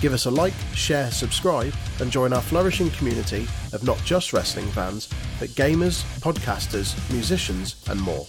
Give 0.00 0.12
us 0.12 0.26
a 0.26 0.30
like, 0.30 0.54
share, 0.74 1.10
subscribe, 1.10 1.74
and 2.00 2.10
join 2.10 2.32
our 2.32 2.40
flourishing 2.40 2.90
community 2.90 3.48
of 3.72 3.82
not 3.82 3.98
just 4.04 4.32
wrestling 4.32 4.66
fans, 4.68 5.08
but 5.40 5.48
gamers, 5.50 6.04
podcasters, 6.20 6.94
musicians, 7.12 7.84
and 7.88 8.00
more. 8.00 8.26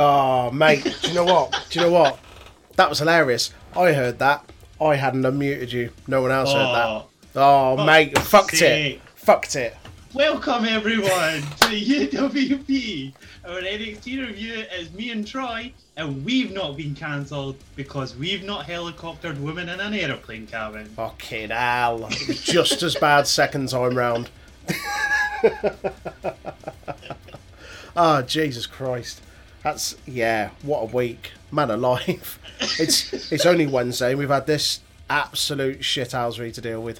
Oh, 0.00 0.52
mate, 0.52 0.84
do 1.02 1.08
you 1.08 1.14
know 1.14 1.24
what? 1.24 1.66
Do 1.70 1.80
you 1.80 1.86
know 1.86 1.90
what? 1.92 2.20
That 2.76 2.88
was 2.88 3.00
hilarious. 3.00 3.52
I 3.76 3.92
heard 3.92 4.20
that. 4.20 4.48
I 4.80 4.94
hadn't 4.94 5.22
unmuted 5.22 5.72
you. 5.72 5.90
No 6.06 6.22
one 6.22 6.30
else 6.30 6.52
heard 6.52 6.72
that. 6.72 7.04
Oh, 7.34 7.76
fuck's 7.76 7.86
mate, 7.86 8.18
fucked 8.18 8.62
it. 8.62 9.00
Fucked 9.16 9.56
it. 9.56 9.76
Welcome 10.14 10.66
everyone 10.66 11.08
to 11.62 11.80
UWP. 11.80 13.12
Our 13.44 13.60
NXT 13.60 14.24
review 14.24 14.64
is 14.78 14.92
me 14.92 15.10
and 15.10 15.26
Troy, 15.26 15.72
and 15.96 16.24
we've 16.24 16.52
not 16.52 16.76
been 16.76 16.94
cancelled 16.94 17.56
because 17.74 18.14
we've 18.14 18.44
not 18.44 18.66
helicoptered 18.66 19.40
women 19.40 19.68
in 19.68 19.80
an 19.80 19.94
aeroplane 19.94 20.46
cabin. 20.46 20.86
Fucking 20.90 21.50
hell. 21.50 22.08
Just 22.08 22.84
as 22.84 22.94
bad 22.94 23.26
second 23.26 23.68
time 23.70 23.98
round. 23.98 24.30
oh, 27.96 28.22
Jesus 28.26 28.64
Christ. 28.66 29.22
That's, 29.68 29.96
yeah, 30.06 30.48
what 30.62 30.80
a 30.80 30.84
week. 30.86 31.32
Man 31.52 31.70
alive. 31.70 32.38
It's, 32.80 33.30
it's 33.30 33.46
only 33.46 33.68
Wednesday 33.68 34.10
and 34.10 34.18
we've 34.18 34.28
had 34.30 34.46
this 34.46 34.80
absolute 35.08 35.78
shithousery 35.80 36.52
to 36.54 36.60
deal 36.60 36.82
with. 36.82 36.98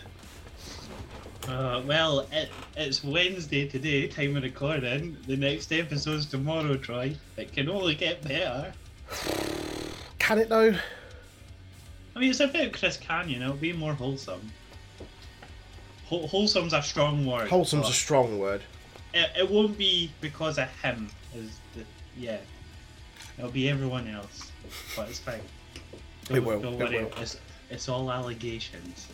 Uh, 1.49 1.83
well, 1.85 2.29
it, 2.31 2.49
it's 2.77 3.03
Wednesday 3.03 3.67
today, 3.67 4.07
time 4.07 4.37
of 4.37 4.45
recording. 4.45 5.17
The 5.27 5.37
next 5.37 5.73
episode's 5.73 6.27
tomorrow, 6.27 6.77
Troy. 6.77 7.17
It 7.37 7.53
can 7.53 7.69
only 7.69 7.97
get 7.97 8.23
better. 8.23 8.73
Can 10.21 10.39
it 10.39 10.49
though? 10.49 10.77
I 12.15 12.19
mean, 12.21 12.31
it's 12.31 12.39
about 12.39 12.73
Chris 12.73 12.97
Kanyon. 12.99 13.43
It'll 13.43 13.55
be 13.55 13.73
more 13.73 13.95
wholesome. 13.95 14.53
Whol- 16.09 16.29
wholesome's 16.29 16.73
a 16.73 16.83
strong 16.83 17.27
word. 17.27 17.49
Wholesome's 17.49 17.89
a 17.89 17.93
strong 17.93 18.39
word. 18.39 18.61
it, 19.13 19.31
it 19.37 19.51
won't 19.51 19.77
be 19.77 20.13
because 20.21 20.59
of 20.59 20.69
him. 20.83 21.11
Is 21.34 21.59
the, 21.75 21.83
yeah, 22.17 22.39
it'll 23.38 23.50
be 23.50 23.69
everyone 23.69 24.09
else, 24.09 24.50
but 24.97 25.09
it's 25.09 25.19
fine. 25.19 25.41
Don't, 26.26 26.44
will, 26.44 26.60
Don't 26.60 26.81
it 26.93 27.15
will. 27.15 27.22
It's 27.22 27.38
it's 27.71 27.88
all 27.88 28.10
allegations. 28.10 29.09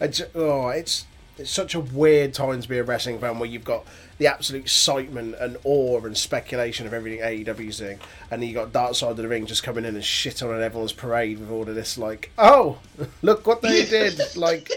It's, 0.00 0.22
oh, 0.34 0.68
it's 0.68 1.06
it's 1.38 1.50
such 1.50 1.74
a 1.74 1.80
weird 1.80 2.34
time 2.34 2.60
to 2.60 2.68
be 2.68 2.78
a 2.78 2.84
wrestling 2.84 3.18
fan 3.18 3.38
where 3.38 3.48
you've 3.48 3.64
got 3.64 3.86
the 4.18 4.26
absolute 4.26 4.62
excitement 4.62 5.34
and 5.40 5.56
awe 5.64 5.98
and 6.04 6.16
speculation 6.16 6.86
of 6.86 6.92
everything 6.92 7.20
AEW's 7.20 7.78
doing, 7.78 7.98
and 8.30 8.42
then 8.42 8.48
you 8.48 8.54
got 8.54 8.72
Dark 8.72 8.94
Side 8.94 9.12
of 9.12 9.16
the 9.16 9.26
Ring 9.26 9.46
just 9.46 9.62
coming 9.62 9.84
in 9.84 9.94
and 9.94 10.04
shit 10.04 10.42
on 10.42 10.62
everyone's 10.62 10.92
parade 10.92 11.38
with 11.38 11.50
all 11.50 11.68
of 11.68 11.74
this 11.74 11.96
like, 11.96 12.30
oh, 12.38 12.78
look 13.22 13.46
what 13.46 13.62
they 13.62 13.84
did, 13.86 14.20
like, 14.36 14.70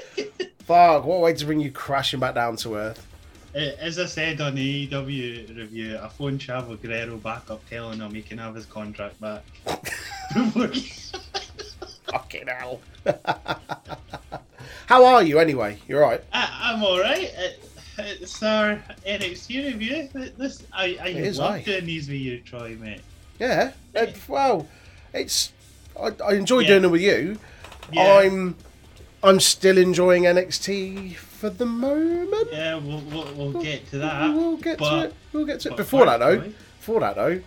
fuck, 0.59 1.05
what 1.05 1.15
a 1.15 1.19
way 1.19 1.33
to 1.33 1.45
bring 1.45 1.59
you 1.59 1.71
crashing 1.71 2.19
back 2.19 2.35
down 2.35 2.55
to 2.57 2.75
earth. 2.75 3.05
Uh, 3.55 3.71
As 3.79 3.97
I 3.99 4.05
said 4.05 4.41
on 4.41 4.55
the 4.55 4.87
AEW 4.87 5.55
review, 5.55 5.97
I 6.01 6.09
phoned 6.09 6.41
Chavo 6.41 6.81
Guerrero 6.81 7.15
back 7.17 7.49
up 7.49 7.61
telling 7.69 7.99
him 7.99 8.13
he 8.13 8.21
can 8.21 8.37
have 8.37 8.53
his 8.55 8.65
contract 8.65 9.19
back. 9.21 9.43
Fucking 12.11 12.47
hell. 12.47 12.81
How 14.87 15.05
are 15.05 15.23
you 15.23 15.39
anyway? 15.39 15.77
You're 15.87 16.01
right. 16.01 16.21
I, 16.33 16.73
I'm 16.73 16.83
alright. 16.83 17.31
It, 17.33 17.63
it's 17.97 18.43
our 18.43 18.75
NXT 19.07 19.65
review. 19.73 20.09
This 20.37 20.63
I, 20.73 20.97
I 21.01 21.07
is, 21.07 21.39
love 21.39 21.53
aye. 21.55 21.61
doing 21.63 21.85
these 21.85 22.07
with 22.09 22.17
you, 22.17 22.39
Troy, 22.41 22.75
mate. 22.79 23.01
Yeah. 23.39 23.71
uh, 23.95 24.07
well, 24.27 24.67
it's 25.13 25.51
I, 25.99 26.11
I 26.23 26.33
enjoy 26.33 26.59
Yeah. 26.59 26.67
doing 26.67 26.83
it 26.85 26.87
with 26.91 27.01
you. 27.01 27.37
Yeah. 27.91 28.19
I'm 28.19 28.55
I'm 29.23 29.39
still 29.39 29.77
enjoying 29.77 30.23
NXT 30.23 31.15
for 31.35 31.49
the 31.49 31.65
moment. 31.65 32.47
Yeah, 32.51 32.75
we'll, 32.75 33.01
we'll, 33.11 33.33
we'll 33.33 33.61
get 33.61 33.87
to 33.91 33.97
that. 33.99 34.33
We'll 34.33 34.57
get 34.57 34.79
but- 34.79 34.89
to 34.89 35.07
it. 35.07 35.13
We'll 35.33 35.45
get 35.45 35.59
to 35.61 35.69
it. 35.71 35.77
Before 35.77 36.05
that 36.05 36.19
though, 36.19 36.39
before 36.79 36.99
that 37.01 37.15
though, 37.15 37.41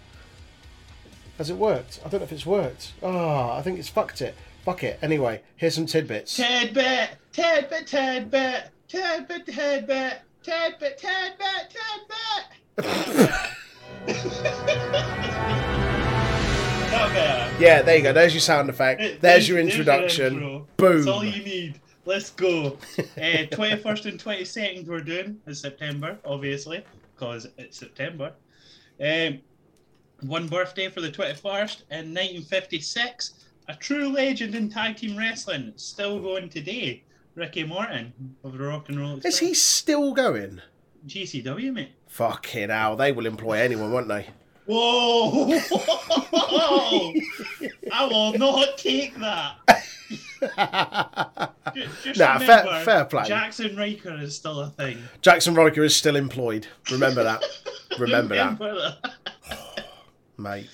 has 1.38 1.50
it 1.50 1.56
worked? 1.56 2.00
I 2.04 2.08
don't 2.08 2.20
know 2.20 2.24
if 2.24 2.32
it's 2.32 2.46
worked. 2.46 2.92
Oh, 3.02 3.50
I 3.52 3.62
think 3.62 3.78
it's 3.78 3.88
fucked 3.88 4.20
it. 4.20 4.34
Fuck 4.64 4.84
it. 4.84 4.98
Anyway, 5.00 5.40
here's 5.56 5.74
some 5.74 5.86
tidbits. 5.86 6.38
Tedbit, 6.38 7.08
Tedbit, 7.32 7.88
Tedbit, 7.88 8.64
Tedbit, 8.88 9.46
Tedbit, 9.46 10.20
Tedbit. 10.98 11.78
Not 16.90 17.12
bad. 17.12 17.60
Yeah, 17.60 17.82
there 17.82 17.96
you 17.96 18.02
go. 18.02 18.12
There's 18.12 18.34
your 18.34 18.40
sound 18.40 18.70
effect. 18.70 19.20
There's 19.20 19.48
your 19.48 19.58
introduction. 19.58 20.34
intro. 20.34 20.66
Boom. 20.76 20.96
That's 20.96 21.06
all 21.08 21.24
you 21.24 21.42
need. 21.44 21.80
Let's 22.08 22.30
go. 22.30 22.78
Uh, 23.18 23.44
21st 23.50 24.06
and 24.06 24.18
22nd 24.18 24.86
we're 24.86 25.00
doing 25.00 25.38
in 25.46 25.54
September, 25.54 26.18
obviously, 26.24 26.82
because 27.14 27.48
it's 27.58 27.78
September. 27.78 28.32
Um, 29.02 29.40
one 30.20 30.46
birthday 30.46 30.88
for 30.88 31.00
the 31.00 31.10
21st 31.10 31.82
in 31.90 32.14
1956. 32.14 33.44
A 33.68 33.74
true 33.74 34.08
legend 34.08 34.54
in 34.54 34.70
tag 34.70 34.96
team 34.96 35.18
wrestling, 35.18 35.72
still 35.76 36.20
going 36.20 36.48
today. 36.48 37.02
Ricky 37.34 37.64
Morton 37.64 38.12
of 38.42 38.56
the 38.56 38.64
Rock 38.64 38.88
and 38.88 38.98
Roll 38.98 39.20
Is 39.24 39.40
he 39.40 39.52
still 39.52 40.14
going? 40.14 40.62
GCW, 41.06 41.74
mate. 41.74 41.92
Fucking 42.06 42.70
hell, 42.70 42.96
they 42.96 43.12
will 43.12 43.26
employ 43.26 43.58
anyone, 43.58 43.92
won't 43.92 44.08
they? 44.08 44.26
Whoa! 44.64 45.50
I 47.92 48.08
will 48.10 48.38
not 48.38 48.78
take 48.78 49.14
that. 49.18 49.56
Ju- 50.40 51.88
Just 52.04 52.18
Nah, 52.20 52.38
fair- 52.38 52.64
remember, 52.64 52.84
fair 52.84 53.04
play. 53.04 53.22
Jaxson 53.24 53.76
Ryker 53.76 54.14
is 54.20 54.34
still 54.36 54.60
a 54.60 54.70
thing. 54.70 54.98
Jaxson 55.22 55.56
Ryker 55.56 55.82
is 55.84 55.94
still 55.96 56.16
employed. 56.16 56.66
Remember 56.90 57.22
that. 57.24 57.42
Remember 57.98 58.34
that, 58.36 58.58
Remember 58.60 58.96
mate. 60.38 60.68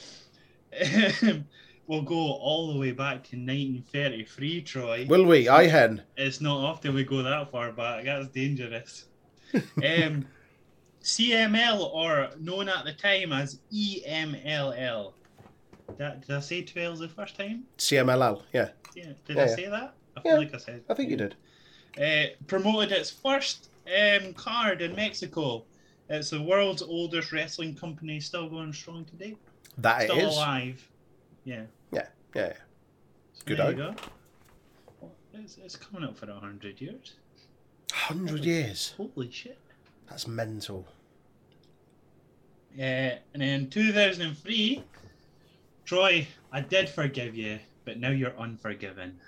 that. 0.72 1.42
we'll 1.86 2.02
go 2.02 2.16
all 2.16 2.72
the 2.72 2.78
way 2.78 2.92
back 2.92 3.22
to 3.24 3.36
1933, 3.36 4.62
Troy. 4.62 5.06
Will 5.08 5.24
we? 5.24 5.48
I 5.48 5.66
hen. 5.66 6.02
It's 6.16 6.40
not 6.40 6.58
often 6.58 6.94
we 6.94 7.04
go 7.04 7.22
that 7.22 7.50
far 7.50 7.72
back. 7.72 8.04
That's 8.04 8.28
dangerous. 8.28 9.06
um, 9.54 10.26
CML, 11.02 11.80
or 11.94 12.30
known 12.40 12.68
at 12.68 12.84
the 12.84 12.92
time 12.92 13.32
as 13.32 13.60
EMLL. 13.72 15.12
That, 15.98 16.26
did 16.26 16.36
I 16.36 16.40
say 16.40 16.62
12 16.62 16.98
the 16.98 17.08
first 17.08 17.36
time? 17.36 17.64
CMLL. 17.78 18.42
Yeah, 18.52 18.70
Yeah. 18.94 19.12
Did 19.26 19.36
Yeah, 19.36 19.42
I 19.42 19.46
yeah. 19.46 19.54
say 19.56 19.68
that? 19.68 19.94
I 20.16 20.20
feel 20.20 20.32
Yeah, 20.32 20.38
like 20.38 20.54
I 20.54 20.58
said. 20.58 20.84
I 20.88 20.94
think 20.94 21.10
you 21.10 21.16
did. 21.16 21.34
Uh, 22.00 22.26
promoted 22.46 22.92
its 22.92 23.10
first 23.10 23.70
um, 23.86 24.32
card 24.34 24.82
in 24.82 24.94
Mexico. 24.94 25.64
It's 26.08 26.30
the 26.30 26.42
world's 26.42 26.82
oldest 26.82 27.32
wrestling 27.32 27.74
company, 27.74 28.20
still 28.20 28.48
going 28.48 28.72
strong 28.72 29.04
today. 29.04 29.36
That 29.78 30.02
it 30.02 30.10
Still 30.10 30.28
is. 30.28 30.36
alive. 30.36 30.88
Yeah. 31.44 31.62
Yeah, 31.92 32.06
yeah. 32.34 32.52
So 33.32 33.42
Good 33.46 33.58
there 33.58 33.66
eye. 33.66 33.70
you 33.70 33.76
go. 33.76 33.94
Well, 35.00 35.12
It's, 35.34 35.56
it's 35.58 35.76
coming 35.76 36.06
up 36.08 36.16
for 36.16 36.28
a 36.30 36.34
hundred 36.38 36.80
years. 36.80 37.14
Hundred 37.92 38.44
years. 38.44 38.94
Holy 38.96 39.30
shit. 39.30 39.58
That's 40.08 40.26
mental. 40.26 40.86
Uh, 42.78 42.82
and 43.32 43.42
in 43.42 43.70
2003, 43.70 44.82
Troy, 45.84 46.26
I 46.52 46.60
did 46.60 46.88
forgive 46.88 47.36
you 47.36 47.58
but 47.84 47.98
now 47.98 48.10
you're 48.10 48.36
unforgiven. 48.38 49.18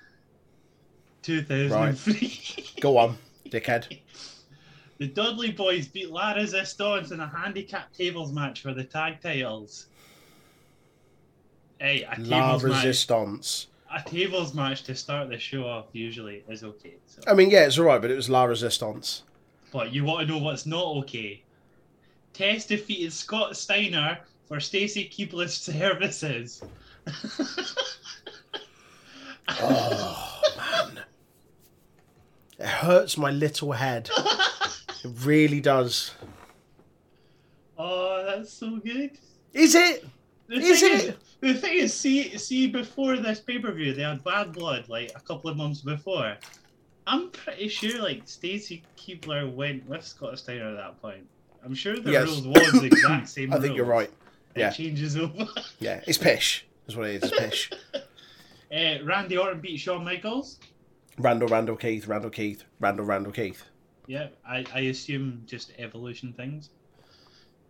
2003. 1.22 2.66
Go 2.80 2.98
on, 2.98 3.18
dickhead. 3.48 3.98
The 4.98 5.08
Dudley 5.08 5.52
Boyz 5.52 5.92
beat 5.92 6.10
La 6.10 6.32
Resistance 6.32 7.10
in 7.10 7.20
a 7.20 7.28
handicap 7.28 7.92
tables 7.92 8.32
match 8.32 8.62
for 8.62 8.72
the 8.72 8.84
tag 8.84 9.20
titles. 9.20 9.86
Hey, 11.78 12.04
a 12.04 12.20
La 12.20 12.56
tables 12.58 12.64
match, 12.64 12.84
Resistance. 12.84 13.66
a 13.94 14.08
tables 14.08 14.54
match 14.54 14.84
to 14.84 14.94
start 14.94 15.28
the 15.28 15.38
show 15.38 15.66
off 15.66 15.86
usually 15.92 16.42
is 16.48 16.64
okay. 16.64 16.94
So. 17.06 17.22
I 17.26 17.34
mean, 17.34 17.50
yeah, 17.50 17.66
it's 17.66 17.78
alright, 17.78 18.00
but 18.00 18.10
it 18.10 18.16
was 18.16 18.30
La 18.30 18.44
Resistance. 18.44 19.24
But 19.72 19.92
you 19.92 20.04
want 20.04 20.26
to 20.26 20.32
know 20.32 20.38
what's 20.38 20.64
not 20.64 20.86
okay? 20.98 21.42
Test 22.32 22.68
defeated 22.68 23.12
Scott 23.12 23.56
Steiner 23.56 24.18
for 24.46 24.60
Stacy 24.60 25.10
Keibler's 25.12 25.54
services. 25.58 26.62
Oh, 29.48 30.40
man. 30.56 31.00
It 32.58 32.66
hurts 32.66 33.16
my 33.16 33.30
little 33.30 33.72
head. 33.72 34.10
It 35.04 35.10
really 35.24 35.60
does. 35.60 36.12
oh, 37.78 38.24
that's 38.26 38.52
so 38.52 38.76
good. 38.76 39.12
Is 39.52 39.74
it? 39.74 40.04
The 40.48 40.56
Is 40.56 40.82
it? 40.82 41.18
the 41.40 41.54
thing 41.54 41.74
is, 41.78 41.92
see, 41.94 42.36
see, 42.38 42.66
before 42.68 43.16
this 43.16 43.40
pay 43.40 43.58
per 43.58 43.72
view, 43.72 43.92
they 43.94 44.02
had 44.02 44.22
Bad 44.24 44.52
Blood 44.52 44.88
like 44.88 45.12
a 45.14 45.20
couple 45.20 45.50
of 45.50 45.56
months 45.56 45.80
before. 45.80 46.36
I'm 47.06 47.30
pretty 47.30 47.68
sure 47.68 48.00
like 48.02 48.22
Stacy 48.26 48.82
Keibler 48.96 49.52
went 49.52 49.88
with 49.88 50.04
Scott 50.04 50.38
Steiner 50.38 50.70
at 50.70 50.76
that 50.76 51.00
point. 51.02 51.26
I'm 51.64 51.74
sure 51.74 51.96
the 51.98 52.10
Yes. 52.12 52.28
rules 52.28 52.46
was 52.46 52.72
the 52.80 52.86
exact 52.86 53.28
same. 53.36 53.52
I 53.52 53.58
think 53.60 53.76
you're 53.76 53.84
rules. 53.86 53.98
right. 54.02 54.10
It 54.54 54.60
Yeah. 54.60 54.70
changes 54.70 55.16
over. 55.16 55.46
Yeah, 55.80 56.00
it's 56.06 56.18
pish. 56.18 56.64
That's 56.86 56.96
what 56.96 57.08
it 57.08 57.22
is. 57.22 57.30
It's 57.30 57.38
pish. 57.40 57.70
uh, 58.74 59.04
Randy 59.04 59.36
Orton 59.36 59.60
beat 59.60 59.78
Shawn 59.78 60.04
Michaels. 60.04 60.58
Randall, 61.18 61.48
Randall 61.48 61.76
Keith, 61.76 62.06
Randall 62.06 62.30
Keith, 62.30 62.64
Randall, 62.80 63.06
Randall 63.06 63.32
Keith. 63.32 63.64
Yeah, 64.06 64.28
I, 64.46 64.64
I 64.74 64.80
assume 64.80 65.42
just 65.46 65.72
evolution 65.78 66.32
things. 66.32 66.70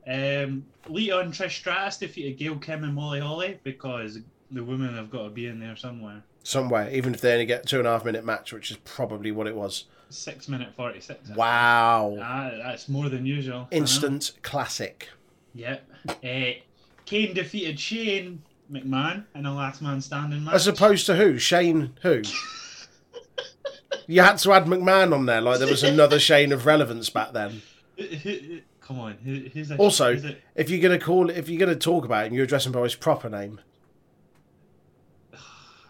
Um, 0.07 0.67
Lita 0.89 1.19
and 1.21 1.33
Trish 1.33 1.53
Stratus 1.53 1.97
defeated 1.97 2.39
Gail 2.39 2.57
Kim 2.57 2.85
and 2.85 2.95
Molly 2.95 3.21
Holly 3.21 3.59
because 3.65 4.19
the 4.51 4.63
women 4.63 4.95
have 4.95 5.11
got 5.11 5.25
to 5.25 5.31
be 5.31 5.47
in 5.47 5.59
there 5.59 5.77
somewhere. 5.77 6.23
Somewhere, 6.43 6.89
even 6.91 7.15
if 7.15 7.21
they 7.21 7.33
only 7.33 7.47
get 7.47 7.67
two 7.67 7.79
and 7.79 7.89
a 7.89 7.91
half 7.91 8.05
minute 8.05 8.25
match, 8.25 8.53
which 8.53 8.71
is 8.71 8.77
probably 8.79 9.33
what 9.33 9.47
it 9.47 9.57
was. 9.57 9.87
Six 10.11 10.49
minute 10.49 10.73
forty 10.77 11.01
six. 11.01 11.29
Wow. 11.31 12.17
Ah, 12.21 12.53
that's 12.63 12.89
more 12.89 13.09
than 13.09 13.27
usual. 13.27 13.67
Instant 13.73 14.33
classic. 14.43 15.09
Yep. 15.55 15.91
Uh, 16.09 16.61
Kane 17.05 17.35
defeated 17.35 17.81
Shane 17.81 18.43
McMahon 18.71 19.25
in 19.35 19.47
a 19.47 19.55
last 19.55 19.81
man 19.83 20.01
standing 20.01 20.45
match. 20.45 20.55
As 20.55 20.67
opposed 20.67 21.07
to 21.07 21.17
who? 21.17 21.39
Shane 21.39 21.93
who? 22.03 22.23
you 24.07 24.21
had 24.23 24.37
to 24.39 24.53
add 24.53 24.65
McMahon 24.67 25.13
on 25.15 25.27
there, 25.27 25.41
like 25.41 25.59
there 25.59 25.69
was 25.69 25.83
another 25.83 26.19
Shane 26.19 26.53
of 26.53 26.67
relevance 26.67 27.11
back 27.11 27.33
then. 27.33 27.63
Come 28.81 29.01
on, 29.01 29.15
who's 29.25 29.71
a, 29.71 29.77
Also, 29.77 30.13
who's 30.15 30.25
a- 30.25 30.37
if 30.55 30.71
you're 30.71 30.81
gonna 30.81 30.99
call 30.99 31.29
if 31.31 31.49
you're 31.49 31.59
gonna 31.59 31.75
talk 31.77 32.05
about 32.05 32.27
him, 32.27 32.35
you're 32.35 32.45
addressing 32.45 32.73
by 32.73 32.83
his 32.83 32.95
proper 32.95 33.29
name. 33.29 33.61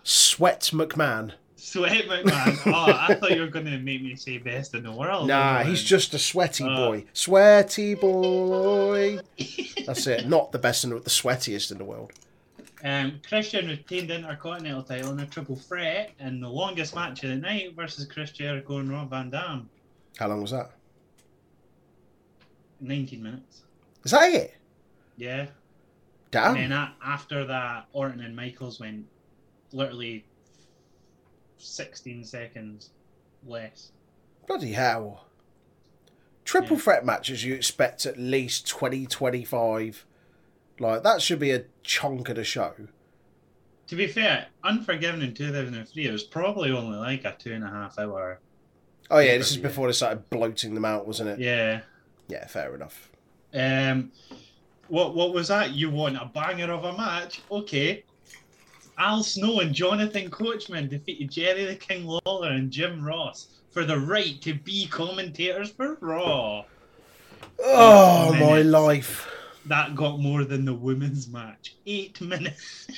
Sweat 0.03 0.71
McMahon. 0.73 1.33
Sweat 1.57 2.07
McMahon. 2.07 2.59
oh, 2.73 2.93
I 2.93 3.15
thought 3.15 3.33
you 3.33 3.41
were 3.41 3.49
going 3.49 3.65
to 3.67 3.77
make 3.79 4.01
me 4.01 4.15
say 4.15 4.39
best 4.39 4.75
in 4.75 4.85
the 4.85 4.93
world. 4.93 5.27
Nah, 5.27 5.65
he's 5.65 5.83
just 5.83 6.15
a 6.15 6.19
sweaty 6.19 6.63
Uh. 6.63 6.77
boy. 6.77 7.05
Sweaty 7.13 7.95
boy. 7.97 9.19
That's 9.85 10.07
it. 10.07 10.29
Not 10.29 10.53
the 10.53 10.59
best 10.61 10.85
and 10.85 10.93
the 10.93 11.11
sweatiest 11.11 11.73
in 11.73 11.79
the 11.79 11.85
world. 11.85 12.13
Um, 12.85 13.21
Christian 13.27 13.69
retained 13.69 14.11
the 14.11 14.17
Intercontinental 14.17 14.83
title 14.83 15.13
in 15.13 15.21
a 15.21 15.27
triple 15.27 15.57
threat 15.57 16.13
in 16.21 16.41
the 16.41 16.49
longest 16.49 16.95
match 16.95 17.25
of 17.25 17.31
the 17.31 17.37
night 17.37 17.75
versus 17.75 18.05
Chris 18.07 18.31
Jericho 18.33 18.79
and 18.79 18.91
Rob 18.91 19.11
Van 19.11 19.31
Dam. 19.31 19.69
How 20.19 20.29
long 20.29 20.43
was 20.43 20.51
that? 20.51 20.71
19 22.81 23.23
minutes. 23.23 23.63
Is 24.05 24.11
that 24.11 24.31
it? 24.33 24.55
Yeah. 25.17 25.47
Damn. 26.31 26.57
And 26.57 26.71
then 26.71 26.73
a- 26.73 26.95
after 27.03 27.45
that, 27.47 27.87
Orton 27.93 28.21
and 28.21 28.37
Michaels 28.37 28.79
went 28.81 29.07
literally 29.73 30.25
16 31.59 32.25
seconds 32.25 32.91
less. 33.47 33.93
Bloody 34.47 34.73
hell. 34.73 35.27
Triple 36.45 36.77
Yeah. 36.77 36.83
threat 36.83 37.07
matches, 37.07 37.43
you 37.45 37.55
expect 37.55 38.07
at 38.07 38.19
least 38.19 38.69
20, 38.69 39.07
25. 39.07 40.05
Like, 40.79 41.03
that 41.03 41.23
should 41.23 41.39
be 41.39 41.53
a 41.53 41.65
chunk 41.83 42.29
of 42.29 42.37
the 42.37 42.45
show. 42.45 42.73
To 43.89 43.97
be 43.97 44.07
fair, 44.07 44.47
Unforgiven 44.65 45.23
in 45.23 45.33
2003, 45.33 46.07
it 46.07 46.13
was 46.13 46.25
probably 46.25 46.73
only 46.73 46.99
like 46.99 47.25
a 47.25 47.35
two 47.39 47.53
and 47.53 47.65
a 47.65 47.69
half 47.69 47.99
hour. 47.99 48.41
Oh, 49.11 49.19
yeah, 49.19 49.39
this 49.39 49.53
is 49.53 49.59
before 49.59 49.87
they 49.87 49.93
started 49.93 50.29
bloating 50.29 50.75
them 50.75 50.85
out, 50.85 51.07
wasn't 51.07 51.31
it? 51.31 51.39
Yeah. 51.39 51.83
Yeah, 52.29 52.47
fair 52.49 52.75
enough. 52.75 53.11
Um, 53.55 54.11
what 54.89 55.15
what 55.15 55.33
was 55.33 55.49
that? 55.49 55.73
You 55.73 55.91
want 55.91 56.17
a 56.17 56.27
banger 56.27 56.73
of 56.73 56.85
a 56.85 56.97
match? 56.97 57.43
Okay. 57.51 58.05
Al 58.99 59.23
Snow 59.23 59.61
and 59.61 59.75
Jonathan 59.75 60.31
Coachman 60.31 60.89
defeated 60.89 61.31
Jerry 61.31 61.65
the 61.67 61.77
King 61.77 62.07
Lawler 62.07 62.51
and 62.51 62.71
Jim 62.71 63.05
Ross 63.05 63.49
for 63.71 63.85
the 63.85 63.99
right 63.99 64.41
to 64.43 64.55
be 64.55 64.87
commentators 64.87 65.71
for 65.71 65.97
Raw. 66.01 66.65
Oh, 67.63 68.33
my 68.35 68.63
life. 68.63 69.31
That 69.69 69.95
got 69.97 70.21
more 70.21 70.45
than 70.45 70.65
the 70.65 70.75
women's 70.75 71.29
match. 71.29 71.75
Eight 71.87 72.21
minutes. 72.21 72.89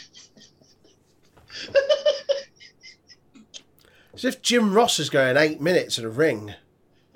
As 4.15 4.25
if 4.25 4.43
Jim 4.43 4.75
Ross 4.75 4.99
is 4.99 5.11
going 5.11 5.37
eight 5.37 5.61
minutes 5.61 5.99
in 5.99 6.05
a 6.05 6.09
ring. 6.11 6.55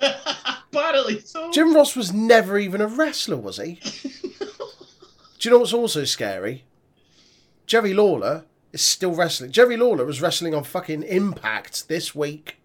Apparently 0.01 1.19
so. 1.19 1.51
Jim 1.51 1.75
Ross 1.75 1.95
was 1.95 2.13
never 2.13 2.57
even 2.57 2.81
a 2.81 2.87
wrestler, 2.87 3.37
was 3.37 3.57
he? 3.57 3.75
Do 4.39 5.49
you 5.49 5.51
know 5.51 5.59
what's 5.59 5.73
also 5.73 6.05
scary? 6.05 6.63
Jerry 7.67 7.93
Lawler 7.93 8.45
is 8.71 8.81
still 8.81 9.13
wrestling. 9.13 9.51
Jerry 9.51 9.77
Lawler 9.77 10.05
was 10.05 10.21
wrestling 10.21 10.55
on 10.55 10.63
fucking 10.63 11.03
Impact 11.03 11.87
this 11.89 12.15
week. 12.15 12.57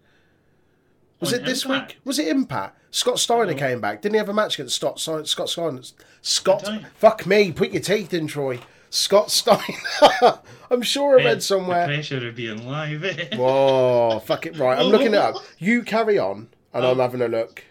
Was 1.19 1.33
On 1.33 1.39
it 1.39 1.45
this 1.45 1.65
week? 1.65 1.99
Was 2.03 2.17
it 2.17 2.27
Impact? 2.29 2.78
Scott 2.91 3.19
Steiner 3.19 3.53
came 3.53 3.79
back. 3.81 4.01
Didn't 4.01 4.15
he 4.15 4.17
have 4.19 4.29
a 4.29 4.33
match 4.33 4.55
against 4.55 4.75
Scott 4.75 4.99
Steiner? 4.99 5.25
Scott 5.25 5.49
Steiner. 5.49 5.81
Scott. 6.21 6.67
Fuck 6.95 7.25
me. 7.25 7.51
Put 7.51 7.71
your 7.71 7.81
teeth 7.81 8.13
in, 8.13 8.27
Troy. 8.27 8.59
Scott 8.89 9.29
Steiner. 9.31 10.39
I'm 10.71 10.81
sure 10.81 11.19
I 11.19 11.23
read 11.23 11.37
The 11.37 11.41
somewhere. 11.41 11.85
pressure 11.85 12.27
of 12.27 12.35
being 12.35 12.67
live. 12.67 13.03
eh? 13.03 13.35
Whoa, 13.35 14.19
fuck 14.25 14.45
it. 14.47 14.57
Right, 14.57 14.79
I'm 14.79 14.87
looking 14.87 15.07
it 15.13 15.15
up. 15.15 15.35
You 15.59 15.83
carry 15.83 16.17
on, 16.17 16.47
and 16.73 16.85
I'm 16.85 16.99
Oh. 16.99 17.01
having 17.03 17.21
a 17.21 17.27
look. 17.27 17.63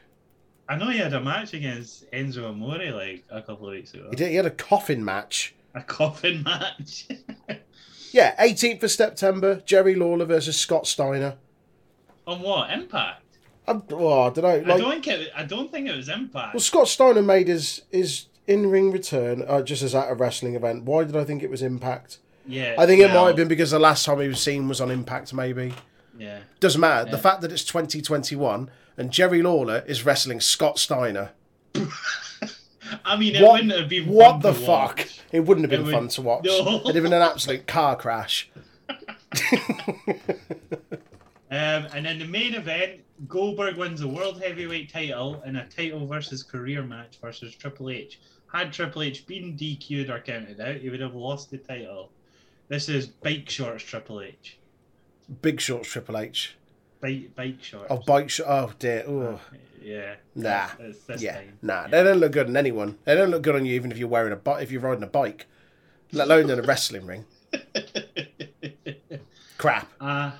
I 0.69 0.77
know 0.77 0.91
he 0.91 0.99
had 0.99 1.15
a 1.15 1.21
match 1.21 1.55
against 1.55 2.11
Enzo 2.13 2.51
Amore 2.51 2.93
like 2.93 3.25
a 3.31 3.41
couple 3.43 3.67
of 3.69 3.73
weeks 3.73 3.95
ago. 3.95 4.07
He, 4.11 4.17
did, 4.17 4.29
he 4.29 4.37
had 4.37 4.47
a 4.47 4.51
coffin 4.51 5.05
match. 5.05 5.55
A 5.75 5.83
coffin 5.83 6.43
match. 6.43 7.09
Yeah, 8.11 8.35
18th 8.43 8.83
of 8.85 8.91
September, 8.91 9.61
Jerry 9.67 9.95
Lawler 9.95 10.25
versus 10.25 10.57
Scott 10.59 10.87
Steiner. 10.87 11.37
On 12.27 12.41
what? 12.41 12.71
Impact? 12.71 13.23
I'm, 13.69 13.83
oh, 13.93 14.23
I 14.23 14.31
don't 14.31 14.67
know. 14.67 14.75
I 14.75 14.79
don't 14.79 14.91
think 14.91 15.07
it. 15.09 15.31
I 15.37 15.45
don't 15.45 15.71
think 15.71 15.89
it 15.89 15.97
was 15.97 16.09
Impact. 16.09 16.55
well, 16.55 16.61
Scott 16.61 16.89
Steiner 16.89 17.23
made 17.23 17.49
his 17.49 17.83
his 17.91 18.27
in 18.47 18.71
ring 18.71 18.91
return 18.91 19.45
uh, 19.47 19.63
just 19.63 19.83
as 19.83 19.95
at 19.95 20.11
a 20.11 20.15
wrestling 20.15 20.55
event. 20.55 20.85
Why 20.85 21.05
did 21.05 21.17
I 21.17 21.25
think 21.25 21.43
it 21.43 21.51
was 21.51 21.63
Impact? 21.63 22.19
yeah, 22.47 22.75
I 22.79 22.87
think 22.87 23.01
it 23.03 23.09
might 23.13 23.27
have 23.29 23.37
been 23.37 23.49
because 23.49 23.71
the 23.73 23.79
last 23.79 24.05
time 24.07 24.21
he 24.21 24.29
was 24.29 24.41
seen 24.41 24.69
was 24.69 24.81
on 24.81 24.91
Impact. 24.91 25.35
Maybe 25.35 25.75
Yeah, 26.19 26.39
doesn't 26.61 26.81
matter. 26.81 27.11
The 27.11 27.19
fact 27.19 27.43
that 27.43 27.53
it's 27.53 27.65
2021 27.65 28.71
and 28.97 29.11
Jerry 29.11 29.43
Lawler 29.43 29.85
is 29.87 30.05
wrestling 30.05 30.41
Scott 30.41 30.79
Steiner. 30.79 31.33
I 33.05 33.17
mean, 33.17 33.35
it 33.37 33.43
What- 33.43 33.53
wouldn't 33.53 33.73
have 33.79 33.89
been. 33.91 34.07
What 34.09 34.41
the 34.41 34.55
fuck? 34.55 34.97
watch. 34.99 35.21
It 35.31 35.41
wouldn't 35.41 35.65
have 35.65 35.71
been 35.71 35.85
would- 35.85 35.93
fun 35.95 36.09
to 36.09 36.23
watch. 36.23 36.45
No. 36.47 36.77
It'd 36.81 36.95
have 36.95 37.05
been 37.05 37.13
an 37.13 37.21
absolute 37.23 37.67
car 37.67 37.97
crash. 37.97 38.51
Um, 41.51 41.87
and 41.95 42.05
then 42.05 42.19
the 42.19 42.27
main 42.27 42.53
event, 42.55 43.01
Goldberg 43.27 43.77
wins 43.77 44.01
the 44.01 44.09
world 44.09 44.41
heavyweight 44.43 44.93
title 44.93 45.43
in 45.45 45.57
a 45.57 45.67
title 45.69 46.07
versus 46.07 46.43
career 46.43 46.83
match 46.83 47.19
versus 47.21 47.55
Triple 47.55 47.91
H. 47.91 48.21
Had 48.53 48.73
Triple 48.73 49.03
H 49.03 49.27
been 49.27 49.57
DQ'd 49.57 50.09
or 50.09 50.21
counted 50.21 50.61
out, 50.61 50.77
he 50.77 50.89
would 50.89 51.01
have 51.01 51.15
lost 51.15 51.51
the 51.51 51.59
title. 51.59 52.11
This 52.69 52.89
is 52.89 53.07
bike 53.07 53.49
shorts 53.51 53.83
Triple 53.83 54.21
H. 54.23 54.59
Big 55.43 55.61
Shorts 55.61 55.89
Triple 55.89 56.19
H. 56.19 56.55
Bike 57.01 57.35
bike 57.37 57.63
shorts. 57.63 57.87
Oh, 57.91 57.99
bike 58.07 58.31
sh- 58.31 58.41
Oh 58.47 58.73
dear. 58.79 59.05
Ooh. 59.09 59.39
Yeah. 59.81 60.15
Nah. 60.35 60.69
It's 60.81 61.05
this 61.05 61.23
Yeah. 61.23 61.41
Nah. 61.63 61.83
Yeah. 61.83 61.89
They 61.89 62.03
don't 62.05 62.19
look 62.19 62.33
good 62.33 62.47
on 62.49 62.57
anyone. 62.57 62.99
They 63.05 63.15
don't 63.15 63.31
look 63.31 63.43
good 63.43 63.55
on 63.57 63.65
you 63.67 63.75
even 63.75 63.93
if 63.93 63.99
you're 63.99 64.09
wearing 64.09 64.33
a 64.33 64.37
bike. 64.37 64.63
If 64.63 64.71
you're 64.73 64.81
riding 64.81 65.03
a 65.05 65.09
bike, 65.09 65.47
let 66.13 66.27
alone 66.29 66.51
in 66.51 66.59
a 66.59 66.63
wrestling 66.63 67.07
ring. 67.07 67.25
Crap. 69.59 69.89
Uh, 70.01 70.33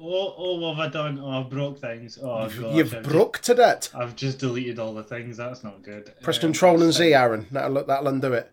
oh, 0.00 0.34
oh, 0.36 0.58
what 0.60 0.76
have 0.76 0.86
I 0.86 0.88
done? 0.88 1.18
Oh, 1.22 1.30
I've 1.40 1.50
broke 1.50 1.78
things. 1.78 2.18
Oh, 2.22 2.44
You've, 2.44 2.60
gosh. 2.60 2.74
you've 2.74 2.94
I've 2.94 3.02
broke 3.02 3.38
to 3.40 3.54
that. 3.54 3.90
I've 3.94 4.16
just 4.16 4.38
deleted 4.38 4.78
all 4.78 4.94
the 4.94 5.02
things. 5.02 5.36
That's 5.36 5.62
not 5.64 5.82
good. 5.82 6.12
Press 6.22 6.36
Um, 6.38 6.40
Control 6.42 6.82
and 6.82 6.92
Z, 6.92 7.12
Aaron. 7.14 7.46
That'll 7.50 7.84
that'll 7.84 8.08
undo 8.08 8.32
it. 8.34 8.50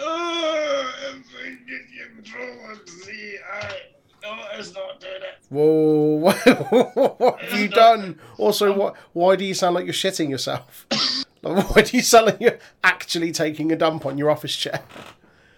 Oh, 0.00 0.90
Control 2.16 2.48
and 2.70 2.88
Z. 2.88 3.36
I. 3.52 3.72
No, 4.22 4.36
it's 4.58 4.74
not 4.74 5.00
doing 5.00 5.12
it. 5.22 5.38
Whoa! 5.48 6.16
what 7.18 7.40
have 7.40 7.58
you 7.58 7.68
done? 7.68 8.18
Also, 8.36 8.76
what? 8.76 8.96
Why 9.12 9.36
do 9.36 9.44
you 9.44 9.54
sound 9.54 9.74
like 9.76 9.84
you're 9.84 9.94
shitting 9.94 10.28
yourself? 10.30 10.86
Like, 11.40 11.72
why 11.72 11.82
do 11.82 11.96
you 11.96 12.02
sound 12.02 12.26
like 12.26 12.40
you're 12.40 12.58
actually 12.82 13.30
taking 13.30 13.70
a 13.70 13.76
dump 13.76 14.04
on 14.04 14.18
your 14.18 14.28
office 14.28 14.56
chair? 14.56 14.80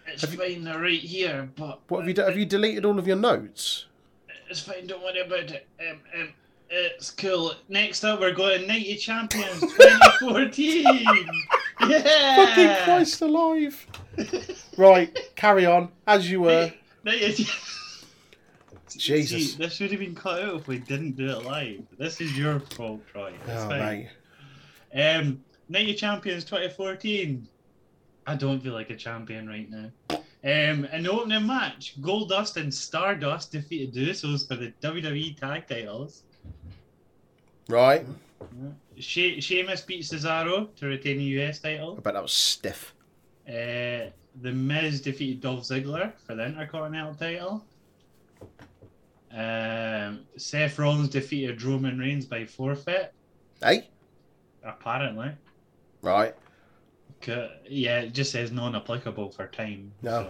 It's 0.07 0.23
fine, 0.27 0.63
they're 0.63 0.79
right 0.79 1.01
here, 1.01 1.49
but 1.57 1.81
What 1.89 2.01
have 2.01 2.09
you 2.09 2.13
done? 2.13 2.29
Have 2.29 2.37
you 2.39 2.45
deleted 2.45 2.85
all 2.85 2.99
of 2.99 3.07
your 3.07 3.17
notes? 3.17 3.87
It's 4.51 4.61
fine. 4.61 4.87
Don't 4.87 5.03
worry 5.03 5.21
about 5.21 5.51
it. 5.51 5.67
Um, 5.81 5.99
um, 6.19 6.29
it's 6.69 7.11
cool. 7.11 7.55
Next 7.69 8.05
up, 8.05 8.21
we're 8.21 8.33
going 8.35 8.67
Nighty 8.67 8.97
Champions 8.97 9.61
2014. 9.61 10.85
yeah. 11.89 12.37
Fucking 12.37 12.85
Christ 12.85 13.23
alive! 13.23 13.87
right, 14.77 15.17
carry 15.37 15.67
on 15.67 15.91
as 16.07 16.31
you 16.31 16.43
were. 16.43 16.73
Nighty. 17.05 17.47
Jesus. 18.97 19.53
See, 19.53 19.59
this 19.59 19.75
should 19.75 19.91
have 19.93 20.01
been 20.01 20.15
cut 20.15 20.43
out 20.43 20.57
if 20.57 20.67
we 20.67 20.79
didn't 20.79 21.13
do 21.13 21.31
it 21.31 21.45
live. 21.45 21.83
This 21.97 22.21
is 22.21 22.37
your 22.37 22.59
fault, 22.61 23.01
Troy. 23.07 23.33
It's 23.47 23.63
Oh 23.63 23.69
fine. 23.69 24.09
mate. 24.93 25.01
Um, 25.17 25.45
Nighty 25.69 25.95
Champions 25.95 26.45
2014. 26.45 27.47
I 28.27 28.35
don't 28.35 28.61
feel 28.61 28.73
like 28.75 28.91
a 28.91 28.97
champion 28.97 29.49
right 29.49 29.71
now. 29.71 29.91
Um, 30.43 30.87
in 30.87 31.03
the 31.03 31.11
opening 31.11 31.47
match, 31.47 32.01
Goldust 32.01 32.57
and 32.57 32.73
Stardust 32.73 33.53
defeated 33.53 33.93
the 33.93 34.09
Usos 34.11 34.49
for 34.49 34.57
the 34.57 34.73
WWE 34.83 35.39
Tag 35.39 35.67
Titles. 35.69 36.23
Right. 37.69 38.07
She- 38.99 39.41
Sheamus 39.41 39.83
beat 39.83 40.03
Cesaro 40.03 40.75
to 40.77 40.87
retain 40.87 41.19
the 41.19 41.25
US 41.43 41.59
title. 41.59 41.97
I 41.99 42.01
bet 42.01 42.15
that 42.15 42.23
was 42.23 42.33
stiff. 42.33 42.95
Uh, 43.47 44.09
the 44.43 44.53
Miz 44.53 45.01
defeated 45.03 45.41
Dolph 45.43 45.65
Ziggler 45.65 46.13
for 46.27 46.35
the 46.35 46.47
Intercontinental 46.47 47.15
title. 47.15 47.65
Um, 49.33 50.27
Seth 50.37 50.79
Rollins 50.79 51.09
defeated 51.11 51.63
Roman 51.63 51.99
Reigns 51.99 52.25
by 52.27 52.45
forfeit, 52.47 53.13
Hey. 53.63 53.89
apparently. 54.65 55.31
Right. 56.03 56.35
Yeah, 57.27 58.01
it 58.01 58.15
just 58.15 58.33
says 58.33 58.51
non-applicable 58.53 59.31
for 59.31 59.47
time. 59.49 59.93
No. 60.03 60.25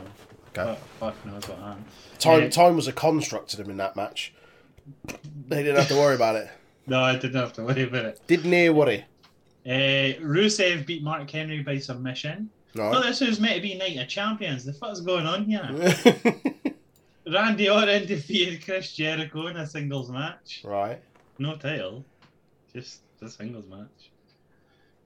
So, 0.54 0.62
Okay. 0.62 0.74
fuck, 0.98 1.14
fuck 1.14 1.26
knows 1.26 1.48
what 1.48 1.58
happened. 1.58 1.84
Time 2.18 2.42
Yeah. 2.42 2.48
time 2.50 2.74
was 2.76 2.88
a 2.88 2.92
construct 2.92 3.50
to 3.50 3.56
them 3.56 3.70
in 3.70 3.76
that 3.76 3.94
match. 3.96 4.32
They 5.48 5.62
didn't 5.62 5.76
have 5.76 5.88
to 5.88 5.94
worry 5.96 6.14
about 6.14 6.36
it. 6.36 6.48
No, 6.86 7.00
I 7.02 7.12
didn't 7.16 7.36
have 7.36 7.52
to 7.52 7.62
worry 7.62 7.82
about 7.84 8.04
it. 8.06 8.20
Didn't 8.26 8.50
hear 8.50 8.72
worry. 8.72 9.04
Uh, 9.64 10.18
Rusev 10.20 10.86
beat 10.86 11.04
Mark 11.04 11.30
Henry 11.30 11.62
by 11.62 11.78
submission. 11.78 12.50
Oh, 12.76 12.90
Right. 12.90 13.02
this 13.04 13.20
was 13.20 13.38
meant 13.38 13.56
to 13.56 13.60
be 13.60 13.74
Night 13.76 13.96
of 13.98 14.08
Champions. 14.08 14.64
The 14.64 14.72
fuck's 14.72 15.00
going 15.00 15.24
on 15.26 15.44
here? 15.44 15.68
Randy 17.32 17.68
Orton 17.68 18.06
defeated 18.08 18.64
Chris 18.64 18.92
Jericho 18.92 19.46
in 19.48 19.56
a 19.58 19.66
singles 19.66 20.10
match. 20.10 20.62
right. 20.64 21.00
No 21.38 21.54
title, 21.56 22.04
just 22.74 23.00
a 23.22 23.28
singles 23.28 23.66
match. 23.66 24.10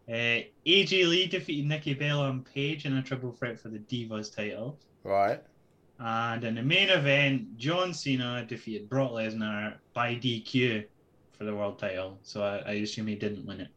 Uh, 0.09 0.45
AJ 0.67 1.09
Lee 1.09 1.27
defeated 1.27 1.67
Nikki 1.67 1.95
Bella 1.95 2.29
and 2.29 2.45
Paige 2.45 2.85
in 2.85 2.97
a 2.97 3.03
triple 3.03 3.33
threat 3.33 3.59
for 3.59 3.69
the 3.69 3.79
Divas 3.79 4.35
title. 4.35 4.79
Right. 5.03 5.43
And 5.99 6.45
in 6.45 6.57
the 6.57 6.63
main 6.63 6.91
event, 6.91 7.57
John 7.57 7.95
Cena 7.95 8.45
defeated 8.47 8.89
Brock 8.89 9.13
Lesnar 9.13 9.75
by 9.95 10.15
DQ 10.15 10.85
for 11.33 11.45
the 11.45 11.55
world 11.55 11.79
title. 11.79 12.19
So 12.23 12.43
I, 12.43 12.59
I 12.59 12.73
assume 12.75 13.07
he 13.07 13.15
didn't 13.15 13.47
win 13.47 13.61
it. 13.61 13.69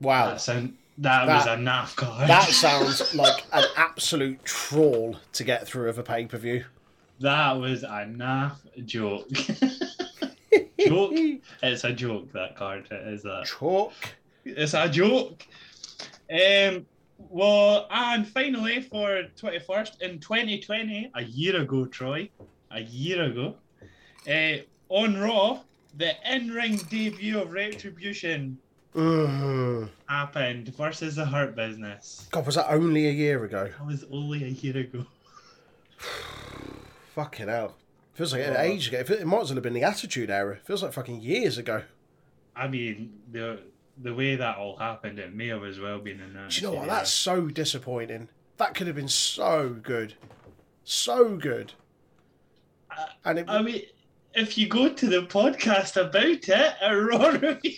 Wow. 0.00 0.30
That, 0.30 0.40
sound, 0.40 0.76
that, 0.98 1.26
was 1.26 1.46
a 1.46 1.56
naff 1.56 1.96
card. 1.96 2.28
That 2.28 2.48
sounds 2.48 3.14
like 3.14 3.44
an 3.52 3.64
absolute 3.76 4.42
trawl 4.44 5.16
to 5.32 5.44
get 5.44 5.66
through 5.66 5.88
of 5.88 5.98
a 5.98 6.02
pay 6.02 6.26
per 6.26 6.38
view. 6.38 6.64
that 7.20 7.52
was 7.52 7.82
a 7.82 8.06
naff 8.06 8.56
joke. 8.84 9.28
Joke? 10.86 11.12
it's 11.62 11.84
a 11.84 11.92
joke, 11.92 12.32
that 12.32 12.56
card. 12.56 12.86
It 12.90 13.06
is 13.14 13.24
a, 13.24 13.42
Chalk. 13.46 13.92
it's 14.44 14.74
a 14.74 14.88
joke. 14.88 15.46
Um, 16.30 16.86
well, 17.18 17.86
and 17.90 18.26
finally 18.26 18.82
for 18.82 19.24
21st, 19.40 20.02
in 20.02 20.18
2020, 20.20 21.10
a 21.14 21.22
year 21.22 21.60
ago, 21.60 21.86
Troy, 21.86 22.28
a 22.70 22.80
year 22.80 23.22
ago, 23.24 23.54
uh, 24.28 24.56
on 24.88 25.16
Raw, 25.18 25.60
the 25.96 26.12
in 26.30 26.50
ring 26.50 26.76
debut 26.90 27.40
of 27.40 27.52
Retribution 27.52 28.58
Mm. 28.94 29.88
happened 30.06 30.68
versus 30.76 31.16
the 31.16 31.26
Hurt 31.26 31.56
Business. 31.56 32.28
God, 32.30 32.46
was 32.46 32.54
that 32.54 32.70
only 32.70 33.08
a 33.08 33.10
year 33.10 33.42
ago? 33.44 33.68
That 33.76 33.84
was 33.86 34.04
only 34.12 34.44
a 34.44 34.48
year 34.48 34.76
ago. 34.76 35.04
Fucking 37.16 37.48
hell. 37.48 37.74
Feels 38.14 38.32
like 38.32 38.42
an 38.42 38.56
age 38.56 38.88
ago. 38.88 38.98
It 38.98 39.26
might 39.26 39.40
as 39.40 39.48
well 39.48 39.56
have 39.56 39.62
been 39.62 39.72
the 39.72 39.82
Attitude 39.82 40.30
Era. 40.30 40.58
Feels 40.64 40.82
like 40.82 40.92
fucking 40.92 41.20
years 41.20 41.58
ago. 41.58 41.82
I 42.54 42.68
mean, 42.68 43.12
the 43.30 43.60
the 44.00 44.14
way 44.14 44.36
that 44.36 44.56
all 44.56 44.76
happened, 44.76 45.18
it 45.18 45.34
may 45.34 45.48
have 45.48 45.64
as 45.64 45.80
well 45.80 45.98
been 45.98 46.20
in 46.20 46.34
that. 46.34 46.50
Do 46.50 46.60
you 46.60 46.66
know 46.68 46.78
what? 46.78 46.86
That's 46.86 47.10
so 47.10 47.48
disappointing. 47.48 48.28
That 48.56 48.74
could 48.74 48.86
have 48.86 48.96
been 48.96 49.08
so 49.08 49.76
good. 49.82 50.14
So 50.84 51.36
good. 51.36 51.72
And 53.24 53.40
it, 53.40 53.46
I 53.48 53.62
mean, 53.62 53.82
if 54.34 54.56
you 54.56 54.68
go 54.68 54.88
to 54.88 55.06
the 55.06 55.22
podcast 55.22 55.96
about 56.00 56.24
it, 56.24 56.74
a 56.80 56.96
Raw 56.96 57.28
review. 57.30 57.72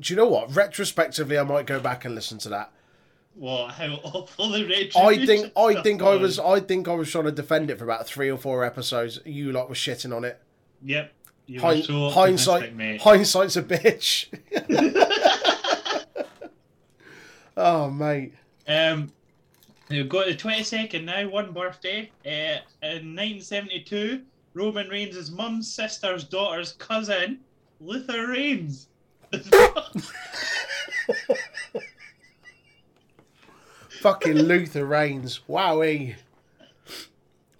do 0.00 0.12
you 0.12 0.16
know 0.16 0.28
what? 0.28 0.54
Retrospectively, 0.54 1.38
I 1.38 1.42
might 1.42 1.66
go 1.66 1.80
back 1.80 2.04
and 2.04 2.14
listen 2.14 2.38
to 2.38 2.48
that. 2.50 2.72
What? 3.36 3.70
How 3.74 3.94
awful 4.02 4.50
the 4.50 4.64
Retribution 4.64 5.02
I 5.02 5.26
think 5.26 5.52
I 5.56 5.82
think 5.82 6.02
I 6.02 6.16
was 6.16 6.38
I 6.38 6.60
think 6.60 6.88
I 6.88 6.94
was 6.94 7.10
trying 7.10 7.24
to 7.24 7.32
defend 7.32 7.70
it 7.70 7.78
for 7.78 7.84
about 7.84 8.06
three 8.06 8.30
or 8.30 8.38
four 8.38 8.64
episodes. 8.64 9.20
You 9.24 9.52
lot 9.52 9.68
were 9.68 9.74
shitting 9.74 10.14
on 10.14 10.24
it. 10.24 10.40
Yep. 10.82 11.12
You 11.46 11.60
were 11.60 11.66
Hind, 11.68 11.84
so 11.84 12.10
hindsight, 12.10 13.00
hindsight's 13.00 13.56
a 13.56 13.62
bitch. 13.62 14.26
oh 17.56 17.90
mate, 17.90 18.32
Um, 18.66 19.12
we've 19.88 20.08
got 20.08 20.26
the 20.26 20.34
22nd 20.34 21.04
now, 21.04 21.28
one 21.28 21.52
birthday. 21.52 22.10
Uh, 22.24 22.58
in 22.82 23.14
1972, 23.14 24.22
Roman 24.54 24.88
Reigns' 24.88 25.30
mum's 25.30 25.72
sister's 25.72 26.24
daughter's 26.24 26.72
cousin, 26.72 27.38
Luther 27.80 28.26
Reigns. 28.28 28.88
Fucking 34.00 34.36
Luther 34.36 34.84
Reigns. 34.84 35.40
Wowee, 35.48 36.14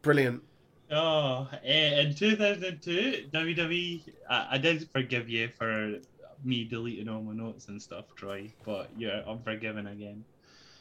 brilliant. 0.03 0.43
oh, 0.91 1.49
uh, 1.53 1.57
in 1.65 2.15
2002, 2.15 3.27
WWE. 3.33 4.03
I 4.29 4.59
did 4.59 4.89
forgive 4.91 5.29
you 5.29 5.49
for 5.57 5.97
me 6.45 6.65
deleting 6.65 7.09
all 7.09 7.23
my 7.23 7.33
notes 7.35 7.69
and 7.69 7.81
stuff, 7.81 8.05
Troy, 8.15 8.53
but 8.65 8.91
you're 8.97 9.23
unforgiven 9.27 9.89
again. 9.89 10.25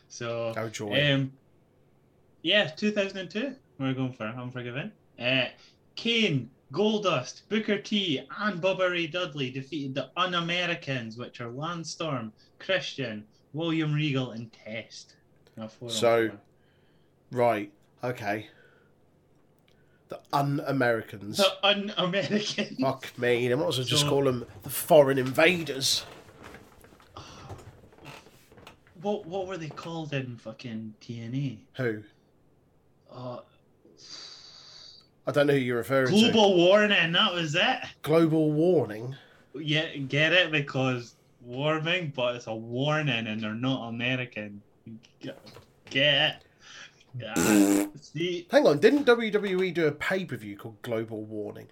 So, 0.08 0.54
Oh 0.56 0.70
joy. 0.70 1.14
Um, 1.14 1.32
yeah, 2.44 2.68
2002. 2.68 3.56
We're 3.80 3.94
going 3.94 4.14
for 4.14 4.26
Unforgiven. 4.26 4.92
Uh, 5.20 5.46
Kane, 5.96 6.50
Goldust, 6.72 7.42
Booker 7.50 7.80
T, 7.80 8.22
and 8.40 8.62
Bubba 8.62 8.92
Ray 8.92 9.08
Dudley 9.08 9.50
defeated 9.50 9.96
the 9.96 10.10
Un-Americans, 10.16 11.18
which 11.18 11.42
are 11.42 11.50
Lance 11.50 11.90
Storm, 11.92 12.32
Christian, 12.60 13.26
William 13.54 13.94
Regal, 13.94 14.32
and 14.32 14.52
Test. 14.52 15.16
So- 15.88 16.32
right. 17.32 17.72
Okay. 18.04 18.48
The 20.10 20.20
un-Americans. 20.34 21.38
the 21.38 21.52
Un-Americans. 21.64 22.80
Fuck 22.80 23.18
me. 23.18 23.48
They 23.48 23.56
might 23.56 23.68
as 23.68 23.78
well 23.78 23.88
just 23.88 24.04
So- 24.04 24.10
call 24.10 24.24
them 24.26 24.46
the 24.64 24.70
foreign 24.70 25.18
invaders. 25.18 26.06
What 29.02 29.26
what 29.26 29.48
were 29.48 29.58
they 29.58 29.70
called 29.70 30.14
in 30.14 30.38
fucking 30.38 30.96
TNA? 31.02 31.58
Who? 31.78 32.02
Uh, 33.12 33.40
I 35.28 35.32
don't 35.32 35.48
know 35.48 35.54
who 35.54 35.60
you're 35.60 35.78
referring 35.78 36.08
to. 36.08 36.32
Global 36.32 36.56
Warning. 36.58 37.12
That 37.12 37.34
was 37.34 37.56
it. 37.56 37.78
Global 38.02 38.52
warning. 38.52 39.16
Yeah, 39.54 39.96
get 39.96 40.34
it 40.34 40.52
because 40.52 41.16
warming, 41.42 42.14
but 42.16 42.36
it's 42.36 42.48
a 42.48 42.56
warning, 42.56 43.28
and 43.28 43.42
they're 43.42 43.54
not 43.54 43.90
American. 43.90 44.62
Get 45.22 45.40
get 45.90 46.14
it? 46.14 46.36
Yeah. 47.18 47.86
See, 48.02 48.46
Hang 48.52 48.68
on, 48.68 48.80
didn't 48.80 49.06
WWE 49.06 49.74
do 49.74 49.88
a 49.88 49.92
pay 49.92 50.26
per 50.26 50.36
view 50.36 50.58
called 50.58 50.82
Global 50.82 51.22
Warning? 51.24 51.68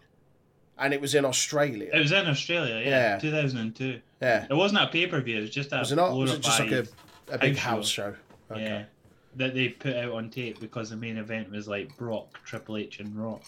And 0.78 0.94
it 0.94 1.02
was 1.02 1.14
in 1.16 1.26
Australia. 1.26 1.90
it 1.94 2.00
was 2.00 2.12
in 2.12 2.26
Australia, 2.28 2.76
yeah, 2.84 3.14
Yeah. 3.16 3.20
2002. 3.20 4.00
yeah. 4.22 4.48
It 4.50 4.54
wasn't 4.54 4.82
a 4.84 4.88
pay 4.88 5.06
per 5.08 5.22
view. 5.22 5.38
It 5.38 5.42
was 5.42 5.50
just 5.50 5.72
a 5.74 5.78
Was 5.80 5.92
it 5.92 5.96
not? 5.98 6.16
Was 6.16 6.34
it 6.34 6.42
just 6.42 6.60
like 6.60 6.72
a, 6.72 6.86
a 7.30 7.38
big 7.38 7.58
house 7.58 7.76
house 7.78 7.90
show? 7.90 8.16
Okay. 8.52 8.64
yeah 8.64 8.84
that 9.36 9.56
they 9.56 9.70
put 9.70 9.96
out 9.96 10.12
on 10.12 10.30
tape 10.30 10.60
because 10.60 10.92
the 10.92 10.96
main 10.96 11.18
event 11.18 11.50
was 11.50 11.68
like 11.68 11.98
Brock, 11.98 12.40
Triple 12.46 12.78
H, 12.78 13.00
and 13.00 13.16
Rock, 13.18 13.42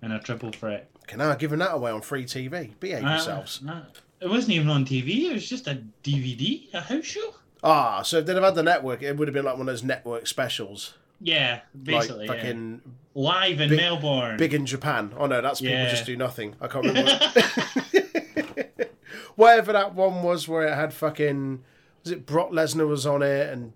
and 0.00 0.10
a 0.10 0.18
triple 0.18 0.50
threat. 0.52 0.88
Okay, 1.02 1.18
now 1.18 1.34
giving 1.34 1.58
that 1.58 1.74
away 1.74 1.90
on 1.90 2.00
free 2.00 2.24
TV. 2.24 2.72
Behave 2.80 3.04
Uh, 3.04 3.10
yourselves. 3.10 3.60
uh, 3.68 3.82
it 4.20 4.28
wasn't 4.30 4.52
even 4.54 4.70
on 4.70 4.86
TV. 4.86 5.24
It 5.28 5.34
was 5.34 5.46
just 5.46 5.66
a 5.66 5.82
DVD, 6.02 6.72
a 6.72 6.80
house 6.80 7.04
show. 7.04 7.34
Ah, 7.64 8.02
so 8.02 8.18
if 8.18 8.26
they'd 8.26 8.34
have 8.34 8.42
had 8.44 8.54
the 8.54 8.62
network, 8.62 9.02
it 9.02 9.16
would 9.16 9.26
have 9.26 9.32
been 9.34 9.44
like 9.44 9.54
one 9.54 9.62
of 9.62 9.66
those 9.72 9.82
network 9.82 10.26
specials, 10.26 10.94
Yeah, 11.20 11.60
basically. 11.82 12.26
like 12.26 12.36
yeah. 12.36 12.42
fucking 12.44 12.82
Live 13.14 13.60
in 13.60 13.68
big- 13.70 13.78
Melbourne. 13.78 14.36
big 14.36 14.52
in 14.52 14.66
Japan. 14.66 15.12
Oh 15.16 15.26
no, 15.26 15.40
that's 15.40 15.60
people 15.60 15.76
Yeah. 15.76 15.88
just 15.90 16.04
do 16.04 16.14
nothing. 16.16 16.56
I 16.60 16.66
can't 16.68 16.84
remember. 16.84 17.10
what- 17.12 18.70
Whatever 19.36 19.72
that 19.72 19.94
one 19.94 20.22
was, 20.22 20.46
where 20.46 20.66
it 20.68 20.74
had 20.74 20.92
fucking 20.94 21.62
was 22.04 22.12
it 22.12 22.26
Brock 22.26 22.50
Lesnar 22.50 22.86
was 22.86 23.04
on 23.06 23.22
it 23.22 23.48
and 23.52 23.72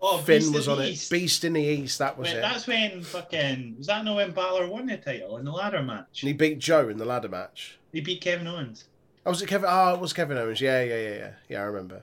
oh, 0.00 0.18
Finn 0.18 0.40
Beast 0.40 0.54
was 0.54 0.68
on 0.68 0.78
the 0.78 0.90
it. 0.90 1.08
Beast 1.10 1.44
in 1.44 1.54
the 1.54 1.62
East, 1.62 1.98
that 1.98 2.16
was 2.16 2.28
Wait, 2.28 2.36
it. 2.36 2.40
that's 2.42 2.66
when 2.66 3.02
fucking 3.02 3.74
was 3.78 3.86
that 3.88 4.04
no 4.04 4.14
when 4.16 4.30
Balor 4.32 4.68
won 4.68 4.86
the 4.86 4.96
title 4.98 5.38
in 5.38 5.44
the 5.44 5.50
ladder 5.50 5.82
match? 5.82 6.22
And 6.22 6.28
he 6.28 6.32
beat 6.32 6.58
Joe 6.60 6.88
in 6.88 6.98
the 6.98 7.04
ladder 7.04 7.28
match. 7.28 7.78
He 7.92 8.00
beat 8.00 8.20
Kevin 8.20 8.46
Owens. 8.46 8.84
Oh, 9.26 9.30
was 9.30 9.42
it 9.42 9.48
Kevin? 9.48 9.68
Oh, 9.70 9.94
it 9.94 10.00
was 10.00 10.12
Kevin 10.12 10.38
Owens. 10.38 10.60
Yeah, 10.60 10.82
yeah, 10.82 10.96
yeah, 10.98 11.14
yeah. 11.16 11.30
Yeah, 11.48 11.60
I 11.60 11.64
remember. 11.64 12.02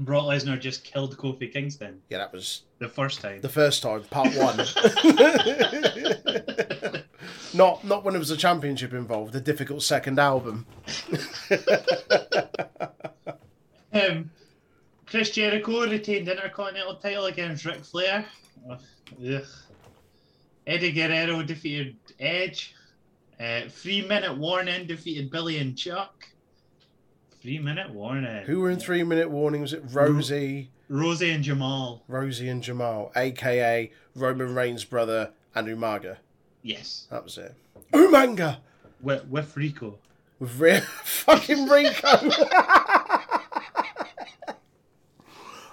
Brock 0.00 0.24
Lesnar 0.24 0.60
just 0.60 0.84
killed 0.84 1.16
Kofi 1.16 1.52
Kingston 1.52 2.00
Yeah, 2.10 2.18
that 2.18 2.32
was 2.32 2.62
the 2.78 2.88
first 2.88 3.20
time. 3.20 3.40
the 3.40 3.48
first 3.48 3.82
time, 3.82 4.02
part 4.04 4.34
one. 4.34 4.56
not 7.54 7.84
not 7.84 8.04
when 8.04 8.14
it 8.14 8.18
was 8.18 8.30
a 8.30 8.36
championship 8.36 8.92
involved. 8.92 9.32
The 9.32 9.40
difficult 9.40 9.82
second 9.82 10.18
album. 10.18 10.66
Um, 13.92 14.28
Chris 15.06 15.30
Jericho 15.30 15.88
retained 15.88 16.28
Intercontinental 16.28 16.96
title 16.96 17.26
against 17.26 17.64
Ric 17.64 17.84
Flair. 17.84 18.26
Ugh, 18.68 18.80
ugh. 19.24 19.44
Eddie 20.66 20.90
Guerrero 20.90 21.44
defeated 21.44 21.94
Edge. 22.18 22.74
Uh, 23.38 23.68
three 23.68 24.04
minute 24.04 24.36
warning 24.36 24.88
defeated 24.88 25.30
Billy 25.30 25.58
and 25.58 25.78
Chuck. 25.78 26.26
Three 27.44 27.58
minute 27.58 27.90
warning. 27.90 28.44
Who 28.46 28.60
were 28.60 28.70
in 28.70 28.78
three 28.78 29.02
minute 29.02 29.28
warning? 29.30 29.60
Was 29.60 29.74
it 29.74 29.86
Rosey, 29.88 30.68
Rosey 30.90 31.30
and 31.34 31.44
Jamal. 31.44 32.02
Rosey 32.08 32.50
and 32.50 32.62
Jamal, 32.62 33.12
aka 33.14 33.92
Roman 34.14 34.54
Reigns' 34.54 34.86
brother 34.86 35.30
and 35.54 35.68
Umaga? 35.68 36.16
Yes. 36.62 37.06
That 37.10 37.22
was 37.22 37.36
it. 37.36 37.54
Umanga 37.92 38.60
With, 39.02 39.26
with 39.26 39.54
Rico. 39.58 39.98
with 40.38 40.58
Re- 40.58 40.80
fucking 41.04 41.68
Rico. 41.68 42.08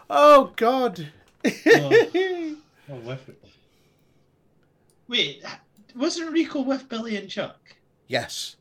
oh 0.10 0.52
God. 0.58 1.08
Oh, 1.46 2.08
oh, 2.90 2.96
with 3.06 3.30
Wait, 5.08 5.42
wasn't 5.96 6.34
Rico 6.34 6.60
with 6.64 6.90
Billy 6.90 7.16
and 7.16 7.30
Chuck? 7.30 7.78
Yes. 8.08 8.58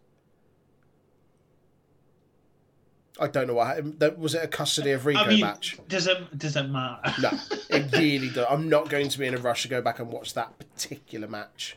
I 3.18 3.26
don't 3.26 3.46
know 3.48 3.54
what 3.54 3.66
happened. 3.68 4.02
Was 4.18 4.34
it 4.34 4.44
a 4.44 4.48
custody 4.48 4.92
of 4.92 5.04
Rico 5.04 5.20
I 5.20 5.28
mean, 5.28 5.40
match? 5.40 5.78
does 5.88 6.06
it 6.06 6.38
does 6.38 6.56
it 6.56 6.64
matter? 6.68 7.12
No, 7.20 7.30
it 7.70 7.92
really 7.92 8.30
does. 8.30 8.46
I'm 8.48 8.68
not 8.68 8.88
going 8.88 9.08
to 9.08 9.18
be 9.18 9.26
in 9.26 9.34
a 9.34 9.38
rush 9.38 9.62
to 9.62 9.68
go 9.68 9.82
back 9.82 9.98
and 9.98 10.10
watch 10.10 10.34
that 10.34 10.58
particular 10.58 11.26
match. 11.28 11.76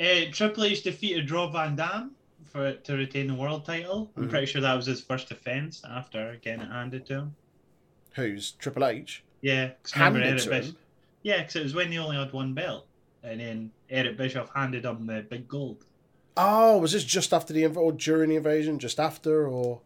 Uh, 0.00 0.30
Triple 0.32 0.64
H 0.64 0.82
defeated 0.82 1.30
Rob 1.30 1.52
Van 1.52 1.76
Dam 1.76 2.12
for 2.46 2.72
to 2.72 2.94
retain 2.94 3.26
the 3.28 3.34
world 3.34 3.64
title. 3.66 4.10
I'm 4.16 4.26
Mhm. 4.26 4.30
pretty 4.30 4.46
sure 4.46 4.60
that 4.62 4.74
was 4.74 4.86
his 4.86 5.00
first 5.00 5.28
defense 5.28 5.82
after 5.88 6.38
getting 6.42 6.62
it 6.62 6.70
handed 6.70 7.06
to 7.06 7.14
him. 7.14 7.36
Who's 8.14 8.52
Triple 8.52 8.84
H? 8.86 9.22
Yeah, 9.42 9.70
Handed 9.92 10.22
Eric 10.24 10.42
to 10.42 10.48
Bish- 10.50 10.64
him. 10.66 10.76
Yeah, 11.22 11.38
because 11.38 11.56
it 11.56 11.62
was 11.62 11.74
when 11.74 11.92
he 11.92 11.98
only 11.98 12.16
had 12.16 12.32
one 12.32 12.54
belt, 12.54 12.86
and 13.22 13.40
then 13.40 13.70
Eric 13.90 14.16
Bischoff 14.16 14.50
handed 14.54 14.84
him 14.84 15.06
the 15.06 15.20
big 15.28 15.46
gold. 15.46 15.84
Oh, 16.36 16.78
was 16.78 16.92
this 16.92 17.04
just 17.04 17.32
after 17.32 17.52
the 17.52 17.62
inv- 17.62 17.76
or 17.76 17.92
during 17.92 18.30
the 18.30 18.36
invasion? 18.36 18.78
Just 18.78 18.98
after 18.98 19.46
or? 19.46 19.80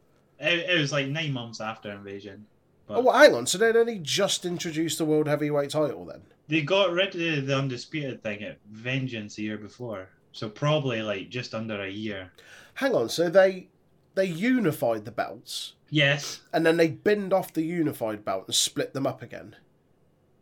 It, 0.45 0.71
it 0.71 0.79
was 0.79 0.93
like 0.93 1.09
nine 1.09 1.33
months 1.33 1.61
after 1.61 1.91
Invasion. 1.91 2.47
But 2.87 2.99
Oh, 2.99 3.01
well, 3.01 3.19
hang 3.19 3.35
on. 3.35 3.47
So 3.47 3.57
they'd 3.59 3.77
only 3.77 3.99
just 3.99 4.45
introduced 4.45 4.99
the 4.99 5.05
world 5.07 5.27
heavyweight 5.27 5.71
title 5.71 6.05
then. 6.05 6.21
they 6.49 6.61
got 6.61 6.91
rid 6.93 7.15
of 7.17 7.47
the 7.47 7.57
undisputed 7.57 8.23
thing 8.23 8.43
at 8.43 8.59
Vengeance 8.71 9.39
a 9.39 9.43
year 9.43 9.57
before, 9.57 10.11
so 10.33 10.49
probably 10.51 11.01
like 11.03 11.31
just 11.31 11.55
under 11.55 11.83
a 11.83 11.89
year. 11.91 12.31
Hang 12.75 12.95
on. 12.95 13.09
So 13.09 13.31
they 13.31 13.69
they 14.15 14.27
unified 14.27 15.05
the 15.05 15.11
belts 15.11 15.73
Yes, 15.91 16.41
and 16.53 16.65
then 16.67 16.77
they 16.77 16.89
binned 16.89 17.33
off 17.33 17.53
the 17.53 17.63
unified 17.63 18.25
belt 18.25 18.45
and 18.47 18.55
split 18.55 18.93
them 18.93 19.07
up 19.07 19.23
again. 19.23 19.57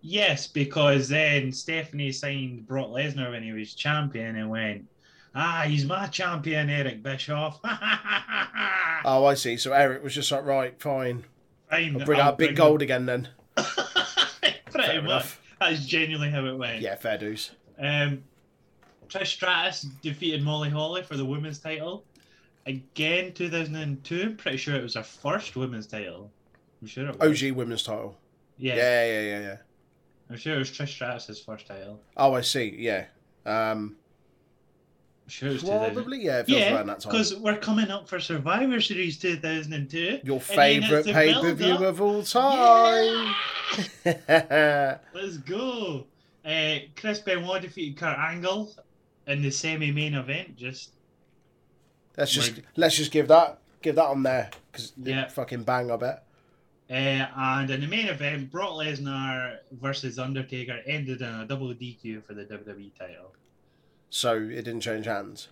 Yes, 0.00 0.48
because 0.48 1.08
then 1.08 1.52
Stephanie 1.52 2.10
signed 2.10 2.66
Brock 2.66 2.88
Lesnar 2.88 3.30
when 3.30 3.42
he 3.44 3.52
was 3.52 3.74
champion 3.74 4.34
and 4.36 4.50
went, 4.50 4.86
ah, 5.34 5.64
he's 5.66 5.84
my 5.84 6.06
champion, 6.06 6.70
Eric 6.70 7.02
Bischoff. 7.02 7.60
Oh, 9.04 9.24
I 9.24 9.34
see. 9.34 9.56
So 9.56 9.72
Eric 9.72 10.04
was 10.04 10.14
just 10.14 10.30
like, 10.30 10.44
right, 10.44 10.80
fine. 10.80 11.24
Fine, 11.68 11.96
I'll 11.98 12.06
bring 12.06 12.20
I'll 12.20 12.28
out 12.28 12.38
big 12.38 12.50
bring 12.50 12.56
gold 12.56 12.82
again 12.82 13.04
then. 13.06 13.28
Pretty 13.56 14.58
Fair 14.70 15.02
much. 15.02 15.36
That's 15.58 15.84
genuinely 15.84 16.30
how 16.30 16.44
it 16.46 16.56
went. 16.56 16.80
Yeah, 16.80 16.94
fair 16.94 17.18
dues. 17.18 17.50
Um, 17.80 18.22
Trish 19.08 19.26
Stratus 19.26 19.82
defeated 20.02 20.42
Molly 20.42 20.70
Holly 20.70 21.02
for 21.02 21.16
the 21.16 21.24
women's 21.24 21.58
title. 21.58 22.04
Again, 22.66 23.32
2002. 23.32 24.22
I'm 24.22 24.36
pretty 24.36 24.56
sure 24.56 24.76
it 24.76 24.82
was 24.82 24.94
her 24.94 25.02
first 25.02 25.56
women's 25.56 25.86
title. 25.88 26.30
I'm 26.80 26.86
sure 26.86 27.08
it 27.08 27.18
was. 27.18 27.42
OG 27.42 27.56
women's 27.56 27.82
title. 27.82 28.16
Yeah, 28.56 28.76
Yeah, 28.76 29.04
yeah, 29.04 29.20
yeah, 29.20 29.40
yeah. 29.40 29.56
I'm 30.30 30.36
sure 30.36 30.54
it 30.54 30.58
was 30.58 30.70
Trish 30.70 30.88
Stratus's 30.90 31.40
first 31.40 31.66
title. 31.66 32.00
Oh, 32.16 32.34
I 32.34 32.40
see. 32.42 32.74
Yeah. 32.78 33.06
Um, 33.44 33.96
sure 35.28 35.50
it 35.50 35.52
was 35.54 35.62
2000. 35.62 35.94
probably 35.94 36.24
yeah. 36.24 36.40
It 36.40 36.46
feels 36.46 36.60
Yeah, 36.60 36.74
around 36.76 36.86
that 36.88 37.00
time. 37.00 37.12
because 37.12 37.34
we're 37.36 37.56
coming 37.58 37.90
up 37.90 38.08
for 38.08 38.18
Survivor 38.20 38.80
Series 38.80 39.18
2002. 39.18 40.20
Your 40.24 40.40
favourite 40.40 41.04
pay 41.06 41.32
per 41.34 41.52
view 41.54 41.74
of 41.84 42.00
all 42.00 42.22
time. 42.22 43.34
Yeah! 44.04 44.98
Let's 45.14 45.36
go. 45.38 46.06
Uh, 46.44 46.74
Chris 46.96 47.20
Benoit 47.20 47.62
defeated 47.62 47.96
Kurt 47.98 48.18
Angle 48.18 48.72
in 49.28 49.42
the 49.42 49.50
semi-main 49.50 50.14
event. 50.14 50.56
Just 50.56 50.90
let's 52.18 52.32
just 52.32 52.54
Like- 52.56 52.64
let's 52.76 52.96
just 52.96 53.12
give 53.12 53.28
that 53.28 53.58
give 53.80 53.94
that 53.96 54.06
on 54.06 54.22
there 54.22 54.50
because 54.70 54.92
Yeah. 54.96 55.28
fucking 55.28 55.62
bang. 55.62 55.90
I 55.90 55.96
bet. 55.96 56.24
uh, 56.90 56.94
and 56.94 57.70
in 57.70 57.80
the 57.80 57.86
main 57.86 58.08
event, 58.08 58.50
Brock 58.50 58.72
Lesnar 58.72 59.58
versus 59.70 60.18
Undertaker 60.18 60.80
ended 60.86 61.22
in 61.22 61.28
a 61.28 61.46
double 61.46 61.72
DQ 61.72 62.22
for 62.26 62.34
the 62.34 62.44
WWE 62.44 62.92
title. 62.98 63.34
So 64.14 64.34
it 64.34 64.62
didn't 64.66 64.82
change 64.82 65.06
hands. 65.06 65.48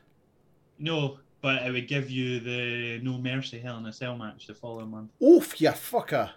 No, 0.79 1.19
but 1.41 1.63
it 1.63 1.73
would 1.73 1.89
give 1.89 2.11
you 2.11 2.41
the 2.41 3.01
No 3.03 3.17
Mercy 3.17 3.59
Hell 3.59 3.79
in 3.79 3.87
a 3.87 3.93
Cell 3.93 4.19
match 4.19 4.47
the 4.47 4.53
following 4.55 4.91
month. 4.91 5.09
Oof, 5.23 5.59
you 5.63 5.71
fucker. 5.71 6.29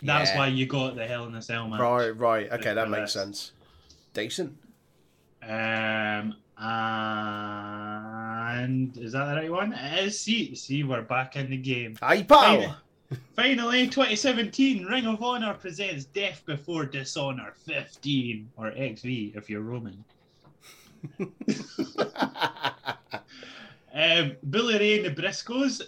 That's 0.00 0.30
Yeah. 0.30 0.38
why 0.38 0.46
you 0.46 0.64
got 0.64 0.96
the 0.96 1.06
Hell 1.06 1.26
in 1.26 1.34
a 1.34 1.42
Cell 1.42 1.68
match. 1.68 1.78
Right, 1.80 2.08
right. 2.08 2.50
Okay, 2.52 2.72
that 2.72 2.88
makes 2.88 3.12
this. 3.12 3.22
sense. 3.22 3.52
Decent. 4.14 4.56
Um, 5.42 6.36
and 6.58 7.36
is 8.96 9.12
that 9.12 9.26
the 9.26 9.34
right 9.42 9.52
one? 9.52 9.74
It 9.74 10.04
is. 10.06 10.18
See, 10.18 10.54
see, 10.54 10.84
we're 10.84 11.02
back 11.02 11.36
in 11.36 11.50
the 11.50 11.58
game. 11.58 11.98
Hey, 12.02 12.24
pal. 12.24 12.38
Finally, 12.38 12.72
finally, 13.36 13.86
2017, 13.88 14.86
Ring 14.86 15.06
of 15.06 15.22
Honor 15.22 15.52
presents 15.52 16.06
Death 16.06 16.42
Before 16.46 16.86
Dishonor 16.86 17.52
15, 17.66 18.48
or 18.56 18.70
XV 18.72 19.36
if 19.36 19.50
you're 19.50 19.60
Roman. 19.60 20.02
Um, 23.94 24.36
Billy 24.50 24.78
Ray 24.78 25.04
and 25.04 25.16
the 25.16 25.22
Briscoes 25.22 25.80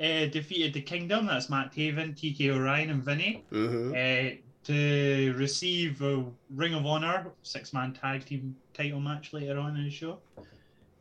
uh, 0.00 0.26
defeated 0.30 0.72
the 0.72 0.80
Kingdom. 0.80 1.26
That's 1.26 1.48
Matt 1.50 1.72
Taven, 1.72 2.14
TK 2.14 2.48
O'Ryan, 2.50 2.90
and 2.90 3.02
Vinny. 3.04 3.44
hmm 3.50 3.92
uh, 3.92 4.30
to 4.64 5.34
receive 5.36 6.00
a 6.00 6.24
Ring 6.54 6.72
of 6.72 6.86
Honor 6.86 7.30
six 7.42 7.74
man 7.74 7.92
tag 7.92 8.24
team 8.24 8.56
title 8.72 8.98
match 8.98 9.34
later 9.34 9.58
on 9.58 9.76
in 9.76 9.84
the 9.84 9.90
show. 9.90 10.18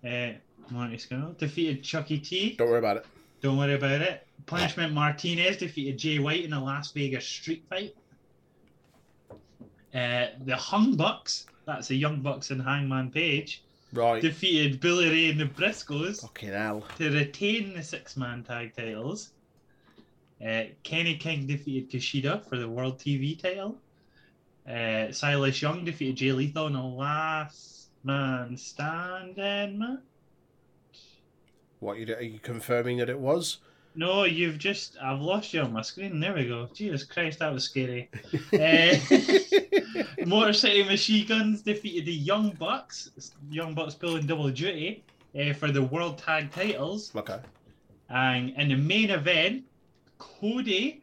Uh, 0.05 0.33
Marty 0.69 0.97
Scurll 0.97 1.37
defeated 1.37 1.81
Chucky 1.81 2.19
T. 2.19 2.55
Don't 2.57 2.67
worry 2.69 2.79
about 2.79 2.97
it. 2.97 3.05
Don't 3.41 3.57
worry 3.57 3.75
about 3.75 4.01
it. 4.01 4.27
Punishment 4.45 4.93
Martinez 4.93 5.55
defeated 5.57 5.97
Jay 5.97 6.19
White 6.19 6.43
in 6.43 6.51
a 6.51 6.61
Las 6.61 6.91
Vegas 6.91 7.25
street 7.25 7.63
fight. 7.69 7.95
Uh, 9.95 10.27
the 10.45 10.55
Hung 10.57 10.95
Bucks, 10.97 11.45
that's 11.65 11.87
the 11.87 11.95
Young 11.95 12.21
Bucks 12.21 12.51
and 12.51 12.61
Hangman 12.61 13.11
Page, 13.11 13.63
Right. 13.93 14.21
defeated 14.21 14.79
Billy 14.79 15.09
Ray 15.09 15.29
and 15.29 15.39
the 15.39 15.45
Briscoes 15.45 16.21
Fucking 16.21 16.49
hell. 16.51 16.85
to 16.97 17.09
retain 17.11 17.73
the 17.73 17.83
six 17.83 18.17
man 18.17 18.43
tag 18.43 18.75
titles. 18.75 19.31
Uh, 20.45 20.63
Kenny 20.83 21.15
King 21.15 21.47
defeated 21.47 21.89
Kushida 21.89 22.43
for 22.49 22.57
the 22.57 22.67
World 22.67 22.97
TV 22.99 23.39
title. 23.39 23.77
Uh, 24.69 25.11
Silas 25.11 25.61
Young 25.61 25.85
defeated 25.85 26.15
Jay 26.17 26.31
Lethal 26.31 26.67
in 26.67 26.75
a 26.75 26.87
last 26.87 27.89
man 28.03 28.57
standing 28.57 29.79
match. 29.79 29.99
What 31.79 31.97
you 31.97 32.13
are 32.15 32.21
you 32.21 32.39
confirming 32.39 32.97
that 32.97 33.09
it 33.09 33.19
was? 33.19 33.57
No, 33.95 34.23
you've 34.23 34.57
just 34.57 34.97
I've 35.01 35.21
lost 35.21 35.53
you 35.53 35.61
on 35.61 35.71
my 35.73 35.81
screen. 35.81 36.19
There 36.19 36.33
we 36.33 36.47
go. 36.47 36.67
Jesus 36.73 37.03
Christ, 37.03 37.39
that 37.39 37.53
was 37.53 37.65
scary. 37.65 38.09
uh, 38.53 38.95
Motor 40.25 40.53
City 40.53 40.83
Machine 40.83 41.27
Guns 41.27 41.61
defeated 41.61 42.05
the 42.05 42.13
Young 42.13 42.51
Bucks. 42.51 43.11
Young 43.49 43.73
Bucks 43.73 43.95
pulling 43.95 44.25
double 44.25 44.49
duty 44.49 45.03
uh, 45.39 45.53
for 45.53 45.71
the 45.71 45.81
World 45.83 46.17
Tag 46.17 46.51
titles. 46.51 47.11
okay. 47.15 47.39
And 48.09 48.51
in 48.57 48.69
the 48.69 48.75
main 48.75 49.09
event, 49.09 49.63
Cody 50.19 51.01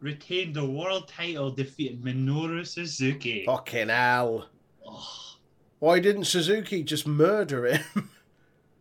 retained 0.00 0.54
the 0.54 0.64
world 0.64 1.06
title, 1.06 1.50
defeating 1.50 1.98
Minoru 1.98 2.66
Suzuki. 2.66 3.44
Fucking 3.46 3.88
hell. 3.88 4.46
Oh, 4.86 5.36
Why 5.78 6.00
didn't 6.00 6.24
Suzuki 6.24 6.82
just 6.82 7.06
murder 7.06 7.66
him? 7.66 8.10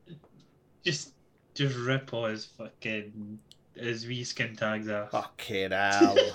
just, 0.83 1.13
just 1.53 1.75
rip 1.77 2.13
all 2.13 2.25
his 2.25 2.45
fucking 2.45 3.39
his 3.75 4.05
wee 4.07 4.23
skin 4.23 4.55
tags 4.55 4.89
off. 4.89 5.11
Fucking 5.11 5.71
hell. 5.71 6.17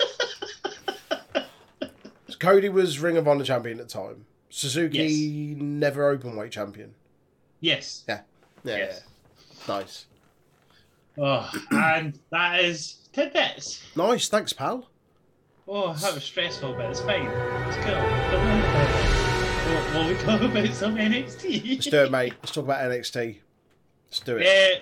Cody 2.45 2.69
was 2.69 2.99
Ring 2.99 3.17
of 3.17 3.27
Honor 3.27 3.43
champion 3.43 3.79
at 3.79 3.89
the 3.89 3.93
time. 3.93 4.25
Suzuki 4.49 5.55
never 5.57 6.11
open 6.11 6.35
weight 6.35 6.51
champion. 6.51 6.93
Yes. 7.59 8.03
Yeah. 8.07 8.21
Yeah. 8.63 8.77
Yes. 8.77 9.01
yeah. 9.67 9.75
Nice. 9.75 10.05
Oh, 11.17 11.51
and 11.71 12.19
that 12.29 12.63
is 12.63 12.97
tidbits. 13.13 13.83
Nice. 13.95 14.27
Thanks, 14.29 14.53
pal. 14.53 14.87
Oh, 15.67 15.93
that 15.93 16.13
was 16.13 16.23
stressful, 16.23 16.73
but 16.73 16.85
it's 16.91 17.01
fine. 17.01 17.25
It's 17.25 17.77
cool. 17.77 17.95
Don't 17.95 18.45
worry 18.45 18.59
about 18.59 18.89
it. 18.91 19.95
Well, 19.95 20.07
we 20.07 20.15
talk 20.15 20.41
about 20.51 20.75
some 20.75 20.95
NXT. 20.97 21.67
Let's 21.67 21.85
do 21.87 22.03
it, 22.03 22.11
mate. 22.11 22.33
Let's 22.43 22.51
talk 22.51 22.65
about 22.65 22.91
NXT. 22.91 23.37
Let's 24.05 24.19
do 24.19 24.37
it. 24.37 24.45
Uh, 24.45 24.79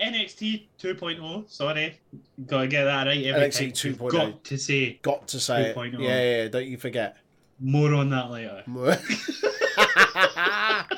NXT 0.00 0.64
2.0. 0.80 1.50
Sorry, 1.50 2.00
gotta 2.46 2.66
get 2.66 2.84
that 2.84 3.06
right 3.06 3.24
every 3.24 3.48
NXT 3.48 3.80
time. 3.80 3.92
We've 3.92 3.98
2.0. 3.98 4.12
Got 4.12 4.44
to 4.44 4.58
say 4.58 4.98
Got 5.02 5.28
to 5.28 5.40
say 5.40 5.70
it. 5.70 5.76
2.0. 5.76 5.92
Yeah, 5.92 5.98
yeah, 6.08 6.42
yeah, 6.42 6.48
don't 6.48 6.66
you 6.66 6.76
forget. 6.76 7.16
more 7.60 7.94
on 7.94 8.10
that 8.10 8.30
later. 8.30 8.62
Uh, 8.66 10.84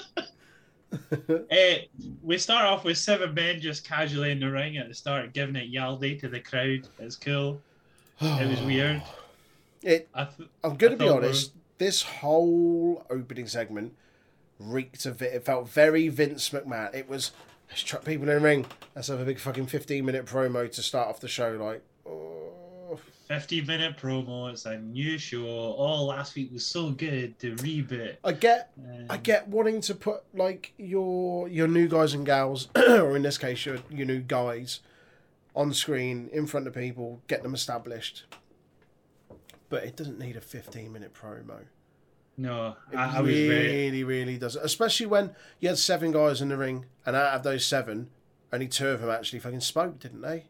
we 2.22 2.38
start 2.38 2.64
off 2.64 2.85
with 2.85 2.98
seven 2.98 3.35
men 3.35 3.61
just 3.61 3.87
casually 3.87 4.30
in 4.30 4.40
the 4.40 4.50
ring 4.50 4.76
at 4.76 4.88
the 4.88 4.94
start, 4.94 5.32
giving 5.32 5.56
it 5.56 5.72
Yaldi 5.72 6.18
to 6.20 6.28
the 6.28 6.40
crowd. 6.40 6.88
It's 6.98 7.16
cool. 7.16 7.61
It 8.20 8.48
was 8.48 8.61
weird. 8.62 9.02
It, 9.82 10.09
I 10.14 10.24
th- 10.24 10.48
I'm 10.64 10.72
I 10.72 10.76
to 10.76 10.96
be 10.96 11.09
honest. 11.09 11.52
This 11.78 12.02
whole 12.02 13.04
opening 13.11 13.46
segment 13.46 13.94
reeked 14.59 15.04
of 15.04 15.20
it. 15.20 15.35
It 15.35 15.44
felt 15.44 15.68
very 15.68 16.09
Vince 16.09 16.48
McMahon. 16.50 16.94
It 16.94 17.09
was 17.09 17.32
let's 17.68 17.83
chuck 17.83 18.05
people 18.05 18.29
in 18.29 18.35
the 18.35 18.40
ring. 18.40 18.66
Let's 18.94 19.09
have 19.09 19.20
a 19.20 19.24
big 19.24 19.38
fucking 19.38 19.66
15 19.66 20.05
minute 20.05 20.26
promo 20.26 20.70
to 20.70 20.83
start 20.83 21.09
off 21.09 21.20
the 21.20 21.29
show. 21.29 21.52
Like, 21.52 21.83
oh. 22.07 22.98
50 23.29 23.62
minute 23.62 23.96
promo. 23.96 24.50
It's 24.52 24.66
a 24.66 24.79
new 24.79 25.18
show. 25.18 25.44
All 25.46 26.07
last 26.07 26.35
week 26.37 26.52
was 26.52 26.64
so 26.64 26.90
good. 26.90 27.35
The 27.40 27.52
reboot. 27.57 28.16
I 28.24 28.33
get, 28.33 28.70
Um, 28.79 29.07
I 29.11 29.16
get 29.16 29.48
wanting 29.48 29.81
to 29.83 29.94
put 29.94 30.22
like 30.33 30.72
your 30.79 31.48
your 31.48 31.66
new 31.66 31.88
guys 31.88 32.14
and 32.14 32.24
gals, 32.24 32.68
or 32.76 33.16
in 33.16 33.22
this 33.22 33.37
case 33.38 33.66
your 33.66 33.79
your 33.90 34.07
new 34.07 34.20
guys, 34.20 34.81
on 35.57 35.72
screen 35.74 36.29
in 36.33 36.46
front 36.46 36.66
of 36.68 36.74
people, 36.74 37.20
get 37.26 37.42
them 37.42 37.55
established. 37.55 38.24
But 39.68 39.83
it 39.83 39.96
doesn't 39.96 40.20
need 40.20 40.37
a 40.37 40.40
15 40.40 40.92
minute 40.92 41.12
promo. 41.12 41.64
No, 42.38 42.77
It 42.92 42.96
I, 42.96 43.16
I 43.16 43.20
was 43.20 43.31
really, 43.33 43.88
very. 43.88 44.05
really 44.05 44.37
does. 44.37 44.57
Especially 44.57 45.07
when 45.07 45.35
you 45.59 45.68
had 45.70 45.79
seven 45.79 46.12
guys 46.12 46.42
in 46.42 46.51
the 46.51 46.57
ring, 46.57 46.85
and 47.07 47.16
out 47.16 47.35
of 47.35 47.42
those 47.42 47.64
seven, 47.64 48.11
only 48.53 48.68
two 48.68 48.88
of 48.88 49.01
them 49.01 49.11
actually 49.11 49.38
fucking 49.38 49.61
spoke, 49.61 49.99
didn't 50.01 50.20
they? 50.20 50.44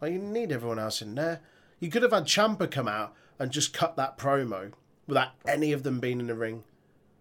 Like, 0.00 0.12
you 0.12 0.18
need 0.18 0.52
everyone 0.52 0.78
else 0.78 1.00
in 1.00 1.14
there. 1.14 1.40
You 1.78 1.90
could 1.90 2.02
have 2.02 2.12
had 2.12 2.24
Ciampa 2.24 2.70
come 2.70 2.88
out 2.88 3.14
and 3.38 3.50
just 3.50 3.72
cut 3.72 3.96
that 3.96 4.18
promo 4.18 4.72
without 5.06 5.30
any 5.46 5.72
of 5.72 5.82
them 5.82 5.98
being 5.98 6.20
in 6.20 6.26
the 6.26 6.34
ring. 6.34 6.62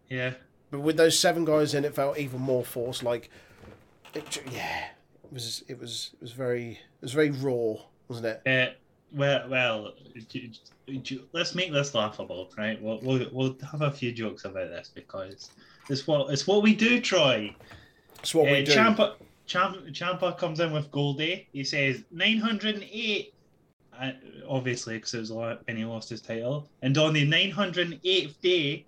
Yeah. 0.10 0.34
But 0.70 0.82
with 0.82 0.98
those 0.98 1.18
seven 1.18 1.46
guys 1.46 1.74
in, 1.74 1.86
it 1.86 1.96
felt 1.96 2.18
even 2.18 2.42
more 2.42 2.66
forced. 2.66 3.04
Like, 3.04 3.30
it, 4.14 4.44
yeah, 4.52 4.88
it 5.24 5.32
was, 5.34 5.64
it 5.68 5.80
was, 5.80 6.12
it 6.14 6.22
was 6.22 6.32
very, 6.34 6.72
it 6.72 7.02
was 7.02 7.14
very 7.14 7.32
raw, 7.32 7.76
wasn't 8.10 8.28
it? 8.28 8.42
Uh, 8.46 8.74
well, 9.12 9.48
well, 9.50 9.94
let's 11.34 11.56
make 11.56 11.72
this 11.72 11.94
laughable, 11.96 12.50
right? 12.58 12.82
We'll, 12.82 13.00
we'll 13.02 13.28
we'll 13.32 13.56
have 13.72 13.82
a 13.82 13.92
few 13.92 14.12
jokes 14.12 14.46
about 14.46 14.70
this 14.70 14.90
because 14.94 15.50
it's 15.90 16.06
what 16.08 16.32
it's 16.32 16.48
what 16.48 16.64
we 16.64 16.76
do, 16.76 17.00
Troy. 17.02 17.56
It's 18.20 18.36
what 18.36 18.46
we 18.46 18.62
Uh, 18.62 18.66
do. 18.66 18.72
Ciampa, 18.72 19.16
Ciampa, 19.48 19.92
Ciampa 19.92 20.38
comes 20.38 20.60
in 20.60 20.72
with 20.72 20.92
Goldie. 20.92 21.48
He 21.54 21.64
says 21.64 22.04
908, 22.12 23.34
uh, 24.00 24.12
obviously 24.48 24.96
because 24.96 25.14
it 25.14 25.20
was 25.20 25.30
a 25.30 25.36
lot 25.36 25.62
when 25.68 25.78
he 25.78 25.86
lost 25.86 26.10
his 26.10 26.22
title. 26.22 26.68
And 26.82 26.98
on 26.98 27.14
the 27.14 27.26
908th 27.28 28.40
day, 28.42 28.86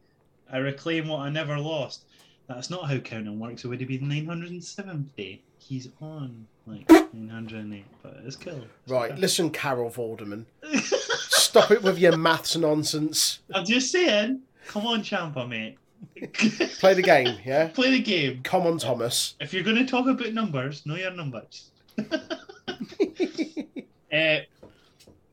I 0.52 0.58
reclaim 0.58 1.08
what 1.08 1.22
I 1.22 1.30
never 1.30 1.58
lost. 1.58 2.06
That's 2.48 2.70
not 2.70 2.90
how 2.90 2.98
counting 2.98 3.40
works. 3.40 3.64
It 3.64 3.70
would 3.70 3.80
have 3.80 3.88
been 3.88 4.02
907th 4.10 5.16
day. 5.16 5.42
He's 5.58 5.88
on 6.02 6.46
like 6.68 6.90
908, 7.14 7.86
but 8.04 8.22
it's 8.26 8.36
cool. 8.36 8.54
It's 8.84 8.92
Right, 8.92 9.12
okay. 9.12 9.22
listen, 9.22 9.50
Carol 9.50 9.90
Vorderman. 9.90 10.46
Stop 11.30 11.72
it 11.72 11.84
with 11.84 12.00
your 12.00 12.16
maths 12.18 12.56
nonsense. 12.56 13.40
I'm 13.54 13.66
just 13.66 13.92
saying. 13.92 14.42
Come 14.68 14.86
on, 14.86 15.02
Ciampa, 15.02 15.48
mate. 15.48 15.78
Play 16.80 16.94
the 16.94 17.02
game, 17.02 17.38
yeah? 17.46 17.68
Play 17.68 17.92
the 17.92 18.02
game. 18.02 18.42
Come 18.44 18.66
on, 18.66 18.78
Thomas. 18.78 19.36
If 19.40 19.54
you're 19.54 19.64
going 19.64 19.76
to 19.78 19.86
talk 19.86 20.08
about 20.08 20.34
numbers, 20.34 20.86
know 20.86 20.96
your 20.96 21.12
numbers. 21.12 21.72
uh, 24.12 24.38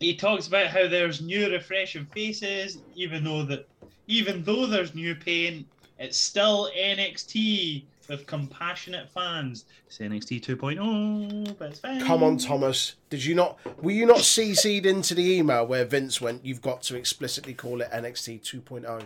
he 0.00 0.16
talks 0.16 0.46
about 0.46 0.66
how 0.68 0.88
there's 0.88 1.20
new 1.20 1.50
refreshing 1.50 2.06
faces, 2.06 2.78
even 2.94 3.24
though 3.24 3.44
that, 3.44 3.66
even 4.06 4.42
though 4.44 4.66
there's 4.66 4.94
new 4.94 5.14
paint, 5.14 5.66
it's 5.98 6.16
still 6.18 6.70
NXT 6.76 7.84
with 8.08 8.26
compassionate 8.26 9.08
fans. 9.10 9.64
It's 9.86 9.98
NXT 9.98 10.44
2.0, 10.44 11.58
but 11.58 11.70
it's 11.70 11.80
fine. 11.80 12.00
Come 12.04 12.22
on, 12.22 12.38
Thomas. 12.38 12.94
Did 13.10 13.24
you 13.24 13.34
not? 13.34 13.58
Were 13.82 13.90
you 13.90 14.06
not 14.06 14.18
CC'd 14.18 14.86
into 14.86 15.14
the 15.14 15.38
email 15.38 15.66
where 15.66 15.84
Vince 15.84 16.20
went? 16.20 16.44
You've 16.44 16.62
got 16.62 16.82
to 16.82 16.96
explicitly 16.96 17.54
call 17.54 17.80
it 17.80 17.90
NXT 17.90 18.40
2.0. 18.42 19.02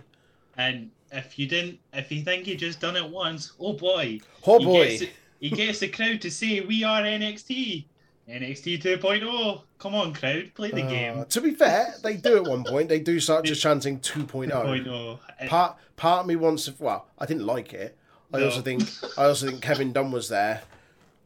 And 0.56 0.90
if 1.10 1.38
you 1.38 1.46
didn't, 1.46 1.78
if 1.92 2.12
you 2.12 2.22
think 2.22 2.46
you 2.46 2.56
just 2.56 2.80
done 2.80 2.96
it 2.96 3.08
once, 3.08 3.52
oh 3.58 3.72
boy, 3.72 4.20
Oh 4.46 4.58
he 4.58 4.64
boy. 4.64 4.98
gets, 4.98 5.12
he 5.40 5.50
gets 5.50 5.78
the 5.80 5.88
crowd 5.88 6.20
to 6.22 6.30
say 6.30 6.60
we 6.60 6.84
are 6.84 7.02
NXT. 7.02 7.84
NXT 8.28 8.80
2.0. 8.82 9.22
oh. 9.24 9.62
Come 9.78 9.96
on, 9.96 10.14
crowd, 10.14 10.52
play 10.54 10.70
the 10.70 10.84
Uh, 10.84 10.88
game. 10.88 11.24
to 11.24 11.40
be 11.40 11.50
fair, 11.50 11.92
they 12.04 12.16
do 12.16 12.36
at 12.36 12.44
one 12.44 12.62
point. 12.62 12.88
They 12.88 13.00
do 13.00 13.18
start 13.18 13.44
just 13.44 13.60
chanting 13.62 13.98
2.0. 13.98 14.48
2.0. 14.52 15.48
Part 15.48 15.76
part 15.96 16.20
of 16.20 16.26
me 16.26 16.36
wants 16.36 16.66
to. 16.66 16.74
Well, 16.78 17.08
I 17.18 17.26
didn't 17.26 17.46
like 17.46 17.72
it. 17.72 17.96
I 18.32 18.38
No. 18.38 18.44
also 18.46 18.60
think 18.62 18.82
I 19.18 19.24
also 19.26 19.46
think 19.46 19.62
Kevin 19.62 19.92
Dunn 19.92 20.10
was 20.10 20.28
there, 20.28 20.62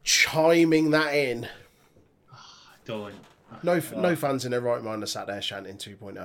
chiming 0.05 0.91
that 0.91 1.15
in. 1.15 1.49
Don't. 2.85 3.15
No 3.63 3.81
no 3.97 4.17
fans 4.17 4.45
in 4.45 4.51
their 4.51 4.61
right 4.61 4.83
mind 4.83 5.03
are 5.03 5.07
sat 5.07 5.29
there 5.29 5.41
chanting 5.41 5.77
2.0. 5.77 6.17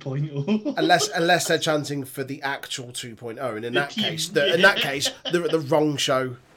2.0. 0.00 0.74
Unless 0.78 1.08
unless 1.14 1.46
they're 1.46 1.58
chanting 1.58 2.04
for 2.04 2.24
the 2.24 2.40
actual 2.42 2.86
2.0, 2.88 3.56
and 3.56 3.64
in 3.64 3.74
that 3.74 3.90
case, 3.90 4.28
the, 4.28 4.54
in 4.54 4.62
that 4.62 4.76
case, 4.88 5.10
they're 5.30 5.44
at 5.44 5.50
the 5.50 5.60
wrong 5.60 5.96
show. 5.96 6.36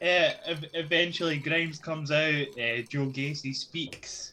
Uh, 0.00 0.30
eventually, 0.74 1.38
Grimes 1.38 1.80
comes 1.80 2.12
out. 2.12 2.46
Uh, 2.52 2.82
Joe 2.88 3.06
Gacy 3.08 3.52
speaks. 3.52 4.32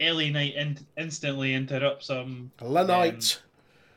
LA 0.00 0.30
Knight 0.30 0.54
in- 0.54 0.78
instantly 0.96 1.52
interrupts 1.52 2.08
him. 2.08 2.50
Lanite. 2.60 3.40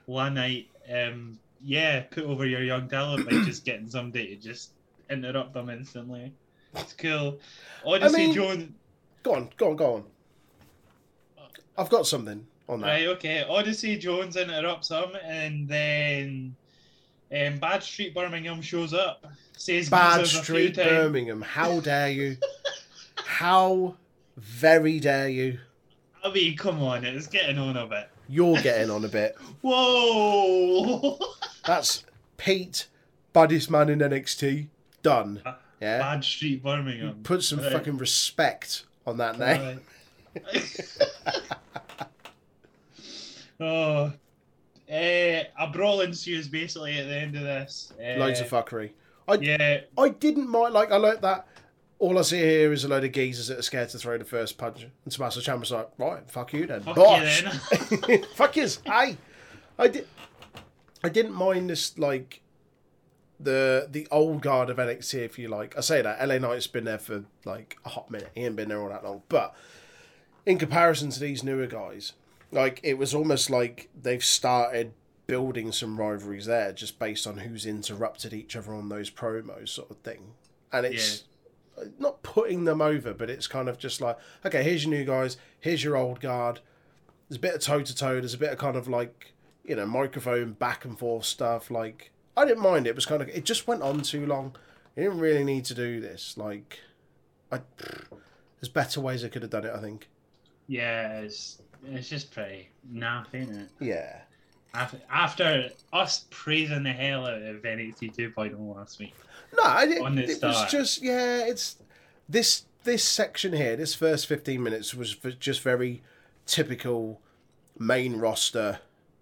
One 0.08 0.34
night, 0.34 0.68
um, 0.94 1.40
yeah, 1.64 2.02
put 2.02 2.24
over 2.26 2.46
your 2.46 2.62
young 2.64 2.88
talent 2.88 3.30
by 3.30 3.44
just 3.44 3.66
getting 3.66 3.90
somebody 3.90 4.36
to 4.36 4.42
just 4.42 4.72
interrupt 5.10 5.54
them 5.54 5.70
instantly. 5.70 6.34
It's 6.76 6.94
cool. 6.94 7.40
Odyssey 7.86 8.18
mean- 8.18 8.34
Jones. 8.34 8.72
Go 9.24 9.34
on, 9.36 9.50
go 9.58 9.70
on, 9.72 9.76
go 9.76 9.94
on. 9.96 10.04
I've 11.78 11.90
got 11.90 12.08
something 12.08 12.46
on 12.70 12.82
that. 12.82 12.88
Right, 12.88 13.08
okay. 13.08 13.44
Odyssey 13.48 13.98
Jones 13.98 14.36
interrupts 14.36 14.90
him, 14.90 15.16
and 15.24 15.68
then 15.68 16.56
um, 17.32 17.58
Bad 17.60 17.84
Street 17.84 18.16
Birmingham 18.16 18.62
shows 18.62 18.94
up. 18.94 19.26
Says 19.58 19.90
Bad 19.90 20.20
geezers 20.22 20.40
a 20.40 20.44
few 20.44 20.72
Street. 20.74 20.76
Birmingham. 20.76 21.42
How 21.42 21.80
dare 21.82 22.10
you? 22.10 22.38
How 23.16 23.96
very 24.38 25.00
dare 25.00 25.30
you? 25.30 25.60
I 26.24 26.32
mean, 26.32 26.58
come 26.58 26.82
on, 26.82 27.06
it's 27.06 27.28
getting 27.28 27.58
on 27.58 27.78
a 27.78 27.86
bit. 27.88 28.10
You're 28.30 28.62
getting 28.62 28.90
on 28.90 29.06
a 29.06 29.08
bit. 29.08 29.36
Whoa! 29.62 31.18
That's 31.66 32.04
Pete, 32.38 32.88
baddest 33.34 33.70
man 33.72 33.90
in 33.90 34.00
NXT. 34.00 34.68
Done. 35.04 35.42
Yeah. 35.82 36.00
Bad 36.00 36.24
Street 36.24 36.64
Birmingham. 36.64 37.20
Put 37.24 37.44
some 37.44 37.60
Right. 37.60 37.72
fucking 37.72 37.98
respect 37.98 38.84
on 39.06 39.18
that 39.18 39.38
name. 39.40 39.80
Right. 40.54 40.98
oh. 43.60 44.12
Uh, 44.90 45.44
a 45.60 45.68
brawl 45.72 46.00
ensues 46.02 46.48
basically 46.48 46.98
at 46.98 47.08
the 47.08 47.16
end 47.16 47.36
of 47.36 47.44
this. 47.44 47.92
Uh, 48.00 48.18
Loads 48.20 48.40
of 48.40 48.50
fuckery. 48.50 48.92
I 49.28 49.34
Yeah, 49.36 49.82
I 49.98 50.10
didn't 50.10 50.50
mind. 50.50 50.74
Like 50.74 50.92
I 50.92 50.98
like 50.98 51.22
that. 51.22 51.46
All 52.00 52.20
I 52.20 52.22
see 52.22 52.38
here 52.40 52.72
is 52.72 52.84
a 52.84 52.88
load 52.88 53.04
of 53.04 53.12
geezers 53.12 53.48
that 53.48 53.58
are 53.58 53.64
scared 53.64 53.90
to 53.90 53.98
throw 53.98 54.18
the 54.18 54.26
first 54.26 54.58
punch, 54.58 54.84
and 54.84 55.12
Tommaso 55.12 55.40
Ciampa's 55.40 55.72
like, 55.72 55.90
right, 55.98 56.30
fuck 56.30 56.54
you 56.54 56.68
then, 56.68 56.82
Fuck 56.82 56.96
bosh, 56.96 57.44
you 58.08 58.24
fuck 58.36 58.56
yous, 58.56 58.80
hey. 58.86 59.18
I 59.80 59.88
did. 59.88 60.08
I 61.04 61.10
didn't 61.10 61.34
mind 61.34 61.70
this 61.70 61.98
like 61.98 62.42
the 63.40 63.88
the 63.90 64.08
old 64.12 64.42
guard 64.42 64.70
of 64.70 64.78
NXT, 64.78 65.16
if 65.20 65.40
you 65.40 65.48
like. 65.48 65.78
I 65.78 65.82
say 65.82 66.02
that 66.02 66.28
LA 66.28 66.38
Knight's 66.38 66.68
been 66.68 66.86
there 66.86 66.98
for 66.98 67.26
like 67.46 67.78
a 67.86 67.90
hot 67.90 68.10
minute. 68.10 68.32
He 68.34 68.46
ain't 68.46 68.56
been 68.56 68.70
there 68.70 68.82
all 68.82 68.90
that 68.90 69.04
long, 69.04 69.22
but 69.30 69.56
in 70.46 70.58
comparison 70.58 71.10
to 71.12 71.20
these 71.20 71.44
newer 71.44 71.68
guys, 71.68 72.14
like 72.52 72.80
it 72.84 72.98
was 72.98 73.14
almost 73.14 73.50
like 73.50 73.90
they've 74.00 74.24
started 74.24 74.94
building 75.28 75.72
some 75.72 76.00
rivalries 76.00 76.46
there 76.46 76.72
just 76.72 76.98
based 76.98 77.28
on 77.28 77.40
who's 77.40 77.66
interrupted 77.66 78.34
each 78.34 78.56
other 78.56 78.74
on 78.74 78.90
those 78.90 79.12
promos 79.12 79.70
sort 79.70 79.92
of 79.92 79.98
thing. 79.98 80.32
And 80.72 80.86
it's 80.86 81.26
not 82.00 82.24
putting 82.24 82.66
them 82.66 82.82
over, 82.82 83.14
but 83.14 83.30
it's 83.30 83.48
kind 83.48 83.70
of 83.70 83.78
just 83.78 84.02
like, 84.02 84.18
okay, 84.46 84.64
here's 84.64 84.86
your 84.86 84.94
new 84.94 85.06
guys, 85.06 85.38
here's 85.60 85.84
your 85.84 85.96
old 85.96 86.20
guard. 86.20 86.60
There's 87.30 87.38
a 87.38 87.42
bit 87.42 87.56
of 87.56 87.62
toe 87.62 87.82
to 87.82 87.96
toe, 87.96 88.20
there's 88.20 88.34
a 88.34 88.38
bit 88.38 88.52
of 88.52 88.58
kind 88.58 88.76
of 88.76 88.88
like, 88.88 89.34
you 89.64 89.76
know, 89.76 89.86
microphone 89.86 90.54
back 90.54 90.86
and 90.86 90.98
forth 90.98 91.26
stuff. 91.26 91.70
Like, 91.70 92.12
I 92.36 92.46
didn't 92.46 92.64
mind 92.64 92.88
it. 92.88 92.92
It 92.92 92.96
was 92.96 93.06
kind 93.06 93.22
of, 93.22 93.30
it 93.30 93.46
just 93.46 93.68
went 93.68 93.82
on 93.82 94.02
too 94.02 94.26
long. 94.26 94.56
You 94.96 95.04
didn't 95.04 95.20
really 95.20 95.44
need 95.44 95.66
to 95.66 95.74
do 95.74 96.00
this. 96.00 96.38
Like, 96.38 96.80
I, 97.52 97.62
there's 98.60 98.70
better 98.70 99.02
ways 99.02 99.24
I 99.24 99.30
could 99.30 99.42
have 99.42 99.52
done 99.52 99.66
it, 99.66 99.74
I 99.74 99.80
think. 99.80 100.08
Yeah, 100.68 101.20
it's 101.20 101.62
it's 101.86 102.10
just 102.10 102.32
pretty 102.32 102.70
naff, 102.92 103.28
isn't 103.34 103.56
it? 103.56 103.70
Yeah. 103.80 104.22
After, 104.74 105.00
after 105.10 105.70
us 105.94 106.26
praising 106.30 106.84
the 106.84 106.92
hell 106.92 107.26
out 107.26 107.42
of 107.42 107.62
NXT 107.62 108.16
2.0 108.16 108.76
last 108.76 109.00
week. 109.00 109.16
No, 109.56 109.64
I 109.64 109.88
didn't, 109.88 110.18
it 110.20 110.42
was 110.42 110.72
just 110.72 111.02
yeah. 111.02 111.40
It's 111.46 111.78
this 112.28 112.66
this 112.84 113.04
section 113.04 113.54
here. 113.54 113.76
This 113.76 113.96
first 113.96 114.28
fifteen 114.28 114.64
minutes 114.64 114.94
was 114.94 115.16
just 115.40 115.62
very 115.62 116.04
typical 116.46 117.22
main 117.78 118.18
roster 118.18 118.80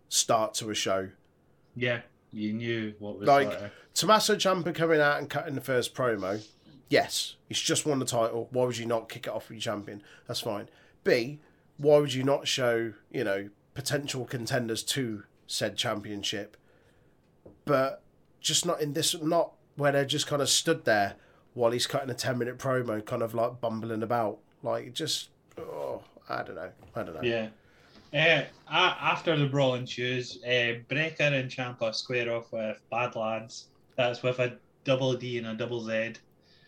start 0.10 0.54
to 0.56 0.70
a 0.70 0.76
show. 0.76 1.10
Yeah, 1.76 2.02
you 2.32 2.54
knew 2.54 2.94
what 3.00 3.20
was 3.20 3.28
Like- 3.28 3.48
of- 3.54 3.72
Tommaso 3.94 4.36
Ciampa 4.36 4.76
coming 4.76 5.00
out 5.00 5.20
and 5.20 5.30
cutting 5.30 5.56
the 5.56 5.62
first 5.62 5.96
promo. 5.96 6.46
Yes, 6.90 7.36
he's 7.48 7.60
just 7.60 7.86
won 7.86 8.00
the 8.00 8.06
title. 8.06 8.50
Why 8.52 8.66
would 8.66 8.78
you 8.78 8.86
not 8.86 9.08
kick 9.10 9.26
it 9.28 9.30
off 9.30 9.48
with 9.50 9.56
your 9.56 9.74
champion? 9.74 10.04
That's 10.28 10.42
fine. 10.42 10.68
B, 11.06 11.40
why 11.78 12.00
would 12.00 12.14
you 12.14 12.24
not 12.24 12.48
show 12.48 12.94
you 13.12 13.24
know 13.24 13.50
potential 13.74 14.26
contenders 14.26 14.84
to 14.84 15.24
said 15.48 15.78
championship? 15.78 16.58
But 17.64 18.02
just 18.42 18.66
not 18.66 18.82
in 18.82 18.94
this. 18.94 19.16
Not 19.22 19.54
where 19.76 19.92
they're 19.92 20.06
just 20.06 20.28
kind 20.28 20.42
of 20.42 20.50
stood 20.50 20.86
there 20.86 21.16
while 21.54 21.72
he's 21.72 21.88
cutting 21.88 22.10
a 22.10 22.14
ten 22.14 22.38
minute 22.38 22.58
promo, 22.58 23.04
kind 23.06 23.22
of 23.22 23.34
like 23.34 23.60
bumbling 23.62 24.04
about. 24.04 24.40
Like 24.64 24.94
just, 24.94 25.30
oh, 25.58 26.02
I 26.30 26.44
don't 26.44 26.56
know. 26.56 26.70
I 26.96 27.04
don't 27.04 27.16
know. 27.16 27.22
Yeah. 27.22 27.50
Uh, 28.14 28.46
after 28.70 29.36
the 29.38 29.46
brawl 29.46 29.76
ensues, 29.76 30.42
uh, 30.44 30.76
Breakker 30.88 31.24
and 31.24 31.50
Ciampa 31.52 31.94
square 31.94 32.34
off 32.34 32.52
with 32.54 32.80
Bad 32.90 33.16
Lads. 33.16 33.66
That's 33.98 34.24
with 34.24 34.40
a 34.40 34.58
double 34.86 35.14
D 35.16 35.38
and 35.38 35.48
a 35.48 35.54
double 35.54 35.82
Z. 35.84 36.14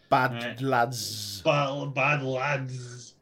Bad 0.09 0.31
Right. 0.33 0.61
lads. 0.61 1.41
Bad, 1.43 1.93
bad 1.93 2.23
Lads. 2.23 3.13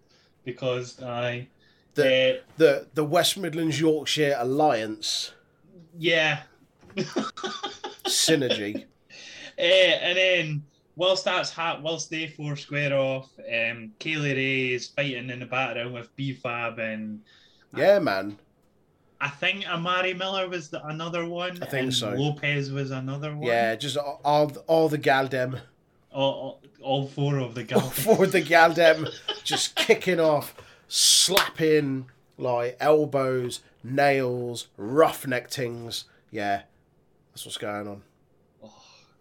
Because, 0.43 1.01
I. 1.01 1.47
The- 1.95 2.37
uh, 2.39 2.41
The 2.57 2.87
the 2.93 3.03
West 3.05 3.37
Midlands 3.37 3.79
Yorkshire 3.79 4.35
Alliance 4.37 5.31
yeah. 5.97 6.41
synergy. 8.05 8.85
Uh, 9.57 9.61
and 9.61 10.17
then 10.17 10.63
whilst 10.95 11.25
that's 11.25 11.51
ha- 11.51 11.79
whilst 11.81 12.09
they 12.09 12.27
four 12.27 12.55
square 12.55 12.93
off, 12.93 13.29
um, 13.39 13.91
Kay 13.99 14.15
Lee 14.15 14.33
Ray 14.33 14.73
is 14.73 14.87
fighting 14.87 15.29
in 15.29 15.39
the 15.39 15.45
background 15.45 15.93
with 15.93 16.15
B-Fab 16.15 16.79
and 16.79 17.21
Yeah, 17.75 17.99
man. 17.99 18.37
I 19.21 19.29
think 19.29 19.67
Amari 19.67 20.13
Miller 20.13 20.49
was 20.49 20.69
the, 20.69 20.85
another 20.85 21.25
one. 21.25 21.57
I 21.63 21.65
think 21.65 21.93
so. 21.93 22.11
Lopez 22.11 22.71
was 22.71 22.91
another 22.91 23.35
one. 23.35 23.47
Yeah, 23.47 23.75
just 23.75 23.97
all 23.97 24.19
all, 24.25 24.51
all 24.67 24.89
the 24.89 24.99
galdem, 24.99 25.59
All, 26.11 26.33
all, 26.33 26.61
all 26.81 27.07
four 27.07 27.37
of 27.39 27.55
the 27.55 27.61
all 27.73 27.81
guys. 27.81 27.99
four 27.99 28.23
of 28.25 28.31
the 28.33 28.41
galdem, 28.41 29.09
just 29.43 29.75
kicking 29.87 30.19
off, 30.19 30.53
slapping 30.89 32.07
like 32.37 32.75
elbows, 32.79 33.61
nails, 33.83 34.67
roughneck 34.77 35.49
tings. 35.49 36.03
Yeah, 36.29 36.63
that's 37.31 37.45
what's 37.45 37.57
going 37.57 37.87
on. 37.87 38.01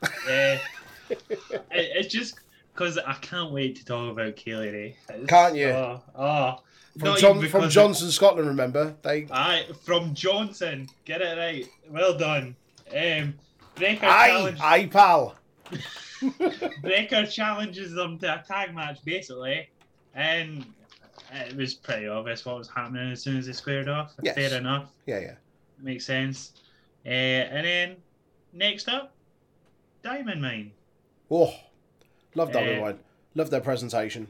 Eh, 0.28 0.59
it, 1.11 1.20
it's 1.70 2.12
just 2.12 2.40
because 2.72 2.98
I 2.98 3.12
can't 3.14 3.52
wait 3.52 3.76
to 3.76 3.85
talk 3.85 4.11
about 4.11 4.38
Ray. 4.46 4.96
Can't 5.28 5.54
you? 5.54 5.68
Oh, 5.68 6.02
oh. 6.16 6.59
From 6.98 7.16
John, 7.18 7.48
from 7.48 7.68
Johnstone, 7.68 8.11
Scotland. 8.11 8.48
Remember 8.48 8.94
they? 9.02 9.26
Aye, 9.30 9.66
from 9.85 10.14
Johnstone. 10.14 10.88
Get 11.04 11.20
it 11.20 11.37
right. 11.37 11.66
Well 11.90 12.16
done. 12.16 12.54
Um, 12.94 13.35
Breakker 13.74 14.07
Aye, 14.07 14.28
challenge. 14.28 14.59
aye, 14.62 14.87
pal. 14.87 15.35
Breakker 16.83 17.26
challenges 17.26 17.92
them 17.92 18.18
to 18.20 18.35
a 18.35 18.44
tag 18.46 18.74
match, 18.74 18.98
basically, 19.04 19.68
and 20.14 20.64
it 21.33 21.57
was 21.57 21.74
pretty 21.74 22.07
obvious 22.07 22.44
what 22.46 22.57
was 22.59 22.68
happening 22.68 23.11
as 23.11 23.22
soon 23.22 23.37
as 23.37 23.46
they 23.46 23.52
squared 23.52 23.88
off. 23.88 24.12
Yes. 24.22 24.35
Fair 24.37 24.57
enough, 24.59 24.90
Yeah, 25.07 25.18
yeah. 25.20 25.35
makes 25.80 26.07
sense. 26.07 26.52
Uh, 27.04 27.09
and 27.11 27.66
then 27.66 27.96
next 28.52 28.88
up, 28.88 29.12
Diamond 30.04 30.42
mean? 30.42 30.72
Oh, 31.30 31.52
love 32.34 32.52
Diamond 32.52 32.78
Uh, 32.78 32.84
Mine. 32.84 32.98
Love 33.34 33.50
their 33.50 33.60
presentation. 33.60 34.28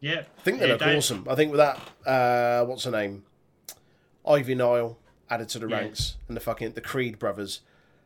Yeah. 0.00 0.24
I 0.38 0.42
think 0.42 0.58
they 0.58 0.66
Uh, 0.66 0.72
look 0.72 0.80
Di- 0.80 0.96
awesome. 0.96 1.26
I 1.30 1.34
think 1.36 1.52
with 1.52 1.58
that, 1.58 1.78
uh, 2.06 2.66
what's 2.66 2.84
her 2.84 2.90
name? 2.90 3.24
Ivy 4.26 4.54
Nile 4.56 4.98
added 5.30 5.48
to 5.50 5.58
the 5.60 5.68
Yeah. 5.68 5.78
ranks, 5.78 6.16
and 6.28 6.36
the 6.36 6.40
fucking 6.40 6.72
the 6.72 6.80
Creed 6.80 7.18
brothers. 7.18 7.60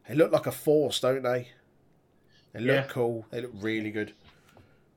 They 0.09 0.14
look 0.14 0.31
like 0.31 0.46
a 0.46 0.52
force, 0.52 1.00
don't 1.00 1.22
they? 1.22 1.48
They 2.52 2.61
look 2.61 2.76
Yeah. 2.76 2.83
cool. 2.85 3.26
They 3.31 3.40
look 3.40 3.52
really 3.55 3.90
good. 3.90 4.12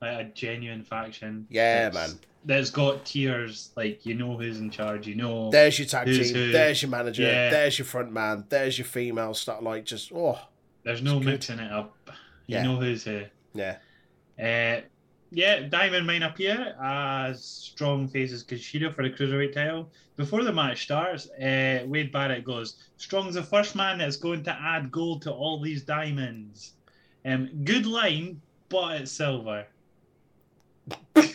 Like 0.02 0.20
a 0.20 0.24
genuine 0.26 0.84
faction. 0.84 1.48
Yeah, 1.50 1.90
man. 1.90 2.20
That's 2.46 2.70
got 2.70 3.06
tiers. 3.06 3.72
Like 3.76 4.06
you 4.06 4.14
know 4.14 4.38
who's 4.38 4.60
in 4.60 4.70
charge. 4.70 5.08
You 5.08 5.16
know. 5.16 5.50
There's 5.52 5.78
your 5.80 5.88
tag 5.88 6.06
team. 6.08 6.34
who? 6.34 6.52
There's 6.52 6.82
your 6.82 6.92
manager. 6.92 7.24
Yeah. 7.24 7.50
There's 7.50 7.78
your 7.80 7.86
front 7.86 8.12
man. 8.14 8.46
There's 8.50 8.78
your 8.78 8.86
female 8.86 9.34
stuff. 9.34 9.62
Like 9.62 9.84
just 9.86 10.12
oh 10.14 10.40
There's 10.84 11.02
no 11.02 11.20
mixing 11.20 11.60
it 11.60 11.72
up. 11.72 11.96
You 12.48 12.58
Yeah. 12.58 12.64
know 12.64 12.78
who's 12.78 13.04
who. 13.04 13.24
yeah. 13.54 13.78
Uh, 14.40 14.82
yeah, 15.32 15.60
Diamond 15.68 16.08
Mine 16.08 16.24
appear 16.24 16.76
as 16.82 17.44
strong 17.44 18.08
faces 18.08 18.44
Kushida 18.44 18.92
for 18.96 19.04
the 19.04 19.10
cruiserweight 19.12 19.54
title. 19.54 19.92
Before 20.16 20.44
the 20.44 20.52
match 20.52 20.84
starts, 20.84 21.30
uh, 21.32 21.84
Wade 21.86 22.12
Barrett 22.12 22.44
goes, 22.44 22.78
"Strong's 22.98 23.36
the 23.36 23.44
first 23.44 23.76
man 23.76 24.00
that's 24.00 24.18
going 24.18 24.42
to 24.44 24.52
add 24.60 24.92
gold 24.92 25.22
to 25.24 25.32
all 25.32 25.60
these 25.62 25.84
diamonds." 25.84 26.74
Um, 27.26 27.50
good 27.64 27.86
line, 27.86 28.42
but 28.70 29.02
it's 29.02 29.12
silver. 29.12 29.68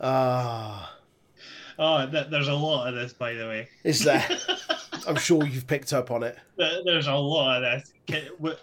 Ah, 0.00 0.96
Oh, 1.78 2.06
th- 2.10 2.26
there's 2.28 2.48
a 2.48 2.54
lot 2.54 2.88
of 2.88 2.94
this, 2.94 3.12
by 3.12 3.32
the 3.34 3.46
way. 3.46 3.68
is 3.84 4.04
there? 4.04 4.26
I'm 5.06 5.16
sure 5.16 5.44
you've 5.46 5.66
picked 5.66 5.92
up 5.92 6.10
on 6.10 6.22
it. 6.22 6.36
There's 6.56 7.06
a 7.06 7.14
lot 7.14 7.62
of 7.64 7.82
this. 7.82 7.92
Ca- 8.08 8.30
w- 8.36 8.56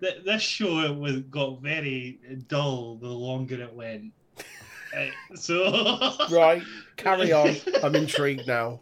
th- 0.00 0.24
This 0.24 0.42
show 0.42 0.92
was 0.92 1.20
got 1.22 1.60
very 1.60 2.18
dull 2.48 2.96
the 2.96 3.08
longer 3.08 3.60
it 3.62 3.72
went. 3.74 4.12
So 5.34 5.98
Right, 6.30 6.62
carry 6.96 7.32
on. 7.32 7.56
I'm 7.82 7.94
intrigued 7.96 8.46
now. 8.46 8.80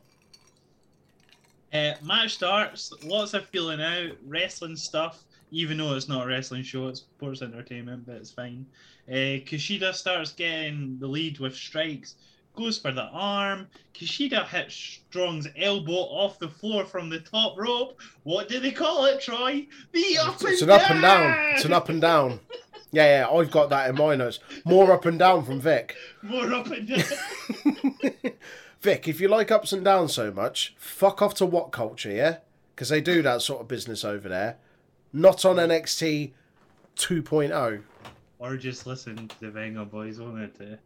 Uh, 1.73 1.93
match 2.03 2.35
starts, 2.35 2.93
lots 3.05 3.33
of 3.33 3.47
feeling 3.47 3.81
out, 3.81 4.11
wrestling 4.27 4.75
stuff, 4.75 5.23
even 5.53 5.77
though 5.77 5.95
it's 5.95 6.09
not 6.09 6.25
a 6.27 6.29
wrestling 6.29 6.65
show, 6.65 6.89
it's 6.89 7.01
sports 7.01 7.43
entertainment, 7.43 8.05
but 8.07 8.17
it's 8.17 8.31
fine. 8.33 8.67
Uh, 9.09 9.39
Kushida 9.47 9.95
starts 9.95 10.33
getting 10.33 10.99
the 10.99 11.07
lead 11.07 11.39
with 11.39 11.55
strikes, 11.55 12.17
goes 12.57 12.79
for 12.79 12.93
the 12.93 13.05
arm. 13.05 13.69
Kushida 13.95 14.47
hits 14.47 14.75
Strong's 14.75 15.49
elbow 15.57 15.93
off 15.93 16.39
the 16.39 16.49
floor 16.49 16.85
from 16.85 17.09
the 17.09 17.21
top 17.21 17.59
rope. 17.59 17.99
What 18.23 18.49
do 18.49 18.61
they 18.61 18.71
call 18.71 19.05
it, 19.07 19.21
Troy? 19.21 19.67
The 19.93 20.19
up 20.19 20.41
and 20.43 20.43
down. 20.43 20.53
It's 20.53 20.63
an 20.63 20.71
up 20.71 20.91
and 20.91 21.01
down. 21.03 21.55
It's 21.55 21.65
an 21.65 21.73
up 21.73 21.89
and 21.89 22.01
down. 22.01 22.41
Yeah, 22.93 23.21
yeah, 23.21 23.29
I've 23.31 23.51
got 23.51 23.71
that 23.71 23.89
in 23.89 23.97
my 23.97 24.17
notes. 24.17 24.41
More 24.65 24.91
up 24.93 25.07
and 25.07 25.19
down 25.19 25.45
from 25.45 25.61
Vic. 25.61 25.95
More 26.23 26.53
up 26.53 26.67
and 26.67 26.89
down. 26.89 27.03
Vic, 28.81 29.07
if 29.07 29.21
you 29.21 29.29
like 29.29 29.51
ups 29.51 29.73
and 29.73 29.85
downs 29.85 30.15
so 30.15 30.33
much, 30.33 30.75
fuck 30.79 31.23
off 31.23 31.35
to 31.35 31.47
What 31.47 31.71
Culture, 31.71 32.11
yeah? 32.11 32.39
Because 32.75 32.89
they 32.89 33.01
do 33.01 33.23
that 33.23 33.43
sort 33.43 33.61
of 33.61 33.69
business 33.69 34.05
over 34.05 34.29
there. 34.29 34.57
Not 35.13 35.45
on 35.45 35.57
NXT 35.57 36.33
2.0. 36.97 37.83
or 38.39 38.57
just 38.57 38.87
listen 38.87 39.29
to 39.29 39.41
the 39.41 39.51
Venga 39.51 39.85
Boys, 39.85 40.19
won't 40.19 40.59
it? 40.61 40.81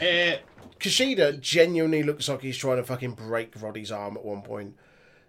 Uh, 0.00 0.36
Kushida 0.78 1.40
genuinely 1.40 2.02
looks 2.04 2.28
like 2.28 2.42
he's 2.42 2.56
trying 2.56 2.76
to 2.76 2.84
fucking 2.84 3.12
break 3.12 3.52
Roddy's 3.60 3.90
arm 3.90 4.16
at 4.16 4.24
one 4.24 4.42
point. 4.42 4.76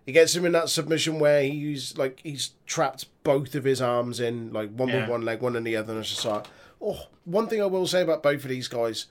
He 0.06 0.12
gets 0.12 0.36
him 0.36 0.46
in 0.46 0.52
that 0.54 0.70
submission 0.70 1.20
where 1.20 1.44
he's 1.44 1.98
like 1.98 2.20
he's 2.24 2.52
trapped 2.68 3.06
both 3.24 3.56
of 3.56 3.64
his 3.64 3.82
arms 3.82 4.20
in, 4.20 4.54
like 4.54 4.70
one 4.72 4.90
Yeah. 4.90 5.02
with 5.02 5.10
one 5.10 5.22
leg, 5.24 5.42
one 5.42 5.56
in 5.56 5.64
the 5.64 5.76
other, 5.76 5.94
and 5.94 6.02
it's 6.02 6.10
just 6.12 6.26
like, 6.26 6.46
oh. 6.82 7.08
One 7.26 7.48
thing 7.48 7.62
I 7.62 7.66
will 7.66 7.86
say 7.86 8.02
about 8.02 8.24
both 8.24 8.44
of 8.44 8.50
these 8.50 8.68
guys, 8.68 9.06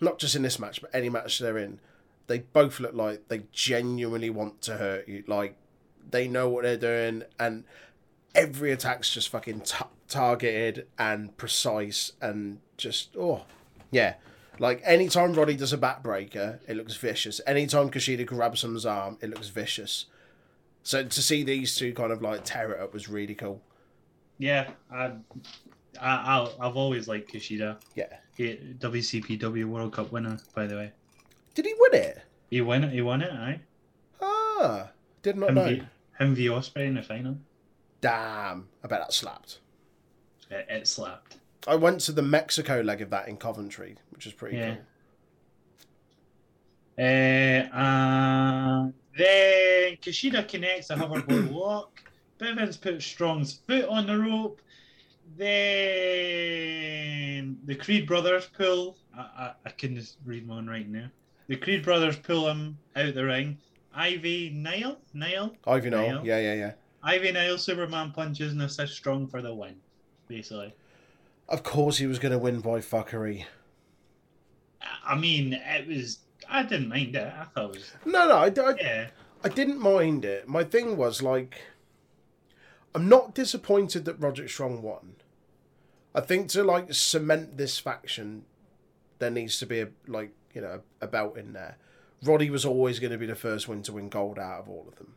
not 0.00 0.18
just 0.18 0.34
in 0.34 0.42
this 0.42 0.58
match, 0.58 0.80
but 0.80 0.90
any 0.92 1.08
match 1.08 1.38
they're 1.38 1.58
in, 1.58 1.78
they 2.26 2.40
both 2.40 2.80
look 2.80 2.94
like 2.94 3.28
they 3.28 3.42
genuinely 3.52 4.30
want 4.30 4.60
to 4.62 4.76
hurt 4.78 5.06
you. 5.06 5.22
Like 5.28 5.54
they 6.10 6.26
know 6.26 6.48
what 6.48 6.62
they're 6.64 6.76
doing, 6.76 7.22
and 7.38 7.62
every 8.34 8.72
attack's 8.72 9.12
just 9.12 9.28
fucking 9.28 9.60
t- 9.60 9.84
targeted 10.08 10.86
and 10.98 11.36
precise 11.36 12.12
and 12.20 12.58
just 12.76 13.16
oh 13.18 13.42
yeah. 13.90 14.14
Like 14.58 14.82
anytime 14.84 15.32
Roddy 15.32 15.56
does 15.56 15.72
a 15.72 15.78
backbreaker, 15.78 16.58
it 16.68 16.76
looks 16.76 16.94
vicious. 16.96 17.40
Anytime 17.46 17.90
Kushida 17.90 18.26
grabs 18.26 18.60
someone's 18.60 18.84
arm, 18.86 19.16
it 19.20 19.30
looks 19.30 19.48
vicious. 19.48 20.06
So 20.82 21.04
to 21.04 21.22
see 21.22 21.42
these 21.42 21.74
two 21.74 21.94
kind 21.94 22.12
of 22.12 22.20
like 22.22 22.44
tear 22.44 22.72
it 22.72 22.80
up 22.80 22.92
was 22.92 23.08
really 23.08 23.34
cool. 23.34 23.62
Yeah, 24.38 24.70
I, 24.90 25.12
I, 26.00 26.48
I've 26.60 26.76
always 26.76 27.08
liked 27.08 27.32
Kushida. 27.32 27.76
Yeah. 27.94 28.06
He, 28.36 28.58
WCPW 28.78 29.64
World 29.66 29.92
Cup 29.92 30.12
winner, 30.12 30.38
by 30.54 30.66
the 30.66 30.74
way. 30.76 30.92
Did 31.54 31.66
he 31.66 31.74
win 31.78 31.94
it? 31.94 32.22
He 32.50 32.60
won 32.60 32.84
it. 32.84 32.92
He 32.92 33.00
won 33.02 33.22
it. 33.22 33.30
Aye. 33.32 33.60
Ah, 34.20 34.88
did 35.22 35.36
not 35.36 35.50
Him, 35.50 35.54
know. 35.54 35.64
v, 35.64 35.82
him 36.18 36.34
v 36.34 36.46
Ospreay 36.46 36.86
in 36.88 36.94
the 36.94 37.02
final. 37.02 37.36
Damn, 38.02 38.68
I 38.84 38.88
bet 38.88 39.00
that 39.00 39.12
slapped. 39.14 39.60
It, 40.50 40.66
it 40.68 40.86
slapped. 40.88 41.38
I 41.66 41.76
went 41.76 42.00
to 42.02 42.12
the 42.12 42.20
Mexico 42.22 42.80
leg 42.82 43.00
of 43.00 43.08
that 43.10 43.28
in 43.28 43.36
Coventry, 43.38 43.96
which 44.10 44.26
was 44.26 44.34
pretty 44.34 44.58
Yeah. 44.58 44.74
cool. 44.74 44.84
Uh, 46.98 47.62
uh, 47.74 48.90
then 49.16 49.96
Kushida 49.96 50.46
connects 50.46 50.90
a 50.90 50.96
hoverboard 50.96 51.50
lock. 51.54 52.02
Bivens 52.38 52.78
puts 52.78 53.06
Strong's 53.06 53.60
foot 53.66 53.86
on 53.86 54.06
the 54.06 54.18
rope. 54.18 54.60
Then 56.22 57.58
the 57.64 57.74
Creed 57.76 58.06
brothers 58.06 58.46
pull. 58.56 58.98
I, 59.16 59.20
I, 59.20 59.52
I 59.66 59.70
can 59.70 59.94
just 59.94 60.18
read 60.24 60.46
one 60.46 60.66
right 60.66 60.88
now. 60.88 61.06
The 61.48 61.56
Creed 61.56 61.82
brothers 61.84 62.16
pull 62.16 62.48
him 62.48 62.76
out 62.96 63.14
the 63.14 63.24
ring. 63.24 63.58
Ivy 63.94 64.50
Nile, 64.50 64.98
Nile, 65.14 65.54
Ivy 65.66 65.90
Noel, 65.90 66.08
Niall. 66.14 66.26
yeah, 66.26 66.38
yeah, 66.38 66.54
yeah. 66.54 66.72
Ivy 67.02 67.32
Nile, 67.32 67.58
Superman 67.58 68.12
punches 68.12 68.52
and 68.52 68.62
assists 68.62 68.96
Strong 68.96 69.28
for 69.28 69.42
the 69.42 69.54
win. 69.54 69.76
Basically, 70.28 70.72
Of 71.48 71.62
course, 71.62 71.98
he 71.98 72.06
was 72.06 72.18
going 72.18 72.32
to 72.32 72.38
win 72.38 72.60
by 72.60 72.78
fuckery. 72.78 73.44
I- 75.04 75.16
mean, 75.18 75.52
it 75.52 75.86
was. 75.86 76.20
I 76.48 76.62
didn't 76.62 76.88
mind 76.88 77.14
it. 77.16 77.32
I 77.36 77.44
thought 77.44 77.70
it 77.70 77.76
was. 77.76 77.92
No, 78.04 78.28
no, 78.28 78.36
I, 78.36 78.46
I, 78.46 78.74
Yeah, 78.80 79.06
I 79.44 79.48
didn't 79.48 79.80
mind 79.80 80.24
it. 80.24 80.48
My 80.48 80.64
thing 80.64 80.96
was 80.96 81.22
like, 81.22 81.60
I'm 82.94 83.08
not 83.08 83.34
disappointed 83.34 84.04
that 84.04 84.20
Roderick 84.20 84.50
Strong 84.50 84.82
won. 84.82 85.16
I 86.14 86.20
think 86.20 86.48
to 86.50 86.62
like 86.62 86.92
cement 86.92 87.56
this 87.56 87.78
faction, 87.78 88.44
there 89.18 89.30
needs 89.30 89.58
to 89.60 89.66
be 89.66 89.80
a 89.80 89.88
like 90.06 90.32
you 90.54 90.60
know 90.60 90.82
a 91.00 91.06
belt 91.06 91.36
in 91.38 91.52
there. 91.52 91.78
Roddy 92.22 92.50
was 92.50 92.64
always 92.64 93.00
going 93.00 93.12
to 93.12 93.18
be 93.18 93.26
the 93.26 93.34
first 93.34 93.66
one 93.66 93.82
to 93.82 93.92
win 93.92 94.08
gold 94.08 94.38
out 94.38 94.60
of 94.60 94.68
all 94.68 94.86
of 94.88 94.96
them. 94.96 95.14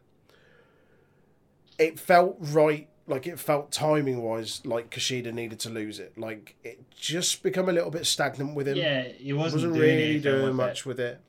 It 1.78 2.00
felt 2.00 2.38
right, 2.40 2.88
like 3.08 3.28
it 3.28 3.40
felt 3.40 3.72
timing 3.72 4.22
wise, 4.22 4.66
like 4.66 4.90
Kushida 4.90 5.34
needed 5.34 5.60
to 5.62 5.70
lose 5.70 6.00
it. 6.00 6.18
Like 6.18 6.56
it 6.64 6.90
just 6.92 7.44
become 7.44 7.70
a 7.70 7.74
little 7.74 7.92
bit 7.92 8.06
stagnant 8.06 8.56
with 8.56 8.68
him 8.68 8.78
yeah. 8.78 9.04
He 9.04 9.34
wasn't, 9.34 9.64
wasn't 9.64 9.74
doing 9.76 9.98
really 9.98 10.20
doing 10.20 10.44
with 10.46 10.56
much 10.56 10.80
It. 10.80 10.86
with 10.86 11.00
it. 11.00 11.22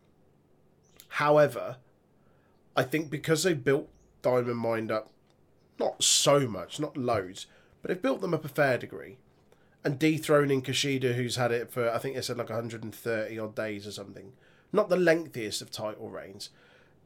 However, 1.09 1.77
I 2.77 2.83
think 2.83 3.11
because 3.11 3.43
they 3.43 3.55
built 3.55 3.89
Diamond 4.23 4.59
Mine 4.59 4.91
up, 4.91 5.11
not 5.79 6.03
so 6.03 6.47
much, 6.47 6.79
not 6.79 6.97
loads, 6.97 7.47
but 7.81 7.89
they've 7.89 8.03
built 8.03 8.21
them 8.21 8.35
up 8.35 8.45
a 8.45 8.49
fair 8.49 8.77
degree, 8.79 9.19
and 9.85 9.99
dethroning 9.99 10.63
Kushida, 10.63 11.15
who's 11.15 11.37
had 11.37 11.53
it 11.53 11.71
for 11.71 11.91
I 11.91 11.99
think 11.99 12.15
they 12.15 12.23
said 12.23 12.37
like 12.37 12.51
130 12.51 13.39
odd 13.39 13.55
days 13.55 13.87
or 13.87 13.93
something, 13.93 14.33
not 14.73 14.89
the 14.89 14.97
lengthiest 14.97 15.63
of 15.63 15.71
title 15.71 16.11
reigns, 16.11 16.51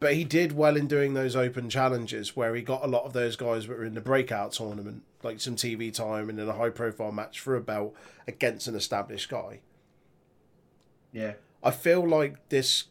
but 0.00 0.14
he 0.14 0.24
did 0.24 0.52
well 0.52 0.76
in 0.76 0.86
doing 0.86 1.12
those 1.12 1.36
open 1.36 1.68
challenges 1.68 2.34
where 2.34 2.54
he 2.54 2.62
got 2.62 2.82
a 2.82 2.88
lot 2.88 3.04
of 3.04 3.12
those 3.12 3.36
guys 3.36 3.66
that 3.66 3.78
were 3.78 3.84
in 3.84 3.94
the 3.94 4.00
breakout 4.00 4.52
tournament, 4.52 5.02
like 5.22 5.40
some 5.40 5.56
TV 5.56 5.92
time 5.92 6.30
and 6.30 6.40
in 6.40 6.48
a 6.48 6.54
high 6.54 6.70
profile 6.70 7.12
match 7.12 7.38
for 7.38 7.54
a 7.54 7.60
belt 7.60 7.94
against 8.26 8.66
an 8.66 8.74
established 8.74 9.28
guy. 9.28 9.60
Yeah. 11.12 11.34
I 11.62 11.70
feel 11.70 12.08
like 12.08 12.48
this 12.48 12.84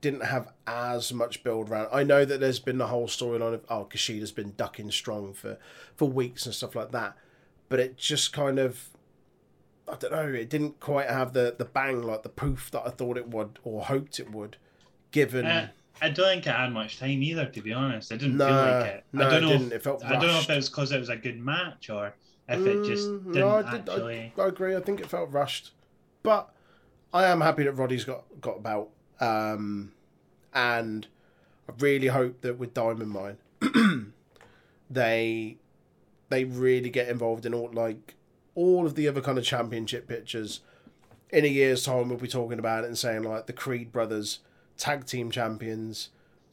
didn't 0.00 0.24
have 0.24 0.48
as 0.66 1.12
much 1.12 1.44
build 1.44 1.70
around. 1.70 1.88
I 1.92 2.02
know 2.02 2.24
that 2.24 2.40
there's 2.40 2.58
been 2.58 2.78
the 2.78 2.88
whole 2.88 3.06
storyline 3.06 3.54
of 3.54 3.64
oh 3.68 3.86
Kushida's 3.88 4.32
been 4.32 4.54
ducking 4.56 4.90
strong 4.90 5.32
for 5.32 5.58
for 5.94 6.08
weeks 6.08 6.46
and 6.46 6.54
stuff 6.54 6.74
like 6.74 6.90
that, 6.90 7.16
but 7.68 7.78
it 7.78 7.96
just 7.96 8.32
kind 8.32 8.58
of 8.58 8.88
I 9.86 9.96
don't 9.96 10.12
know. 10.12 10.28
It 10.28 10.48
didn't 10.48 10.80
quite 10.80 11.08
have 11.08 11.34
the 11.34 11.54
the 11.56 11.64
bang 11.64 12.02
like 12.02 12.22
the 12.22 12.28
poof 12.28 12.70
that 12.72 12.82
I 12.86 12.90
thought 12.90 13.16
it 13.16 13.28
would 13.28 13.58
or 13.62 13.84
hoped 13.84 14.18
it 14.18 14.32
would, 14.32 14.56
given. 15.12 15.46
Uh, 15.46 15.68
I 16.02 16.08
don't 16.08 16.26
think 16.26 16.46
it 16.46 16.50
had 16.54 16.72
much 16.72 16.98
time 16.98 17.22
either, 17.22 17.46
to 17.46 17.60
be 17.62 17.72
honest. 17.72 18.12
I 18.12 18.16
didn't 18.16 18.36
no, 18.36 18.46
feel 18.46 18.54
like 18.56 18.86
it. 18.86 19.04
no, 19.12 19.26
I 19.26 19.30
don't 19.30 19.42
know. 19.42 19.48
didn't. 19.48 19.66
If, 19.68 19.72
it 19.72 19.82
felt 19.82 20.04
I 20.04 20.12
don't 20.12 20.22
know 20.22 20.38
if 20.38 20.48
it 20.50 20.56
was 20.56 20.68
because 20.68 20.92
it 20.92 20.98
was 20.98 21.08
a 21.08 21.16
good 21.16 21.38
match 21.38 21.90
or 21.90 22.14
if 22.48 22.66
it 22.66 22.84
just 22.84 23.08
Mm, 23.08 23.24
didn't 23.32 23.40
no, 23.40 23.48
I, 23.48 23.62
did, 23.62 23.88
actually. 23.88 24.32
I, 24.36 24.42
I 24.42 24.46
agree. 24.48 24.74
I 24.76 24.80
think 24.80 25.00
it 25.00 25.06
felt 25.06 25.30
rushed, 25.30 25.72
but 26.22 26.52
I 27.12 27.26
am 27.26 27.40
happy 27.40 27.64
that 27.64 27.72
Roddy's 27.72 28.04
got 28.04 28.24
got 28.40 28.56
about, 28.58 28.88
um, 29.20 29.92
and 30.54 31.06
I 31.68 31.72
really 31.78 32.08
hope 32.08 32.40
that 32.40 32.58
with 32.58 32.74
Diamond 32.74 33.10
Mine, 33.10 33.36
they 34.90 35.58
they 36.28 36.44
really 36.44 36.90
get 36.90 37.08
involved 37.08 37.44
in 37.46 37.54
all 37.54 37.70
like 37.72 38.14
all 38.54 38.86
of 38.86 38.94
the 38.94 39.06
other 39.08 39.20
kind 39.20 39.38
of 39.38 39.44
championship 39.44 40.08
pictures. 40.08 40.60
In 41.30 41.44
a 41.44 41.48
year's 41.48 41.84
time, 41.84 42.08
we'll 42.08 42.18
be 42.18 42.26
talking 42.26 42.58
about 42.58 42.82
it 42.84 42.88
and 42.88 42.98
saying 42.98 43.22
like 43.22 43.46
the 43.46 43.52
Creed 43.52 43.92
brothers, 43.92 44.40
tag 44.80 45.06
team 45.06 45.30
champions, 45.30 46.08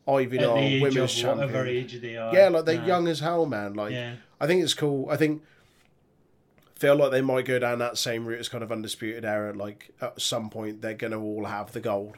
Ivy 0.07 0.37
At 0.37 0.43
the 0.43 0.55
age 0.57 0.81
women's 0.81 1.23
of 1.23 1.27
whatever 1.37 1.53
champion. 1.53 1.67
age 1.83 2.01
they 2.01 2.15
are. 2.17 2.33
Yeah, 2.33 2.49
like 2.49 2.65
they're 2.65 2.77
Nah. 2.79 2.85
young 2.85 3.07
as 3.07 3.19
hell, 3.19 3.45
man. 3.45 3.73
Like 3.73 3.91
Yeah. 3.93 4.15
I 4.39 4.47
think 4.47 4.63
it's 4.63 4.73
cool. 4.73 5.09
I 5.09 5.17
think 5.17 5.41
feel 6.75 6.95
like 6.95 7.11
they 7.11 7.21
might 7.21 7.45
go 7.45 7.57
down 7.59 7.79
that 7.79 7.97
same 7.97 8.25
route 8.25 8.39
as 8.39 8.49
kind 8.49 8.63
of 8.63 8.71
undisputed 8.71 9.25
era. 9.25 9.53
Like 9.53 9.89
at 9.99 10.21
some 10.21 10.49
point 10.49 10.81
they're 10.81 10.93
gonna 10.93 11.19
all 11.21 11.45
have 11.45 11.71
the 11.71 11.79
gold. 11.79 12.17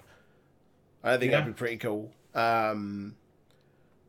I 1.03 1.17
think 1.17 1.31
that'd 1.31 1.45
be 1.47 1.53
pretty 1.57 1.77
cool. 1.77 2.11
Um, 2.35 3.15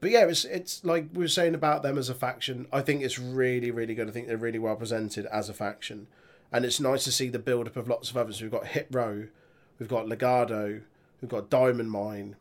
but 0.01 0.11
yeah, 0.11 0.27
it's 0.27 0.45
it's 0.45 0.85
like 0.85 1.07
we 1.13 1.21
were 1.25 1.29
saying 1.29 1.55
about 1.55 1.83
them 1.83 1.97
as 1.99 2.09
a 2.09 2.15
faction. 2.15 2.67
I 2.73 2.81
think 2.81 3.03
it's 3.03 3.19
really 3.19 3.71
really 3.71 3.95
good. 3.95 4.09
I 4.09 4.11
think 4.11 4.27
they're 4.27 4.37
really 4.37 4.59
well 4.59 4.77
presented 4.77 5.27
as 5.27 5.49
a 5.49 5.55
faction, 5.55 6.09
and 6.53 6.65
it's 6.65 6.81
nice 6.81 7.05
to 7.05 7.13
see 7.13 7.29
the 7.29 7.39
build 7.39 7.67
up 7.69 7.77
of 7.77 7.89
lots 7.89 8.11
of 8.11 8.17
others. 8.17 8.43
We've 8.43 8.51
got 8.51 8.67
Hit 8.69 8.89
Row, 8.91 9.29
we've 9.79 9.89
got 9.89 10.07
Legado, 10.07 10.83
we've 11.21 11.31
got 11.31 11.51
Diamond 11.51 11.91
Mine. 11.91 12.37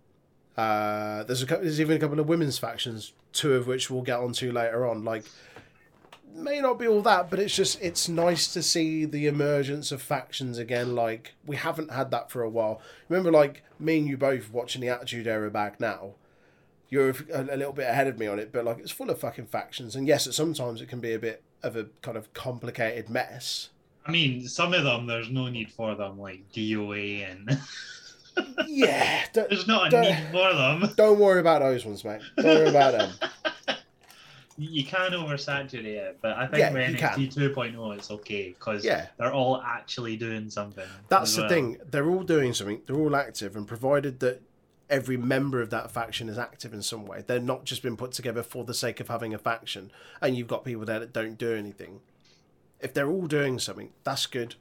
Uh, 0.58 1.24
there's 1.24 1.44
a 1.44 1.46
there's 1.46 1.80
even 1.80 1.96
a 1.96 2.00
couple 2.00 2.20
of 2.20 2.28
women's 2.28 2.58
factions, 2.58 3.14
two 3.32 3.54
of 3.54 3.68
which 3.68 3.90
we'll 3.90 4.02
get 4.02 4.20
onto 4.20 4.52
later 4.52 4.86
on. 4.86 5.04
Like 5.04 5.26
may 6.36 6.60
not 6.62 6.80
be 6.80 6.88
all 6.88 7.02
that, 7.02 7.30
but 7.30 7.40
it's 7.40 7.56
just 7.56 7.82
it's 7.82 8.08
nice 8.08 8.52
to 8.54 8.62
see 8.64 9.06
the 9.06 9.28
emergence 9.28 9.92
of 9.92 10.02
factions 10.02 10.58
again. 10.58 10.96
Like 10.96 11.34
we 11.46 11.56
haven't 11.56 11.92
had 11.92 12.12
that 12.12 12.32
for 12.32 12.42
a 12.42 12.50
while. 12.50 12.82
Remember, 13.08 13.32
like 13.32 13.64
me 13.80 14.00
and 14.00 14.08
you 14.08 14.18
both 14.18 14.52
watching 14.52 14.82
the 14.82 14.90
Attitude 14.90 15.28
Era 15.28 15.50
back 15.50 15.80
now. 15.80 16.14
You're 16.90 17.10
a, 17.10 17.42
a 17.42 17.56
little 17.56 17.74
bit 17.74 17.88
ahead 17.88 18.08
of 18.08 18.18
me 18.18 18.26
on 18.26 18.40
it, 18.40 18.52
but 18.52 18.66
like 18.66 18.80
it's 18.80 18.92
full 18.92 19.10
of 19.10 19.20
fucking 19.20 19.48
factions, 19.48 19.96
and 19.96 20.08
yes, 20.08 20.34
sometimes 20.36 20.82
it 20.82 20.90
can 20.90 21.00
be 21.00 21.14
a 21.14 21.20
bit 21.20 21.44
of 21.62 21.76
a 21.76 21.86
kind 22.02 22.18
of 22.18 22.34
complicated 22.34 23.10
mess. 23.10 23.70
I 24.06 24.12
mean, 24.12 24.48
some 24.48 24.74
of 24.74 24.84
them 24.84 25.06
there's 25.06 25.30
no 25.30 25.50
need 25.50 25.72
for 25.72 25.94
them, 25.94 26.20
like 26.20 26.52
DOA, 26.52 27.32
and 27.32 27.60
Yeah, 28.68 29.26
there's 29.34 29.68
not 29.68 29.94
a 29.94 30.02
need 30.02 30.18
for 30.32 30.54
them. 30.54 30.90
don't 30.98 31.20
worry 31.20 31.40
about 31.40 31.62
those 31.62 31.86
ones, 31.86 32.04
mate. 32.04 32.22
Don't 32.38 32.46
worry 32.46 32.70
about 32.70 32.92
them. 32.94 33.12
You 34.62 34.84
can 34.84 35.12
oversaturate 35.12 35.86
it, 35.86 36.18
but 36.22 36.34
I 36.34 36.46
think 36.46 36.60
Yeah. 36.60 36.74
NXT 37.16 37.34
2.0 37.34 37.96
it's 37.96 38.12
okay 38.12 38.50
because 38.50 38.84
Yeah. 38.84 39.08
they're 39.18 39.32
all 39.34 39.62
actually 39.62 40.18
doing 40.18 40.50
something. 40.50 40.86
That's 41.08 41.34
the 41.34 41.44
well. 41.44 41.50
thing. 41.50 41.78
They're 41.90 42.10
all 42.10 42.24
doing 42.24 42.54
something. 42.54 42.82
They're 42.86 42.98
all 42.98 43.16
active, 43.16 43.56
and 43.56 43.66
provided 43.66 44.20
that 44.20 44.42
every 44.90 45.16
member 45.16 45.62
of 45.62 45.70
that 45.70 45.92
faction 45.92 46.28
is 46.28 46.38
active 46.38 46.74
in 46.74 46.82
some 46.82 47.06
way, 47.06 47.24
they're 47.26 47.40
not 47.40 47.64
just 47.64 47.82
been 47.82 47.96
put 47.96 48.12
together 48.12 48.44
for 48.44 48.66
the 48.66 48.74
sake 48.74 49.00
of 49.00 49.08
having 49.08 49.34
a 49.34 49.38
faction. 49.38 49.92
And 50.22 50.36
you've 50.36 50.48
got 50.50 50.66
people 50.66 50.84
there 50.84 51.00
that 51.00 51.14
don't 51.14 51.38
do 51.38 51.54
anything. 51.54 52.02
If 52.82 52.94
they're 52.94 53.10
all 53.10 53.28
doing 53.28 53.60
something, 53.60 53.92
that's 54.04 54.26
good, 54.26 54.56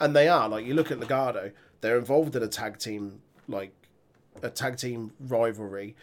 and 0.00 0.16
they 0.16 0.26
are. 0.26 0.48
Like 0.48 0.66
you 0.66 0.74
look 0.74 0.90
at 0.90 0.98
Legado, 0.98 1.52
they're 1.80 1.98
involved 1.98 2.36
in 2.36 2.42
a 2.42 2.48
tag 2.48 2.78
team, 2.78 3.20
like 3.46 3.72
a 4.42 4.50
tag 4.50 4.76
team 4.76 5.12
rivalry. 5.20 5.96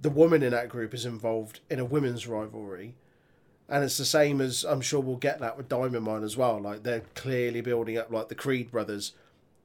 The 0.00 0.10
woman 0.10 0.42
in 0.42 0.50
that 0.50 0.68
group 0.68 0.92
is 0.94 1.06
involved 1.06 1.60
in 1.70 1.78
a 1.78 1.84
women's 1.84 2.26
rivalry. 2.26 2.94
And 3.68 3.82
it's 3.82 3.96
the 3.96 4.04
same 4.04 4.40
as 4.40 4.64
I'm 4.64 4.82
sure 4.82 5.00
we'll 5.00 5.16
get 5.16 5.40
that 5.40 5.56
with 5.56 5.68
Diamond 5.68 6.04
Mine 6.04 6.22
as 6.22 6.36
well. 6.36 6.60
Like 6.60 6.82
they're 6.82 7.04
clearly 7.14 7.62
building 7.62 7.96
up 7.96 8.10
like 8.10 8.28
the 8.28 8.34
Creed 8.34 8.70
brothers 8.70 9.12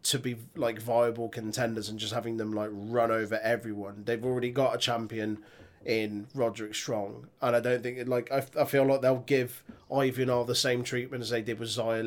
to 0.01 0.17
be 0.17 0.37
like 0.55 0.81
viable 0.81 1.27
contenders 1.27 1.89
and 1.89 1.99
just 1.99 2.13
having 2.13 2.37
them 2.37 2.53
like 2.53 2.69
run 2.71 3.11
over 3.11 3.39
everyone. 3.39 4.03
They've 4.05 4.23
already 4.23 4.51
got 4.51 4.73
a 4.73 4.77
champion 4.77 5.39
in 5.85 6.27
Roderick 6.33 6.75
Strong, 6.75 7.27
and 7.41 7.55
I 7.55 7.59
don't 7.59 7.83
think 7.83 7.97
it 7.97 8.07
like 8.07 8.31
I, 8.31 8.45
I 8.59 8.65
feel 8.65 8.85
like 8.85 9.01
they'll 9.01 9.19
give 9.19 9.63
all 9.89 10.45
the 10.45 10.55
same 10.55 10.83
treatment 10.83 11.21
as 11.21 11.29
they 11.29 11.41
did 11.41 11.59
with 11.59 11.69
Xia 11.69 12.05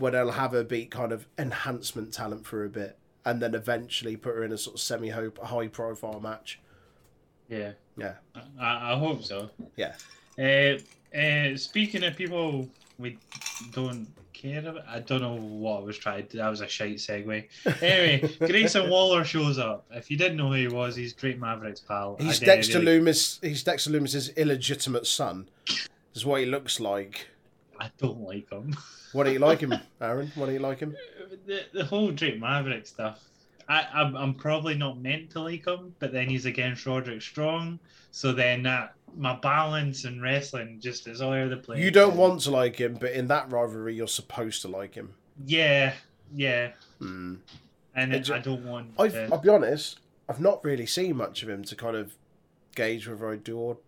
where 0.00 0.10
they'll 0.12 0.32
have 0.32 0.52
her 0.52 0.64
beat 0.64 0.90
kind 0.90 1.12
of 1.12 1.26
enhancement 1.38 2.12
talent 2.12 2.46
for 2.46 2.64
a 2.64 2.68
bit, 2.68 2.96
and 3.24 3.40
then 3.40 3.54
eventually 3.54 4.16
put 4.16 4.34
her 4.34 4.42
in 4.44 4.50
a 4.52 4.58
sort 4.58 4.74
of 4.76 4.80
semi 4.80 5.10
high 5.10 5.68
profile 5.68 6.18
match. 6.20 6.58
Yeah, 7.48 7.72
Yeah, 7.96 8.14
I, 8.60 8.92
I 8.94 8.98
hope 8.98 9.22
so. 9.24 9.50
yeah. 9.76 9.94
Uh, 10.38 10.78
uh, 11.16 11.56
speaking 11.56 12.04
of 12.04 12.16
people 12.16 12.68
we 12.98 13.18
don't 13.72 14.06
care 14.32 14.60
about, 14.60 14.84
I 14.88 15.00
don't 15.00 15.20
know 15.20 15.34
what 15.34 15.80
I 15.80 15.84
was 15.84 15.98
trying 15.98 16.26
to. 16.28 16.36
That 16.38 16.48
was 16.48 16.60
a 16.60 16.68
shite 16.68 16.96
segue. 16.96 17.48
Anyway, 17.82 18.32
Grayson 18.38 18.88
Waller 18.88 19.24
shows 19.24 19.58
up. 19.58 19.84
If 19.90 20.10
you 20.10 20.16
didn't 20.16 20.36
know 20.36 20.48
who 20.48 20.54
he 20.54 20.68
was, 20.68 20.94
he's 20.96 21.12
Drake 21.12 21.38
Maverick's 21.38 21.80
pal. 21.80 22.16
He's 22.20 22.38
Dexter 22.40 22.78
really- 22.78 22.98
Loomis. 22.98 23.38
He's 23.42 23.62
Dexter 23.64 23.90
Loomis's 23.90 24.28
illegitimate 24.30 25.06
son. 25.06 25.48
Is 26.14 26.24
what 26.24 26.40
he 26.40 26.46
looks 26.46 26.78
like. 26.80 27.26
I 27.78 27.90
don't 27.98 28.20
like 28.22 28.50
him. 28.50 28.76
What 29.12 29.24
do 29.24 29.32
you 29.32 29.38
like 29.38 29.60
him, 29.60 29.74
Aaron? 30.00 30.30
What 30.34 30.46
do 30.46 30.52
you 30.52 30.58
like 30.60 30.78
him? 30.80 30.96
the, 31.46 31.62
the 31.72 31.84
whole 31.84 32.10
Drake 32.12 32.38
Maverick 32.38 32.86
stuff. 32.86 33.20
I, 33.68 33.86
I'm, 33.92 34.16
I'm 34.16 34.34
probably 34.34 34.74
not 34.74 34.98
meant 34.98 35.30
to 35.30 35.40
like 35.40 35.64
him, 35.66 35.94
but 35.98 36.12
then 36.12 36.28
he's 36.28 36.44
against 36.46 36.86
Roderick 36.86 37.22
Strong, 37.22 37.78
so 38.10 38.32
then 38.32 38.62
that 38.64 38.94
my 39.16 39.36
balance 39.36 40.04
in 40.04 40.20
wrestling 40.20 40.78
just 40.80 41.06
is 41.08 41.20
all 41.20 41.32
over 41.32 41.48
the 41.48 41.56
place. 41.56 41.78
You 41.80 41.90
don't 41.90 42.16
want 42.16 42.40
to 42.42 42.50
like 42.50 42.76
him, 42.76 42.94
but 43.00 43.12
in 43.12 43.28
that 43.28 43.50
rivalry, 43.50 43.94
you're 43.94 44.08
supposed 44.08 44.62
to 44.62 44.68
like 44.68 44.94
him. 44.94 45.14
Yeah, 45.46 45.94
yeah, 46.34 46.72
Hmm. 46.98 47.36
and 47.94 48.12
It 48.14 48.30
I 48.30 48.38
don't 48.38 48.64
want. 48.64 48.92
I've, 48.98 49.12
to- 49.12 49.28
I'll 49.32 49.38
be 49.38 49.48
honest. 49.48 50.00
I've 50.28 50.40
not 50.40 50.64
really 50.64 50.86
seen 50.86 51.16
much 51.16 51.42
of 51.42 51.48
him 51.48 51.64
to 51.64 51.74
kind 51.76 51.96
of 51.96 52.14
gauge 52.76 53.08
whether 53.08 53.28
I 53.30 53.36
do 53.36 53.56
or 53.58 53.78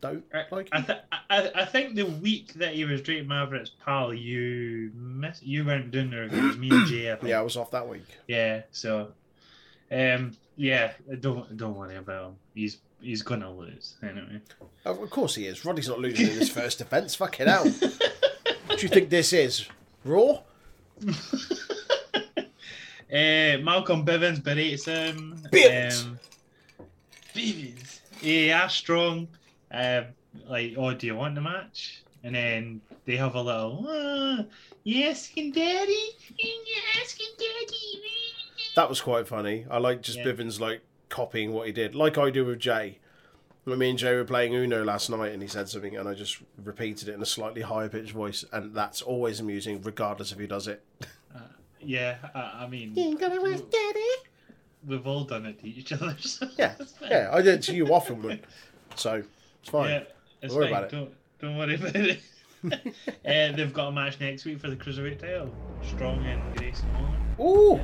don't 0.00 0.24
I, 0.34 0.44
like 0.54 0.68
I, 0.72 0.80
th- 0.82 0.98
I, 1.30 1.50
I 1.54 1.64
think 1.64 1.94
the 1.94 2.04
week 2.06 2.52
that 2.54 2.74
he 2.74 2.84
was 2.84 3.00
Drake 3.02 3.26
Maverick's 3.26 3.70
pal, 3.84 4.12
you 4.12 4.90
miss, 4.94 5.42
you 5.42 5.64
weren't 5.64 5.90
doing 5.90 6.10
there. 6.10 6.24
It 6.24 6.32
was 6.32 6.56
me 6.56 6.70
and 6.70 6.86
Jay. 6.86 7.12
I 7.12 7.16
think. 7.16 7.30
Yeah, 7.30 7.38
I 7.38 7.42
was 7.42 7.56
off 7.56 7.70
that 7.70 7.88
week. 7.88 8.06
Yeah, 8.28 8.62
so, 8.70 9.12
um, 9.90 10.36
yeah, 10.56 10.92
don't 11.20 11.56
don't 11.56 11.74
worry 11.74 11.96
about 11.96 12.30
him. 12.30 12.36
He's 12.54 12.78
he's 13.00 13.22
gonna 13.22 13.52
lose 13.52 13.94
anyway. 14.02 14.40
Of 14.84 15.00
of 15.02 15.10
course 15.10 15.34
he 15.34 15.46
is. 15.46 15.64
Roddy's 15.64 15.88
not 15.88 15.98
losing 15.98 16.28
in 16.28 16.38
his 16.38 16.50
first 16.50 16.78
defence. 16.78 17.14
Fucking 17.14 17.46
hell. 17.46 17.64
what 17.64 18.78
do 18.78 18.82
you 18.82 18.88
think 18.88 19.10
this 19.10 19.32
is? 19.32 19.66
Raw? 20.04 20.40
Uh, 21.02 21.12
Malcolm 23.10 24.04
Bivens 24.04 24.42
berates 24.42 24.84
him. 24.84 25.40
Bivens. 25.52 26.04
Um, 26.04 26.18
Bivens. 27.34 28.00
Yeah, 28.22 28.66
strong. 28.68 29.28
Um, 29.76 30.06
like, 30.48 30.74
oh, 30.76 30.94
do 30.94 31.06
you 31.06 31.16
want 31.16 31.34
the 31.34 31.40
match? 31.40 32.02
And 32.24 32.34
then 32.34 32.80
they 33.04 33.16
have 33.16 33.34
a 33.34 33.40
little, 33.40 33.86
uh, 33.88 34.42
you 34.84 35.04
asking 35.04 35.52
daddy? 35.52 36.08
You 36.38 36.52
asking 37.00 37.26
daddy? 37.38 38.00
That 38.74 38.88
was 38.88 39.00
quite 39.00 39.28
funny. 39.28 39.66
I 39.70 39.78
like 39.78 40.02
just 40.02 40.18
Yeah. 40.18 40.24
Bivens 40.26 40.58
like 40.60 40.80
copying 41.08 41.52
what 41.52 41.66
he 41.66 41.72
did, 41.72 41.94
like 41.94 42.18
I 42.18 42.30
do 42.30 42.44
with 42.44 42.58
Jay. 42.58 42.98
When 43.64 43.78
me 43.78 43.90
and 43.90 43.98
Jay 43.98 44.14
were 44.14 44.24
playing 44.24 44.54
Uno 44.54 44.84
last 44.84 45.10
night, 45.10 45.32
and 45.32 45.42
he 45.42 45.48
said 45.48 45.68
something, 45.68 45.96
and 45.96 46.08
I 46.08 46.14
just 46.14 46.38
repeated 46.62 47.08
it 47.08 47.14
in 47.14 47.22
a 47.22 47.26
slightly 47.26 47.62
higher 47.62 47.88
pitched 47.88 48.12
voice, 48.12 48.44
and 48.52 48.74
that's 48.74 49.02
always 49.02 49.40
amusing, 49.40 49.82
regardless 49.82 50.30
if 50.30 50.38
he 50.38 50.46
does 50.46 50.68
it. 50.68 50.84
Yeah, 51.80 52.16
I, 52.34 52.64
I 52.64 52.68
mean, 52.68 52.94
daddy? 53.70 54.00
we've 54.86 55.06
all 55.06 55.24
done 55.24 55.46
it 55.46 55.60
to 55.60 55.68
each 55.68 55.92
other. 55.92 56.16
So 56.20 56.48
Yeah, 56.58 56.74
yeah, 57.02 57.30
I 57.32 57.42
did 57.42 57.54
it 57.54 57.62
to 57.64 57.74
you 57.74 57.86
often, 57.92 58.20
but 58.20 58.40
so 58.94 59.22
it's 59.66 59.72
fine. 59.72 59.90
Yeah, 59.90 60.02
it's 60.42 60.54
Don't 60.54 60.62
worry 60.62 60.72
fine. 60.72 60.84
about 60.84 60.92
it. 60.92 60.96
Don't 60.96 61.14
don't 61.40 61.56
worry 61.56 61.74
about 61.74 61.96
it. 61.96 62.20
uh, 62.72 63.56
they've 63.56 63.72
got 63.72 63.88
a 63.88 63.92
match 63.92 64.20
next 64.20 64.44
week 64.44 64.60
for 64.60 64.70
the 64.70 64.76
cruiserweight 64.76 65.18
title. 65.18 65.52
Strong 65.82 66.24
and 66.24 66.56
Grayson 66.56 66.88
Waller. 67.38 67.78
Ooh, 67.78 67.80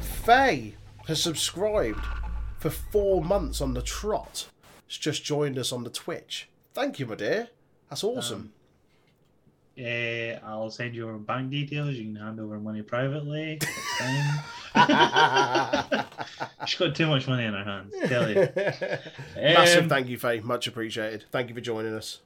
Faye 0.00 0.74
has 1.06 1.22
subscribed 1.22 2.04
for 2.58 2.70
four 2.70 3.22
months 3.22 3.60
on 3.60 3.74
the 3.74 3.82
trot. 3.82 4.48
She's 4.88 4.98
just 5.00 5.24
joined 5.24 5.56
us 5.56 5.72
on 5.72 5.84
the 5.84 5.90
Twitch. 5.90 6.48
Thank 6.74 6.98
you, 6.98 7.06
my 7.06 7.14
dear. 7.14 7.48
That's 7.88 8.02
awesome. 8.02 8.52
Uh, 9.78 10.38
I'll 10.44 10.70
send 10.70 10.94
you 10.94 11.08
over 11.08 11.18
bank 11.18 11.50
details. 11.50 11.94
You 11.94 12.04
can 12.04 12.16
hand 12.16 12.40
over 12.40 12.58
money 12.58 12.82
privately. 12.82 13.60
She's 16.66 16.78
got 16.78 16.94
too 16.94 17.06
much 17.06 17.26
money 17.28 17.44
in 17.44 17.52
her 17.54 17.64
hands. 17.64 17.94
Tell 18.06 18.28
you. 18.28 18.48
Massive 19.36 19.84
Um, 19.84 19.88
thank 19.88 20.08
you, 20.08 20.18
Faye. 20.18 20.40
Much 20.40 20.66
appreciated. 20.66 21.24
Thank 21.30 21.48
you 21.48 21.54
for 21.54 21.60
joining 21.60 21.94
us. 21.94 22.20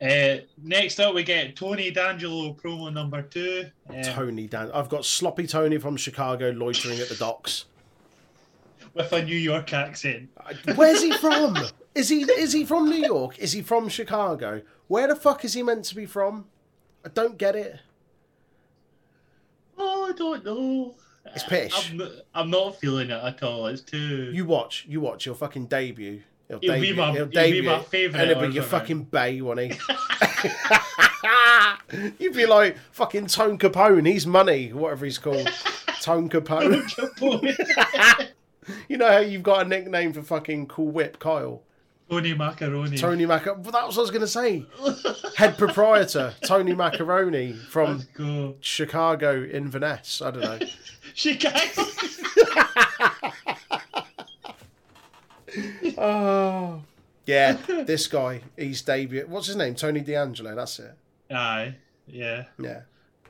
Uh, 0.00 0.38
next 0.62 0.98
up, 0.98 1.14
we 1.14 1.22
get 1.22 1.54
Tony 1.56 1.90
D'Angelo 1.90 2.54
promo 2.54 2.92
number 2.92 3.20
two. 3.22 3.66
Um, 3.90 4.02
Tony 4.02 4.46
Dan. 4.46 4.70
I've 4.72 4.88
got 4.88 5.04
Sloppy 5.04 5.46
Tony 5.46 5.76
from 5.78 5.96
Chicago 5.98 6.50
loitering 6.50 6.98
at 7.00 7.08
the 7.10 7.16
docks. 7.16 7.66
with 8.94 9.12
a 9.12 9.22
New 9.22 9.36
York 9.36 9.72
accent. 9.74 10.30
Where's 10.74 11.02
he 11.02 11.12
from? 11.12 11.56
Is 11.94 12.08
he 12.08 12.22
is 12.22 12.52
he 12.54 12.64
from 12.64 12.88
New 12.88 13.04
York? 13.04 13.38
Is 13.38 13.52
he 13.52 13.60
from 13.60 13.88
Chicago? 13.90 14.62
Where 14.88 15.06
the 15.06 15.16
fuck 15.16 15.44
is 15.44 15.52
he 15.52 15.62
meant 15.62 15.84
to 15.86 15.94
be 15.94 16.06
from? 16.06 16.46
I 17.04 17.08
don't 17.10 17.36
get 17.36 17.54
it. 17.54 17.80
Oh, 19.76 20.08
I 20.08 20.12
don't 20.12 20.44
know. 20.44 20.94
It's 21.26 21.44
pish. 21.44 21.90
I'm 21.90 21.96
not, 21.96 22.10
I'm 22.34 22.50
not 22.50 22.80
feeling 22.80 23.10
it 23.10 23.22
at 23.22 23.42
all. 23.42 23.66
It's 23.66 23.82
too. 23.82 24.30
You 24.32 24.44
watch, 24.44 24.86
you 24.88 25.00
watch 25.00 25.26
your 25.26 25.34
fucking 25.34 25.66
debut. 25.66 26.22
He'll 26.48 26.58
be 26.58 26.66
debut, 26.66 26.94
my- 26.94 27.12
he'll 27.12 27.26
he'll 27.26 27.50
be 27.52 27.62
my 27.62 27.80
favourite 27.80 28.22
and 28.22 28.30
it'll 28.30 28.48
be 28.48 28.54
your 28.54 28.64
fucking 28.64 29.04
bay, 29.04 29.40
won't 29.40 29.60
he? 29.60 29.72
You'd 32.18 32.34
be 32.34 32.46
like 32.46 32.76
fucking 32.92 33.26
Tone 33.26 33.58
Capone. 33.58 34.06
He's 34.06 34.26
money, 34.26 34.72
whatever 34.72 35.04
he's 35.04 35.18
called. 35.18 35.46
Tone 36.00 36.28
Capone. 36.28 36.82
you 38.88 38.96
know 38.96 39.08
how 39.08 39.18
you've 39.18 39.42
got 39.42 39.66
a 39.66 39.68
nickname 39.68 40.12
for 40.12 40.22
fucking 40.22 40.66
Cool 40.66 40.88
Whip, 40.88 41.18
Kyle. 41.18 41.62
Tony 42.08 42.34
Macaroni. 42.34 42.96
Tony 42.96 43.24
Maca. 43.24 43.56
Well, 43.56 43.70
that 43.70 43.86
was 43.86 43.96
what 43.96 43.98
I 43.98 44.00
was 44.02 44.10
going 44.10 44.20
to 44.22 44.26
say. 44.26 44.66
Head 45.36 45.56
proprietor 45.56 46.34
Tony 46.44 46.74
Macaroni 46.74 47.52
from. 47.52 48.02
Chicago 48.60 49.44
Inverness. 49.44 50.20
I 50.20 50.30
don't 50.32 50.42
know. 50.42 50.58
Chicago. 51.20 51.84
Oh, 55.98 56.82
yeah. 57.26 57.56
This 57.84 58.06
guy, 58.06 58.40
he's 58.56 58.82
debut. 58.82 59.26
What's 59.28 59.48
his 59.48 59.56
name? 59.56 59.74
Tony 59.74 60.00
D'Angelo. 60.00 60.54
That's 60.54 60.78
it. 60.78 60.94
Aye. 61.30 61.74
Yeah. 62.06 62.44
Yeah. 62.58 62.82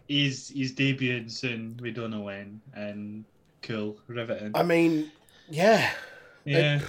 He's 0.07 0.49
he's 0.49 0.72
debuting 0.74 1.30
soon. 1.30 1.78
We 1.82 1.91
don't 1.91 2.11
know 2.11 2.20
when. 2.20 2.61
And 2.74 3.24
cool, 3.62 3.97
riveting. 4.07 4.53
I 4.55 4.62
mean, 4.62 5.11
yeah. 5.49 5.91
yeah. 6.45 6.80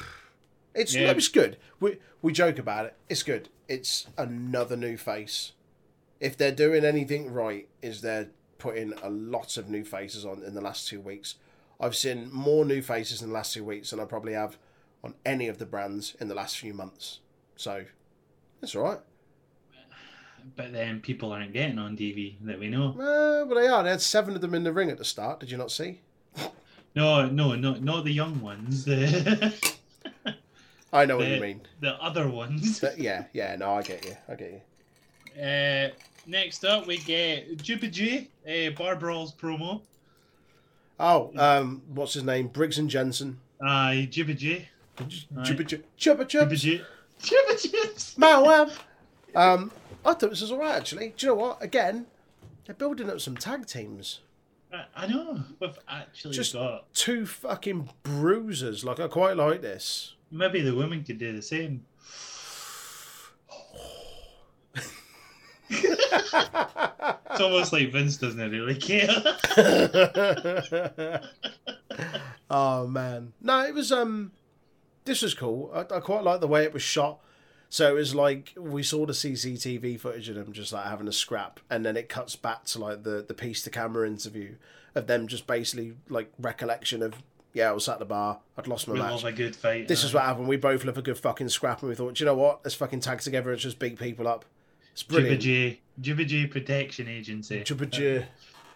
It's 0.76 0.94
Yeah. 0.94 1.12
it's 1.12 1.28
good. 1.30 1.58
We 1.80 1.98
we 2.22 2.34
joke 2.34 2.60
about 2.60 2.86
it. 2.88 2.96
It's 3.10 3.24
good. 3.24 3.50
It's 3.68 4.08
another 4.18 4.76
new 4.76 4.98
face. 4.98 5.54
If 6.20 6.38
they're 6.38 6.52
doing 6.52 6.84
anything 6.86 7.32
right, 7.32 7.68
is 7.82 8.02
they're 8.02 8.30
putting 8.62 8.94
a 9.02 9.10
lot 9.10 9.58
of 9.58 9.70
new 9.70 9.84
faces 9.84 10.24
on 10.24 10.44
in 10.44 10.54
the 10.54 10.62
last 10.62 10.88
two 10.88 11.02
weeks. 11.02 11.34
I've 11.80 11.96
seen 11.96 12.32
more 12.32 12.64
new 12.64 12.84
faces 12.84 13.24
in 13.24 13.30
the 13.30 13.34
last 13.34 13.54
two 13.54 13.64
weeks 13.64 13.90
than 13.90 14.00
I 14.00 14.06
probably 14.06 14.34
have 14.34 14.58
on 15.04 15.16
any 15.26 15.48
of 15.48 15.58
the 15.58 15.66
brands 15.66 16.16
in 16.20 16.28
the 16.28 16.36
last 16.36 16.60
few 16.60 16.76
months. 16.76 17.22
So 17.56 17.86
that's 18.60 18.76
all 18.76 18.84
right. 18.84 19.00
But 20.56 20.74
then 20.74 21.02
people 21.02 21.32
aren't 21.32 21.54
getting 21.54 21.80
on 21.80 21.98
DV 21.98 22.36
that 22.42 22.60
we 22.60 22.68
know. 22.68 22.90
Uh, 22.92 23.46
well, 23.48 23.56
they 23.56 23.68
are. 23.68 23.82
They 23.84 23.90
had 23.90 24.02
seven 24.02 24.36
of 24.36 24.42
them 24.42 24.54
in 24.54 24.64
the 24.64 24.72
ring 24.72 24.92
at 24.92 25.00
the 25.00 25.06
start. 25.06 25.40
Did 25.40 25.50
you 25.50 25.58
not 25.58 25.72
see? 25.72 26.02
No, 26.96 27.26
no, 27.28 27.56
no, 27.56 27.74
not 27.76 28.04
the 28.04 28.12
young 28.12 28.42
ones. 28.42 28.88
I 30.94 31.06
know 31.06 31.18
what 31.18 31.28
you 31.28 31.42
mean. 31.42 31.62
the 31.80 31.96
other 31.96 32.30
ones. 32.30 32.80
But 32.80 33.00
yeah, 33.00 33.26
yeah. 33.34 33.56
No, 33.56 33.74
I 33.74 33.82
get 33.82 34.06
you. 34.06 34.16
I 34.28 34.36
get 34.36 34.52
you. 34.52 34.62
Uh, 35.42 35.90
next 36.26 36.64
up, 36.66 36.88
we 36.88 36.98
get 36.98 37.58
Jubba 37.58 37.92
G, 37.92 38.30
uh, 38.48 38.72
Bar 38.72 38.96
Brawls 38.96 39.34
promo. 39.34 39.82
Oh, 41.00 41.32
um, 41.38 41.82
what's 41.94 42.14
his 42.14 42.24
name? 42.24 42.48
Briggs 42.48 42.78
and 42.78 42.90
Jensen. 42.90 43.40
Aye, 43.62 44.08
Jubba 44.12 44.38
G. 44.38 44.68
Chubba 44.98 45.68
chub, 45.68 45.82
chubba 45.98 46.26
Jubba 46.26 46.28
chubs. 46.28 46.62
G. 46.62 46.82
Jubba 47.22 47.62
G. 47.62 48.16
Wow, 48.20 48.44
wow. 48.46 48.70
Um, 49.34 49.72
I 50.06 50.14
thought 50.14 50.30
this 50.32 50.42
was 50.42 50.52
alright 50.52 50.76
actually. 50.76 51.14
Do 51.18 51.26
you 51.26 51.32
know 51.32 51.36
what? 51.36 51.64
Again, 51.64 52.06
they're 52.66 52.76
building 52.76 53.10
up 53.10 53.20
some 53.22 53.36
tag 53.38 53.66
teams. 53.66 54.20
I, 54.74 54.86
I 54.96 55.08
know. 55.08 55.42
We've 55.60 55.78
actually 55.88 56.34
Just- 56.34 56.54
got. 56.54 56.92
Two 56.94 57.26
fucking 57.26 57.90
bruisers. 58.04 58.84
Like 58.84 59.00
I 59.00 59.08
quite 59.08 59.38
like 59.38 59.62
this. 59.62 60.16
Maybe 60.32 60.62
the 60.62 60.76
women 60.76 61.04
could 61.04 61.18
do 61.18 61.34
the 61.34 61.42
same. 61.42 61.84
It's 66.12 67.40
almost 67.40 67.74
like 67.74 67.92
Vince 67.92 68.18
doesn't 68.18 68.52
really 68.52 68.76
care. 68.76 69.10
oh 72.50 72.88
man, 72.88 73.34
no, 73.42 73.64
it 73.66 73.74
was 73.74 73.92
um, 73.92 74.32
this 75.06 75.22
was 75.22 75.34
cool. 75.34 75.72
I, 75.74 75.82
I 75.82 76.00
quite 76.00 76.24
like 76.24 76.42
the 76.42 76.48
way 76.48 76.64
it 76.64 76.74
was 76.74 76.82
shot. 76.82 77.20
So 77.70 77.90
it 77.90 77.94
was 77.94 78.14
like 78.14 78.54
we 78.58 78.84
saw 78.84 79.06
the 79.06 79.14
CCTV 79.14 79.98
footage 80.00 80.28
of 80.28 80.36
them 80.36 80.52
just 80.52 80.74
like 80.74 80.86
having 80.86 81.08
a 81.08 81.14
scrap, 81.14 81.60
and 81.70 81.86
then 81.86 81.96
it 81.96 82.10
cuts 82.10 82.36
back 82.36 82.66
to 82.66 82.80
like 82.80 83.04
the 83.04 83.24
the 83.26 83.34
piece 83.34 83.64
to 83.64 83.70
camera 83.70 84.06
interview 84.08 84.56
of 84.94 85.08
them 85.08 85.26
just 85.28 85.48
basically 85.48 85.94
like 86.10 86.32
recollection 86.38 87.02
of 87.02 87.16
Yeah, 87.54 87.70
I 87.70 87.72
was 87.72 87.88
at 87.88 88.00
the 88.00 88.06
bar. 88.06 88.40
I'd 88.58 88.68
lost 88.68 88.90
my 88.90 88.94
We 88.96 89.00
match. 89.00 89.12
love 89.12 89.24
a 89.26 89.32
good 89.32 89.56
fight. 89.56 89.88
This 89.88 90.04
uh, 90.04 90.08
is 90.08 90.14
what 90.14 90.24
happened. 90.24 90.50
We 90.50 90.58
both 90.58 90.84
love 90.84 90.98
a 90.98 91.02
good 91.02 91.18
fucking 91.18 91.48
scrap, 91.48 91.82
and 91.82 91.88
we 91.90 91.96
thought, 91.96 92.16
"Do 92.16 92.24
you 92.24 92.26
know 92.26 92.36
what? 92.36 92.60
Let's 92.66 92.76
fucking 92.76 93.00
tag 93.00 93.22
together 93.22 93.52
and 93.52 93.60
just 93.60 93.80
beat 93.80 93.98
people 93.98 94.28
up. 94.28 94.44
It's 94.94 95.04
brilliant. 95.04 95.42
Jibba 96.02 96.26
J, 96.28 96.48
Protection 96.48 97.08
Agency. 97.08 97.62
Jubba 97.62 97.90
J. 97.90 98.26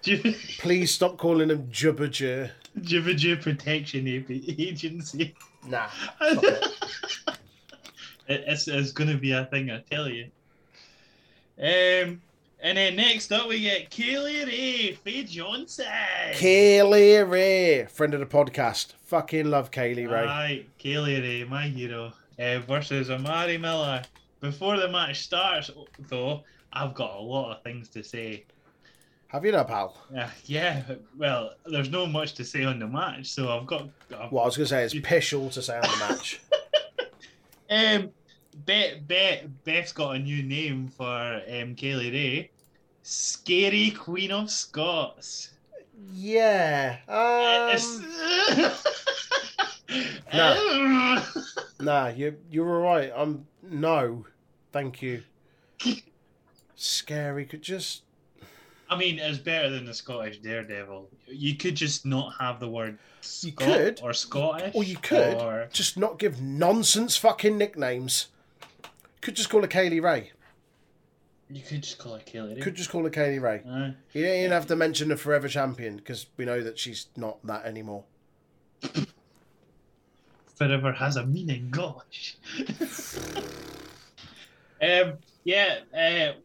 Jibba 0.03 0.59
Please 0.59 0.91
stop 0.93 1.17
calling 1.17 1.47
them 1.47 1.67
Jubba 1.71 2.09
J. 2.11 2.51
Jibba 2.79 3.15
J 3.17 3.35
Protection 3.37 4.07
Agency. 4.07 5.33
Nah. 5.67 5.87
It- 8.27 8.43
it's, 8.47 8.67
it's 8.67 8.91
going 8.91 9.09
to 9.11 9.17
be 9.17 9.33
a 9.33 9.45
thing, 9.45 9.69
I 9.69 9.81
tell 9.91 10.09
you. 10.09 10.25
Um, 11.59 12.21
and 12.59 12.75
then 12.77 12.95
next 12.95 13.31
up, 13.31 13.47
we 13.47 13.61
get 13.61 13.91
Kay 13.91 14.17
Lee 14.17 14.43
Ray, 14.43 14.91
Faye 14.93 15.23
Johnson. 15.23 15.85
Kay 16.33 16.81
Lee 16.81 17.19
Ray, 17.19 17.85
friend 17.85 18.15
of 18.15 18.19
the 18.19 18.25
podcast. 18.25 18.93
Fucking 19.05 19.45
love 19.51 19.69
Kay 19.69 19.93
Lee 19.93 20.07
Ray. 20.07 20.25
Aye, 20.25 20.65
Kay 20.79 20.97
Lee 20.97 21.19
Ray, 21.21 21.43
my 21.43 21.67
hero, 21.67 22.13
uh, 22.39 22.59
versus 22.67 23.11
Amari 23.11 23.59
Miller. 23.59 24.01
Before 24.45 24.77
the 24.77 24.87
match 24.87 25.23
starts, 25.23 25.71
though, 26.07 26.43
I've 26.71 26.93
got 26.93 27.15
a 27.15 27.19
lot 27.19 27.55
of 27.57 27.63
things 27.63 27.89
to 27.89 28.03
say. 28.03 28.45
Have 29.27 29.43
you 29.43 29.51
now, 29.51 29.63
pal? 29.63 29.97
Uh, 30.15 30.27
yeah, 30.45 30.83
well, 31.17 31.55
there's 31.65 31.89
no 31.89 32.05
much 32.05 32.33
to 32.35 32.45
say 32.45 32.63
on 32.63 32.77
the 32.79 32.87
match, 32.87 33.25
so 33.31 33.49
I've 33.49 33.65
got. 33.65 33.89
I've, 34.17 34.31
What 34.31 34.43
I 34.43 34.45
was 34.45 34.55
going 34.57 34.65
to 34.65 34.69
say 34.69 34.83
is 34.83 34.93
pish 35.03 35.33
all 35.33 35.49
to 35.49 35.61
say 35.61 35.75
on 35.75 35.81
the 35.81 35.97
match. 36.09 36.41
Um, 37.67 38.11
Beth, 38.63 39.07
Beth, 39.07 39.45
Beth's 39.63 39.91
got 39.91 40.15
a 40.17 40.19
new 40.19 40.43
name 40.43 40.87
for 40.87 41.41
um, 41.51 41.73
Kay 41.73 41.95
Lee 41.95 42.11
Ray. 42.11 42.51
Scary 43.01 43.89
Queen 43.89 44.31
of 44.31 44.51
Scots. 44.51 45.49
yeah. 46.13 46.97
It's- 47.73 48.85
no. 50.33 51.23
Nah, 51.79 52.07
you 52.09 52.35
you're 52.51 52.69
all 52.75 52.83
right. 52.83 53.11
I'm 53.17 53.47
no, 53.63 54.25
thank 54.75 55.01
you. 55.01 55.23
Scary 56.75 57.45
could 57.45 57.61
just 57.61 58.01
I 58.89 58.97
mean, 58.97 59.17
it's 59.19 59.37
better 59.37 59.69
than 59.69 59.85
the 59.85 59.93
Scottish 59.93 60.39
Daredevil. 60.39 61.09
You 61.27 61.55
could 61.55 61.75
just 61.75 62.05
not 62.05 62.33
have 62.39 62.59
the 62.59 62.67
word 62.69 62.99
You 63.41 63.53
could. 63.53 64.01
or 64.03 64.11
Scottish. 64.13 64.75
or 64.75 64.83
you 64.83 64.97
could 64.97 65.37
or- 65.37 65.69
just 65.71 65.97
not 65.97 66.19
give 66.19 66.41
nonsense 66.41 67.15
fucking 67.15 67.57
nicknames. 67.57 68.27
Could 69.21 69.37
just 69.37 69.49
call 69.49 69.61
her 69.61 69.67
Kay 69.67 69.89
Lee 69.89 70.01
Ray. 70.01 70.31
You 71.49 71.61
could 71.61 71.83
just 71.83 71.97
call 71.97 72.15
it 72.15 72.25
Kay 72.25 72.41
Lee 72.41 72.55
Ray. 72.55 72.59
Could 72.61 72.75
just 72.75 72.89
call 72.89 73.03
her 73.05 73.09
Kay 73.09 73.31
Lee 73.31 73.39
Ray. 73.39 73.61
Aye. 73.67 73.93
You 74.11 74.23
don't 74.25 74.35
even 74.39 74.51
have 74.51 74.67
to 74.67 74.75
mention 74.75 75.07
the 75.07 75.15
Forever 75.15 75.47
Champion 75.47 75.95
because 75.95 76.25
we 76.35 76.43
know 76.43 76.61
that 76.61 76.77
she's 76.77 77.07
not 77.15 77.37
that 77.47 77.65
anymore. 77.65 78.03
forever 80.55 80.91
has 80.91 81.15
a 81.15 81.25
meaning. 81.25 81.69
Gosh. 81.71 82.37
um. 84.81 85.13
Yeah. 85.43 85.79
Uh, 85.93 86.39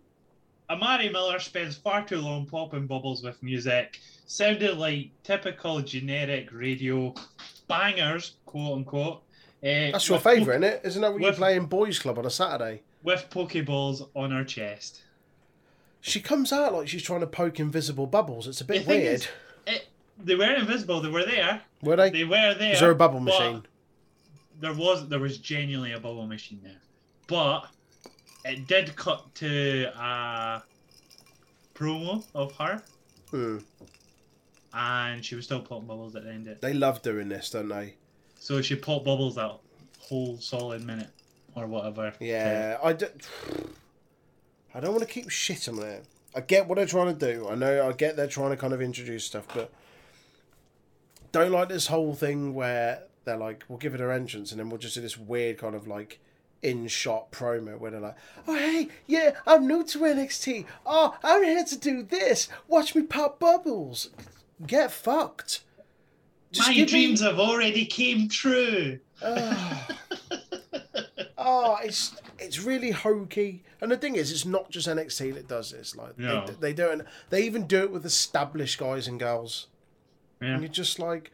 Amari 0.70 1.08
Miller 1.08 1.40
spends 1.40 1.76
far 1.76 2.06
too 2.06 2.18
long 2.18 2.46
popping 2.46 2.86
bubbles 2.86 3.24
with 3.24 3.42
music, 3.42 3.98
sounded 4.26 4.78
like 4.78 5.10
typical 5.24 5.80
generic 5.80 6.48
radio 6.52 7.12
bangers, 7.66 8.36
quote 8.46 8.78
unquote. 8.78 9.22
Uh, 9.62 9.90
That's 9.92 10.08
your 10.08 10.20
favourite, 10.20 10.62
isn't 10.62 10.64
it? 10.64 10.80
Isn't 10.84 11.02
that 11.02 11.12
what 11.12 11.22
you 11.22 11.32
play 11.32 11.56
in 11.56 11.66
Boys 11.66 11.98
Club 11.98 12.18
on 12.18 12.24
a 12.26 12.30
Saturday? 12.30 12.82
With 13.02 13.26
Pokeballs 13.30 14.08
on 14.14 14.30
her 14.30 14.44
chest. 14.44 15.02
She 16.00 16.20
comes 16.20 16.52
out 16.52 16.72
like 16.72 16.88
she's 16.88 17.02
trying 17.02 17.20
to 17.20 17.26
poke 17.26 17.58
invisible 17.58 18.06
bubbles. 18.06 18.46
It's 18.46 18.60
a 18.60 18.64
bit 18.64 18.86
weird. 18.86 19.14
is, 19.16 19.28
it, 19.66 19.88
they 20.22 20.36
weren't 20.36 20.58
invisible. 20.58 21.00
They 21.00 21.10
were 21.10 21.26
there. 21.26 21.62
Were 21.82 21.96
they? 21.96 22.10
They 22.10 22.24
were 22.24 22.54
there. 22.54 22.74
Is 22.74 22.80
there 22.80 22.90
a 22.90 22.94
bubble 22.94 23.20
machine? 23.20 23.66
There 24.60 24.72
was. 24.72 25.08
There 25.08 25.18
was 25.18 25.38
genuinely 25.38 25.92
a 25.92 25.98
bubble 26.00 26.26
machine 26.26 26.60
there, 26.62 26.80
but 27.26 27.66
it 28.44 28.66
did 28.66 28.94
cut 28.96 29.34
to 29.36 29.84
a 29.96 30.62
promo 31.74 32.24
of 32.34 32.52
her, 32.56 32.82
Hmm. 33.30 33.58
and 34.72 35.24
she 35.24 35.34
was 35.34 35.44
still 35.44 35.60
popping 35.60 35.86
bubbles 35.86 36.14
at 36.16 36.24
the 36.24 36.30
end 36.30 36.46
of 36.46 36.52
it. 36.54 36.60
They 36.60 36.74
love 36.74 37.02
doing 37.02 37.28
this, 37.28 37.50
don't 37.50 37.68
they? 37.68 37.94
So 38.38 38.62
she 38.62 38.76
popped 38.76 39.04
bubbles 39.04 39.34
that 39.36 39.52
whole 40.00 40.38
solid 40.38 40.84
minute 40.84 41.10
or 41.54 41.66
whatever. 41.66 42.12
Yeah, 42.20 42.78
I 42.82 42.92
do. 42.94 43.06
I 44.74 44.80
don't 44.80 44.92
want 44.92 45.02
to 45.06 45.12
keep 45.12 45.30
shit 45.30 45.68
on 45.68 45.80
it. 45.82 46.04
I 46.34 46.40
get 46.40 46.68
what 46.68 46.76
they're 46.76 46.86
trying 46.86 47.16
to 47.16 47.32
do. 47.34 47.48
I 47.48 47.56
know. 47.56 47.88
I 47.88 47.92
get 47.92 48.14
they're 48.16 48.28
trying 48.28 48.50
to 48.50 48.56
kind 48.56 48.72
of 48.72 48.80
introduce 48.80 49.24
stuff, 49.24 49.46
but 49.52 49.72
don't 51.32 51.50
like 51.50 51.68
this 51.68 51.88
whole 51.88 52.14
thing 52.14 52.54
where 52.54 53.02
they're 53.24 53.36
like, 53.36 53.64
"We'll 53.68 53.78
give 53.78 53.94
it 53.94 54.00
her 54.00 54.12
entrance," 54.12 54.52
and 54.52 54.60
then 54.60 54.70
we'll 54.70 54.78
just 54.78 54.94
do 54.94 55.00
this 55.00 55.18
weird 55.18 55.58
kind 55.58 55.74
of 55.74 55.88
like 55.88 56.20
in-shot 56.62 57.32
promo 57.32 57.78
where 57.78 57.90
they're 57.90 58.00
like, 58.00 58.16
"Oh 58.46 58.54
hey, 58.54 58.88
yeah, 59.06 59.32
I'm 59.46 59.66
new 59.66 59.82
to 59.84 59.98
NXT. 59.98 60.66
Oh, 60.84 61.16
I'm 61.22 61.42
here 61.42 61.64
to 61.64 61.78
do 61.78 62.02
this. 62.02 62.48
Watch 62.68 62.94
me 62.94 63.02
pop 63.02 63.38
bubbles. 63.40 64.10
Get 64.66 64.90
fucked." 64.90 65.62
Just 66.52 66.68
My 66.68 66.74
give 66.74 66.86
me- 66.88 66.90
dreams 66.90 67.20
have 67.20 67.38
already 67.38 67.86
came 67.86 68.28
true. 68.28 68.98
Oh. 69.22 69.86
oh, 71.38 71.76
it's 71.84 72.16
it's 72.38 72.60
really 72.62 72.90
hokey. 72.90 73.62
And 73.80 73.90
the 73.90 73.96
thing 73.96 74.16
is, 74.16 74.30
it's 74.30 74.44
not 74.44 74.70
just 74.70 74.88
NXT 74.88 75.34
that 75.34 75.48
does 75.48 75.70
this. 75.70 75.96
Like 75.96 76.16
they, 76.16 76.44
they 76.60 76.72
do 76.72 76.90
it. 76.90 77.06
They 77.30 77.42
even 77.44 77.66
do 77.66 77.82
it 77.84 77.90
with 77.90 78.04
established 78.04 78.78
guys 78.78 79.06
and 79.08 79.18
girls. 79.18 79.68
Yeah. 80.42 80.54
And 80.54 80.62
you're 80.62 80.72
just 80.72 80.98
like, 80.98 81.30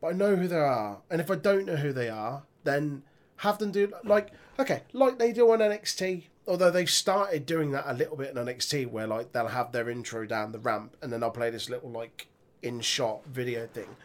but 0.00 0.08
I 0.08 0.12
know 0.12 0.36
who 0.36 0.48
they 0.48 0.56
are. 0.56 0.98
And 1.10 1.20
if 1.20 1.30
I 1.30 1.36
don't 1.36 1.66
know 1.66 1.76
who 1.76 1.92
they 1.92 2.08
are, 2.08 2.42
then 2.64 3.02
have 3.36 3.58
them 3.58 3.70
do 3.70 3.92
like 4.04 4.30
okay, 4.60 4.82
like 4.92 5.18
they 5.18 5.32
do 5.32 5.50
on 5.50 5.58
NXT. 5.58 6.24
Although 6.46 6.70
they've 6.70 6.90
started 6.90 7.46
doing 7.46 7.70
that 7.72 7.84
a 7.86 7.94
little 7.94 8.16
bit 8.16 8.30
in 8.30 8.36
NXT, 8.36 8.90
where 8.90 9.06
like 9.06 9.32
they'll 9.32 9.48
have 9.48 9.72
their 9.72 9.88
intro 9.88 10.26
down 10.26 10.52
the 10.52 10.58
ramp 10.58 10.96
and 11.02 11.12
then 11.12 11.22
I'll 11.22 11.30
play 11.30 11.50
this 11.50 11.70
little 11.70 11.90
like 11.90 12.28
in 12.62 12.80
shot 12.80 13.24
video 13.26 13.66
thing. 13.66 13.96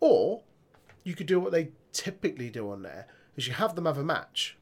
Or 0.00 0.42
you 1.04 1.14
could 1.14 1.26
do 1.26 1.40
what 1.40 1.52
they 1.52 1.70
typically 1.92 2.50
do 2.50 2.70
on 2.70 2.82
there, 2.82 3.06
is 3.36 3.46
you 3.46 3.54
have 3.54 3.74
them 3.74 3.86
have 3.86 3.98
a 3.98 4.04
match. 4.04 4.56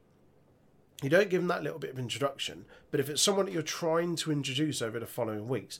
You 1.01 1.09
don't 1.09 1.29
give 1.29 1.41
them 1.41 1.47
that 1.47 1.63
little 1.63 1.79
bit 1.79 1.91
of 1.91 1.99
introduction, 1.99 2.65
but 2.91 2.99
if 2.99 3.09
it's 3.09 3.21
someone 3.21 3.45
that 3.45 3.53
you're 3.53 3.61
trying 3.61 4.17
to 4.17 4.33
introduce 4.33 4.81
over 4.81 4.99
the 4.99 5.05
following 5.05 5.47
weeks, 5.47 5.79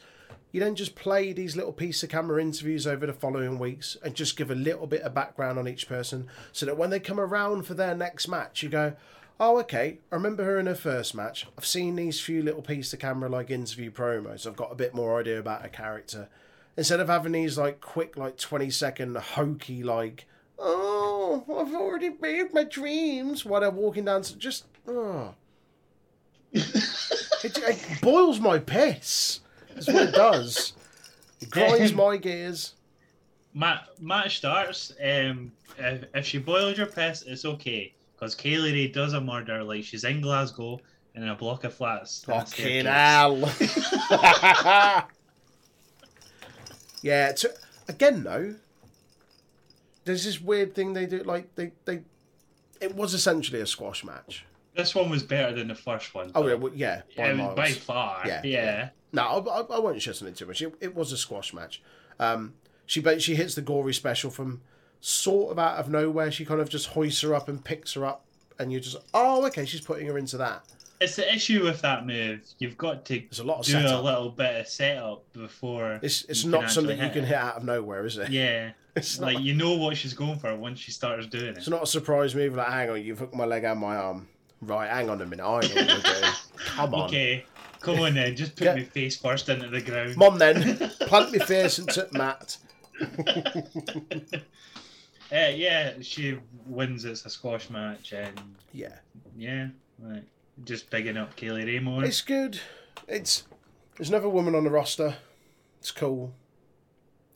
you 0.51 0.61
then 0.61 0.75
just 0.75 0.95
play 0.95 1.33
these 1.33 1.55
little 1.55 1.73
piece 1.73 2.01
of 2.03 2.09
camera 2.09 2.41
interviews 2.41 2.87
over 2.87 3.05
the 3.05 3.13
following 3.13 3.59
weeks 3.59 3.97
and 4.03 4.15
just 4.15 4.37
give 4.37 4.49
a 4.49 4.55
little 4.55 4.87
bit 4.87 5.01
of 5.01 5.13
background 5.13 5.59
on 5.59 5.67
each 5.67 5.87
person 5.87 6.27
so 6.51 6.65
that 6.65 6.77
when 6.77 6.89
they 6.89 6.99
come 6.99 7.19
around 7.19 7.63
for 7.63 7.73
their 7.73 7.93
next 7.93 8.27
match, 8.27 8.63
you 8.63 8.69
go, 8.69 8.93
oh, 9.39 9.59
okay, 9.59 9.99
I 10.11 10.15
remember 10.15 10.43
her 10.43 10.59
in 10.59 10.65
her 10.65 10.75
first 10.75 11.15
match. 11.15 11.47
I've 11.57 11.65
seen 11.65 11.95
these 11.95 12.19
few 12.19 12.43
little 12.43 12.61
piece 12.61 12.91
of 12.93 12.99
camera 12.99 13.29
like 13.29 13.49
interview 13.49 13.91
promos. 13.91 14.45
I've 14.45 14.55
got 14.55 14.71
a 14.71 14.75
bit 14.75 14.93
more 14.93 15.19
idea 15.19 15.39
about 15.39 15.61
her 15.61 15.69
character. 15.69 16.27
Instead 16.75 16.99
of 16.99 17.07
having 17.07 17.31
these 17.31 17.57
like 17.57 17.81
quick, 17.81 18.17
like 18.17 18.37
20 18.37 18.69
second 18.69 19.15
hokey, 19.15 19.83
like, 19.83 20.25
oh, 20.57 21.43
I've 21.47 21.73
already 21.73 22.09
made 22.21 22.53
my 22.53 22.63
dreams 22.63 23.45
while 23.45 23.61
they're 23.61 23.71
walking 23.71 24.05
down 24.05 24.23
to 24.23 24.37
just, 24.37 24.65
oh. 24.87 25.33
it, 26.51 26.77
it 27.43 28.01
boils 28.01 28.39
my 28.39 28.59
piss. 28.59 29.39
That's 29.73 29.87
what 29.87 30.09
it 30.09 30.15
does. 30.15 30.73
It 31.39 31.49
grinds 31.51 31.93
my 31.93 32.17
gears. 32.17 32.73
Ma- 33.53 33.79
match 33.99 34.37
starts. 34.37 34.91
Um, 35.01 35.51
if, 35.77 36.05
if 36.13 36.25
she 36.25 36.39
boils 36.39 36.77
your 36.77 36.87
piss, 36.87 37.21
it's 37.21 37.45
okay 37.45 37.93
because 38.19 38.35
Kay 38.35 38.57
Lee 38.57 38.73
Ray 38.73 38.87
does 38.87 39.13
a 39.13 39.21
murder 39.21 39.63
like 39.63 39.85
she's 39.85 40.03
in 40.03 40.19
Glasgow 40.21 40.81
in 41.15 41.27
a 41.27 41.35
block 41.35 41.63
of 41.63 41.73
flats. 41.73 42.23
Fucking 42.25 42.85
hell. 42.85 43.37
yeah, 47.01 47.31
to, 47.31 47.53
again 47.87 48.23
though, 48.23 48.55
there's 50.03 50.25
this 50.25 50.41
weird 50.41 50.75
thing 50.75 50.93
they 50.93 51.05
do. 51.05 51.23
Like 51.23 51.55
they, 51.55 51.71
they, 51.85 52.01
it 52.81 52.93
was 52.93 53.13
essentially 53.13 53.61
a 53.61 53.67
squash 53.67 54.03
match. 54.03 54.45
This 54.75 54.93
one 54.93 55.09
was 55.09 55.23
better 55.23 55.55
than 55.55 55.69
the 55.69 55.75
first 55.75 56.13
one. 56.13 56.31
Oh 56.35 56.45
yeah, 56.47 56.55
well, 56.55 56.73
yeah, 56.75 57.01
by 57.15 57.31
Yeah, 57.31 57.53
by 57.53 57.71
far. 57.71 58.21
Yeah, 58.25 58.41
Yeah, 58.43 58.63
yeah. 58.63 58.89
No, 59.11 59.23
I, 59.23 59.39
I, 59.39 59.61
I 59.61 59.79
won't 59.79 60.01
shit 60.01 60.21
on 60.21 60.27
it 60.27 60.35
too 60.35 60.45
much. 60.45 60.61
It, 60.61 60.73
it 60.81 60.95
was 60.95 61.11
a 61.11 61.17
squash 61.17 61.53
match. 61.53 61.81
Um, 62.19 62.53
she 62.85 63.01
she 63.19 63.35
hits 63.35 63.55
the 63.55 63.61
gory 63.61 63.93
special 63.93 64.29
from 64.29 64.61
sort 65.01 65.51
of 65.51 65.59
out 65.59 65.77
of 65.77 65.89
nowhere. 65.89 66.31
She 66.31 66.45
kind 66.45 66.61
of 66.61 66.69
just 66.69 66.87
hoists 66.87 67.21
her 67.21 67.33
up 67.33 67.47
and 67.49 67.63
picks 67.63 67.93
her 67.93 68.05
up, 68.05 68.25
and 68.59 68.71
you're 68.71 68.81
just 68.81 68.97
oh 69.13 69.45
okay, 69.47 69.65
she's 69.65 69.81
putting 69.81 70.07
her 70.07 70.17
into 70.17 70.37
that. 70.37 70.63
It's 71.01 71.15
the 71.15 71.33
issue 71.33 71.63
with 71.63 71.79
that 71.81 72.05
move. 72.05 72.41
You've 72.57 72.77
got 72.77 73.05
to 73.05 73.19
There's 73.19 73.39
a 73.39 73.43
lot 73.45 73.59
of 73.59 73.65
do 73.65 73.77
a 73.77 74.01
little 74.01 74.29
bit 74.31 74.59
of 74.59 74.67
setup 74.67 75.23
before. 75.31 75.99
It's 76.01 76.23
it's 76.25 76.43
not 76.43 76.69
something 76.69 76.97
you 77.01 77.09
can 77.09 77.23
it. 77.23 77.27
hit 77.27 77.37
out 77.37 77.55
of 77.55 77.63
nowhere, 77.63 78.05
is 78.05 78.17
it? 78.17 78.29
Yeah, 78.29 78.71
It's 78.97 79.17
not, 79.17 79.33
like 79.33 79.43
you 79.43 79.53
know 79.53 79.75
what 79.75 79.95
she's 79.95 80.13
going 80.13 80.39
for 80.39 80.53
once 80.55 80.79
she 80.79 80.91
starts 80.91 81.25
doing 81.27 81.45
it. 81.45 81.57
it's 81.57 81.69
not 81.69 81.83
a 81.83 81.87
surprise 81.87 82.35
move. 82.35 82.55
Like 82.55 82.67
hang 82.67 82.89
on, 82.89 83.01
you've 83.01 83.19
hooked 83.19 83.33
my 83.33 83.45
leg 83.45 83.63
and 83.63 83.79
my 83.79 83.95
arm. 83.95 84.27
Right, 84.61 84.89
hang 84.89 85.09
on 85.09 85.21
a 85.21 85.25
minute. 85.25 85.41
I 85.45 85.61
know 85.61 85.85
what. 85.85 86.41
Come 86.57 86.93
on, 86.93 87.05
Okay, 87.05 87.45
come 87.79 87.99
on 88.01 88.13
then. 88.15 88.35
Just 88.35 88.57
put 88.57 88.65
Get- 88.65 88.75
me 88.75 88.83
face 88.83 89.15
first 89.15 89.47
into 89.47 89.69
the 89.69 89.79
ground. 89.79 90.17
Mom 90.17 90.37
then. 90.37 90.77
Plant 90.99 91.31
me 91.31 91.39
face 91.39 91.79
into 91.79 92.05
Matt. 92.11 92.57
Uh, 95.31 95.51
yeah, 95.53 95.93
she 96.01 96.37
wins. 96.65 97.05
It's 97.05 97.25
a 97.25 97.29
squash 97.29 97.69
match, 97.69 98.13
and 98.13 98.39
Yeah, 98.73 98.95
yeah, 99.37 99.67
like, 100.03 100.23
just 100.63 100.89
bigging 100.89 101.17
up 101.17 101.35
Kay 101.35 101.51
Lee 101.51 101.65
Ray 101.65 101.79
more. 101.79 102.03
it's 102.03 102.21
good. 102.21 102.59
It's 103.07 103.43
there's 103.97 104.09
another 104.09 104.29
woman 104.29 104.55
on 104.55 104.63
the 104.63 104.69
roster. 104.71 105.17
It's 105.79 105.91
cool, 105.91 106.33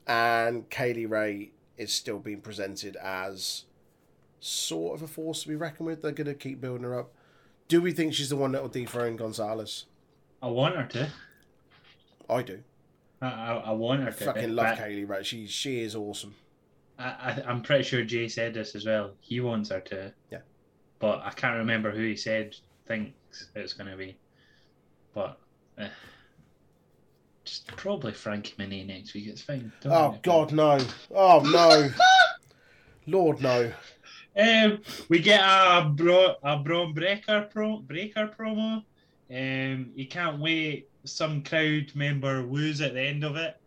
and 0.07 0.69
Kay 0.69 0.93
Lee 0.93 1.05
Ray 1.05 1.51
is 1.77 1.93
still 1.93 2.19
being 2.19 2.41
presented 2.41 2.95
as 2.97 3.65
sort 4.39 4.95
of 4.95 5.03
a 5.03 5.07
force 5.07 5.43
to 5.43 5.47
be 5.49 5.55
reckoned 5.55 5.87
with. 5.87 6.01
They're 6.01 6.11
gonna 6.11 6.33
keep 6.33 6.59
building 6.59 6.83
her 6.83 6.97
up. 6.99 7.11
Do 7.67 7.81
we 7.81 7.91
think 7.91 8.13
she's 8.13 8.29
the 8.29 8.35
one 8.35 8.51
that 8.53 8.61
will 8.61 8.69
dethrone 8.69 9.15
Gonzalez? 9.15 9.85
I 10.41 10.47
want 10.47 10.75
her 10.75 10.85
to. 10.87 11.09
I 12.29 12.41
do. 12.41 12.59
I, 13.21 13.27
I, 13.27 13.53
I 13.67 13.71
want 13.71 14.01
her 14.01 14.07
I 14.07 14.11
to. 14.11 14.17
fucking 14.25 14.55
love 14.55 14.77
Kay 14.79 14.95
Lee 14.95 15.03
Ray. 15.03 15.23
She 15.23 15.45
she 15.47 15.81
is 15.81 15.95
awesome. 15.95 16.35
I, 16.99 17.03
I, 17.03 17.43
I'm 17.47 17.61
pretty 17.61 17.83
sure 17.83 18.03
Jay 18.03 18.27
said 18.27 18.53
this 18.53 18.75
as 18.75 18.85
well. 18.85 19.11
He 19.19 19.39
wants 19.39 19.69
her 19.69 19.79
to. 19.81 20.13
Yeah. 20.31 20.39
But 20.99 21.21
I 21.23 21.31
can't 21.31 21.57
remember 21.57 21.91
who 21.91 22.03
he 22.03 22.15
said 22.15 22.55
thinks 22.85 23.49
it's 23.55 23.73
going 23.73 23.89
to 23.89 23.97
be. 23.97 24.17
But 25.13 25.37
uh, 25.77 25.87
just 27.43 27.67
probably 27.67 28.13
Frankie 28.13 28.53
Monet 28.57 28.85
next 28.85 29.13
week. 29.13 29.27
It's 29.27 29.41
fine. 29.41 29.71
Don't 29.81 29.91
Oh. 29.91 30.19
God, 30.21 30.53
no! 30.53 30.79
Oh 31.11 31.41
no! 31.41 31.89
Lord, 33.07 33.41
no! 33.41 33.71
Um, 34.35 34.81
we 35.09 35.19
get 35.19 35.41
a 35.41 35.91
bro 35.93 36.35
a 36.41 36.57
Bron 36.57 36.93
Breakker 36.93 37.49
pro 37.51 37.77
Breakker 37.77 38.33
promo. 38.37 38.83
Um, 39.29 39.91
you 39.95 40.07
can't 40.07 40.39
wait. 40.39 40.89
Some 41.05 41.43
crowd 41.43 41.91
member 41.95 42.43
woos 42.43 42.81
at 42.81 42.93
the 42.93 43.01
end 43.01 43.23
of 43.23 43.35
it. 43.35 43.59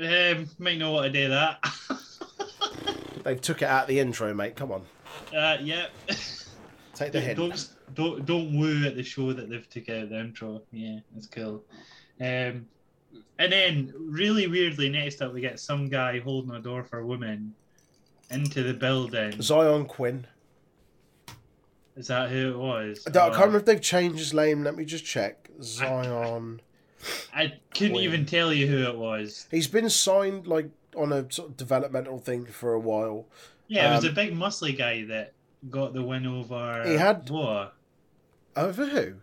Um, 0.00 0.48
might 0.58 0.78
know 0.78 0.92
what 0.92 1.02
to 1.02 1.10
do 1.10 1.28
that. 1.28 1.58
They 3.24 3.34
took 3.36 3.62
it 3.62 3.66
out 3.66 3.82
of 3.82 3.88
the 3.88 3.98
intro, 4.00 4.32
mate. 4.34 4.56
Come 4.56 4.72
on, 4.72 4.82
uh, 5.36 5.58
yeah. 5.60 5.86
take 6.94 7.12
the 7.12 7.20
hint. 7.20 7.38
don't 7.38 7.68
don't 7.94 8.26
don't 8.26 8.58
woo 8.58 8.84
at 8.86 8.96
the 8.96 9.02
show 9.02 9.32
that 9.32 9.48
they've 9.48 9.68
took 9.68 9.88
out 9.88 10.08
the 10.08 10.18
intro. 10.20 10.62
Yeah, 10.72 10.98
it's 11.16 11.26
cool. 11.26 11.62
Um, 12.20 12.66
and 13.38 13.52
then 13.52 13.92
really 13.98 14.46
weirdly, 14.46 14.88
next 14.88 15.20
up 15.22 15.32
we 15.32 15.40
get 15.40 15.60
some 15.60 15.88
guy 15.88 16.20
holding 16.20 16.54
a 16.54 16.60
door 16.60 16.82
for 16.84 16.98
a 17.00 17.06
woman 17.06 17.54
into 18.30 18.62
the 18.62 18.74
building. 18.74 19.40
Zion 19.42 19.84
Quinn. 19.86 20.26
Is 21.96 22.06
that 22.06 22.30
who 22.30 22.52
it 22.52 22.58
was? 22.58 23.04
I, 23.06 23.10
don't- 23.10 23.22
I 23.22 23.26
Oh. 23.26 23.30
can't 23.30 23.40
remember 23.40 23.58
if 23.58 23.64
they've 23.66 23.80
changed 23.80 24.18
his 24.18 24.32
name. 24.32 24.64
Let 24.64 24.76
me 24.76 24.84
just 24.86 25.04
check. 25.04 25.50
Zion. 25.62 26.60
I 27.34 27.54
couldn't 27.74 27.92
Quinn. 27.94 28.04
even 28.04 28.24
tell 28.24 28.52
you 28.52 28.66
who 28.66 28.84
it 28.88 28.96
was. 28.96 29.46
He's 29.50 29.66
been 29.66 29.90
signed 29.90 30.46
like 30.46 30.70
on 30.96 31.12
a 31.12 31.30
sort 31.32 31.50
of 31.50 31.56
developmental 31.56 32.18
thing 32.18 32.46
for 32.46 32.72
a 32.74 32.80
while. 32.80 33.26
Yeah, 33.68 33.92
it 33.92 33.96
was 33.96 34.04
Um, 34.04 34.10
a 34.10 34.14
big 34.14 34.34
muscly 34.34 34.76
guy 34.76 35.04
that 35.04 35.32
got 35.70 35.94
the 35.94 36.02
win 36.02 36.26
over 36.26 36.82
He 36.86 36.94
had- 36.94 37.24
Boa. 37.26 37.72
Over 38.56 38.86
who? 38.86 39.14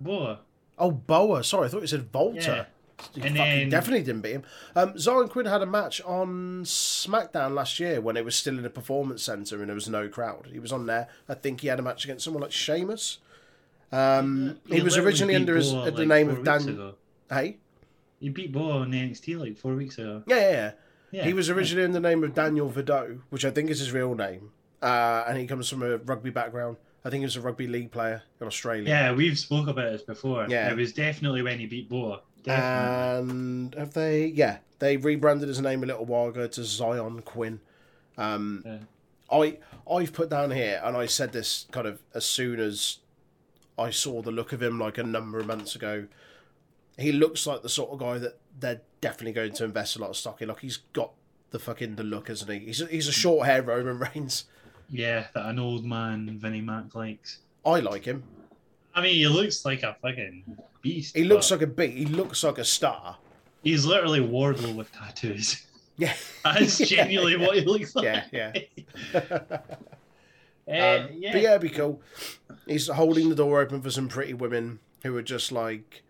Boa. 0.00 0.40
Oh, 0.78 0.90
Boa. 0.92 1.42
Sorry, 1.42 1.66
I 1.66 1.68
thought 1.70 1.80
you 1.80 1.86
said 1.88 2.10
Volta. 2.12 2.68
He 3.14 3.20
And 3.22 3.36
then- 3.36 3.68
definitely 3.68 4.02
didn't 4.04 4.22
beat 4.22 4.32
him. 4.32 4.42
Um, 4.74 4.98
Zion 4.98 5.28
Quinn 5.28 5.46
had 5.46 5.62
a 5.62 5.66
match 5.66 6.00
on 6.02 6.62
SmackDown 6.64 7.54
last 7.54 7.78
year 7.78 8.00
when 8.00 8.16
it 8.16 8.24
was 8.24 8.34
still 8.36 8.58
in 8.58 8.64
a 8.64 8.70
performance 8.70 9.22
center 9.22 9.58
and 9.60 9.68
there 9.68 9.74
was 9.74 9.88
no 9.88 10.08
crowd. 10.08 10.48
He 10.52 10.58
was 10.58 10.72
on 10.72 10.86
there. 10.86 11.08
I 11.28 11.34
think 11.34 11.60
he 11.60 11.68
had 11.68 11.78
a 11.78 11.82
match 11.82 12.04
against 12.04 12.24
someone 12.24 12.42
like 12.42 12.52
Sheamus. 12.52 13.18
Um, 13.92 14.58
he, 14.66 14.82
was 14.82 14.96
originally 14.96 15.34
under 15.36 15.56
his, 15.56 15.72
Boa, 15.72 15.86
uh, 15.86 15.90
the 15.90 16.06
name 16.06 16.28
of 16.28 16.44
Dan. 16.44 16.68
ago. 16.68 16.94
Hey, 17.30 17.58
He 18.20 18.28
beat 18.30 18.52
Boa 18.52 18.80
on 18.80 18.90
NXT 18.92 19.36
like 19.38 19.56
four 19.56 19.74
weeks 19.74 19.96
ago. 19.98 20.22
yeah, 20.26 20.36
yeah, 20.36 20.50
yeah. 20.50 20.70
Yeah, 21.10 21.24
He 21.24 21.32
was 21.32 21.48
originally 21.48 21.84
in 21.84 21.92
the 21.92 22.00
name 22.00 22.22
of 22.24 22.34
Daniel 22.34 22.68
Vido, 22.68 23.20
which 23.30 23.44
I 23.44 23.50
think 23.50 23.70
is 23.70 23.78
his 23.78 23.92
real 23.92 24.14
name, 24.14 24.50
uh, 24.82 25.24
and 25.26 25.38
he 25.38 25.46
comes 25.46 25.68
from 25.68 25.82
a 25.82 25.96
rugby 25.98 26.30
background. 26.30 26.76
I 27.04 27.10
think 27.10 27.20
he 27.20 27.24
was 27.24 27.36
a 27.36 27.40
rugby 27.40 27.66
league 27.66 27.90
player 27.90 28.22
in 28.40 28.46
Australia. 28.46 28.88
Yeah, 28.88 29.12
we've 29.12 29.38
spoke 29.38 29.68
about 29.68 29.92
this 29.92 30.02
before. 30.02 30.46
Yeah. 30.48 30.70
It 30.70 30.76
was 30.76 30.92
definitely 30.92 31.42
when 31.42 31.58
he 31.58 31.66
beat 31.66 31.88
Boa. 31.88 32.20
Definitely. 32.42 33.20
And 33.30 33.74
have 33.76 33.94
they? 33.94 34.26
Yeah, 34.26 34.58
they 34.78 34.96
rebranded 34.96 35.48
his 35.48 35.60
name 35.60 35.82
a 35.82 35.86
little 35.86 36.04
while 36.04 36.28
ago 36.28 36.46
to 36.46 36.64
Zion 36.64 37.22
Quinn. 37.22 37.60
Um, 38.16 38.62
Yeah. 38.66 38.78
I 39.30 39.58
I've 39.90 40.12
put 40.12 40.28
down 40.30 40.50
here, 40.50 40.80
and 40.84 40.96
I 40.96 41.06
said 41.06 41.32
this 41.32 41.66
kind 41.70 41.86
of 41.86 42.00
as 42.14 42.24
soon 42.24 42.60
as 42.60 42.98
I 43.78 43.90
saw 43.90 44.20
the 44.22 44.30
look 44.32 44.52
of 44.52 44.62
him, 44.62 44.78
like 44.78 44.98
a 44.98 45.02
number 45.02 45.38
of 45.38 45.46
months 45.46 45.74
ago. 45.74 46.06
He 46.98 47.12
looks 47.12 47.46
like 47.46 47.62
the 47.62 47.68
sort 47.68 47.90
of 47.90 47.98
guy 48.00 48.18
that 48.18 48.38
they're 48.58 48.80
definitely 49.00 49.32
going 49.32 49.52
to 49.52 49.64
invest 49.64 49.96
a 49.96 50.00
lot 50.00 50.10
of 50.10 50.16
stock 50.16 50.42
in. 50.42 50.48
Like 50.48 50.60
he's 50.60 50.78
got 50.92 51.12
the 51.50 51.58
fucking 51.58 51.96
the 51.96 52.02
look, 52.04 52.28
isn't 52.30 52.50
he? 52.50 52.66
He's 52.66 52.80
a, 52.80 52.86
he's 52.86 53.08
a 53.08 53.12
short 53.12 53.46
hair 53.46 53.62
Roman 53.62 53.98
Reigns. 53.98 54.44
yeah, 54.90 55.26
that 55.34 55.46
an 55.46 55.58
old 55.58 55.84
man 55.84 56.38
Vinnie 56.40 56.60
Mac 56.60 56.94
likes. 56.94 57.38
I 57.64 57.80
like 57.80 58.04
him. 58.04 58.22
I 58.94 59.00
mean, 59.02 59.14
he 59.14 59.28
looks 59.28 59.64
like 59.64 59.82
a 59.82 59.96
fucking 60.02 60.44
beast. 60.82 61.16
He 61.16 61.24
looks 61.24 61.50
like 61.50 61.62
a 61.62 61.66
beat. 61.66 61.96
He 61.96 62.06
looks 62.06 62.42
like 62.42 62.58
a 62.58 62.64
star. 62.64 63.16
he's 63.62 63.84
literally 63.84 64.20
Wardle 64.20 64.74
with 64.74 64.90
tattoos. 64.92 65.64
Yeah. 66.00 66.14
That's 66.44 66.78
genuinely 66.88 67.36
what 67.36 67.56
he 67.56 67.62
looks 67.64 67.96
like. 67.96 68.04
Yeah, 68.30 68.52
yeah. 69.12 69.32
Uh, 69.42 69.58
Um, 70.68 71.08
yeah. 71.16 71.32
But 71.32 71.42
yeah, 71.42 71.50
it'd 71.50 71.62
be 71.62 71.70
cool. 71.70 72.00
He's 72.66 72.88
holding 72.88 73.30
the 73.30 73.34
door 73.34 73.60
open 73.60 73.80
for 73.82 73.90
some 73.90 74.06
pretty 74.06 74.32
women 74.34 74.78
who 75.02 75.16
are 75.16 75.22
just 75.22 75.50
like, 75.50 76.02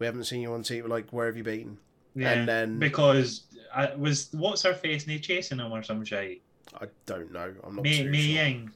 we 0.00 0.06
haven't 0.06 0.24
seen 0.24 0.40
you 0.40 0.52
on 0.52 0.62
TV. 0.62 0.88
Like, 0.88 1.10
where 1.10 1.26
have 1.26 1.36
you 1.36 1.44
been? 1.44 1.78
Yeah, 2.16 2.32
and 2.32 2.48
then- 2.48 2.78
because 2.78 3.42
I 3.74 3.94
was 3.94 4.28
what's 4.32 4.62
her 4.62 4.74
face 4.74 5.04
and 5.04 5.12
he 5.12 5.20
chasing 5.20 5.58
him 5.58 5.70
or 5.70 5.82
some 5.82 6.04
shit. 6.04 6.40
I 6.80 6.86
don't 7.04 7.32
know. 7.32 7.54
I'm 7.62 7.76
not 7.76 7.82
Mei, 7.84 8.02
Mei 8.04 8.18
sure. 8.22 8.44
Ying 8.44 8.70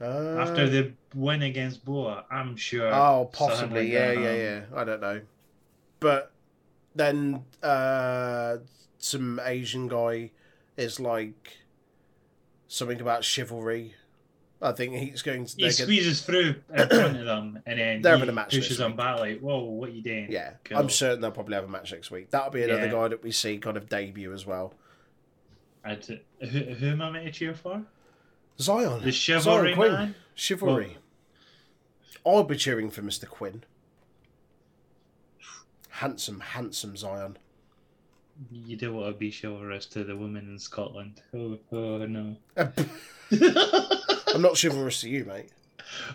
Uh, 0.00 0.36
after 0.38 0.68
the 0.68 0.92
win 1.14 1.42
against 1.42 1.84
Boa, 1.84 2.24
I'm 2.30 2.56
sure. 2.56 2.92
oh, 2.92 3.30
possibly. 3.32 3.84
like 3.84 3.92
yeah, 3.92 4.08
that, 4.14 4.20
yeah, 4.20 4.28
um, 4.30 4.36
yeah. 4.36 4.60
I 4.74 4.84
don't 4.84 5.00
know. 5.00 5.20
But 6.00 6.32
then 6.94 7.44
uh, 7.62 8.58
some 8.98 9.40
Asian 9.44 9.88
guy 9.88 10.30
is 10.76 11.00
like 11.00 11.58
something 12.68 13.00
about 13.00 13.24
chivalry. 13.24 13.94
I 14.62 14.72
think 14.72 14.94
he's 14.94 15.22
going 15.22 15.44
to. 15.44 15.56
He 15.56 15.62
they're 15.62 15.70
gonna- 15.72 15.82
squeezes 15.84 16.22
through 16.22 16.54
in 16.72 16.88
front 16.88 17.18
of 17.18 17.24
them 17.26 17.58
and 17.66 17.78
then 17.80 18.00
They're 18.02 18.12
he 18.14 18.18
having 18.20 18.28
a 18.28 18.32
match 18.32 18.54
pushes 18.54 18.78
them 18.78 18.94
back 18.96 19.18
like, 19.18 19.40
"Whoa, 19.40 19.64
what 19.64 19.88
are 19.88 19.92
you 19.92 20.02
doing?" 20.02 20.28
Yeah, 20.30 20.52
Cool. 20.64 20.78
I'm 20.78 20.88
certain 20.88 21.20
they'll 21.20 21.32
probably 21.32 21.54
have 21.56 21.64
a 21.64 21.68
match 21.68 21.92
next 21.92 22.10
week. 22.12 22.30
That'll 22.30 22.50
be 22.50 22.62
another 22.62 22.84
Yeah. 22.86 22.92
guy 22.92 23.08
that 23.08 23.22
we 23.24 23.32
see 23.32 23.58
kind 23.58 23.76
of 23.76 23.88
debut 23.88 24.32
as 24.32 24.46
well. 24.46 24.74
I'd, 25.84 26.04
who, 26.06 26.46
who 26.46 26.86
am 26.90 27.02
I 27.02 27.10
meant 27.10 27.26
to 27.26 27.32
cheer 27.32 27.54
for? 27.54 27.82
Zion. 28.60 29.02
The 29.02 29.10
chivalry 29.10 29.70
Zion 29.70 29.74
Quinn. 29.74 29.92
man. 29.92 30.14
Chivalry. 30.36 30.98
I'll 32.24 32.44
be 32.44 32.56
cheering 32.56 32.88
for 32.90 33.02
Mr. 33.02 33.26
Quinn. 33.28 33.64
Handsome, 35.88 36.38
handsome 36.40 36.96
Zion. 36.96 37.36
You 38.50 38.76
don't 38.76 38.94
want 38.94 39.12
to 39.12 39.18
be 39.18 39.30
chivalrous 39.32 39.86
to 39.86 40.04
the 40.04 40.16
women 40.16 40.48
in 40.48 40.58
Scotland. 40.58 41.20
Oh, 41.34 41.58
oh 41.72 42.06
no. 42.06 42.36
I'm 44.34 44.42
not 44.42 44.56
chivalrous 44.60 45.00
to 45.02 45.08
you, 45.08 45.24
mate. 45.24 45.50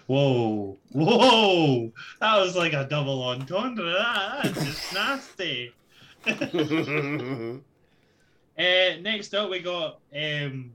Whoa, 0.08 0.78
whoa! 0.92 1.92
That 2.20 2.38
was 2.40 2.56
like 2.56 2.74
a 2.74 2.86
double 2.90 3.22
entendre. 3.24 3.94
That, 3.94 4.42
that's 4.44 4.66
just 4.66 4.94
nasty. 4.94 5.74
Uh, 8.60 8.98
next 9.02 9.36
up, 9.36 9.52
we 9.52 9.60
got 9.60 10.00
um, 10.16 10.72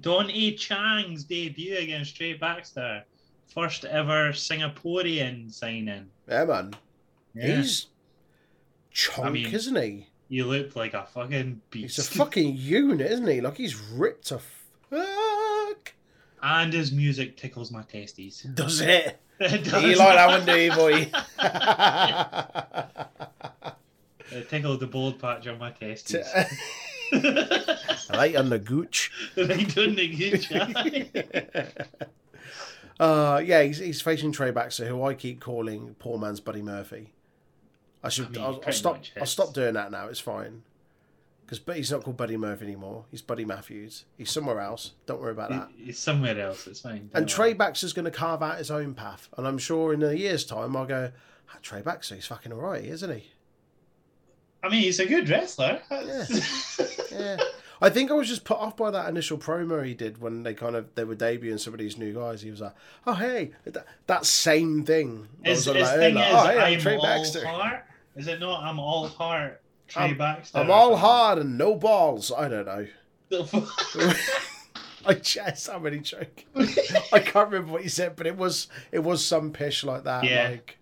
Dante 0.00 0.56
Chang's 0.56 1.24
debut 1.24 1.76
against 1.76 2.16
Trey 2.16 2.32
Baxter. 2.32 3.04
First 3.52 3.84
ever 3.84 4.30
Singaporean 4.30 5.52
signing. 5.52 6.08
yeah, 6.26 6.46
man. 6.46 6.74
Yeah. 7.34 7.56
He's 7.56 7.88
chonk, 8.94 9.26
I 9.26 9.28
mean, 9.30 9.52
isn't 9.52 9.76
he? 9.76 10.08
You 10.30 10.46
look 10.46 10.74
like 10.76 10.94
a 10.94 11.04
fucking 11.04 11.60
beast. 11.70 11.96
He's 11.96 12.08
a 12.08 12.10
fucking 12.10 12.56
unit, 12.56 13.10
isn't 13.10 13.28
he? 13.28 13.42
Like 13.42 13.58
he's 13.58 13.78
ripped 13.78 14.28
to 14.28 14.38
fuck. 14.38 15.06
and 16.44 16.72
his 16.72 16.92
music 16.92 17.36
tickles 17.36 17.72
my 17.72 17.82
testes. 17.82 18.42
Does 18.54 18.80
it? 18.80 19.18
It 19.40 19.66
You 19.66 19.96
like 19.96 20.14
that 20.14 20.28
one, 20.28 20.46
do 20.46 20.56
you, 20.56 20.72
boy? 20.72 21.10
It 24.30 24.48
tickled 24.48 24.80
the 24.80 24.86
bald 24.86 25.18
patch 25.18 25.46
on 25.46 25.58
my 25.58 25.70
testes. 25.70 26.26
right 28.10 28.36
on 28.36 28.50
the 28.50 28.58
gooch. 28.58 29.10
they 29.34 29.64
done 29.64 29.94
the 29.96 30.38
job. 30.38 31.98
uh, 33.00 33.40
yeah, 33.44 33.62
he's, 33.62 33.78
he's 33.78 34.00
facing 34.02 34.32
Trey 34.32 34.50
Baxter, 34.50 34.86
who 34.86 35.02
I 35.02 35.14
keep 35.14 35.40
calling 35.40 35.96
poor 35.98 36.18
man's 36.18 36.40
Buddy 36.40 36.62
Murphy. 36.62 37.12
I 38.02 38.08
should. 38.08 38.26
I 38.26 38.30
mean, 38.30 38.42
I'll, 38.42 38.62
I'll 38.66 38.72
stop. 38.72 39.02
I'll 39.18 39.26
stop 39.26 39.54
doing 39.54 39.74
that 39.74 39.90
now. 39.90 40.08
It's 40.08 40.20
fine. 40.20 40.62
Because 41.54 41.64
but 41.64 41.76
he's 41.76 41.90
not 41.92 42.02
called 42.02 42.16
Buddy 42.16 42.36
Murphy 42.36 42.64
anymore. 42.64 43.04
He's 43.10 43.22
Buddy 43.22 43.44
Matthews. 43.44 44.04
He's 44.18 44.30
somewhere 44.30 44.60
else. 44.60 44.92
Don't 45.06 45.20
worry 45.20 45.32
about 45.32 45.50
that. 45.50 45.68
It's 45.78 45.98
somewhere 45.98 46.38
else. 46.40 46.66
It's 46.66 46.80
fine. 46.80 47.10
And 47.12 47.12
Don't 47.12 47.28
Trey 47.28 47.48
worry. 47.48 47.54
Baxter's 47.54 47.92
going 47.92 48.04
to 48.06 48.10
carve 48.10 48.42
out 48.42 48.58
his 48.58 48.70
own 48.70 48.94
path. 48.94 49.28
And 49.36 49.46
I'm 49.46 49.58
sure 49.58 49.92
in 49.92 50.02
a 50.02 50.12
year's 50.12 50.44
time 50.44 50.76
I'll 50.76 50.86
go, 50.86 51.12
ah, 51.50 51.58
Trey 51.62 51.82
Baxter, 51.82 52.14
he's 52.16 52.26
fucking 52.26 52.52
alright, 52.52 52.84
isn't 52.84 53.10
he? 53.14 53.30
I 54.62 54.68
mean, 54.68 54.80
he's 54.82 54.98
a 55.00 55.06
good 55.06 55.28
wrestler. 55.28 55.80
Yeah. 57.12 57.36
I 57.80 57.90
think 57.90 58.10
I 58.10 58.14
was 58.14 58.26
just 58.28 58.44
put 58.44 58.58
off 58.58 58.76
by 58.76 58.90
that 58.90 59.08
initial 59.08 59.38
promo 59.38 59.84
he 59.86 59.94
did 59.94 60.20
when 60.20 60.42
they 60.42 60.52
kind 60.54 60.74
of 60.74 60.92
they 60.96 61.04
were 61.04 61.14
debuting 61.14 61.60
some 61.60 61.72
of 61.74 61.78
these 61.78 61.96
new 61.96 62.12
guys. 62.12 62.42
He 62.42 62.50
was 62.50 62.60
like, 62.60 62.74
"Oh 63.06 63.12
hey, 63.14 63.52
that, 63.64 63.86
that 64.08 64.26
same 64.26 64.84
thing." 64.84 65.28
I 65.44 65.50
His, 65.50 65.66
was 65.68 65.76
his 65.76 65.84
like, 65.88 65.98
thing 65.98 66.14
like, 66.14 66.26
is, 66.28 66.34
"Oh, 66.34 66.46
hey, 66.46 66.74
I'm 66.74 66.80
Trey 66.80 66.96
all 66.96 67.02
Baxter. 67.02 67.46
heart. 67.46 67.84
Is 68.16 68.26
it 68.26 68.40
not? 68.40 68.64
I'm 68.64 68.80
all 68.80 69.06
heart. 69.08 69.60
Trey 69.88 70.02
I'm- 70.04 70.18
Baxter. 70.18 70.58
I'm 70.58 70.70
all 70.70 70.96
hard 70.96 71.38
and 71.38 71.56
no 71.58 71.74
balls." 71.74 72.30
I 72.36 72.48
don't 72.48 72.66
know. 72.66 72.86
I 75.06 75.14
just 75.14 75.68
I'm 75.68 75.82
really 75.82 76.00
joking. 76.00 76.44
I 77.12 77.18
can't 77.18 77.50
remember 77.50 77.72
what 77.72 77.82
you 77.82 77.90
said, 77.90 78.16
but 78.16 78.26
it 78.26 78.36
was 78.36 78.68
it 78.90 79.00
was 79.00 79.24
some 79.24 79.50
pish 79.52 79.84
like 79.84 80.04
that. 80.04 80.24
Yeah. 80.24 80.48
Like, 80.50 80.78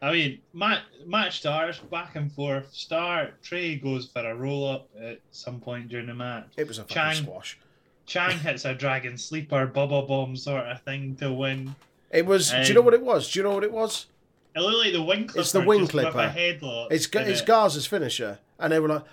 I 0.00 0.12
mean, 0.12 0.38
match, 0.52 0.80
match 1.06 1.38
starts 1.40 1.78
back 1.78 2.16
and 2.16 2.30
forth. 2.32 2.72
Start. 2.72 3.42
Trey 3.42 3.76
goes 3.76 4.06
for 4.06 4.24
a 4.28 4.34
roll 4.34 4.68
up 4.68 4.88
at 5.00 5.20
some 5.30 5.60
point 5.60 5.88
during 5.88 6.06
the 6.06 6.14
match. 6.14 6.48
it 6.56 6.68
was 6.68 6.78
a 6.78 6.82
fucking 6.82 6.94
Chang. 6.94 7.14
squash. 7.24 7.58
Chang 8.06 8.38
hits 8.38 8.64
a 8.64 8.74
dragon 8.74 9.18
sleeper 9.18 9.66
bubble 9.66 10.02
bomb 10.02 10.36
sort 10.36 10.64
of 10.66 10.80
thing 10.82 11.16
to 11.16 11.32
win. 11.32 11.74
It 12.10 12.24
was. 12.24 12.50
do 12.50 12.56
you 12.58 12.62
Um, 12.68 12.74
know 12.74 12.80
what 12.82 12.94
it 12.94 13.02
was? 13.02 13.30
Do 13.32 13.38
you 13.40 13.42
know 13.42 13.54
what 13.54 13.64
it 13.64 13.72
was? 13.72 14.06
It 14.54 14.60
looked 14.60 14.84
like 14.84 14.92
the 14.94 15.02
wing 15.02 15.26
clipper. 15.26 15.40
It's 15.40 15.52
the 15.52 15.60
wing 15.60 15.80
just 15.80 15.92
with 15.94 16.04
clipper. 16.12 16.18
a 16.20 16.30
headlock. 16.30 16.88
It's 16.92 17.06
Ga- 17.06 17.20
it's 17.20 17.40
it. 17.40 17.46
Garza's 17.46 17.86
finisher, 17.86 18.38
and 18.58 18.72
they 18.72 18.78
were 18.80 18.88
like, 18.88 19.04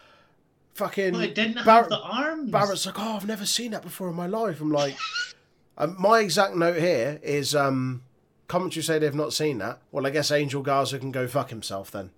"Fucking." 0.76 1.14
Well, 1.14 1.22
it 1.22 1.36
didn't 1.36 1.58
have 1.58 1.90
the 1.90 2.00
arms. 2.00 2.52
Barrett's 2.52 2.86
like, 2.86 2.96
"Oh, 3.00 3.16
I've 3.16 3.28
never 3.28 3.46
seen 3.46 3.72
that 3.72 3.82
before 3.82 4.10
in 4.10 4.16
my 4.16 4.28
life." 4.28 4.62
I'm 4.62 4.72
like, 4.72 4.98
um, 5.78 5.96
my 6.00 6.20
exact 6.20 6.56
note 6.56 6.78
here 6.80 7.20
is 7.24 7.56
um, 7.56 8.04
commentary 8.48 8.84
say 8.84 9.00
they've 9.00 9.14
not 9.16 9.34
seen 9.34 9.58
that. 9.60 9.80
Well, 9.92 10.06
I 10.06 10.10
guess 10.10 10.32
Angel 10.32 10.62
Garza 10.62 11.00
can 11.00 11.12
go 11.12 11.28
fuck 11.28 11.50
himself 11.50 11.92
then, 11.92 12.12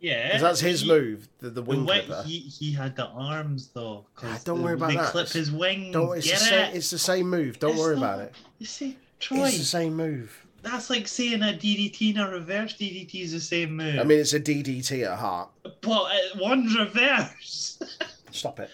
Yeah, 0.00 0.26
because 0.28 0.42
that's 0.42 0.60
his 0.60 0.82
he- 0.82 0.88
move, 0.88 1.28
the, 1.38 1.48
the 1.48 1.54
The 1.54 1.62
wing 1.62 1.86
wing, 1.86 2.04
clipper. 2.06 2.22
he, 2.26 2.38
he 2.40 2.72
had 2.72 2.96
the 2.96 3.06
arms 3.06 3.68
though. 3.74 4.06
Ah, 4.22 4.38
don't 4.44 4.58
the- 4.58 4.64
worry 4.64 4.74
about 4.74 4.90
they 4.90 4.96
that. 4.96 5.06
clip 5.10 5.28
his 5.28 5.50
wing. 5.52 5.92
Don't. 5.92 6.16
It's 6.16 6.26
Get 6.26 6.38
the 6.38 6.44
same. 6.44 6.60
it? 6.70 6.76
It's 6.76 6.90
the 6.90 6.98
same 6.98 7.28
move. 7.30 7.58
Don't 7.58 7.72
It's 7.72 7.80
worry 7.80 7.96
not- 7.96 8.02
about 8.14 8.20
it. 8.20 8.34
You 8.58 8.66
see, 8.66 8.96
Troy, 9.20 9.46
It's 9.46 9.58
the 9.58 9.64
same 9.64 9.94
move. 9.96 10.43
That's 10.64 10.90
like 10.90 11.06
saying 11.06 11.42
a 11.42 11.46
DDT 11.56 12.10
and 12.16 12.20
a 12.26 12.30
reverse 12.30 12.74
DDT 12.74 13.22
is 13.22 13.32
the 13.32 13.40
same 13.40 13.76
move. 13.76 13.98
I 14.00 14.04
mean, 14.04 14.18
it's 14.20 14.32
a 14.32 14.40
DDT 14.40 15.04
at 15.10 15.18
heart. 15.18 15.50
but 15.82 15.90
uh, 15.90 16.16
one's 16.40 16.76
reverse. 16.78 17.78
Stop 18.30 18.60
it. 18.60 18.70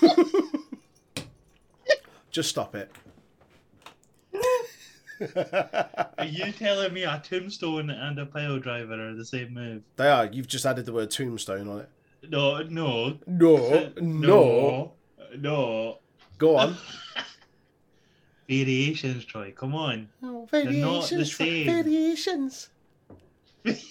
Just 2.30 2.50
stop 2.50 2.74
it. 2.74 2.90
Are 6.18 6.24
you 6.26 6.52
telling 6.52 6.92
me 6.92 7.04
a 7.04 7.22
tombstone 7.24 7.88
and 7.88 8.18
a 8.18 8.26
pile 8.26 8.58
driver 8.58 9.08
are 9.08 9.14
the 9.14 9.24
same 9.24 9.54
move? 9.54 9.82
They 9.96 10.08
are. 10.10 10.26
You've 10.26 10.46
just 10.48 10.66
added 10.66 10.84
the 10.84 10.92
word 10.92 11.10
tombstone 11.10 11.66
on 11.68 11.80
it. 11.80 11.88
No, 12.28 12.62
no, 12.64 13.16
No, 13.26 13.90
no. 13.96 14.00
no, 14.00 14.92
no. 15.38 15.98
Go 16.38 16.56
on. 16.56 16.76
Variations, 18.48 19.24
Troy. 19.24 19.52
Come 19.56 19.74
on. 19.74 20.08
Oh, 20.22 20.40
not 20.42 20.50
the 20.50 20.62
variations. 20.62 21.36
same. 21.36 21.66
Variations. 21.66 22.68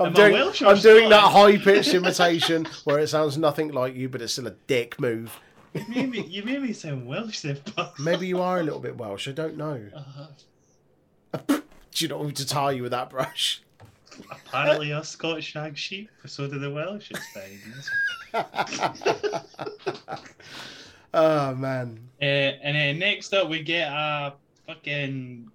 I'm 0.00 0.12
doing, 0.12 0.32
Welsh 0.32 0.62
I'm 0.62 0.78
doing 0.78 1.08
that 1.10 1.20
high 1.20 1.56
pitched 1.56 1.94
imitation 1.94 2.66
where 2.84 2.98
it 2.98 3.08
sounds 3.08 3.38
nothing 3.38 3.72
like 3.72 3.94
you, 3.94 4.08
but 4.08 4.20
it's 4.22 4.32
still 4.34 4.46
a 4.46 4.54
dick 4.66 5.00
move. 5.00 5.38
You 5.72 5.84
made 5.88 6.10
me, 6.10 6.20
you 6.22 6.42
made 6.44 6.62
me 6.62 6.72
sound 6.72 7.06
Welsh 7.06 7.40
there, 7.40 7.56
but 7.74 7.98
Maybe 7.98 8.26
you 8.26 8.40
are 8.40 8.60
a 8.60 8.62
little 8.62 8.80
bit 8.80 8.96
Welsh. 8.96 9.28
I 9.28 9.32
don't 9.32 9.56
know. 9.56 9.80
Uh, 9.94 10.26
Do 11.48 11.62
you 11.96 12.08
know 12.08 12.22
who 12.22 12.32
to 12.32 12.46
tie 12.46 12.72
you 12.72 12.82
with 12.82 12.92
that 12.92 13.10
brush? 13.10 13.62
apparently, 14.30 14.92
us 14.92 15.08
Scottish 15.08 15.46
shag 15.46 15.76
sheep, 15.76 16.08
so 16.26 16.46
do 16.46 16.58
the 16.58 16.70
Welsh. 16.70 17.10
It's 17.10 17.26
fine. 17.32 17.60
oh 21.14 21.54
man. 21.54 21.98
Uh, 22.24 22.56
and 22.62 22.74
then 22.74 22.98
next 22.98 23.34
up, 23.34 23.50
we 23.50 23.62
get 23.62 23.92
a 23.92 24.32
fucking 24.66 25.50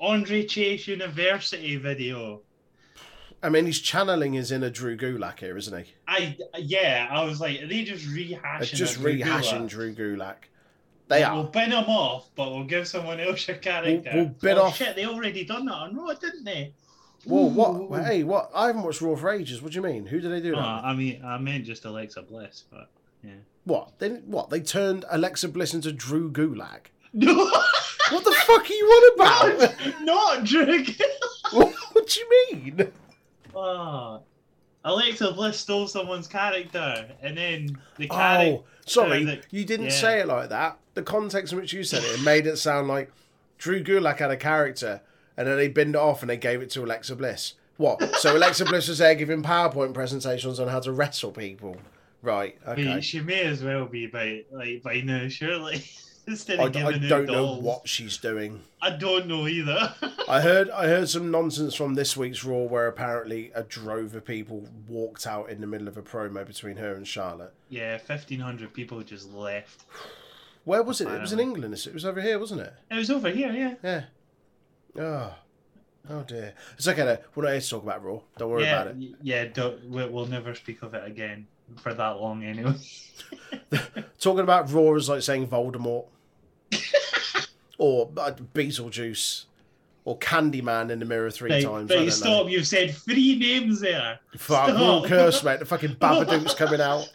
Andre 0.00 0.46
Chase 0.46 0.88
University 0.88 1.76
video. 1.76 2.40
I 3.42 3.50
mean, 3.50 3.66
he's 3.66 3.80
channeling 3.80 4.32
his 4.32 4.50
inner 4.50 4.70
Drew 4.70 4.96
Gulak 4.96 5.40
here, 5.40 5.58
isn't 5.58 5.84
he? 5.84 5.92
I 6.08 6.34
yeah, 6.56 7.08
I 7.10 7.24
was 7.24 7.42
like, 7.42 7.60
are 7.60 7.66
they 7.66 7.84
just 7.84 8.06
rehashing? 8.06 8.58
They're 8.58 8.66
just 8.66 9.00
Drew 9.00 9.12
rehashing 9.12 9.64
Gulak? 9.64 9.68
Drew 9.68 9.94
Gulak. 9.94 10.36
They 11.08 11.22
are. 11.22 11.34
We'll 11.34 11.44
bin 11.44 11.72
him 11.72 11.84
off, 11.84 12.30
but 12.34 12.50
we'll 12.52 12.64
give 12.64 12.88
someone 12.88 13.20
else 13.20 13.46
a 13.50 13.54
character. 13.54 14.10
we'll 14.14 14.24
bin 14.24 14.56
oh, 14.56 14.62
off- 14.62 14.76
Shit, 14.76 14.96
they 14.96 15.04
already 15.04 15.44
done 15.44 15.66
that 15.66 15.74
on 15.74 15.94
Raw, 15.94 16.14
didn't 16.14 16.44
they? 16.44 16.72
Whoa, 17.26 17.44
Ooh. 17.44 17.84
what? 17.84 18.04
Hey, 18.04 18.24
what? 18.24 18.50
I 18.54 18.68
haven't 18.68 18.82
watched 18.82 19.02
Raw 19.02 19.14
for 19.14 19.30
ages. 19.30 19.60
What 19.60 19.72
do 19.72 19.76
you 19.76 19.82
mean? 19.82 20.06
Who 20.06 20.20
did 20.20 20.32
they 20.32 20.40
do 20.40 20.52
that? 20.52 20.56
with? 20.56 20.84
I 20.84 20.94
mean, 20.94 21.22
I 21.22 21.36
meant 21.36 21.66
just 21.66 21.84
Alexa 21.84 22.22
Bliss, 22.22 22.64
but 22.70 22.88
yeah. 23.22 23.32
What? 23.64 23.98
They 23.98 24.08
what? 24.08 24.50
They 24.50 24.60
turned 24.60 25.04
Alexa 25.10 25.48
Bliss 25.48 25.74
into 25.74 25.92
Drew 25.92 26.30
Gulak. 26.30 26.86
What 28.10 28.24
the 28.24 28.32
fuck 28.32 28.68
are 28.68 28.72
you 28.72 28.84
on 28.84 29.14
about? 29.14 29.74
not 30.02 30.44
Drew. 30.44 30.84
what, 31.52 31.72
what 31.92 32.06
do 32.06 32.20
you 32.20 32.52
mean? 32.52 32.92
oh, 33.54 34.20
Alexa 34.84 35.32
Bliss 35.32 35.58
stole 35.58 35.88
someone's 35.88 36.26
character, 36.26 37.08
and 37.22 37.38
then 37.38 37.78
the 37.96 38.08
oh, 38.10 38.14
character. 38.14 38.58
Oh, 38.58 38.64
sorry, 38.86 39.42
you 39.50 39.64
didn't 39.64 39.86
yeah. 39.86 39.92
say 39.92 40.20
it 40.20 40.28
like 40.28 40.50
that. 40.50 40.78
The 40.94 41.02
context 41.02 41.52
in 41.52 41.58
which 41.58 41.72
you 41.72 41.82
said 41.82 42.02
it, 42.02 42.20
it 42.20 42.22
made 42.22 42.46
it 42.46 42.58
sound 42.58 42.88
like 42.88 43.10
Drew 43.56 43.82
Gulak 43.82 44.18
had 44.18 44.30
a 44.30 44.36
character, 44.36 45.00
and 45.36 45.48
then 45.48 45.56
they 45.56 45.68
binned 45.68 45.94
it 45.94 45.98
off 45.98 46.22
and 46.22 46.28
they 46.28 46.36
gave 46.36 46.60
it 46.60 46.70
to 46.70 46.84
Alexa 46.84 47.16
Bliss. 47.16 47.54
What? 47.76 48.16
So 48.16 48.36
Alexa 48.36 48.66
Bliss 48.66 48.88
was 48.88 48.98
there 48.98 49.14
giving 49.14 49.42
PowerPoint 49.42 49.94
presentations 49.94 50.60
on 50.60 50.68
how 50.68 50.80
to 50.80 50.92
wrestle 50.92 51.32
people, 51.32 51.78
right? 52.24 52.56
I 52.66 52.74
mean, 52.74 52.88
Okay. 52.88 53.00
she 53.00 53.20
may 53.20 53.42
as 53.42 53.62
well 53.62 53.86
be 53.86 54.06
by 54.06 54.44
like 54.50 54.82
by 54.82 55.00
now, 55.00 55.28
surely. 55.28 55.84
Instead 56.26 56.58
I, 56.58 56.62
of 56.62 56.68
I 56.68 56.72
giving 56.72 57.02
her 57.02 57.08
don't 57.08 57.26
know 57.26 57.54
what 57.56 57.86
she's 57.86 58.16
doing. 58.16 58.62
I 58.80 58.90
don't 58.90 59.26
know 59.26 59.46
either. 59.46 59.94
I 60.28 60.40
heard 60.40 60.70
I 60.70 60.86
heard 60.86 61.10
some 61.10 61.30
nonsense 61.30 61.74
from 61.74 61.94
this 61.94 62.16
week's 62.16 62.42
Raw 62.44 62.62
where 62.62 62.86
apparently 62.86 63.52
a 63.54 63.62
drove 63.62 64.14
of 64.14 64.24
people 64.24 64.66
walked 64.88 65.26
out 65.26 65.50
in 65.50 65.60
the 65.60 65.66
middle 65.66 65.86
of 65.86 65.98
a 65.98 66.02
promo 66.02 66.46
between 66.46 66.78
her 66.78 66.94
and 66.94 67.06
Charlotte. 67.06 67.52
yeah, 67.68 67.98
fifteen 67.98 68.40
hundred 68.40 68.72
people 68.72 69.02
just 69.02 69.32
left. 69.34 69.84
Where 70.64 70.82
was 70.82 71.02
it? 71.02 71.08
It 71.08 71.20
was 71.20 71.34
in. 71.34 71.40
England. 71.40 71.74
It 71.74 71.92
was 71.92 72.06
over 72.06 72.22
here, 72.22 72.38
wasn't 72.38 72.62
it? 72.62 72.72
It 72.90 72.94
was 72.94 73.10
over 73.10 73.28
here, 73.28 73.52
yeah. 73.52 73.74
Yeah. 73.82 74.04
Oh. 74.98 75.34
Oh 76.08 76.22
dear. 76.22 76.54
It's 76.78 76.88
okay 76.88 77.04
though. 77.04 77.18
We're 77.34 77.44
not 77.44 77.52
here 77.52 77.60
to 77.60 77.68
talk 77.68 77.82
about 77.82 78.02
Raw. 78.02 78.20
Don't 78.38 78.50
worry 78.50 78.62
yeah, 78.64 78.82
about 78.82 78.96
it. 78.96 79.14
yeah. 79.22 79.44
Don't, 79.44 79.90
we'll 79.90 80.26
never 80.26 80.54
speak 80.54 80.82
of 80.82 80.94
it 80.94 81.06
again 81.06 81.46
for 81.76 81.94
that 81.94 82.20
long, 82.20 82.44
anyway. 82.44 82.74
Talking 84.18 84.40
about 84.40 84.70
Raw 84.72 84.94
is 84.94 85.08
like 85.08 85.22
saying 85.22 85.48
Voldemort. 85.48 86.06
or 87.78 88.10
uh, 88.16 88.32
Beetlejuice. 88.54 89.44
Or 90.06 90.18
Candyman 90.18 90.90
in 90.90 90.98
the 90.98 91.06
mirror 91.06 91.30
three 91.30 91.50
Right, 91.50 91.64
times. 91.64 91.88
Right, 91.90 92.12
stop! 92.12 92.44
know. 92.44 92.46
You've 92.52 92.66
said 92.66 92.94
three 92.94 93.36
names 93.38 93.80
there. 93.80 94.18
Fuck, 94.36 94.68
Stop. 94.68 94.78
all 94.78 95.06
cursed, 95.06 95.42
mate. 95.44 95.60
The 95.60 95.64
fucking 95.64 95.94
Babadook's 95.96 96.54
coming 96.58 96.82
out. 96.82 97.08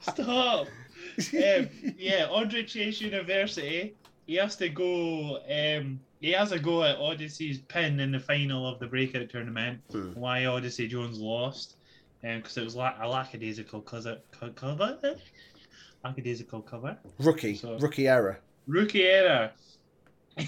Stop. 0.00 0.66
um, 0.68 1.68
yeah, 1.96 2.26
Andre 2.30 2.62
Chase 2.64 3.00
University. 3.00 3.94
He 4.26 4.34
has 4.34 4.56
to 4.56 4.68
go. 4.68 5.38
Um, 5.50 6.00
he 6.20 6.32
has 6.32 6.52
a 6.52 6.58
go 6.58 6.82
at 6.84 6.96
Odyssey's 6.98 7.58
pin 7.60 8.00
in 8.00 8.12
the 8.12 8.20
final 8.20 8.66
of 8.68 8.78
the 8.78 8.86
breakout 8.86 9.30
tournament. 9.30 9.80
Hmm. 9.90 10.12
Why 10.14 10.44
Odyssey 10.46 10.86
Jones 10.88 11.18
lost? 11.18 11.75
Um, 12.24 12.38
because 12.38 12.56
it 12.56 12.64
was 12.64 12.74
like 12.76 12.94
a 13.00 13.08
lackadaisical 13.08 13.82
cover. 13.82 14.18
co- 14.32 14.50
cover? 14.50 15.16
Lackadaisical 16.04 16.62
cover. 16.62 16.96
Rookie. 17.18 17.56
So- 17.56 17.78
Rookie 17.78 18.08
error. 18.08 18.40
Rookie 18.66 19.04
error. 19.04 19.52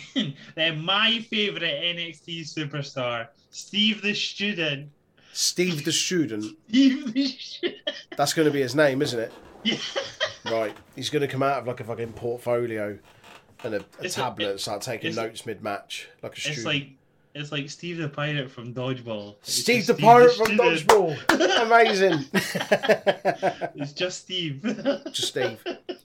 then 0.54 0.84
my 0.84 1.20
favorite 1.30 1.62
NXT 1.62 2.40
superstar, 2.42 3.28
Steve 3.50 4.02
the 4.02 4.14
Student. 4.14 4.90
Steve 5.32 5.84
the 5.84 5.92
Student. 5.92 6.44
Steve 6.68 7.12
the 7.14 7.26
Student. 7.28 7.76
That's 8.16 8.34
going 8.34 8.46
to 8.46 8.52
be 8.52 8.60
his 8.60 8.74
name, 8.74 9.02
isn't 9.02 9.18
it? 9.20 9.32
Yeah. 9.64 9.76
Right. 10.44 10.74
He's 10.96 11.10
going 11.10 11.20
to 11.20 11.28
come 11.28 11.42
out 11.42 11.58
of 11.58 11.66
like 11.66 11.80
a 11.80 11.84
fucking 11.84 12.12
portfolio 12.14 12.98
and 13.64 13.74
a, 13.74 13.78
a 13.80 13.84
It's 14.00 14.16
a- 14.16 14.20
tablet 14.20 14.50
and 14.52 14.60
start 14.60 14.80
taking 14.80 15.14
notes 15.14 15.44
mid 15.44 15.62
match 15.62 16.08
like 16.22 16.36
a 16.38 16.40
student. 16.40 16.58
It's 16.58 16.66
like 16.66 16.90
it's 17.38 17.52
like 17.52 17.70
Steve 17.70 17.98
the 17.98 18.08
Pirate 18.08 18.50
from 18.50 18.74
Dodgeball. 18.74 19.36
It's 19.40 19.54
Steve 19.54 19.86
the 19.86 19.94
Pirate 19.94 20.34
from. 20.34 20.56
Dodgeball. 20.58 21.16
Amazing. 21.62 22.24
It's 23.76 23.92
just 23.92 24.22
Steve. 24.22 24.62
Just 25.12 25.28
Steve. 25.28 25.62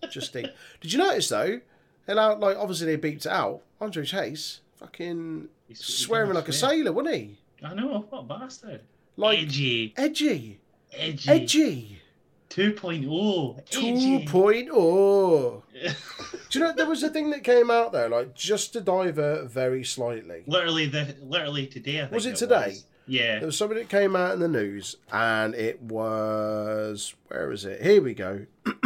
Just 0.09 0.27
Steve. 0.27 0.49
Did 0.81 0.93
you 0.93 0.99
notice 0.99 1.29
though? 1.29 1.59
And 2.07 2.19
out 2.19 2.39
like 2.39 2.57
obviously 2.57 2.95
they 2.95 2.97
beeped 3.11 3.25
it 3.25 3.31
out. 3.31 3.61
Andre 3.81 4.05
Chase 4.05 4.61
fucking 4.77 5.47
He's- 5.67 5.79
swearing 5.83 6.33
like 6.33 6.47
a 6.49 6.53
sailor, 6.53 6.91
wasn't 6.91 7.15
he? 7.15 7.37
I 7.63 7.73
know, 7.73 8.05
what 8.09 8.19
a 8.19 8.23
bastard. 8.23 8.81
Like 9.15 9.39
edgy. 9.39 9.93
edgy. 9.97 10.59
Edgy. 10.91 11.29
Edgy. 11.29 12.01
2.0. 12.53 13.65
Two 13.69 13.79
Edgy. 13.79 14.27
point 14.27 14.69
oh. 14.71 15.63
Do 15.73 16.59
you 16.59 16.59
know 16.59 16.71
there 16.71 16.85
was 16.85 17.01
a 17.01 17.09
thing 17.09 17.31
that 17.31 17.43
came 17.43 17.71
out 17.71 17.91
there, 17.91 18.09
like 18.09 18.35
just 18.35 18.73
to 18.73 18.81
divert 18.81 19.49
very 19.49 19.83
slightly. 19.83 20.43
literally 20.45 20.85
the 20.85 21.15
literally 21.23 21.65
today. 21.65 21.97
I 21.97 22.01
think 22.01 22.11
Was 22.11 22.27
it 22.27 22.35
today? 22.35 22.67
Was. 22.67 22.85
Yeah. 23.07 23.39
There 23.39 23.47
was 23.47 23.57
something 23.57 23.77
that 23.77 23.89
came 23.89 24.15
out 24.15 24.33
in 24.33 24.39
the 24.39 24.47
news, 24.47 24.97
and 25.11 25.55
it 25.55 25.81
was 25.81 27.15
where 27.27 27.51
is 27.51 27.65
it? 27.65 27.81
Here 27.81 28.01
we 28.01 28.13
go. 28.13 28.45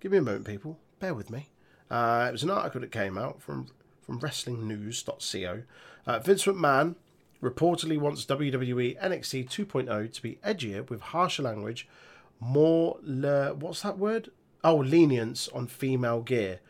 Give 0.00 0.12
me 0.12 0.18
a 0.18 0.22
moment, 0.22 0.44
people. 0.44 0.78
Bear 0.98 1.14
with 1.14 1.30
me. 1.30 1.50
Uh, 1.88 2.26
it 2.28 2.32
was 2.32 2.42
an 2.42 2.50
article 2.50 2.80
that 2.80 2.90
came 2.90 3.16
out 3.16 3.40
from 3.40 3.68
from 4.04 4.18
WrestlingNews.co. 4.20 5.62
Uh, 6.06 6.18
Vince 6.18 6.44
McMahon 6.44 6.96
reportedly 7.42 7.98
wants 7.98 8.24
WWE 8.26 9.00
NXT 9.00 9.48
2.0 9.48 10.12
to 10.12 10.22
be 10.22 10.38
edgier 10.44 10.88
with 10.88 11.00
harsher 11.00 11.42
language, 11.42 11.88
more 12.40 12.98
le- 13.02 13.54
what's 13.54 13.82
that 13.82 13.98
word? 13.98 14.30
Oh, 14.64 14.76
lenience 14.76 15.48
on 15.48 15.66
female 15.66 16.22
gear. 16.22 16.60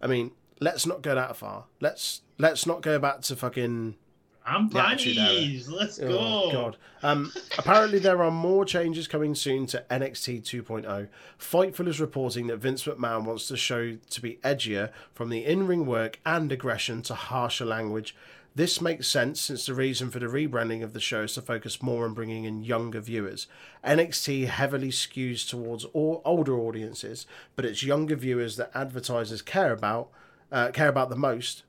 I 0.00 0.06
mean, 0.06 0.32
let's 0.60 0.86
not 0.86 1.02
go 1.02 1.14
that 1.14 1.36
far. 1.36 1.64
Let's 1.80 2.22
let's 2.38 2.66
not 2.66 2.82
go 2.82 2.98
back 2.98 3.22
to 3.22 3.36
fucking 3.36 3.96
I'm 4.44 4.68
The 4.68 4.78
Attitude 4.78 5.18
Era. 5.18 5.28
bunnies. 5.34 5.68
Let's 5.68 5.98
go. 5.98 6.18
Oh 6.18 6.52
god. 6.52 6.76
Um, 7.02 7.32
apparently 7.58 7.98
there 7.98 8.22
are 8.22 8.30
more 8.30 8.64
changes 8.64 9.08
coming 9.08 9.34
soon 9.34 9.66
to 9.66 9.84
NXT 9.90 10.42
2.0. 10.42 11.08
Fightful 11.38 11.88
is 11.88 12.00
reporting 12.00 12.46
that 12.46 12.58
Vince 12.58 12.84
McMahon 12.84 13.24
wants 13.24 13.48
the 13.48 13.56
show 13.56 13.96
to 14.10 14.20
be 14.20 14.38
edgier 14.44 14.90
from 15.12 15.30
the 15.30 15.44
in-ring 15.44 15.84
work 15.86 16.20
and 16.24 16.50
aggression 16.52 17.02
to 17.02 17.14
harsher 17.14 17.64
language. 17.64 18.14
This 18.56 18.80
makes 18.80 19.06
sense 19.06 19.38
since 19.38 19.66
the 19.66 19.74
reason 19.74 20.10
for 20.10 20.18
the 20.18 20.26
rebranding 20.26 20.82
of 20.82 20.94
the 20.94 21.00
show 21.00 21.24
is 21.24 21.34
to 21.34 21.42
focus 21.42 21.82
more 21.82 22.06
on 22.06 22.14
bringing 22.14 22.44
in 22.44 22.64
younger 22.64 23.02
viewers. 23.02 23.48
NXT 23.84 24.46
heavily 24.46 24.88
skews 24.88 25.46
towards 25.46 25.84
all 25.92 26.22
older 26.24 26.58
audiences, 26.58 27.26
but 27.54 27.66
it's 27.66 27.82
younger 27.82 28.16
viewers 28.16 28.56
that 28.56 28.70
advertisers 28.74 29.42
care 29.42 29.72
about 29.72 30.08
uh, 30.50 30.70
care 30.70 30.88
about 30.88 31.10
the 31.10 31.16
most 31.16 31.64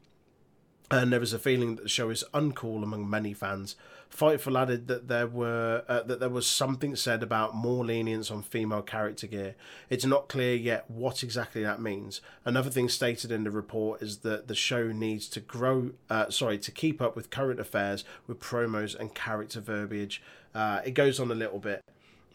and 0.90 1.12
there 1.12 1.22
is 1.22 1.34
a 1.34 1.40
feeling 1.40 1.76
that 1.76 1.84
the 1.84 1.90
show 1.90 2.10
is 2.10 2.24
uncool 2.34 2.84
among 2.84 3.10
many 3.10 3.34
fans. 3.34 3.76
Fightful 4.16 4.60
added 4.60 4.88
that 4.88 5.08
there 5.08 5.28
were 5.28 5.84
uh, 5.88 6.02
that 6.04 6.20
there 6.20 6.30
was 6.30 6.48
something 6.48 6.96
said 6.96 7.22
about 7.22 7.54
more 7.56 7.86
lenience 7.86 8.32
on 8.32 8.42
female 8.42 8.82
character 8.82 9.28
gear. 9.28 9.56
It's 9.90 10.06
not 10.06 10.28
clear 10.28 10.56
yet 10.56 10.90
what 10.90 11.24
exactly 11.24 11.62
that 11.64 11.82
means. 11.82 12.22
Another 12.46 12.70
thing 12.70 12.90
stated 12.90 13.32
in 13.32 13.44
the 13.44 13.52
report 13.52 14.02
is 14.02 14.20
that 14.20 14.48
the 14.48 14.56
show 14.56 14.88
needs 14.92 15.28
to 15.30 15.40
grow, 15.40 15.92
uh, 16.10 16.30
sorry, 16.30 16.58
to 16.60 16.72
keep 16.72 17.02
up 17.02 17.16
with 17.16 17.30
current 17.30 17.60
affairs 17.60 18.04
with 18.26 18.40
promos 18.40 18.98
and 18.98 19.14
character 19.14 19.60
verbiage. 19.60 20.22
Uh, 20.56 20.82
it 20.86 20.92
goes 20.92 21.20
on 21.20 21.30
a 21.30 21.36
little 21.36 21.60
bit, 21.60 21.82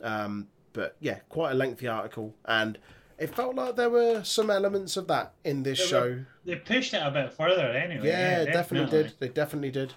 um, 0.03 0.49
but 0.73 0.97
yeah, 1.01 1.19
quite 1.31 1.51
a 1.53 1.55
lengthy 1.55 1.89
article, 1.89 2.35
and 2.45 2.79
it 3.19 3.35
felt 3.35 3.55
like 3.57 3.77
there 3.77 3.91
were 3.91 4.23
some 4.25 4.51
elements 4.51 4.97
of 4.97 5.09
that 5.09 5.33
in 5.45 5.63
this 5.63 5.79
There 5.79 5.87
show. 5.89 6.01
were- 6.11 6.27
They 6.45 6.57
pushed 6.57 6.93
it 6.95 7.03
a 7.05 7.11
bit 7.11 7.33
further 7.33 7.63
anyway. 7.69 8.07
Yeah, 8.09 8.45
definitely 8.45 9.03
did. 9.03 9.15
They 9.19 9.29
definitely 9.29 9.71
did. 9.71 9.95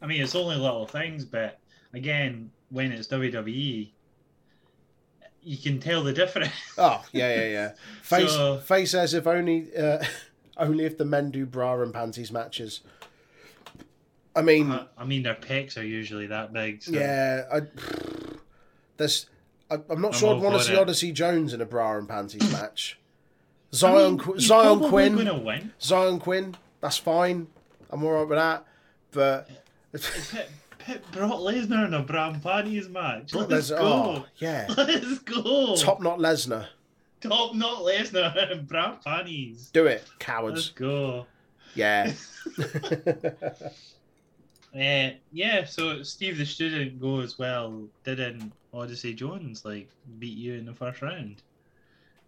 I 0.00 0.06
mean, 0.06 0.22
it's 0.22 0.34
only 0.34 0.56
little 0.56 0.86
things, 0.86 1.24
but 1.24 1.58
again, 1.92 2.50
when 2.70 2.92
it's 2.92 3.08
WWE, 3.08 3.90
you 5.42 5.56
can 5.56 5.80
tell 5.80 6.02
the 6.04 6.12
difference. 6.12 6.52
Oh 6.78 7.04
yeah, 7.12 7.34
yeah, 7.34 7.48
yeah. 7.48 7.72
Face 8.02 8.30
So- 8.32 8.58
face 8.58 8.94
as 8.94 9.14
if 9.14 9.26
only 9.26 9.68
uh, 9.76 10.04
only 10.56 10.84
if 10.84 10.96
the 10.98 11.04
men 11.04 11.30
do 11.30 11.44
bra 11.46 11.80
and 11.82 11.92
panties 11.92 12.30
matches. 12.30 12.80
I 14.36 14.42
mean, 14.42 14.70
I 14.70 14.86
I 14.96 15.04
mean, 15.04 15.24
their 15.24 15.34
pecs 15.34 15.76
are 15.76 15.84
usually 15.84 16.26
that 16.28 16.52
big. 16.52 16.82
So. 16.82 16.92
yeah, 16.92 17.44
I, 17.52 17.62
there's. 18.96 19.26
I, 19.70 19.74
I'm 19.90 20.00
not 20.00 20.14
I'm 20.14 20.18
sure 20.18 20.34
I'd 20.36 20.42
want 20.42 20.56
to 20.56 20.62
see 20.64 20.72
it. 20.74 20.78
Odyssey 20.78 21.12
Jones 21.12 21.52
in 21.52 21.60
a 21.60 21.66
bra 21.66 21.98
and 21.98 22.08
panties 22.08 22.50
match. 22.52 22.98
I 23.72 23.76
Zion 23.76 24.16
mean, 24.16 24.38
Zion 24.38 24.78
Quinn, 24.88 25.44
win. 25.44 25.72
Zion 25.80 26.20
Quinn. 26.20 26.56
That's 26.80 26.96
fine. 26.96 27.48
I'm 27.90 28.02
alright 28.04 28.28
with 28.28 28.38
that. 28.38 28.64
But 29.10 29.50
Put 29.92 31.12
Brock 31.12 31.40
Lesnar 31.40 31.86
in 31.86 31.94
a 31.94 32.02
bra 32.02 32.30
and 32.30 32.42
panties 32.42 32.88
match. 32.88 33.34
Let's 33.34 33.48
there's 33.48 33.70
go. 33.70 33.76
oh 33.78 34.26
yeah, 34.36 34.66
Let's 34.76 35.18
go. 35.20 35.76
top 35.76 36.00
knot 36.00 36.18
Lesnar. 36.18 36.66
Top 37.20 37.54
not 37.54 37.82
Lesnar 37.82 38.52
and 38.52 38.66
bra 38.66 38.92
and 38.92 39.02
panties. 39.02 39.70
Do 39.72 39.86
it, 39.86 40.04
cowards. 40.18 40.56
Let's 40.56 40.68
go. 40.70 41.26
Yeah. 41.74 42.12
Uh, 44.74 45.10
yeah, 45.32 45.64
so 45.64 46.02
Steve 46.02 46.36
the 46.36 46.44
student 46.44 47.00
goes 47.00 47.38
well. 47.38 47.84
Didn't 48.04 48.52
Odyssey 48.72 49.14
Jones 49.14 49.64
like 49.64 49.88
beat 50.18 50.36
you 50.36 50.54
in 50.54 50.66
the 50.66 50.74
first 50.74 51.00
round? 51.00 51.42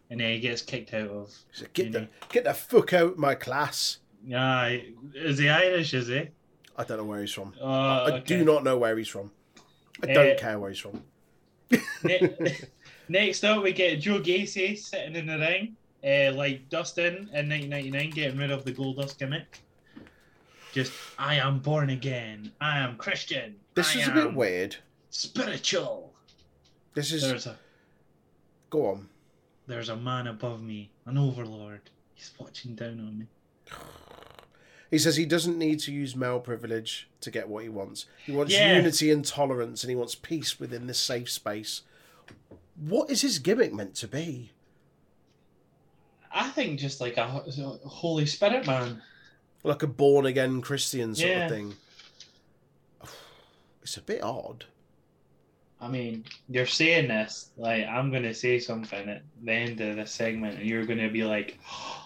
And 0.09 0.21
then 0.21 0.33
he 0.33 0.41
gets 0.41 0.63
kicked 0.63 0.95
out 0.95 1.11
of. 1.11 1.35
So 1.53 1.67
get 1.75 1.93
the 1.93 2.09
get 2.31 2.45
the 2.45 2.55
fuck 2.55 2.95
out 2.95 3.19
my 3.19 3.35
class. 3.35 3.99
Yeah, 4.27 4.79
is 5.15 5.39
he 5.39 5.49
Irish? 5.49 5.93
Is 5.93 6.09
he? 6.09 6.31
I 6.81 6.85
don't 6.85 6.97
know 6.97 7.05
where 7.05 7.21
he's 7.21 7.33
from. 7.33 7.53
Oh, 7.61 7.69
I 7.71 8.11
okay. 8.11 8.25
do 8.25 8.43
not 8.45 8.65
know 8.65 8.79
where 8.79 8.97
he's 8.97 9.09
from. 9.09 9.31
I 10.03 10.07
don't 10.07 10.27
Eh. 10.29 10.35
care 10.37 10.59
where 10.59 10.71
he's 10.71 10.79
from. 10.79 11.03
Ne- 12.05 12.35
Next 13.11 13.45
up, 13.45 13.63
we 13.63 13.73
get 13.73 14.01
Joe 14.01 14.19
Gacy 14.21 14.79
sitting 14.79 15.15
in 15.15 15.27
the 15.27 15.39
ring, 15.39 15.77
uh, 16.03 16.35
like 16.35 16.69
Dustin 16.71 17.29
in 17.35 17.49
1999, 17.51 18.11
getting 18.11 18.39
rid 18.39 18.51
of 18.51 18.65
the 18.65 18.73
Goldust 18.73 19.19
gimmick. 19.19 19.61
Just, 20.73 20.93
I 21.19 21.35
am 21.35 21.59
born 21.59 21.91
again. 21.91 22.51
I 22.61 22.79
am 22.79 22.97
Christian. 22.97 23.57
This 23.75 23.95
I 23.97 24.01
is 24.01 24.09
a 24.09 24.13
bit 24.13 24.33
weird. 24.33 24.77
Spiritual. 25.11 26.15
This 26.95 27.13
is 27.13 27.23
There's 27.23 27.47
a 27.47 27.59
go 28.71 28.87
on. 28.87 29.09
there's 29.67 29.89
a 29.91 29.97
man 29.97 30.29
above 30.29 30.63
me, 30.63 30.91
an 31.07 31.19
overlord. 31.19 31.91
He's 32.15 32.33
watching 32.39 32.75
down 32.75 33.01
on 33.01 33.19
me. 33.19 33.27
He 34.91 34.99
says 34.99 35.17
he 35.17 35.25
doesn't 35.27 35.57
need 35.59 35.79
to 35.81 35.93
use 35.93 36.17
male 36.17 36.41
privilege 36.41 37.09
to 37.21 37.31
get 37.31 37.49
what 37.49 37.63
he 37.63 37.69
wants. 37.69 38.07
He 38.27 38.33
wants 38.33 38.53
Yeah. 38.53 38.77
unity 38.77 39.11
and 39.11 39.25
tolerance, 39.25 39.85
and 39.85 39.91
he 39.91 39.95
wants 39.97 40.15
peace 40.17 40.59
within 40.59 40.87
this 40.89 40.99
safe 40.99 41.31
space. 41.31 41.83
What 42.77 43.09
is 43.11 43.21
his 43.23 43.39
gimmick 43.39 43.73
meant 43.73 43.95
to 43.97 44.09
be? 44.09 44.51
I 46.33 46.49
think 46.51 46.79
just 46.81 47.01
like 47.01 47.17
a, 47.17 47.27
Holy 47.29 48.27
Spirit 48.27 48.67
man. 48.67 49.03
Like 49.63 49.83
a 49.83 49.87
born 49.87 50.27
again 50.27 50.61
Christian 50.61 51.15
sort 51.15 51.29
Yeah. 51.31 51.45
of 51.45 51.51
thing. 51.51 51.75
It's 53.83 53.97
a 53.97 54.03
bit 54.03 54.23
odd. 54.23 54.67
I 55.81 55.89
mean, 55.89 56.25
you're 56.49 56.67
saying 56.67 57.09
this, 57.09 57.49
like, 57.57 57.87
I'm 57.87 58.11
going 58.11 58.23
to 58.25 58.35
say 58.35 58.59
something 58.59 59.09
at 59.09 59.23
the 59.43 59.53
end 59.53 59.81
of 59.81 59.97
this 59.97 60.13
segment, 60.13 60.59
and 60.59 60.69
you're 60.69 60.85
going 60.85 60.99
to 60.99 61.09
be 61.09 61.25
like, 61.25 61.59
oh, 61.73 62.00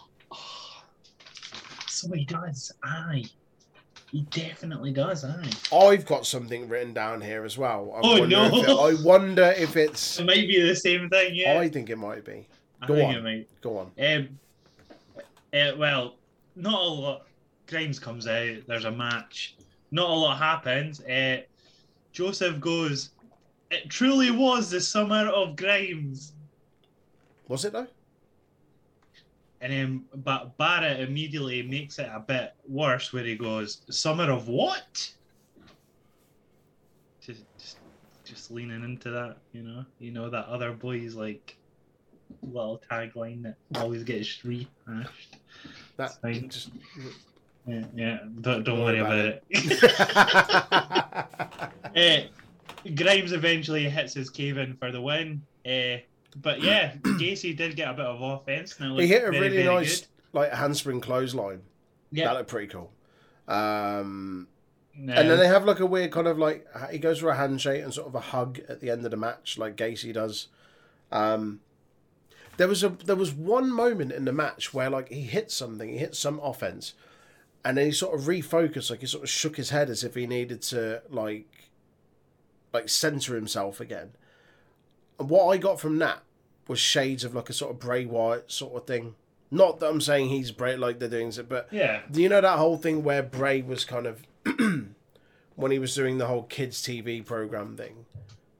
he 2.13 2.25
does, 2.25 2.73
aye. 2.83 3.25
He 4.11 4.23
definitely 4.31 4.93
does, 4.93 5.25
aye. 5.25 5.51
I've 5.77 6.07
got 6.07 6.27
something 6.27 6.69
written 6.69 6.93
down 6.95 7.21
here 7.21 7.45
as 7.45 7.59
well. 7.59 7.93
I 7.97 8.01
Oh, 8.03 8.25
no. 8.25 8.47
It, 8.53 8.69
I 8.69 9.03
wonder 9.03 9.55
if 9.57 9.77
it's. 9.77 10.21
It 10.21 10.27
might 10.27 10.47
be 10.47 10.61
the 10.61 10.77
same 10.77 11.09
thing, 11.11 11.35
yeah. 11.35 11.59
I 11.59 11.69
think 11.69 11.91
it 11.91 11.97
might 11.97 12.25
be. 12.25 12.47
I 12.81 12.87
go 12.87 12.95
think 12.95 13.09
on. 13.09 13.15
it 13.17 13.23
might. 13.23 13.61
Go 13.61 13.79
on. 13.79 13.91
Um, 13.99 14.39
uh, 15.53 15.73
well, 15.77 16.17
not 16.57 16.81
a 16.81 16.85
lot. 16.87 17.27
Grimes 17.67 17.99
comes 17.99 18.27
out. 18.27 18.59
There's 18.67 18.85
a 18.85 18.91
match. 18.91 19.57
Not 19.91 20.11
a 20.11 20.13
lot 20.13 20.39
happens. 20.39 21.01
Uh, 21.01 21.43
Joseph 22.13 22.61
goes. 22.61 23.11
It 23.71 23.89
truly 23.89 24.31
was 24.31 24.71
the 24.71 24.81
summer 24.81 25.29
of 25.29 25.57
Grimes. 25.57 26.33
Was 27.49 27.65
it 27.65 27.73
though? 27.73 27.89
And 29.61 29.73
then, 29.73 30.05
but 30.17 30.57
Barrett 30.59 31.01
immediately 31.01 31.63
makes 31.63 31.99
it 31.99 32.09
a 32.13 32.21
bit 32.21 32.55
worse, 32.69 33.13
where 33.13 33.25
he 33.25 33.37
goes, 33.37 33.83
"Summer 33.91 34.31
of 34.31 34.49
what?" 34.49 35.11
Just, 37.21 37.45
just, 37.59 37.79
just 38.25 38.51
leaning 38.51 38.85
into 38.85 39.11
that, 39.11 39.37
you 39.53 39.63
know, 39.63 39.85
you 39.99 40.11
know 40.11 40.29
that 40.29 40.47
other 40.47 40.73
boy's 40.73 41.15
like 41.15 41.57
little 42.43 42.83
tagline 42.91 43.43
that 43.43 43.57
always 43.77 44.05
gets 44.05 44.45
rehashed. 44.45 45.39
That 45.97 46.21
Fine. 46.21 46.49
just. 46.49 46.71
Yeah, 47.67 47.85
yeah. 47.95 48.19
Don't, 48.41 48.63
don't 48.65 48.81
Worry 48.81 48.99
about 48.99 49.19
about 49.19 49.41
it. 49.49 49.89
uh, 52.87 52.91
Grimes 52.95 53.33
eventually 53.33 53.89
hits 53.89 54.13
his 54.13 54.29
cave 54.29 54.59
in 54.59 54.77
for 54.77 54.93
the 54.93 55.01
win. 55.01 55.41
Uh, 55.67 55.97
but 56.37 56.61
yeah, 56.63 56.95
Gacy 57.03 57.57
did 57.57 57.77
get 57.77 57.89
a 57.89 57.95
bit 57.95 58.07
of 58.07 58.21
offense. 58.21 58.79
And 58.81 58.99
it 58.99 59.03
he 59.03 59.09
hit 59.09 59.25
a 59.25 59.31
very, 59.31 59.49
really 59.51 59.65
nice 59.65 60.01
good. 60.01 60.09
like 60.33 60.53
handspring 60.53 61.01
clothesline. 61.01 61.63
Yeah. 62.13 62.27
That 62.27 62.35
looked 62.39 62.51
pretty 62.51 62.69
cool. 62.69 62.93
Um, 63.49 64.49
No. 64.97 65.13
and 65.15 65.29
then 65.31 65.39
they 65.39 65.47
have 65.49 65.65
like 65.65 65.81
a 65.81 65.87
weird 65.87 66.13
kind 66.13 66.27
of 66.27 66.39
like 66.39 66.67
he 66.91 66.99
goes 66.99 67.19
for 67.19 67.29
a 67.29 67.37
handshake 67.37 67.83
and 67.83 67.93
sort 67.93 68.07
of 68.09 68.15
a 68.15 68.21
hug 68.21 68.61
at 68.69 68.81
the 68.81 68.91
end 68.91 69.05
of 69.05 69.11
the 69.11 69.17
match, 69.17 69.59
like 69.59 69.77
Gacy 69.77 70.13
does. 70.13 70.49
Um, 71.13 71.61
there 72.57 72.69
was 72.69 72.85
a 72.85 72.91
there 72.91 73.17
was 73.17 73.33
one 73.33 73.71
moment 73.71 74.13
in 74.13 74.25
the 74.25 74.33
match 74.33 74.73
where 74.73 74.89
like 74.89 75.09
he 75.09 75.23
hit 75.23 75.51
something, 75.51 75.89
he 75.89 75.99
hit 75.99 76.15
some 76.15 76.39
offense, 76.41 76.95
and 77.65 77.77
then 77.77 77.87
he 77.87 77.93
sort 77.93 78.19
of 78.19 78.27
refocused, 78.27 78.91
like 78.91 79.01
he 79.01 79.07
sort 79.07 79.25
of 79.25 79.31
shook 79.31 79.57
his 79.57 79.71
head 79.71 79.91
as 79.91 80.05
if 80.05 80.15
he 80.15 80.27
needed 80.27 80.63
to 80.63 81.03
like 81.11 81.71
like 82.73 82.89
center 82.89 83.35
himself 83.35 83.81
again. 83.81 84.13
And 85.19 85.29
what 85.31 85.47
I 85.49 85.57
got 85.59 85.81
from 85.81 85.99
that 85.99 86.23
was 86.67 86.79
shades 86.79 87.25
of 87.25 87.35
like 87.35 87.51
a 87.51 87.53
sort 87.53 87.73
of 87.73 87.79
Bray 87.79 88.05
Wyatt 88.05 88.51
sort 88.51 88.75
of 88.75 88.87
thing. 88.87 89.15
Not 89.51 89.79
that 89.81 89.89
I'm 89.89 90.01
saying 90.01 90.29
he's 90.31 90.51
Bray 90.51 90.77
like 90.77 90.99
they're 90.99 91.09
doing 91.09 91.29
it, 91.29 91.49
but 91.49 91.69
yeah. 91.71 92.01
do 92.11 92.21
you 92.23 92.29
know 92.29 92.41
that 92.41 92.59
whole 92.59 92.77
thing 92.77 93.05
where 93.05 93.23
Bray 93.23 93.63
was 93.63 93.85
kind 93.85 94.07
of 94.07 94.23
when 95.57 95.71
he 95.71 95.79
was 95.79 95.95
doing 95.95 96.19
the 96.19 96.27
whole 96.27 96.43
kids 96.45 96.83
TV 96.83 97.25
program 97.25 97.77
thing. 97.77 98.07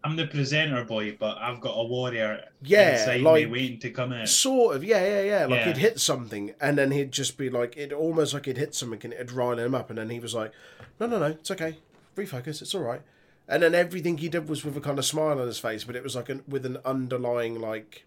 I'm 0.05 0.17
the 0.17 0.27
presenter 0.27 0.85
boy, 0.85 1.17
but 1.19 1.39
I've 1.39 1.63
got 1.63 1.71
a 1.73 1.83
warrior 1.83 2.45
Yeah, 2.63 2.93
inside 2.93 3.23
like- 3.23 3.47
me 3.47 3.51
waiting 3.53 3.79
to 3.81 3.91
come 3.91 4.13
in. 4.13 4.27
Sort 4.27 4.77
of, 4.77 4.85
yeah, 4.85 5.03
yeah, 5.03 5.23
yeah. 5.23 5.47
Like 5.47 5.61
Yeah. 5.61 5.65
he'd 5.69 5.77
hit 5.79 5.99
something, 5.99 6.55
and 6.61 6.77
then 6.77 6.91
he'd 6.91 7.11
just 7.11 7.39
be 7.39 7.49
like, 7.49 7.75
it 7.79 7.91
almost 7.93 8.35
like 8.35 8.45
he'd 8.45 8.59
hit 8.59 8.75
something, 8.75 9.01
and 9.03 9.15
it'd 9.15 9.33
rile 9.33 9.59
him 9.59 9.75
up, 9.75 9.89
and 9.89 9.99
then 9.99 10.11
he 10.11 10.21
was 10.21 10.35
like, 10.35 10.53
"No, 11.01 11.07
no, 11.07 11.19
no, 11.19 11.27
it's 11.29 11.51
okay. 11.51 11.79
Refocus. 12.17 12.61
It's 12.61 12.75
all 12.75 12.83
right." 12.83 13.01
And 13.49 13.63
then 13.63 13.75
everything 13.75 14.19
he 14.19 14.29
did 14.29 14.49
was 14.49 14.65
with 14.65 14.77
a 14.77 14.81
kind 14.81 14.99
of 14.99 15.05
smile 15.05 15.39
on 15.39 15.47
his 15.47 15.59
face, 15.59 15.85
but 15.85 15.97
it 15.97 16.03
was 16.03 16.17
like 16.17 16.29
an, 16.31 16.43
with 16.49 16.65
an 16.65 16.79
underlying 16.85 17.61
like, 17.61 18.05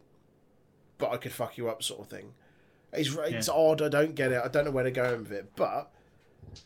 "But 0.98 1.12
I 1.12 1.18
could 1.18 1.32
fuck 1.32 1.58
you 1.58 1.70
up" 1.70 1.84
sort 1.84 2.02
of 2.02 2.08
thing. 2.08 2.34
It's 2.92 3.16
it's 3.16 3.50
odd. 3.50 3.82
I 3.82 3.90
don't 3.90 4.16
get 4.16 4.32
it. 4.32 4.42
I 4.44 4.48
don't 4.48 4.66
know 4.66 4.72
where 4.72 4.84
to 4.84 4.92
go 4.92 5.16
with 5.18 5.32
it, 5.32 5.52
but 5.56 5.92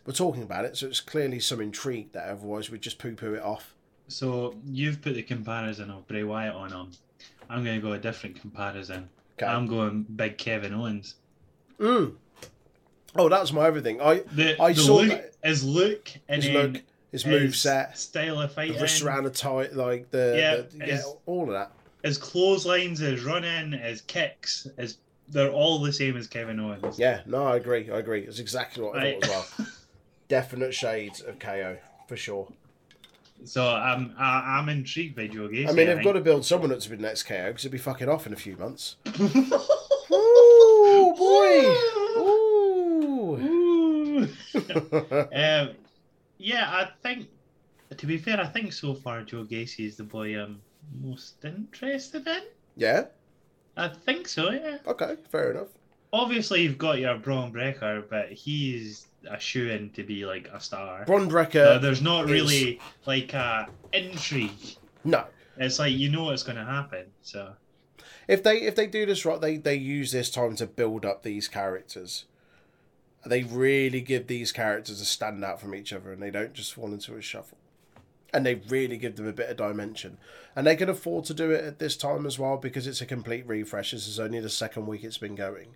we're 0.06 0.14
talking 0.14 0.44
about 0.44 0.64
it, 0.66 0.78
so 0.78 0.88
it's 0.88 1.02
clearly 1.02 1.40
some 1.42 1.60
intrigue 1.60 2.14
there. 2.14 2.30
Otherwise, 2.32 2.70
we'd 2.70 2.82
just 2.82 2.98
poo 2.98 3.14
poo 3.16 3.34
it 3.34 3.44
off. 3.44 3.74
So 4.08 4.56
you've 4.66 5.02
put 5.02 5.16
the 5.16 5.24
comparison 5.24 5.90
of 5.90 6.08
Bray 6.08 6.24
Wyatt 6.24 6.56
on 6.56 6.72
him. 6.72 6.92
I'm 7.50 7.64
going 7.66 7.76
to 7.76 7.86
go 7.86 7.94
a 7.94 7.98
different 8.00 8.40
comparison. 8.40 9.10
Okay. 9.38 9.52
I'm 9.52 9.68
going 9.68 10.04
Big 10.04 10.38
Kevin 10.38 10.74
Owens. 10.74 11.16
Mm. 11.80 12.16
Oh, 13.16 13.28
that's 13.28 13.52
my 13.52 13.66
everything. 13.68 14.00
I 14.02 14.20
The, 14.34 14.62
I 14.62 14.72
the 14.74 14.80
saw 14.82 14.96
look, 14.98 15.10
that- 15.10 15.34
his 15.44 15.64
look 15.66 16.10
and 16.30 16.44
then 16.44 16.74
look, 16.74 16.82
his 17.12 17.26
move 17.26 17.56
set. 17.56 17.98
style 17.98 18.42
of 18.42 18.50
the 18.50 18.56
fighting, 18.56 18.82
wrists 18.82 19.02
around 19.02 19.24
the 19.26 19.30
tight, 19.30 19.74
like 19.74 20.10
the 20.12 20.34
Yeah, 20.38 20.56
the- 20.58 20.78
yeah, 20.78 20.84
it's- 20.86 21.14
all 21.26 21.44
of 21.44 21.50
that. 21.54 21.72
his 22.04 22.18
clotheslines, 22.18 23.00
his 23.00 23.24
running, 23.24 23.72
his 23.74 24.02
kicks, 24.02 24.68
his 24.78 24.98
they're 25.30 25.52
all 25.52 25.80
the 25.80 25.94
same 25.94 26.18
as 26.18 26.28
Kevin 26.28 26.60
Owens. 26.60 27.00
Yeah, 27.00 27.22
no, 27.26 27.46
I 27.48 27.56
agree. 27.56 27.90
I 27.90 28.00
agree. 28.00 28.22
It's 28.24 28.40
exactly 28.40 28.84
what 28.84 28.98
I 28.98 29.14
Right. 29.14 29.24
thought 29.24 29.46
as 29.48 29.58
well. 29.60 29.68
Definite 30.28 30.74
shades 30.74 31.22
of 31.22 31.40
KO 31.40 31.78
for 32.08 32.18
sure. 32.18 32.52
So 33.46 33.66
I'm 33.68 34.14
I, 34.20 34.58
I'm 34.60 34.68
intrigued 34.70 35.16
by 35.16 35.28
Joe 35.28 35.48
Gacy. 35.48 35.70
I 35.70 35.72
mean, 35.72 35.88
they've 35.88 35.96
think. 35.96 36.04
got 36.04 36.14
to 36.14 36.20
build 36.22 36.46
someone 36.46 36.72
up 36.72 36.80
to 36.80 36.90
be 36.90 36.96
the 36.98 37.02
next 37.02 37.24
KO 37.24 37.48
because 37.48 37.66
it'll 37.66 37.72
be 37.72 37.78
fucking 37.78 38.10
off 38.10 38.28
in 38.28 38.34
a 38.34 38.36
few 38.36 38.58
months. 38.58 38.98
Ooh, 39.08 41.14
boy. 41.18 41.76
Ooh. 42.18 44.28
um, 45.34 45.70
yeah, 46.42 46.70
I 46.70 46.90
think. 47.04 47.28
To 47.98 48.06
be 48.06 48.18
fair, 48.18 48.40
I 48.40 48.46
think 48.48 48.72
so 48.74 48.94
far 48.94 49.22
Joe 49.24 49.44
Gacy 49.44 49.86
is 49.86 49.98
the 49.98 50.04
boy 50.04 50.40
I'm 50.42 50.62
most 51.02 51.44
interested 51.44 52.26
in. 52.28 52.42
yeah. 52.76 53.06
I 53.78 53.88
think 53.88 54.28
so. 54.28 54.52
Yeah. 54.52 54.78
Okay. 54.86 55.16
Fair 55.32 55.52
enough. 55.52 55.70
Obviously, 56.14 56.62
you've 56.64 56.78
got 56.78 57.00
your 57.00 57.18
Bron 57.18 57.52
Breakker, 57.52 58.04
but 58.10 58.30
he's 58.32 59.08
a 59.30 59.40
shoe 59.40 59.70
in 59.70 59.90
to 59.92 60.04
be 60.04 60.26
like 60.26 60.50
a 60.54 60.60
star. 60.60 61.06
Bron 61.06 61.24
So 61.24 61.30
Breakker. 61.30 61.80
there's 61.80 62.02
not 62.02 62.26
is- 62.26 62.32
really 62.32 62.80
like 63.06 63.34
a 63.34 63.70
intrigue. 63.94 64.52
no. 65.06 65.26
It's 65.58 65.80
like 65.80 65.94
you 65.94 66.10
know 66.10 66.26
what's 66.26 66.44
going 66.44 66.58
to 66.58 66.66
happen. 66.66 67.06
So 67.22 67.54
If 68.28 68.42
they 68.44 68.62
if 68.62 68.76
they 68.76 68.88
do 68.88 69.06
this 69.06 69.26
right, 69.26 69.40
they 69.40 69.58
they 69.58 69.76
use 69.76 70.12
this 70.12 70.30
time 70.30 70.56
to 70.58 70.66
build 70.66 71.06
up 71.06 71.24
these 71.24 71.48
characters. 71.48 72.26
They 73.26 73.44
really 73.44 74.02
give 74.02 74.28
these 74.28 74.52
characters 74.52 75.00
a 75.00 75.06
stand 75.06 75.44
out 75.44 75.62
from 75.62 75.76
each 75.76 75.94
other, 75.94 76.12
and 76.12 76.22
they 76.22 76.32
don't 76.32 76.54
just 76.54 76.74
fall 76.74 76.92
into 76.92 77.16
a 77.16 77.22
shuffle. 77.22 77.58
And 78.34 78.46
they 78.46 78.56
really 78.56 78.98
give 78.98 79.16
them 79.18 79.28
a 79.28 79.34
bit 79.34 79.50
of 79.50 79.58
dimension, 79.58 80.18
and 80.56 80.66
they 80.66 80.76
can 80.76 80.90
afford 80.90 81.26
to 81.26 81.34
do 81.34 81.52
it 81.52 81.64
at 81.66 81.80
this 81.80 81.98
time 81.98 82.26
as 82.26 82.40
well 82.40 82.58
because 82.58 82.88
it's 82.88 83.02
a 83.02 83.06
complete 83.06 83.46
refresh. 83.46 83.92
This 83.92 84.08
is 84.08 84.20
only 84.20 84.40
the 84.40 84.50
second 84.50 84.88
week 84.88 85.04
it's 85.04 85.18
been 85.18 85.36
going, 85.36 85.76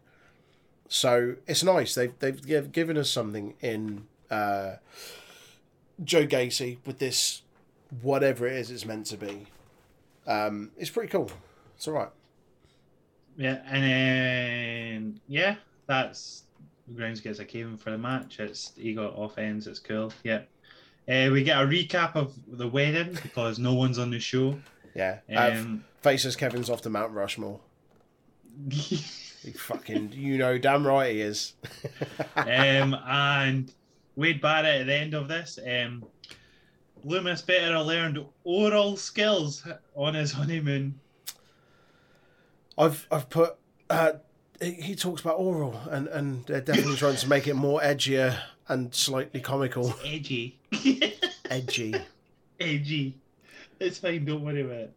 so 0.88 1.36
it's 1.48 1.64
nice. 1.64 1.94
They've 1.96 2.18
they've 2.18 2.72
given 2.72 2.98
us 2.98 3.10
something 3.10 3.56
in 3.60 4.08
uh, 4.32 4.76
Joe 6.04 6.26
Gacy 6.26 6.78
with 6.86 7.00
this 7.00 7.42
whatever 8.02 8.48
it 8.48 8.54
is 8.56 8.72
it's 8.72 8.86
meant 8.86 9.06
to 9.08 9.18
be. 9.18 9.48
Um, 10.26 10.72
it's 10.78 10.90
pretty 10.90 11.10
cool. 11.10 11.30
It's 11.76 11.88
all 11.90 11.94
right. 11.94 12.10
yeah, 13.38 13.62
and 13.68 13.84
then 13.84 15.20
yeah, 15.28 15.56
that's 15.88 16.45
Grounds 16.94 17.20
gets 17.22 17.40
a 17.40 17.46
cave 17.46 17.80
for 17.80 17.92
the 17.92 17.98
match. 17.98 18.40
It's 18.40 18.74
he 18.78 18.94
got 18.94 19.16
off 19.16 19.38
ends. 19.38 19.66
It's 19.68 19.80
cool. 19.80 20.14
Yeah. 20.24 20.42
Uh, 21.08 21.30
we 21.32 21.44
get 21.44 21.62
a 21.62 21.66
recap 21.66 22.16
of 22.16 22.34
the 22.48 22.68
wedding 22.68 23.18
because 23.22 23.60
no 23.60 23.74
one's 23.74 24.00
on 24.00 24.12
the 24.12 24.20
show. 24.20 24.60
Yeah. 24.96 25.20
Um, 25.36 25.84
faces 26.02 26.36
Kevin's 26.36 26.70
off 26.70 26.82
to 26.84 26.90
Mount 26.90 27.12
Rushmore. 27.12 27.60
He 29.46 29.52
fucking, 29.52 30.14
you 30.14 30.40
know, 30.40 30.58
damn 30.58 30.88
right 30.88 31.14
he 31.14 31.22
is. 31.22 31.54
um, 32.36 32.96
and 33.08 33.72
Wade 34.16 34.42
Barrett 34.42 34.82
at 34.82 34.88
the 34.88 34.96
end 34.96 35.14
of 35.14 35.28
this, 35.28 35.60
um, 35.64 36.04
Lumis 37.06 37.46
better 37.46 37.78
have 37.78 37.86
learned 37.86 38.26
oral 38.44 38.98
skills 38.98 39.68
on 39.96 40.16
his 40.16 40.32
honeymoon. 40.32 41.00
I've 42.76 43.06
I've 43.12 43.30
put. 43.30 43.56
Uh, 43.88 44.14
he 44.62 44.72
he 44.72 44.96
talks 44.96 45.22
about 45.22 45.38
oral, 45.40 45.80
and 45.90 46.08
and 46.08 46.46
they're 46.46 46.62
definitely 46.62 46.96
trying 46.96 47.16
to 47.18 47.28
make 47.30 47.48
it 47.48 47.56
more 47.56 47.80
edgier 47.82 48.38
and 48.68 48.94
slightly 48.94 49.40
comical. 49.42 49.94
Edgy. 50.04 50.58
Edgy. 51.50 51.96
Edgy. 52.60 53.18
It's 53.80 54.00
fine, 54.00 54.26
don't 54.26 54.44
worry 54.44 54.62
about 54.62 54.76
it. 54.78 54.94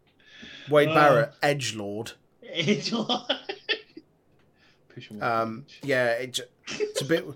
Wade 0.71 0.89
Oh. 0.89 0.95
Barrett, 0.95 1.33
edge 1.43 1.75
lord. 1.75 2.13
Edge 2.51 2.91
Push 4.89 5.09
him 5.09 5.23
off 5.23 5.43
Um, 5.43 5.67
yeah, 5.83 6.11
it, 6.13 6.41
it's 6.69 7.03
a 7.03 7.05
bit. 7.05 7.27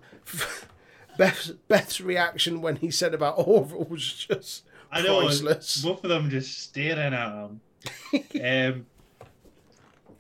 Beth's, 1.19 1.49
Beth's 1.69 2.01
reaction 2.01 2.63
when 2.63 2.77
he 2.77 2.91
said 2.91 3.13
about 3.13 3.35
oral 3.39 3.85
was 3.91 4.13
just 4.15 4.65
I 4.91 5.03
know, 5.03 5.21
priceless. 5.21 5.83
both 5.83 6.03
of 6.05 6.09
them 6.11 6.31
just 6.31 6.59
staring 6.59 7.13
at 7.13 7.33
him. 7.33 7.61
um, 8.75 8.87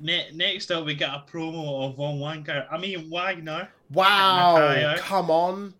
ne- 0.02 0.30
next 0.34 0.70
up, 0.70 0.84
we 0.84 0.94
got 0.94 1.26
a 1.26 1.32
promo 1.32 1.88
of 1.88 1.96
Von 1.96 2.18
Wanker. 2.18 2.66
I 2.70 2.76
mean, 2.78 3.08
Wagner. 3.10 3.68
Wow, 3.90 4.94
come 4.98 5.30
on. 5.30 5.74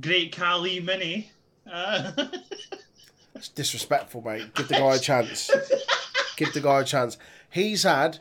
Great 0.00 0.34
Kali 0.34 0.80
Mini. 0.80 1.30
Uh, 1.72 2.12
It's 3.34 3.48
disrespectful, 3.48 4.22
mate. 4.22 4.54
Give 4.54 4.68
the 4.68 4.74
guy 4.74 4.94
a 4.94 4.98
chance. 5.10 5.50
Give 6.36 6.52
the 6.52 6.60
guy 6.60 6.80
a 6.82 6.84
chance. 6.84 7.18
He's 7.50 7.82
had 7.82 8.18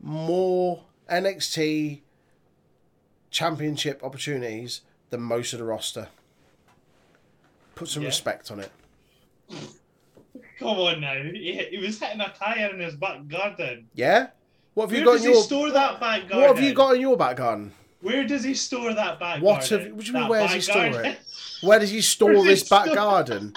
more 0.00 0.84
NXT 1.10 2.02
championship 3.32 4.00
opportunities 4.04 4.82
than 5.10 5.22
most 5.22 5.52
of 5.52 5.58
the 5.58 5.64
roster. 5.64 6.06
Put 7.74 7.88
some 7.88 8.02
Yeah. 8.04 8.08
respect 8.10 8.52
on 8.52 8.60
it. 8.60 8.70
come 10.60 10.68
on 10.78 11.00
now. 11.00 11.14
He, 11.20 11.66
he 11.72 11.78
was 11.78 11.98
hitting 11.98 12.20
a 12.20 12.28
tire 12.32 12.72
in 12.72 12.78
his 12.78 12.94
back 12.94 13.26
garden. 13.26 13.88
Yeah? 13.92 14.28
What 14.74 14.84
have 14.84 14.90
Where 14.92 15.00
you 15.00 15.06
got 15.06 15.12
does 15.12 15.24
in 15.24 15.28
he 15.30 15.34
your 15.34 15.44
store 15.44 15.70
that 15.70 16.00
back 16.00 16.22
garden? 16.22 16.40
What 16.40 16.56
have 16.56 16.64
you 16.64 16.74
got 16.74 16.94
in 16.96 17.00
your 17.00 17.16
back 17.16 17.36
garden? 17.36 17.72
Where 18.00 18.26
does 18.26 18.44
he 18.44 18.54
store 18.54 18.92
that 18.92 19.18
back 19.20 19.40
What 19.40 19.60
garden? 19.60 19.80
have- 19.80 19.92
what 19.96 20.00
do 20.04 20.06
you 20.12 20.18
mean, 20.18 20.28
where 20.28 20.42
does 20.42 20.52
he 20.52 20.60
store 20.60 20.90
garden? 20.90 21.06
it? 21.12 21.18
Where 21.62 21.78
does 21.78 21.90
he 21.90 22.00
store 22.14 22.34
he 22.34 22.44
this 22.44 22.68
back 22.68 22.84
store- 22.86 22.94
garden? 22.96 23.54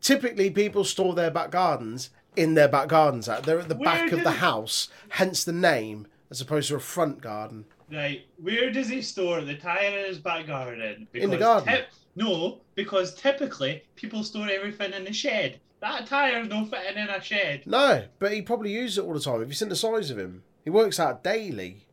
Typically, 0.00 0.48
people 0.50 0.84
store 0.84 1.14
their 1.14 1.30
back 1.30 1.50
gardens 1.50 2.10
in 2.36 2.54
their 2.54 2.68
back 2.68 2.88
gardens. 2.88 3.28
At 3.28 3.42
they're 3.42 3.58
at 3.58 3.68
the 3.68 3.74
Where 3.74 3.84
back 3.84 4.12
of 4.12 4.18
the 4.20 4.24
does- 4.24 4.36
house, 4.36 4.88
hence 5.10 5.44
the 5.44 5.52
name, 5.52 6.06
as 6.30 6.40
opposed 6.40 6.68
to 6.68 6.76
a 6.76 6.80
front 6.80 7.20
garden. 7.20 7.64
Right, 7.92 8.26
where 8.40 8.70
does 8.70 8.88
he 8.88 9.02
store 9.02 9.40
the 9.40 9.54
tire 9.54 9.98
in 9.98 10.04
his 10.06 10.18
back 10.18 10.46
garden? 10.46 11.08
In 11.14 11.30
the 11.30 11.36
Because 11.36 11.38
garden? 11.38 11.68
tip- 11.74 11.88
no, 12.16 12.60
because 12.74 13.14
typically 13.14 13.82
people 13.96 14.22
store 14.22 14.48
everything 14.48 14.92
in 14.92 15.04
the 15.04 15.12
shed. 15.12 15.58
That 15.80 16.06
tire 16.06 16.32
tire's 16.32 16.48
no 16.48 16.64
fitting 16.64 16.98
in 17.02 17.08
a 17.08 17.22
shed. 17.22 17.62
No, 17.66 18.04
but 18.18 18.32
he 18.32 18.42
probably 18.42 18.72
uses 18.72 18.98
it 18.98 19.04
all 19.04 19.14
the 19.14 19.20
time. 19.20 19.38
Have 19.40 19.48
you 19.48 19.54
seen 19.54 19.68
the 19.68 19.76
size 19.76 20.10
of 20.10 20.18
him? 20.18 20.42
He 20.64 20.70
works 20.70 20.98
out 20.98 21.22
daily. 21.22 21.84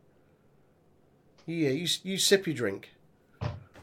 Yeah, 1.46 1.70
you 1.70 1.86
you 2.02 2.18
sip 2.18 2.46
your 2.46 2.56
drink, 2.56 2.90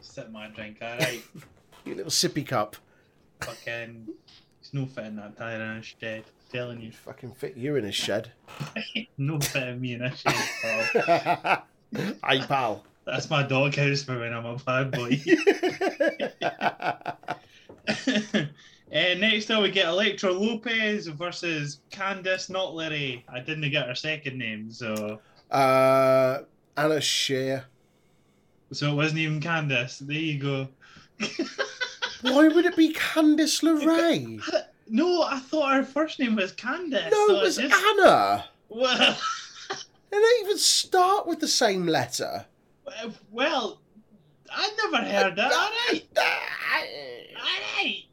Sip 0.02 0.30
my 0.30 0.48
drink, 0.48 0.76
alright. 0.82 1.24
you 1.86 1.94
little 1.94 2.10
sippy 2.10 2.46
cup. 2.46 2.76
Fucking, 3.40 4.06
it's 4.60 4.74
no 4.74 4.84
fitting 4.86 5.16
that 5.16 5.38
tire 5.38 5.56
in 5.56 5.78
a 5.78 5.82
shed. 5.82 6.24
telling 6.52 6.82
you, 6.82 6.92
Fucking 6.92 7.32
fit 7.32 7.56
you 7.56 7.76
in 7.76 7.86
a 7.86 7.92
shed. 7.92 8.32
no 9.18 9.40
fitting 9.40 9.80
me 9.80 9.94
in 9.94 10.02
a 10.02 10.14
shed. 10.14 10.34
pal. 10.62 11.64
hey 12.28 12.40
pal. 12.46 12.84
That's 13.06 13.28
my 13.30 13.42
doghouse 13.42 14.02
for 14.02 14.18
when 14.18 14.34
I'm 14.34 14.44
a 14.46 14.56
bad 14.56 14.90
boy. 14.90 15.20
Uh, 18.92 19.14
next 19.18 19.50
up, 19.50 19.62
we 19.62 19.70
get 19.70 19.88
Elektra 19.88 20.30
Lopez 20.32 21.06
versus 21.08 21.80
Candice, 21.90 22.48
not 22.50 22.74
Larry. 22.74 23.24
I 23.28 23.40
didn't 23.40 23.68
get 23.70 23.88
her 23.88 23.94
second 23.94 24.38
name, 24.38 24.70
so 24.70 25.20
uh, 25.50 26.40
Anna 26.76 27.00
Shear. 27.00 27.64
so 28.72 28.92
it 28.92 28.94
wasn't 28.94 29.20
even 29.20 29.40
Candice. 29.40 29.98
There 30.00 30.16
you 30.16 30.38
go. 30.38 30.68
Why 32.22 32.48
would 32.48 32.66
it 32.66 32.76
be 32.76 32.92
Candice 32.92 33.62
LeRae? 33.62 34.40
No, 34.86 35.22
I 35.22 35.38
thought 35.38 35.72
her 35.76 35.82
first 35.82 36.18
name 36.20 36.36
was 36.36 36.52
Candice. 36.52 37.10
No, 37.10 37.26
so 37.28 37.36
it 37.38 37.42
was 37.42 37.56
just- 37.56 37.74
Anna. 37.74 38.44
Well, 38.68 39.16
They 40.10 40.18
don't 40.18 40.44
even 40.44 40.58
start 40.58 41.26
with 41.26 41.40
the 41.40 41.48
same 41.48 41.86
letter. 41.86 42.44
well, 43.32 43.80
I 44.50 44.70
never 44.84 45.02
heard 45.04 45.36
that. 45.36 45.52
All 45.52 45.70
right, 45.88 46.06
all 46.18 47.82
right. 47.82 48.04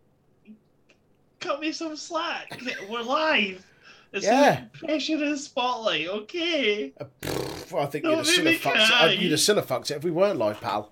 Me 1.62 1.72
some 1.72 1.96
slack. 1.96 2.60
We're 2.90 3.02
live. 3.04 3.66
It's 4.12 4.26
Yeah. 4.26 4.66
pressure 4.74 5.24
and 5.24 5.40
spotlight. 5.40 6.08
Okay. 6.10 6.92
Pff, 7.22 7.80
I 7.82 7.86
think 7.86 8.04
Don't 8.04 8.12
you'd 8.12 8.18
have 8.18 8.28
still 8.28 8.44
make 8.44 8.62
have 8.62 8.74
fucked 8.74 8.78
it. 8.90 8.94
cry. 8.94 9.12
You'd 9.12 9.32
have 9.32 9.40
still 9.40 9.56
have 9.56 9.66
fucked 9.68 9.92
it 9.92 9.94
if 9.96 10.04
we 10.04 10.12
weren't 10.12 10.38
live, 10.40 10.60
pal. 10.60 10.92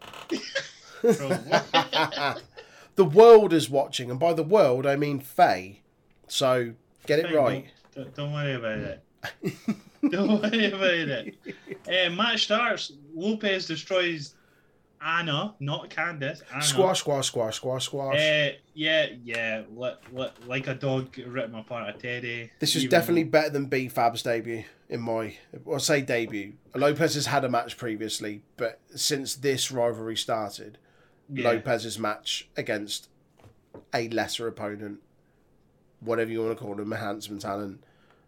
The 2.95 3.05
world 3.05 3.53
is 3.53 3.69
watching, 3.69 4.11
and 4.11 4.19
by 4.19 4.33
the 4.33 4.43
world 4.43 4.85
I 4.85 4.97
mean 4.97 5.19
Faye. 5.21 5.81
So 6.27 6.73
get 7.07 7.19
it 7.19 7.33
right. 7.33 7.65
Don't, 7.95 8.13
don't 8.13 8.33
worry 8.33 8.53
about 8.55 8.77
it. 8.79 9.03
don't 10.11 10.41
worry 10.41 10.65
about 10.65 10.83
it. 10.83 11.35
Uh, 11.87 12.09
match 12.11 12.43
starts. 12.43 12.91
Lopez 13.15 13.65
destroys 13.65 14.35
Anna, 15.01 15.55
not 15.59 15.89
Candice. 15.89 16.41
Anna. 16.51 16.61
Squash, 16.61 16.99
squash, 16.99 17.27
squash, 17.27 17.55
squash, 17.55 17.85
squash. 17.85 18.15
Uh, 18.15 18.51
yeah, 18.73 19.07
yeah. 19.23 19.63
Li- 19.73 19.93
li- 20.11 20.29
like 20.45 20.67
a 20.67 20.73
dog 20.75 21.17
ripping 21.25 21.55
apart 21.55 21.95
a 21.95 21.97
teddy. 21.97 22.51
This 22.59 22.75
is 22.75 22.85
definitely 22.85 23.23
better 23.23 23.49
than 23.49 23.67
B 23.67 23.87
Fab's 23.87 24.23
debut 24.23 24.63
in 24.89 25.01
my, 25.01 25.37
well, 25.63 25.75
I 25.77 25.79
say 25.79 26.01
debut. 26.01 26.53
Lopez 26.75 27.13
has 27.15 27.27
had 27.27 27.45
a 27.45 27.49
match 27.49 27.77
previously, 27.77 28.41
but 28.57 28.79
since 28.95 29.35
this 29.35 29.71
rivalry 29.71 30.17
started, 30.17 30.77
Yeah. 31.31 31.49
Lopez's 31.49 31.97
match 31.99 32.49
against 32.57 33.07
a 33.93 34.09
lesser 34.09 34.47
opponent, 34.47 34.99
whatever 35.99 36.31
you 36.31 36.41
want 36.43 36.57
to 36.57 36.63
call 36.63 36.79
him, 36.79 36.91
a 36.91 36.97
handsome 36.97 37.39
talent, 37.39 37.83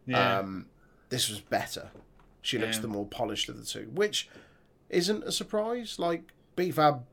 Yeah. 0.06 0.38
um, 0.40 0.68
this 1.10 1.30
was 1.30 1.42
better. 1.42 1.90
She 2.42 2.58
looks 2.58 2.78
Yeah. 2.78 2.82
the 2.84 2.88
more 2.88 3.06
polished 3.06 3.50
of 3.50 3.58
the 3.58 3.66
two, 3.66 3.90
which 3.94 4.30
isn't 4.90 5.24
a 5.24 5.32
surprise. 5.32 6.00
Like 6.00 6.32
B 6.56 6.72
Fab 6.72 7.04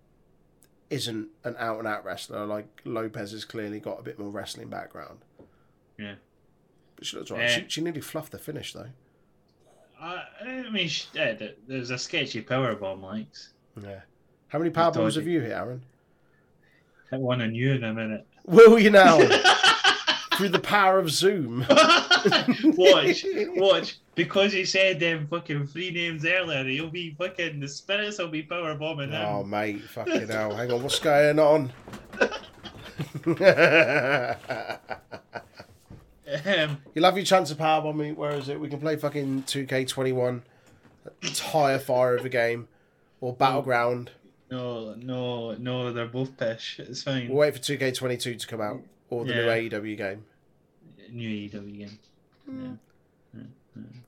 isn't 0.91 1.29
an 1.45 1.57
out 1.59 1.79
and 1.79 1.89
out 1.89 2.05
wrestler. 2.05 2.47
Like 2.47 2.81
Lopez 2.85 3.33
has 3.33 3.45
clearly 3.45 3.81
got 3.81 4.01
a 4.01 4.03
bit 4.03 4.19
more 4.19 4.31
wrestling 4.31 4.69
background. 4.69 5.19
Yeah. 5.99 6.15
But 6.97 7.07
she 7.07 7.17
looks 7.17 7.31
right. 7.31 7.43
Yeah. 7.43 7.49
She, 7.49 7.65
she 7.69 7.81
nearly 7.81 8.01
fluffed 8.01 8.33
the 8.33 8.39
finish 8.39 8.73
though. 8.73 8.89
I, 10.01 10.23
I 10.43 10.71
mean, 10.71 10.89
sh- 10.89 11.07
yeah, 11.13 11.35
there's 11.67 11.91
a 11.91 11.99
sketchy 11.99 12.41
power 12.41 12.75
bomb, 12.75 13.03
likes. 13.03 13.51
Yeah. 13.83 14.01
How 14.49 14.59
many 14.59 14.71
power 14.71 14.93
dodgy. 14.93 15.21
have 15.21 15.27
you 15.27 15.41
hit, 15.41 15.53
Aaron? 15.53 15.83
Hit 17.11 17.21
one 17.21 17.43
on 17.43 17.55
you 17.55 17.73
in 17.73 17.85
a 17.85 17.93
minute. 17.93 18.27
Will 18.47 18.79
you 18.79 18.91
now? 18.91 19.19
Through 20.37 20.51
the 20.51 20.61
power 20.61 20.99
of 20.99 21.11
Zoom. 21.11 21.67
watch, 22.77 23.25
watch. 23.57 23.99
Because 24.15 24.53
he 24.53 24.65
said 24.65 24.99
them 25.01 25.27
fucking 25.29 25.67
three 25.69 25.91
names 25.91 26.25
earlier, 26.25 26.65
he'll 26.65 26.91
be 26.91 27.15
fucking 27.19 27.61
the 27.61 27.69
spirits 27.69 28.19
will 28.19 28.29
be 28.29 28.43
power 28.43 28.75
bombing 28.75 29.11
him. 29.13 29.25
Oh 29.25 29.45
mate, 29.45 29.83
fucking 29.83 30.29
hell. 30.29 30.55
Hang 30.55 30.73
on, 30.73 30.83
what's 30.83 30.99
going 30.99 31.39
on? 31.39 31.73
Um, 36.45 36.79
You'll 36.95 37.07
have 37.07 37.17
your 37.17 37.25
chance 37.25 37.51
of 37.51 37.57
power 37.57 37.81
bomb 37.81 37.97
me. 37.97 38.13
Where 38.13 38.33
is 38.33 38.51
it? 38.51 38.61
We 38.61 38.69
can 38.69 38.81
play 38.81 38.97
fucking 38.97 39.45
2K21. 39.45 40.43
Tire 41.35 41.79
fire 41.79 42.17
of 42.17 42.25
a 42.27 42.29
game. 42.29 42.69
Or 43.23 43.33
Battleground. 43.35 44.11
no, 44.51 44.95
no, 44.95 45.55
no, 45.55 45.91
they're 45.93 46.07
both 46.07 46.37
pish. 46.37 46.79
It's 46.81 47.03
fine. 47.03 47.29
We'll 47.29 47.39
wait 47.39 47.55
for 47.55 47.61
2K22 47.61 48.39
to 48.41 48.47
come 48.47 48.61
out. 48.61 48.83
Or 49.09 49.25
the 49.25 49.33
Yeah. 49.35 49.41
new 49.55 49.71
AEW 49.71 49.97
game. 49.97 50.25
New 51.11 51.29
AEW 51.49 51.79
game. 51.79 51.99
Yeah. 52.49 53.43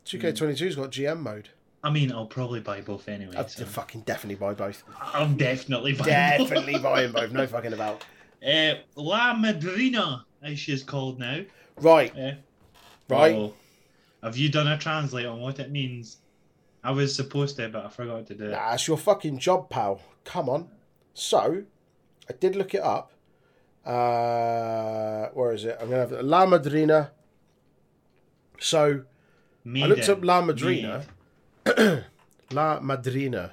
2K22's 0.05 0.77
got 0.77 0.91
GM 0.91 1.21
mode. 1.21 1.51
I 1.83 1.91
mean, 1.91 2.11
I'll 2.13 2.27
probably 2.27 2.61
buy 2.61 2.81
both 2.81 3.09
anyway. 3.09 3.37
I'd 3.37 3.51
so 3.51 3.65
fucking 3.65 4.03
definitely 4.03 4.35
buy 4.35 4.53
both. 4.55 4.83
I'm 5.15 5.37
definitely 5.37 5.93
buying 5.93 6.39
both. 6.39 6.49
Definitely 6.49 6.79
buying 6.81 7.13
both. 7.13 7.33
No 7.33 7.47
fucking 7.47 7.73
about. 7.73 8.05
Uh, 8.43 8.77
La 8.97 9.35
Madrina, 9.35 10.25
as 10.43 10.59
she's 10.59 10.83
called 10.83 11.19
now. 11.19 11.43
Right, 11.77 12.11
Uh, 12.19 12.33
right. 13.11 13.35
oh, 13.35 13.53
have 14.23 14.39
you 14.39 14.49
done 14.49 14.67
a 14.67 14.79
translate 14.79 15.27
on 15.27 15.41
what 15.41 15.59
it 15.59 15.71
means? 15.71 16.17
I 16.83 16.91
was 16.93 17.15
supposed 17.15 17.57
to, 17.57 17.69
but 17.69 17.85
I 17.85 17.89
forgot 17.91 18.27
to 18.29 18.35
do 18.35 18.47
it. 18.47 18.53
Nah, 18.53 18.73
it's 18.73 18.89
your 18.89 18.97
fucking 18.97 19.41
job, 19.41 19.69
pal. 19.69 20.01
Come 20.25 20.49
on. 20.49 20.71
So, 21.13 21.65
I 22.31 22.33
did 22.33 22.57
look 22.57 22.73
it 22.75 22.81
up. 22.81 23.13
Uh, 23.85 25.29
where 25.35 25.53
is 25.53 25.67
it? 25.67 25.77
I'm 25.79 25.91
gonna 25.91 26.01
have 26.09 26.13
La 26.25 26.47
Madrina. 26.47 27.11
So 28.61 29.03
I 29.67 29.69
looked 29.87 30.09
up 30.09 30.23
La 30.25 30.41
Madrina. 30.43 31.05
La 32.53 32.81
Madrina. 32.81 33.53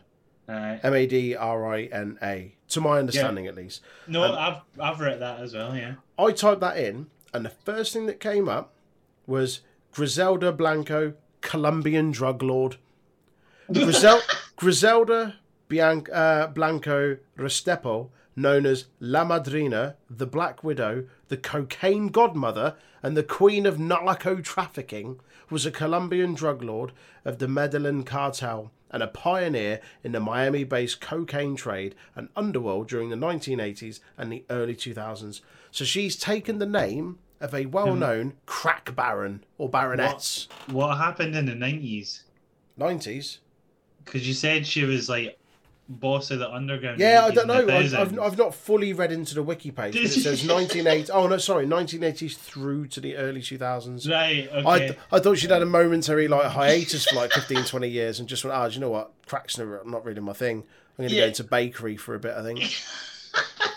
Uh, 0.49 0.77
M 0.81 0.93
A 0.93 1.05
D 1.05 1.35
R 1.35 1.73
I 1.73 1.83
N 1.83 2.17
A. 2.21 2.53
To 2.69 2.81
my 2.81 2.99
understanding, 2.99 3.47
at 3.47 3.55
least. 3.55 3.81
no, 4.07 4.23
Um, 4.23 4.35
I've 4.37 4.79
I've 4.79 4.99
read 4.99 5.19
that 5.21 5.39
as 5.39 5.53
well. 5.53 5.75
Yeah. 5.75 5.95
I 6.19 6.31
typed 6.31 6.59
that 6.61 6.77
in, 6.77 7.07
and 7.33 7.45
the 7.45 7.49
first 7.49 7.93
thing 7.93 8.05
that 8.07 8.19
came 8.19 8.47
up 8.49 8.73
was 9.25 9.61
Griselda 9.93 10.51
Blanco, 10.51 11.13
Colombian 11.41 12.11
drug 12.11 12.41
lord. 12.43 12.75
Grisel- 13.71 14.21
Griselda 14.57 15.35
Bian- 15.69 16.09
uh, 16.13 16.47
Blanco 16.47 17.17
Restrepo, 17.37 18.09
known 18.35 18.65
as 18.65 18.85
La 18.99 19.23
Madrina, 19.25 19.95
the 20.09 20.25
Black 20.27 20.63
Widow, 20.63 21.05
the 21.27 21.37
cocaine 21.37 22.07
godmother, 22.07 22.75
and 23.03 23.15
the 23.15 23.23
queen 23.23 23.65
of 23.65 23.79
narco 23.79 24.41
trafficking, 24.41 25.19
was 25.49 25.65
a 25.65 25.71
Colombian 25.71 26.33
drug 26.33 26.61
lord 26.61 26.91
of 27.23 27.39
the 27.39 27.47
Medellin 27.47 28.03
cartel 28.03 28.71
and 28.89 29.03
a 29.03 29.07
pioneer 29.07 29.81
in 30.03 30.13
the 30.13 30.19
Miami 30.19 30.63
based 30.63 31.01
cocaine 31.01 31.55
trade 31.55 31.95
and 32.15 32.29
underworld 32.35 32.87
during 32.87 33.09
the 33.09 33.15
1980s 33.15 33.99
and 34.17 34.31
the 34.31 34.43
early 34.49 34.75
2000s. 34.75 35.41
So 35.71 35.85
she's 35.85 36.15
taken 36.15 36.59
the 36.59 36.65
name 36.65 37.19
of 37.39 37.53
a 37.53 37.65
well 37.67 37.95
known 37.95 38.29
hmm. 38.29 38.37
crack 38.45 38.95
baron 38.95 39.43
or 39.57 39.69
baroness. 39.69 40.47
What 40.67 40.97
happened 40.97 41.35
in 41.35 41.45
the 41.45 41.55
nineties? 41.55 42.23
90s? 42.79 43.39
Because 44.03 44.27
you 44.27 44.33
said 44.33 44.65
she 44.65 44.85
was 44.85 45.09
like 45.09 45.37
boss 45.89 46.31
of 46.31 46.39
the 46.39 46.51
underground. 46.51 46.99
Yeah, 46.99 47.23
I 47.25 47.31
don't 47.31 47.47
know. 47.47 47.67
I've, 47.67 47.93
I've, 47.93 48.19
I've 48.19 48.37
not 48.37 48.53
fully 48.53 48.93
read 48.93 49.11
into 49.11 49.35
the 49.35 49.43
wiki 49.43 49.71
page, 49.71 49.93
but 49.93 50.01
it 50.03 50.09
says 50.09 50.43
you? 50.43 50.51
1980. 50.53 51.11
Oh 51.11 51.27
no, 51.27 51.37
sorry, 51.37 51.65
1980s 51.65 52.35
through 52.35 52.87
to 52.87 52.99
the 52.99 53.15
early 53.15 53.41
2000s. 53.41 54.09
Right. 54.11 54.49
I, 54.51 54.57
Okay. 54.75 54.87
th- 54.87 54.99
I 55.11 55.19
thought 55.19 55.37
she'd 55.37 55.51
had 55.51 55.61
a 55.61 55.65
momentary 55.65 56.27
like 56.27 56.51
hiatus 56.51 57.05
for 57.05 57.15
like 57.15 57.31
15, 57.31 57.63
20 57.65 57.87
years 57.87 58.19
and 58.19 58.27
just 58.27 58.43
went, 58.43 58.57
oh, 58.57 58.67
do 58.67 58.73
you 58.75 58.81
know 58.81 58.89
what? 58.89 59.11
Crack's 59.25 59.57
not 59.57 59.87
not 59.87 60.03
really 60.05 60.19
my 60.21 60.33
thing. 60.33 60.63
I'm 60.97 61.03
going 61.03 61.09
to 61.09 61.15
Yeah. 61.15 61.21
go 61.23 61.27
into 61.27 61.43
bakery 61.43 61.95
for 61.97 62.15
a 62.15 62.19
bit, 62.19 62.33
I 62.35 62.43
think. 62.43 62.61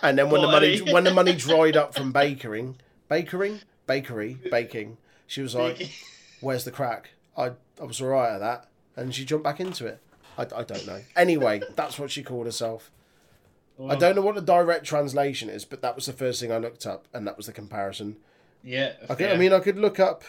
And 0.03 0.17
then 0.19 0.31
when 0.31 0.41
the 0.41 0.49
money 0.49 0.79
when 0.79 1.05
the 1.05 1.13
money 1.13 1.35
dried 1.35 1.77
up 1.77 1.95
from 1.95 2.11
bakering, 2.13 2.77
bakering, 3.11 3.61
bakery, 3.87 4.39
baking, 4.51 4.97
she 5.27 5.43
was 5.43 5.55
like, 5.55 5.91
"Where's 6.41 6.65
the 6.65 6.71
crack?" 6.71 7.11
I 7.37 7.51
I 7.79 7.85
was 7.85 8.01
alright 8.01 8.33
at 8.33 8.39
that, 8.39 8.69
and 8.97 9.15
she 9.15 9.27
jumped 9.27 9.45
back 9.45 9.61
into 9.61 9.85
it. 9.87 10.01
I, 10.39 10.43
I 10.43 10.65
don't 10.65 10.87
know. 10.87 11.01
Anyway, 11.17 11.61
that's 11.77 11.99
what 11.99 12.11
she 12.11 12.23
called 12.23 12.47
herself. 12.47 12.91
I 13.89 13.95
don't 13.97 14.15
know 14.15 14.21
what 14.21 14.35
the 14.35 14.43
direct 14.43 14.85
translation 14.85 15.49
is, 15.49 15.65
but 15.65 15.81
that 15.81 15.97
was 15.97 16.05
the 16.05 16.13
first 16.13 16.39
thing 16.41 16.53
I 16.53 16.59
looked 16.59 16.85
up, 16.87 17.09
and 17.15 17.27
that 17.27 17.39
was 17.39 17.47
the 17.47 17.53
comparison. 17.53 18.19
Yeah. 18.63 18.93
Okay, 19.09 19.25
I 19.25 19.29
fair. 19.31 19.39
mean, 19.39 19.55
I 19.55 19.61
could 19.61 19.79
look 19.79 19.99
up 19.99 20.23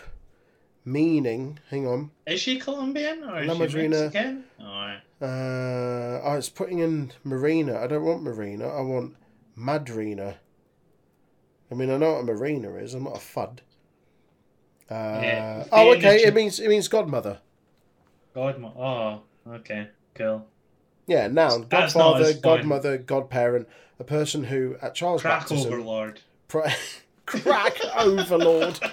meaning. 0.86 1.60
Hang 1.70 1.86
on. 1.86 2.12
is 2.26 2.40
she 2.40 2.58
Colombian 2.58 3.24
or 3.26 3.42
is 3.42 3.48
La 3.50 3.54
she 3.56 3.60
Madrina. 3.60 3.90
Mexican? 4.04 4.44
Alright. 4.60 5.00
Uh, 5.22 6.22
oh, 6.24 6.36
it's 6.38 6.48
putting 6.50 6.80
in 6.80 7.12
Marina. 7.26 7.78
I 7.78 7.88
don't 7.88 8.06
want 8.06 8.24
Marina. 8.24 8.70
I 8.70 8.82
want 8.82 9.16
Madrina. 9.58 10.36
I 11.70 11.76
mean, 11.76 11.92
I 11.92 11.98
know 11.98 12.14
what 12.14 12.20
a 12.22 12.24
Marina 12.24 12.74
is. 12.76 12.94
I'm 12.94 13.04
not 13.04 13.18
a 13.18 13.20
fud. 13.20 13.60
Uh, 14.90 15.20
Yeah, 15.22 15.64
oh, 15.72 15.94
okay. 15.96 16.24
It 16.24 16.34
means 16.34 16.60
it 16.60 16.70
means 16.70 16.88
godmother. 16.88 17.40
Godma. 18.36 18.74
Oh, 18.78 19.22
okay. 19.48 19.88
Cool. 20.16 20.46
Yeah, 21.08 21.28
noun. 21.28 21.66
That's 21.70 21.94
Godfather, 21.94 22.34
godmother, 22.36 22.98
godparent. 22.98 23.68
A 24.00 24.04
person 24.04 24.44
who, 24.46 24.76
at 24.82 24.96
Charles 24.96 25.22
Crack 25.22 25.42
baptism, 25.42 25.72
overlord. 25.74 26.22
pri- 26.48 26.74
crack 27.26 27.78
overlord. 27.98 28.80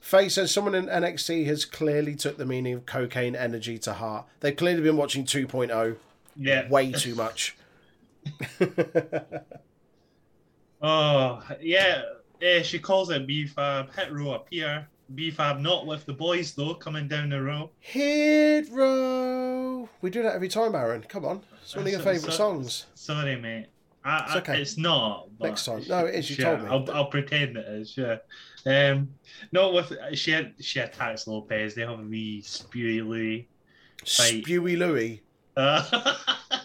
Faye 0.00 0.28
says 0.28 0.50
someone 0.50 0.74
in 0.74 0.86
NXT 0.86 1.46
has 1.46 1.64
clearly 1.64 2.14
took 2.14 2.36
the 2.36 2.44
meaning 2.46 2.74
of 2.74 2.86
cocaine 2.86 3.34
energy 3.36 3.78
to 3.78 3.92
heart. 3.94 4.26
They've 4.40 4.56
clearly 4.56 4.82
been 4.82 4.96
watching 4.96 5.24
2.0 5.24 5.96
Yeah. 6.36 6.68
way 6.68 6.92
too 6.96 7.14
much. 7.14 7.56
Oh, 10.80 11.42
yeah. 11.60 12.02
Yeah, 12.40 12.62
she 12.62 12.78
calls 12.78 13.10
it 13.10 13.26
B-Fab. 13.26 13.94
Hit 13.94 14.12
row 14.12 14.32
appear. 14.34 14.88
B-Fab 15.14 15.60
not 15.60 15.86
with 15.86 16.04
the 16.06 16.12
boys, 16.12 16.52
though, 16.54 16.74
coming 16.74 17.08
down 17.08 17.28
the 17.30 17.42
row. 17.42 17.70
Hit 17.80 18.68
row. 18.70 19.88
We 20.00 20.10
do 20.10 20.22
that 20.22 20.34
every 20.34 20.48
time, 20.48 20.74
Aaron. 20.74 21.02
Come 21.08 21.24
on. 21.24 21.42
It's 21.62 21.74
one 21.76 21.84
of 21.86 21.90
your 21.90 22.00
So- 22.00 22.04
favourite 22.04 22.32
so- 22.32 22.36
songs. 22.36 22.86
Sorry, 22.94 23.36
mate. 23.36 23.66
I, 24.04 24.24
It's 24.24 24.32
I- 24.34 24.38
okay. 24.38 24.60
it's 24.62 24.76
not. 24.78 25.28
But 25.38 25.48
Next 25.48 25.64
time. 25.66 25.82
No, 25.88 26.06
it 26.06 26.14
is, 26.16 26.30
you 26.30 26.36
Sure, 26.36 26.56
told 26.56 26.62
me. 26.62 26.68
I'll, 26.68 26.90
I'll 26.96 27.06
pretend 27.06 27.56
it 27.56 27.66
is. 27.68 27.96
Yeah. 27.96 28.16
Um, 28.66 29.14
no, 29.52 29.72
with 29.72 29.92
she 30.14 30.30
had, 30.32 30.54
she 30.60 30.80
attacks 30.80 31.26
Lopez. 31.26 31.74
They 31.74 31.82
have 31.82 31.98
a 31.98 32.02
wee 32.02 32.42
spewy 32.44 33.06
Louis. 33.06 33.48
Fight. 34.06 34.44
Spewy 34.44 34.76
Louie. 34.78 35.22
Uh, 35.54 35.82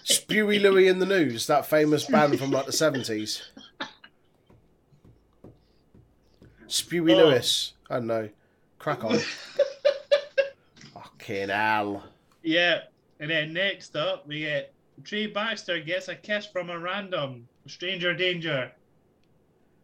Spewy 0.06 0.62
Louie 0.62 0.88
in 0.88 1.00
the 1.00 1.06
News, 1.06 1.46
that 1.48 1.66
famous 1.66 2.06
band 2.06 2.40
from 2.40 2.52
like 2.52 2.66
the 2.66 2.72
70s. 2.72 3.42
Spewy 6.70 7.12
Oh. 7.14 7.18
Lewis. 7.28 7.74
I 7.90 7.96
don't 7.96 8.08
know. 8.08 8.30
Crack 8.88 9.04
on. 9.04 9.20
Fucking 10.94 11.50
hell. 11.50 12.06
Yeah, 12.42 12.84
and 13.20 13.30
then 13.30 13.52
next 13.52 13.98
up 13.98 14.26
we 14.26 14.40
get 14.40 14.72
Trey 15.04 15.28
Baxter 15.28 15.82
gets 15.82 16.08
a 16.08 16.16
kiss 16.16 16.46
from 16.46 16.70
a 16.70 16.80
random 16.80 17.50
stranger 17.66 18.14
danger. 18.14 18.72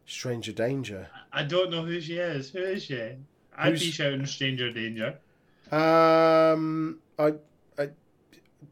Stranger 0.06 0.54
Danger. 0.54 1.10
I 1.34 1.44
don't 1.44 1.70
know 1.70 1.84
who 1.84 2.00
she 2.00 2.16
is. 2.16 2.50
Who 2.52 2.60
is 2.60 2.84
she? 2.86 3.12
I'd 3.58 3.74
be 3.74 3.80
shouting 3.92 4.26
stranger 4.26 4.72
danger. 4.72 5.18
Um, 5.70 7.00
I, 7.20 7.34
I, 7.78 7.90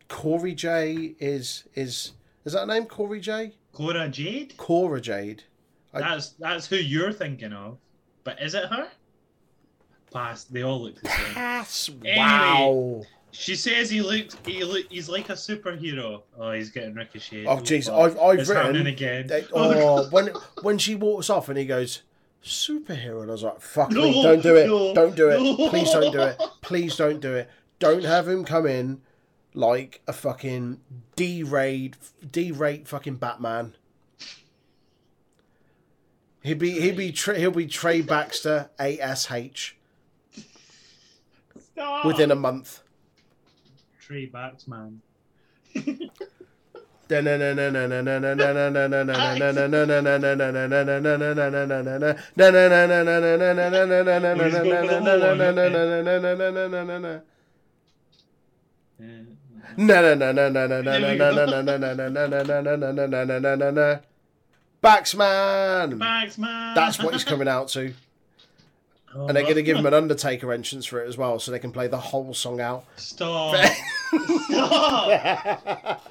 Corey 0.07 0.53
J 0.53 1.13
is 1.19 1.65
is 1.75 2.13
is 2.45 2.53
that 2.53 2.61
her 2.61 2.65
name? 2.67 2.85
Corey 2.85 3.19
J. 3.19 3.51
Cora 3.73 4.07
Jade. 4.07 4.55
Cora 4.55 5.01
Jade. 5.01 5.43
I- 5.93 5.99
That's 5.99 6.29
that's 6.39 6.67
who 6.67 6.77
you're 6.77 7.11
thinking 7.11 7.51
of. 7.51 7.79
But 8.23 8.41
is 8.41 8.53
it 8.55 8.63
her? 8.69 8.87
Pass. 10.11 10.43
They 10.45 10.63
all 10.63 10.81
look 10.81 11.01
the 11.01 11.09
same. 11.09 11.33
Pass. 11.33 11.89
Anyway. 11.89 12.15
Wow. 12.17 13.01
She 13.31 13.55
says 13.55 13.89
he 13.89 14.01
looks 14.01 14.35
he 14.45 14.63
look, 14.63 14.85
he's 14.89 15.07
like 15.07 15.29
a 15.29 15.33
superhero. 15.33 16.21
Oh, 16.37 16.51
he's 16.51 16.69
getting 16.69 16.93
ricocheted. 16.93 17.47
Oh 17.47 17.57
jeez. 17.57 17.87
I've 17.89 18.19
I've 18.19 18.39
it's 18.39 18.49
written. 18.49 18.87
again. 18.87 19.27
they- 19.27 19.45
oh, 19.53 20.09
when 20.09 20.27
when 20.63 20.77
she 20.77 20.95
walks 20.95 21.29
off 21.29 21.47
and 21.47 21.57
he 21.57 21.65
goes 21.65 22.01
superhero, 22.43 23.21
and 23.21 23.29
I 23.29 23.33
was 23.33 23.43
like, 23.43 23.61
"Fuck 23.61 23.91
No, 23.91 24.01
me, 24.01 24.21
don't 24.23 24.41
do 24.43 24.55
it, 24.57 24.67
no, 24.67 24.93
don't 24.93 25.15
do 25.15 25.29
it, 25.29 25.39
no. 25.41 25.69
please 25.69 25.91
don't 25.91 26.11
do 26.11 26.21
it, 26.21 26.41
please 26.61 26.95
don't 26.97 27.19
do 27.21 27.35
it, 27.35 27.49
don't 27.79 28.03
have 28.03 28.27
him 28.27 28.43
come 28.43 28.65
in 28.65 29.01
like 29.53 30.01
a 30.07 30.13
fucking 30.13 30.79
D-rate, 31.15 31.95
D-rate 32.31 32.87
fucking 32.87 33.15
Batman." 33.15 33.75
He'd 36.43 36.57
be 36.57 36.81
he'd 36.81 36.97
be 36.97 37.11
he'll 37.11 37.51
be 37.51 37.67
Trey 37.67 38.01
Baxter 38.01 38.71
ASH 38.79 39.75
Stop. 41.81 42.05
within 42.05 42.31
a 42.31 42.35
month. 42.35 42.81
Trey 43.99 44.27
Baxman. 44.27 44.97
Baxman. 64.83 65.99
Baxman. 65.99 66.75
That's 66.75 67.01
what 67.01 67.13
he's 67.13 67.23
coming 67.23 67.47
out 67.47 67.67
to, 67.69 67.93
Oh, 69.13 69.27
and 69.27 69.35
they're 69.35 69.43
going 69.43 69.55
to 69.55 69.63
give 69.63 69.77
him 69.77 69.85
an 69.85 69.93
Undertaker 69.93 70.51
entrance 70.53 70.85
for 70.85 71.03
it 71.03 71.07
as 71.07 71.17
well, 71.17 71.37
so 71.39 71.51
they 71.51 71.59
can 71.59 71.71
play 71.71 71.87
the 71.87 71.97
whole 71.99 72.33
song 72.33 72.61
out. 72.61 72.85
Stop. 72.95 73.55
Stop. 74.49 76.07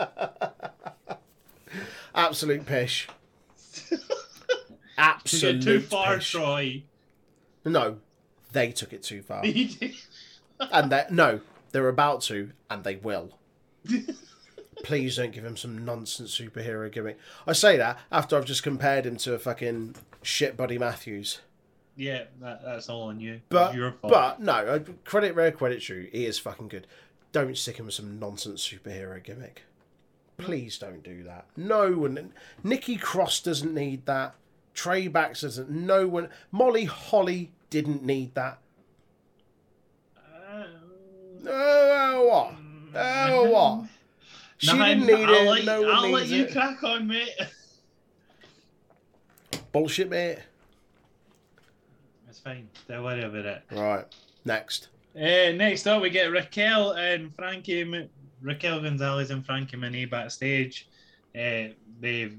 Absolute 2.15 2.67
pish. 2.67 3.09
You 3.91 3.99
Absolute 5.07 5.53
get 5.55 5.63
too 5.65 5.81
far, 5.81 6.17
pish. 6.17 6.31
Troy. 6.33 6.83
No, 7.65 7.97
they 8.53 8.71
took 8.71 8.93
it 8.93 9.03
too 9.03 9.23
far, 9.23 9.47
You 9.47 9.69
did- 9.69 9.95
and 10.71 10.93
they 10.93 11.07
no, 11.11 11.41
they're 11.73 11.89
about 11.89 12.21
to, 12.25 12.51
and 12.69 12.85
they 12.85 12.97
will. 12.97 13.39
Please 14.85 15.17
don't 15.17 15.33
give 15.33 15.43
him 15.47 15.57
some 15.57 15.87
nonsense 15.87 16.39
superhero 16.39 16.93
gimmick. 16.93 17.19
I 17.47 17.55
say 17.55 17.79
that 17.79 17.99
after 18.13 18.37
I've 18.37 18.45
just 18.45 18.63
compared 18.63 19.07
him 19.07 19.17
to 19.19 19.33
a 19.33 19.39
fucking 19.39 19.95
shit 20.23 20.55
Buddy 20.55 20.77
Matthews. 20.77 21.41
Yeah, 21.97 22.25
that, 22.41 22.63
that's 22.65 22.89
all 22.89 23.03
on 23.09 23.21
you. 23.21 23.41
But 23.49 23.75
but 24.03 24.41
no, 24.41 24.85
credit 25.05 25.35
where 25.35 25.51
credit 25.53 25.81
true. 25.83 26.09
He 26.13 26.27
is 26.27 26.39
fucking 26.39 26.69
good. 26.69 26.87
Don't 27.33 27.57
stick 27.57 27.77
him 27.79 27.87
with 27.87 27.95
some 27.95 28.19
nonsense 28.19 28.67
superhero 28.67 29.23
gimmick. 29.23 29.63
Please 30.37 30.79
don't 30.79 31.03
do 31.03 31.23
that. 31.25 31.47
No 31.57 31.93
one. 31.93 32.33
Nikki 32.65 32.97
Cross 32.97 33.43
doesn't 33.43 33.75
need 33.75 34.07
that. 34.07 34.35
Trey 34.75 35.07
Baxter 35.09 35.49
doesn't. 35.49 35.71
No 35.71 36.09
one. 36.09 36.29
Molly 36.51 36.87
Holly 36.87 37.51
didn't 37.69 38.03
need 38.03 38.35
that. 38.35 38.59
Uh, 40.17 40.65
Oh 41.47 42.27
what? 42.29 42.55
Oh 43.01 43.51
what? 43.51 43.89
She 44.59 44.73
didn't 44.77 45.07
need 45.07 45.25
I'll 45.25 45.35
it. 45.35 45.49
Let, 45.49 45.65
no 45.65 45.81
one 45.81 45.91
I'll 45.91 46.11
let 46.11 46.27
you 46.27 46.45
it. 46.45 46.53
crack 46.53 46.83
on, 46.85 47.07
mate. 47.07 47.31
Bullshit, 49.73 50.11
mate. 50.11 50.39
It's 52.41 52.45
fine. 52.47 52.69
Don't 52.89 53.05
worry 53.05 53.23
about 53.23 53.45
it. 53.45 53.63
Right. 53.71 54.07
Next. 54.47 54.89
Uh, 55.15 55.53
next 55.53 55.87
up, 55.87 56.01
we 56.01 56.09
get 56.09 56.31
Raquel 56.31 56.93
and 56.93 57.35
Frankie. 57.37 58.09
Raquel 58.41 58.81
Gonzalez 58.81 59.31
and 59.31 59.45
Frankie 59.45 59.77
Monet 59.77 60.07
backstage. 60.07 60.89
Uh, 61.35 61.77
they 62.01 62.33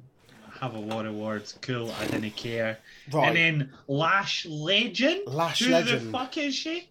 have 0.60 0.73
a 0.73 0.80
lot 0.80 1.06
of 1.06 1.14
words. 1.14 1.53
Cool. 1.61 1.91
I 1.99 2.07
didn't 2.07 2.32
care. 2.36 2.80
Right. 3.14 3.28
And 3.28 3.38
then 3.38 3.73
Lash 3.88 4.48
Legend. 4.48 5.22
Lash 5.28 5.60
Who 5.60 5.69
Legend. 5.72 6.07
the 6.07 6.11
fuck 6.11 6.36
is 6.38 6.56
she? 6.56 6.90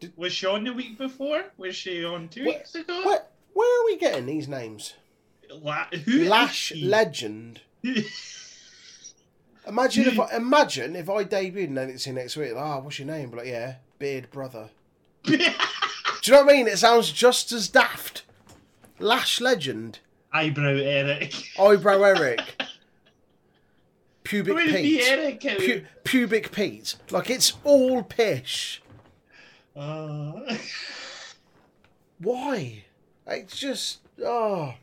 Did- 0.00 0.12
Was 0.18 0.34
she 0.34 0.46
on 0.46 0.64
the 0.64 0.72
week 0.74 0.98
before? 0.98 1.44
Was 1.56 1.74
she 1.74 2.04
on 2.04 2.28
two 2.28 2.44
Where- 2.44 2.58
weeks 2.58 2.74
ago? 2.74 3.02
where, 3.06 3.22
where 3.54 3.80
are 3.80 3.86
we 3.86 3.96
getting 3.96 4.26
these 4.26 4.48
names? 4.48 4.92
La- 5.50 5.86
who 6.04 6.20
is 6.20 6.28
Lash 6.28 6.56
she? 6.56 6.84
Legend. 6.84 7.62
Imagine 9.66 10.06
if 10.06 10.18
I 10.18 10.36
imagine 10.36 10.96
if 10.96 11.08
I 11.08 11.24
debuted 11.24 11.68
in 11.68 11.74
NXT 11.74 12.14
next 12.14 12.36
week. 12.36 12.52
Ah, 12.56 12.80
what's 12.80 12.98
your 12.98 13.06
name? 13.06 13.30
But 13.30 13.38
like, 13.38 13.46
yeah, 13.46 13.76
Beard 13.98 14.30
Brother. 14.30 14.70
Do 15.24 15.36
you 15.36 15.38
know 16.32 16.44
what 16.44 16.52
I 16.52 16.56
mean? 16.56 16.66
It 16.66 16.78
sounds 16.78 17.12
just 17.12 17.52
as 17.52 17.68
daft. 17.68 18.24
Lash 18.98 19.40
Legend, 19.40 20.00
Eyebrow 20.32 20.76
Eric. 20.76 21.34
Eyebrow 21.58 22.02
Eric, 22.02 22.62
Pubic 24.24 24.54
Where 24.54 24.64
is 24.64 24.72
the 24.72 24.82
Pete, 24.82 25.04
Eric? 25.08 25.40
Pu- 25.40 25.84
Pubic 26.04 26.52
Pete. 26.52 26.96
Like 27.10 27.30
it's 27.30 27.54
all 27.64 28.02
pish. 28.02 28.82
Uh, 29.76 30.56
Why? 32.18 32.84
It's 33.26 33.56
just 33.56 34.00
oh, 34.24 34.74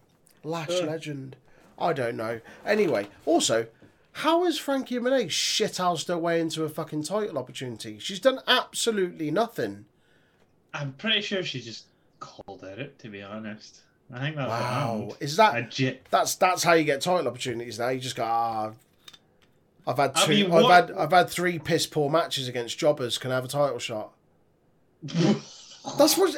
Lash 0.44 0.70
Ugh. 0.70 0.88
Legend. 0.88 1.36
I 1.78 1.94
don't 1.94 2.18
know. 2.18 2.42
Anyway, 2.66 3.08
also, 3.26 3.68
how 4.14 4.44
has 4.46 4.58
Frankie 4.58 5.00
Monet 5.00 5.26
shithoused 5.28 6.08
her 6.08 6.18
way 6.18 6.42
into 6.42 6.64
a 6.64 6.70
fucking 6.70 7.04
title 7.04 7.38
opportunity? 7.38 8.00
She's 8.00 8.20
done 8.20 8.40
absolutely 8.48 9.32
nothing. 9.32 9.86
I'm 10.74 10.94
pretty 10.94 11.22
sure 11.22 11.44
she 11.44 11.62
just 11.62 11.86
called 12.20 12.64
it 12.64 12.80
out, 12.80 13.00
to 13.00 13.10
be 13.10 13.22
honest. 13.22 13.82
I 14.12 14.20
think 14.20 14.36
that's 14.36 14.50
Wow, 14.50 15.16
is 15.20 15.36
that 15.38 15.54
Legit. 15.54 16.08
that's 16.10 16.36
that's 16.36 16.64
how 16.64 16.74
you 16.74 16.84
get 16.84 17.02
title 17.02 17.28
opportunities 17.28 17.78
now? 17.80 17.90
You 17.90 18.00
just 18.00 18.16
go 18.16 18.24
ah. 18.26 18.72
I've 19.88 19.98
had 19.98 20.12
I 20.16 20.26
two. 20.26 20.32
mean, 20.48 20.52
I've 20.52 20.70
had 20.88 20.92
I've 20.98 21.12
had 21.12 21.30
three 21.30 21.60
piss 21.60 21.86
poor 21.88 22.10
matches 22.10 22.48
against 22.48 22.78
jobbers. 22.78 23.18
Can 23.20 23.32
I 23.32 23.36
have 23.36 23.46
a 23.46 23.48
title 23.48 23.80
shot? 23.80 24.12
That's 25.04 26.18
what. 26.18 26.36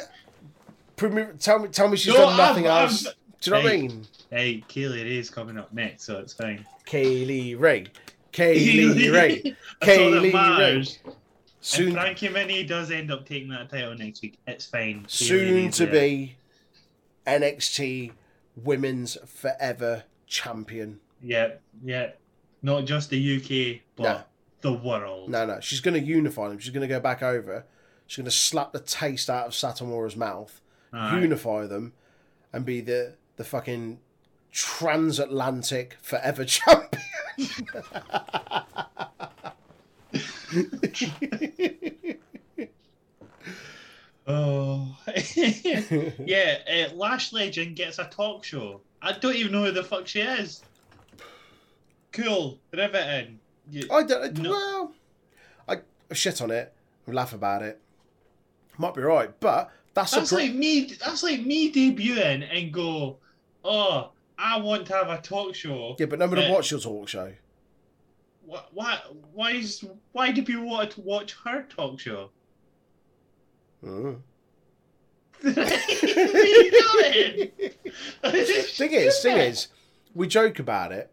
Tell 0.96 1.10
me, 1.58 1.68
tell 1.68 1.88
me 1.88 1.96
she's 1.96 2.12
No, 2.14 2.20
done 2.20 2.36
nothing 2.36 2.68
I'm- 2.68 2.82
else. 2.84 3.06
I'm- 3.06 3.14
Do 3.42 3.50
you 3.50 3.56
know 3.56 3.62
what 3.62 3.72
I 3.72 3.76
mean? 3.76 4.06
hey, 4.30 4.64
Kay 4.68 4.86
Lee 4.86 5.02
Ray's 5.02 5.28
coming 5.30 5.58
up 5.58 5.72
next, 5.72 6.04
so 6.04 6.18
it's 6.18 6.32
fine. 6.32 6.64
Kay 6.84 7.24
Lee 7.24 7.54
Ray, 7.54 7.86
Kay 8.30 8.54
Lee 8.58 9.08
Ray, 9.10 9.42
all 9.44 9.86
Kay 9.86 10.10
Lee 10.10 10.32
Ray. 10.32 10.84
Soon, 11.60 11.92
Frankie 11.92 12.28
Monet 12.28 12.64
does 12.64 12.90
end 12.90 13.10
up 13.12 13.26
taking 13.28 13.48
that 13.50 13.68
title 13.70 13.94
next 13.96 14.22
week, 14.22 14.38
it's 14.46 14.66
fine. 14.66 15.04
Soon 15.08 15.70
to 15.72 15.86
there. 15.86 15.92
be 15.92 16.36
NXT 17.26 18.12
Women's 18.56 19.16
Forever 19.26 20.04
Champion. 20.26 21.00
Yeah, 21.22 21.52
yeah. 21.84 22.10
Not 22.62 22.84
just 22.84 23.10
the 23.10 23.36
UK, 23.36 23.80
but 23.96 24.02
No. 24.02 24.22
the 24.60 24.72
world. 24.72 25.30
No, 25.30 25.46
no, 25.46 25.60
she's 25.60 25.80
going 25.80 26.00
to 26.00 26.06
unify 26.06 26.48
them. 26.48 26.58
She's 26.58 26.72
going 26.72 26.82
to 26.86 26.92
go 26.92 27.00
back 27.00 27.22
over. 27.22 27.64
She's 28.06 28.16
going 28.16 28.24
to 28.24 28.30
slap 28.30 28.72
the 28.72 28.80
taste 28.80 29.30
out 29.30 29.46
of 29.46 29.54
Satomura's 29.54 30.16
mouth, 30.16 30.60
Alright. 30.92 31.22
unify 31.22 31.66
them, 31.66 31.92
and 32.52 32.64
be 32.64 32.80
the 32.80 33.14
the 33.42 33.48
fucking 33.48 33.98
transatlantic 34.52 35.96
forever 36.00 36.44
champion. 36.54 37.02
Oh. 44.24 44.96
yeah, 45.34 46.58
uh, 46.70 46.94
Lash 46.94 47.32
Legend 47.32 47.74
gets 47.74 47.98
a 47.98 48.04
talk 48.04 48.44
show. 48.44 48.80
I 49.02 49.18
don't 49.18 49.34
even 49.34 49.50
know 49.50 49.64
who 49.64 49.72
the 49.72 49.82
fuck 49.82 50.06
she 50.06 50.20
is. 50.20 50.62
Cool. 52.12 52.56
Riveting. 52.72 53.40
You, 53.68 53.88
I 53.90 54.04
don't. 54.04 54.38
No. 54.38 54.50
Well, 54.50 54.92
I, 55.68 56.14
shit 56.14 56.40
on 56.40 56.52
it. 56.52 56.72
I 57.08 57.10
laugh 57.10 57.32
about 57.32 57.62
it. 57.62 57.80
Might 58.78 58.94
be 58.94 59.00
right, 59.00 59.28
but 59.40 59.72
that's, 59.94 60.12
that's 60.12 60.32
like 60.32 60.54
me. 60.54 60.84
That's 61.04 61.22
like 61.22 61.44
me 61.44 61.72
debuting 61.72 62.48
and 62.50 62.72
go, 62.72 63.18
oh, 63.64 64.10
I 64.38 64.58
want 64.60 64.86
to 64.86 64.94
have 64.94 65.08
a 65.08 65.18
talk 65.20 65.54
show. 65.54 65.96
yeah. 65.98 66.06
But 66.06 66.18
nobody 66.18 66.42
Yeah. 66.42 66.52
watch 66.52 66.70
your 66.70 66.80
talk 66.80 67.08
show. 67.08 67.32
why, 68.44 68.62
why, 68.72 68.98
why 69.32 69.50
is 69.52 69.84
why 70.12 70.32
do 70.32 70.42
people 70.42 70.64
want 70.68 70.90
to 70.92 71.00
watch 71.00 71.36
her 71.44 71.62
talk 71.68 71.98
show? 72.00 72.30
Mm. 73.84 74.18
what 75.42 75.58
are 75.58 76.44
you 76.44 76.70
doing? 76.70 77.50
thing 78.22 78.92
is, 78.92 79.20
thing 79.20 79.36
is, 79.38 79.68
we 80.14 80.28
joke 80.28 80.58
about 80.58 80.92
it, 80.92 81.10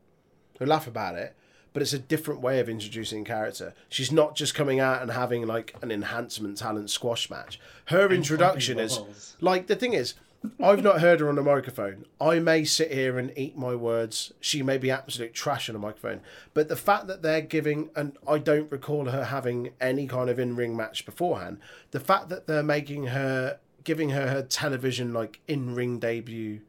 we 0.60 0.66
laugh 0.66 0.86
about 0.88 1.16
it, 1.16 1.36
but 1.74 1.82
it's 1.82 1.94
a 1.94 2.00
different 2.00 2.42
way 2.42 2.60
of 2.60 2.70
introducing 2.70 3.24
character. 3.26 3.74
She's 3.90 4.12
not 4.12 4.36
just 4.36 4.54
coming 4.54 4.80
out 4.80 5.02
and 5.02 5.12
having 5.12 5.48
like 5.48 5.76
an 5.82 5.92
enhancement 5.92 6.58
talent 6.58 6.90
squash 6.90 7.30
match. 7.30 7.60
Her 7.86 8.12
introduction 8.12 8.80
is 8.80 9.36
like 9.42 9.68
the 9.68 9.76
thing 9.76 9.94
is, 9.94 10.14
I've 10.62 10.84
not 10.84 11.02
heard 11.02 11.20
her 11.20 11.28
on 11.28 11.36
the 11.36 11.44
microphone. 11.44 12.06
I 12.20 12.40
may 12.40 12.64
sit 12.64 12.94
here 12.94 13.20
and 13.20 13.38
eat 13.38 13.58
my 13.58 13.76
words. 13.76 14.32
She 14.40 14.64
may 14.64 14.78
be 14.78 14.90
absolute 14.90 15.34
trash 15.34 15.68
on 15.70 15.74
the 15.74 15.80
microphone, 15.80 16.22
but 16.54 16.70
the 16.70 16.78
fact 16.78 17.08
that 17.08 17.22
they're 17.22 17.42
giving, 17.42 17.90
and 17.96 18.18
I 18.28 18.38
don't 18.38 18.72
recall 18.72 19.06
her 19.06 19.26
having 19.26 19.72
any 19.82 20.08
kind 20.08 20.30
of 20.30 20.40
in-ring 20.40 20.78
match 20.78 21.06
beforehand. 21.06 21.60
The 21.92 22.00
fact 22.00 22.30
that 22.30 22.48
they're 22.48 22.64
making 22.64 23.08
her, 23.08 23.60
giving 23.84 24.12
her 24.12 24.28
her 24.30 24.42
television 24.42 25.14
like 25.14 25.42
in-ring 25.48 26.00
debut, 26.00 26.62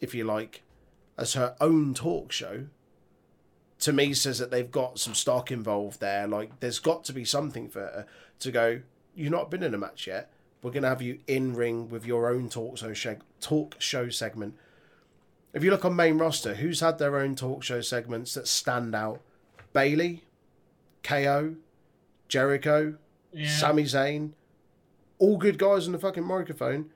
if 0.00 0.14
you 0.14 0.24
like, 0.24 0.62
as 1.18 1.34
her 1.34 1.56
own 1.60 1.92
talk 1.92 2.32
show. 2.32 2.66
To 3.80 3.92
me, 3.92 4.14
says 4.14 4.38
that 4.38 4.50
they've 4.50 4.70
got 4.70 4.98
some 4.98 5.14
stock 5.14 5.50
involved 5.50 6.00
there. 6.00 6.26
Like, 6.26 6.60
there's 6.60 6.78
got 6.78 7.04
to 7.04 7.12
be 7.12 7.24
something 7.24 7.68
for 7.68 7.80
her 7.80 8.06
to 8.40 8.50
go. 8.50 8.80
You've 9.14 9.32
not 9.32 9.50
been 9.50 9.62
in 9.62 9.74
a 9.74 9.78
match 9.78 10.06
yet. 10.06 10.30
We're 10.62 10.70
going 10.72 10.82
to 10.82 10.88
have 10.90 11.02
you 11.02 11.20
in 11.26 11.54
ring 11.54 11.88
with 11.88 12.04
your 12.04 12.28
own 12.28 12.48
talk 12.48 12.76
show 12.78 13.16
talk 13.40 13.76
show 13.78 14.08
segment. 14.10 14.54
If 15.52 15.64
you 15.64 15.70
look 15.70 15.84
on 15.84 15.96
main 15.96 16.18
roster, 16.18 16.54
who's 16.54 16.80
had 16.80 16.98
their 16.98 17.16
own 17.16 17.34
talk 17.34 17.62
show 17.62 17.80
segments 17.80 18.34
that 18.34 18.46
stand 18.46 18.94
out? 18.94 19.20
Bayley, 19.72 20.24
KO, 21.02 21.56
Jericho, 22.28 22.96
Yeah. 23.32 23.48
Sami 23.48 23.84
Zayn, 23.84 24.32
all 25.18 25.36
good 25.38 25.58
guys 25.58 25.86
on 25.86 25.92
the 25.92 25.98
fucking 25.98 26.24
microphone. 26.24 26.90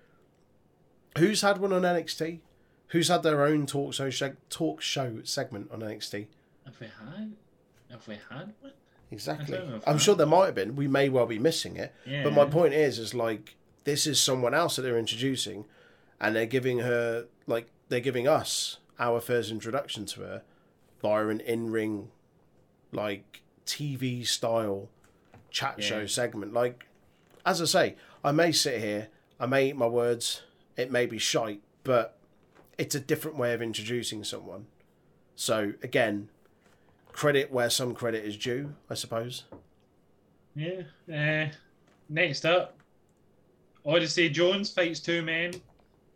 Who's 1.19 1.43
had 1.43 1.59
one 1.59 1.73
on 1.73 1.82
NXT? 1.82 2.41
Who's 2.89 3.09
had 3.09 3.23
their 3.23 3.43
own 3.43 3.66
talk 3.66 3.95
show 3.95 4.11
talk 4.51 4.81
show 4.81 5.20
segment 5.24 5.70
on 5.73 5.81
NXT? 5.81 6.27
Have 6.65 6.81
we 6.81 6.86
had? 6.86 7.32
Have 7.91 8.09
we 8.09 8.19
had 8.31 8.53
one? 8.61 8.73
Exactly. 9.15 9.57
I 9.57 9.61
don't 9.61 9.70
know 9.70 9.77
if 9.77 9.89
I'm 9.89 9.99
sure 9.99 10.15
there 10.15 10.27
might 10.27 10.47
have 10.47 10.55
been. 10.55 10.77
We 10.77 10.89
may 10.89 11.09
well 11.09 11.27
be 11.27 11.39
missing 11.39 11.77
it. 11.77 11.95
Yeah. 12.05 12.24
But 12.24 12.32
my 12.32 12.45
point 12.45 12.74
is, 12.74 12.99
is 12.99 13.15
like 13.15 13.55
this 13.85 14.07
is 14.07 14.20
someone 14.20 14.55
else 14.55 14.77
that 14.77 14.82
they're 14.82 14.99
introducing, 14.99 15.65
and 16.20 16.35
they're 16.36 16.47
giving 16.47 16.81
her 16.81 17.27
like 17.47 17.69
they're 17.89 18.01
giving 18.01 18.27
us 18.28 18.78
our 18.99 19.20
first 19.20 19.51
introduction 19.51 20.05
to 20.07 20.20
her 20.20 20.43
via 21.01 21.28
an 21.28 21.41
in-ring, 21.41 22.09
like 22.93 23.43
TV 23.66 24.27
style 24.27 24.89
chat 25.51 25.77
Yeah. 25.78 25.85
show 25.86 26.07
segment. 26.07 26.53
Like, 26.53 26.86
as 27.47 27.61
I 27.62 27.66
say, 27.66 27.97
I 28.24 28.32
may 28.32 28.53
sit 28.53 28.81
here, 28.81 29.09
I 29.39 29.47
may 29.47 29.69
eat 29.69 29.77
my 29.77 29.86
words, 29.86 30.43
it 30.77 30.91
may 30.91 31.07
be 31.07 31.19
shite, 31.19 31.61
but 31.85 32.16
it's 32.78 32.95
a 32.95 33.01
different 33.01 33.36
way 33.36 33.53
of 33.53 33.61
introducing 33.62 34.24
someone. 34.24 34.66
So 35.36 35.74
again, 35.82 36.28
credit 37.15 37.51
where 37.51 37.70
some 37.70 37.95
credit 37.95 38.24
is 38.24 38.36
due, 38.36 38.74
I 38.91 38.95
suppose. 38.95 39.45
Yeah. 40.55 40.82
Uh, 41.12 41.51
next 42.09 42.45
up, 42.45 42.77
Odyssey 43.86 44.28
Jones 44.28 44.70
fights 44.70 45.01
two 45.01 45.23
men. 45.23 45.55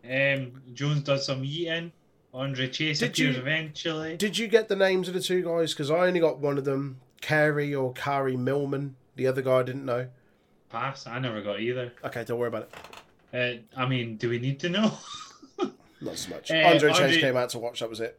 Um, 0.05 0.61
Jones 0.75 1.03
does 1.03 1.25
some 1.27 1.45
eating. 1.45 1.93
Andre 2.35 2.69
Chase 2.69 2.99
Did 2.99 3.11
appears 3.11 3.37
you- 3.37 3.41
eventually. 3.43 4.17
Did 4.17 4.37
you 4.37 4.49
get 4.49 4.69
the 4.69 4.77
names 4.77 5.09
of 5.09 5.15
the 5.15 5.21
two 5.21 5.43
guys? 5.43 5.73
Because 5.73 5.91
I 5.91 6.07
only 6.07 6.21
got 6.21 6.39
one 6.39 6.59
of 6.59 6.65
them, 6.65 7.01
Carey 7.21 7.75
or 7.75 7.93
Kari 7.95 8.37
Millman. 8.37 8.97
The 9.17 9.27
other 9.27 9.43
guy 9.43 9.59
I 9.61 9.63
didn't 9.63 9.85
know. 9.85 10.09
Pass. 10.71 11.07
I 11.07 11.19
never 11.19 11.41
got 11.43 11.61
either. 11.61 11.93
Okay, 12.05 12.25
don't 12.25 12.39
worry 12.39 12.49
about 12.49 12.69
it. 13.33 13.65
Uh, 13.77 13.81
I 13.81 13.87
mean, 13.89 14.17
do 14.17 14.29
we 14.29 14.39
need 14.39 14.61
to 14.61 14.69
know? 14.69 14.93
Not 16.01 16.17
so 16.17 16.31
much. 16.31 16.51
Uh, 16.51 16.55
Andre 16.57 16.93
Chase 16.93 17.21
came 17.21 17.37
out 17.37 17.49
to 17.51 17.59
watch. 17.59 17.81
That 17.81 17.91
was 17.91 18.01
it. 18.01 18.19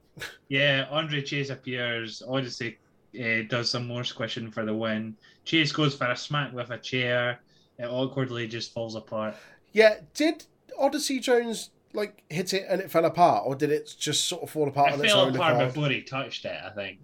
Yeah, 0.49 0.87
Andre 0.91 1.21
Chase 1.21 1.49
appears. 1.49 2.21
Odyssey 2.27 2.77
uh, 3.19 3.43
does 3.47 3.69
some 3.69 3.87
more 3.87 4.03
squishing 4.03 4.51
for 4.51 4.65
the 4.65 4.73
win. 4.73 5.15
Chase 5.45 5.71
goes 5.71 5.95
for 5.95 6.05
a 6.11 6.15
smack 6.15 6.53
with 6.53 6.69
a 6.71 6.77
chair. 6.77 7.39
It 7.77 7.85
awkwardly 7.85 8.47
just 8.47 8.73
falls 8.73 8.95
apart. 8.95 9.35
Yeah. 9.73 9.95
Did 10.13 10.45
Odyssey 10.77 11.19
Jones 11.19 11.69
like 11.93 12.23
hit 12.29 12.53
it 12.53 12.65
and 12.69 12.81
it 12.81 12.91
fell 12.91 13.05
apart, 13.05 13.43
or 13.47 13.55
did 13.55 13.71
it 13.71 13.95
just 13.99 14.25
sort 14.27 14.43
of 14.43 14.49
fall 14.49 14.67
apart 14.67 14.89
It 14.89 14.93
on 14.95 15.01
its 15.05 15.11
fell 15.13 15.21
own 15.25 15.35
apart 15.35 15.55
accord? 15.55 15.73
before 15.73 15.89
he 15.89 16.01
touched 16.01 16.45
it. 16.45 16.59
I 16.63 16.69
think 16.69 16.99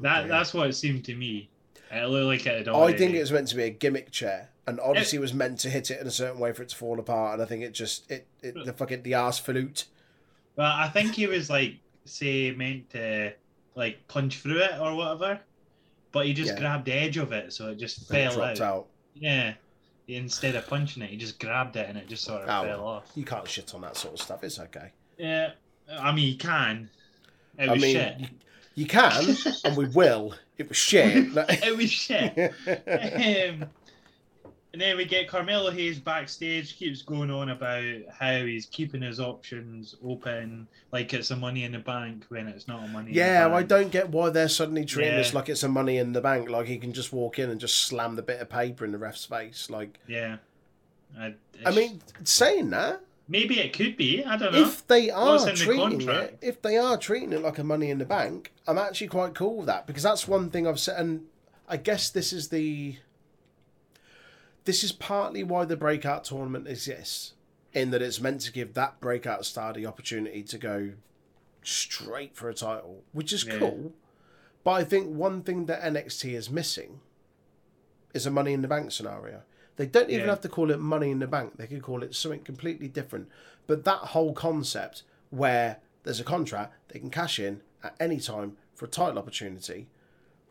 that 0.00 0.20
Okay. 0.20 0.28
that's 0.28 0.52
what 0.52 0.68
it 0.68 0.72
seemed 0.74 1.04
to 1.06 1.14
me. 1.14 1.48
It 1.90 2.04
looked 2.06 2.26
like 2.26 2.46
it 2.46 2.66
had 2.66 2.68
I 2.74 2.92
think 2.92 3.14
it 3.14 3.20
was 3.20 3.30
meant 3.32 3.48
to 3.48 3.54
be 3.56 3.62
a 3.64 3.70
gimmick 3.70 4.10
chair, 4.10 4.48
and 4.66 4.80
Odyssey 4.80 5.18
was 5.18 5.32
meant 5.32 5.60
to 5.60 5.70
hit 5.70 5.90
it 5.90 6.00
in 6.00 6.06
a 6.06 6.10
certain 6.10 6.40
way 6.40 6.52
for 6.52 6.62
it 6.62 6.70
to 6.70 6.76
fall 6.76 6.98
apart. 6.98 7.34
And 7.34 7.42
I 7.42 7.46
think 7.46 7.62
it 7.62 7.72
just 7.72 8.10
it, 8.10 8.26
it 8.42 8.54
the 8.64 8.72
fucking 8.72 9.02
the 9.04 9.14
ass 9.14 9.38
flute. 9.38 9.84
Well, 10.56 10.72
I 10.72 10.88
think 10.88 11.14
he 11.14 11.26
was 11.26 11.48
like, 11.50 11.76
say, 12.04 12.50
meant 12.52 12.90
to 12.90 13.32
like 13.74 14.06
punch 14.08 14.38
through 14.38 14.58
it 14.58 14.72
or 14.80 14.94
whatever, 14.94 15.38
but 16.12 16.26
he 16.26 16.32
just 16.32 16.52
Yeah. 16.54 16.58
grabbed 16.60 16.86
the 16.86 16.92
edge 16.94 17.16
of 17.18 17.32
it, 17.32 17.52
so 17.52 17.68
it 17.68 17.78
just 17.78 17.98
and 17.98 18.06
fell 18.08 18.34
dropped 18.34 18.60
out. 18.60 18.74
out. 18.76 18.86
Yeah. 19.14 19.54
Instead 20.08 20.54
of 20.54 20.66
punching 20.68 21.02
it, 21.02 21.10
he 21.10 21.16
just 21.16 21.38
grabbed 21.40 21.76
it 21.76 21.88
and 21.88 21.98
it 21.98 22.08
just 22.08 22.24
sort 22.24 22.42
of 22.42 22.48
Oh, 22.48 22.66
fell 22.68 22.86
off. 22.86 23.10
You 23.16 23.24
can't 23.24 23.46
shit 23.48 23.74
on 23.74 23.80
that 23.82 23.96
sort 23.96 24.14
of 24.14 24.20
stuff. 24.20 24.44
It's 24.44 24.58
okay. 24.60 24.92
Yeah, 25.18 25.50
I 25.90 26.12
mean, 26.12 26.28
you 26.32 26.38
can. 26.38 26.88
It 27.58 27.68
I 27.68 27.72
was 27.72 27.82
mean, 27.82 27.94
shit. 27.94 28.20
You, 28.20 28.26
you 28.76 28.86
can, 28.86 29.36
and 29.64 29.76
we 29.76 29.86
will. 29.94 30.34
It 30.58 30.68
was 30.68 30.76
shit. 30.76 31.32
it 31.36 31.76
was 31.76 31.90
shit. 31.90 32.38
um, 33.60 33.68
and 34.76 34.80
then 34.82 34.98
we 34.98 35.06
get 35.06 35.26
Carmelo 35.26 35.70
Hayes 35.70 35.98
backstage, 35.98 36.76
keeps 36.76 37.00
going 37.00 37.30
on 37.30 37.48
about 37.48 37.82
how 38.10 38.44
he's 38.44 38.66
keeping 38.66 39.00
his 39.00 39.18
options 39.18 39.96
open, 40.04 40.68
like 40.92 41.14
it's 41.14 41.30
a 41.30 41.36
money 41.36 41.64
in 41.64 41.72
the 41.72 41.78
bank 41.78 42.26
when 42.28 42.46
it's 42.46 42.68
not 42.68 42.84
a 42.84 42.88
money. 42.88 43.10
yeah, 43.10 43.46
in 43.46 43.52
the 43.52 43.56
I 43.56 43.62
don't 43.62 43.90
get 43.90 44.10
why 44.10 44.28
they're 44.28 44.50
suddenly 44.50 44.84
treating 44.84 45.16
this 45.16 45.32
like 45.32 45.48
it's 45.48 45.62
a 45.62 45.68
money 45.68 45.96
in 45.96 46.12
the 46.12 46.20
bank. 46.20 46.50
Like 46.50 46.66
he 46.66 46.76
can 46.76 46.92
just 46.92 47.10
walk 47.10 47.38
in 47.38 47.48
and 47.48 47.58
just 47.58 47.84
slam 47.84 48.16
the 48.16 48.22
bit 48.22 48.38
of 48.38 48.50
paper 48.50 48.84
in 48.84 48.92
the 48.92 48.98
ref's 48.98 49.24
face. 49.24 49.70
Like, 49.70 49.98
Yeah. 50.06 50.36
I, 51.18 51.36
I 51.64 51.70
mean, 51.70 52.02
saying 52.24 52.68
that, 52.68 53.00
maybe 53.28 53.58
it 53.60 53.72
could 53.72 53.96
be. 53.96 54.22
I 54.26 54.36
don't 54.36 54.52
know. 54.52 54.58
if 54.60 54.86
they 54.86 55.08
are 55.08 55.38
in 55.38 55.44
the 55.46 55.52
treating 55.54 56.00
contract? 56.00 56.32
it, 56.42 56.48
if 56.48 56.60
they 56.60 56.76
are 56.76 56.98
treating 56.98 57.32
it 57.32 57.40
like 57.40 57.56
a 57.58 57.64
money 57.64 57.88
in 57.88 57.96
the 57.96 58.04
bank, 58.04 58.52
I'm 58.66 58.76
actually 58.76 59.08
quite 59.08 59.34
cool 59.34 59.56
with 59.56 59.66
that 59.68 59.86
because 59.86 60.02
that's 60.02 60.28
one 60.28 60.50
thing 60.50 60.66
I've 60.66 60.78
said, 60.78 61.00
and 61.00 61.24
I 61.66 61.78
guess 61.78 62.10
this 62.10 62.34
is 62.34 62.50
the. 62.50 62.96
This 64.66 64.82
is 64.82 64.90
partly 64.90 65.44
why 65.44 65.64
the 65.64 65.76
breakout 65.76 66.24
tournament 66.24 66.66
exists, 66.66 67.34
in 67.72 67.92
that 67.92 68.02
it's 68.02 68.20
meant 68.20 68.40
to 68.42 68.52
give 68.52 68.74
that 68.74 69.00
breakout 69.00 69.44
star 69.46 69.72
the 69.72 69.86
opportunity 69.86 70.42
to 70.42 70.58
go 70.58 70.92
straight 71.62 72.34
for 72.36 72.48
a 72.48 72.54
title, 72.54 73.04
which 73.12 73.32
is 73.32 73.44
Yeah. 73.44 73.58
cool. 73.58 73.92
But 74.64 74.72
I 74.72 74.84
think 74.84 75.14
one 75.14 75.42
thing 75.44 75.66
that 75.66 75.82
NXT 75.82 76.34
is 76.34 76.50
missing 76.50 77.00
is 78.12 78.26
a 78.26 78.30
money 78.30 78.52
in 78.52 78.62
the 78.62 78.68
bank 78.68 78.90
scenario. 78.90 79.44
They 79.76 79.86
don't 79.86 80.10
even 80.10 80.22
Yeah. 80.24 80.30
have 80.30 80.40
to 80.40 80.48
call 80.48 80.72
it 80.72 80.78
money 80.80 81.12
in 81.12 81.20
the 81.20 81.28
bank. 81.28 81.58
They 81.58 81.68
could 81.68 81.82
call 81.82 82.02
it 82.02 82.16
something 82.16 82.42
completely 82.42 82.88
different. 82.88 83.28
But 83.68 83.84
that 83.84 83.98
whole 83.98 84.32
concept 84.32 85.04
where 85.30 85.78
there's 86.02 86.18
a 86.18 86.24
contract, 86.24 86.74
they 86.88 86.98
can 86.98 87.10
cash 87.10 87.38
in 87.38 87.60
at 87.84 87.94
any 88.00 88.18
time 88.18 88.56
for 88.74 88.86
a 88.86 88.88
title 88.88 89.18
opportunity. 89.18 89.86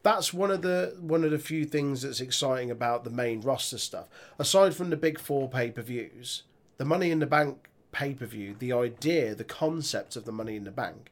That's 0.05 0.31
one 0.31 0.51
of 0.51 0.61
the 0.61 0.95
one 0.99 1.23
of 1.23 1.31
the 1.31 1.39
few 1.39 1.65
things 1.65 2.03
that's 2.03 2.21
exciting 2.21 2.69
about 2.69 3.05
the 3.05 3.09
main 3.09 3.41
roster 3.41 3.79
stuff. 3.79 4.07
Aside 4.37 4.75
from 4.75 4.91
the 4.91 4.95
big 4.95 5.17
four 5.19 5.49
pay 5.49 5.71
per 5.71 5.81
views, 5.81 6.43
the 6.77 6.85
Money 6.85 7.09
in 7.09 7.17
the 7.17 7.25
Bank 7.25 7.67
pay 7.91 8.13
per 8.13 8.27
view, 8.27 8.55
the 8.59 8.71
idea, 8.71 9.33
the 9.33 9.43
concept 9.43 10.15
of 10.15 10.25
the 10.25 10.31
Money 10.31 10.57
in 10.57 10.63
the 10.63 10.69
Bank 10.69 11.09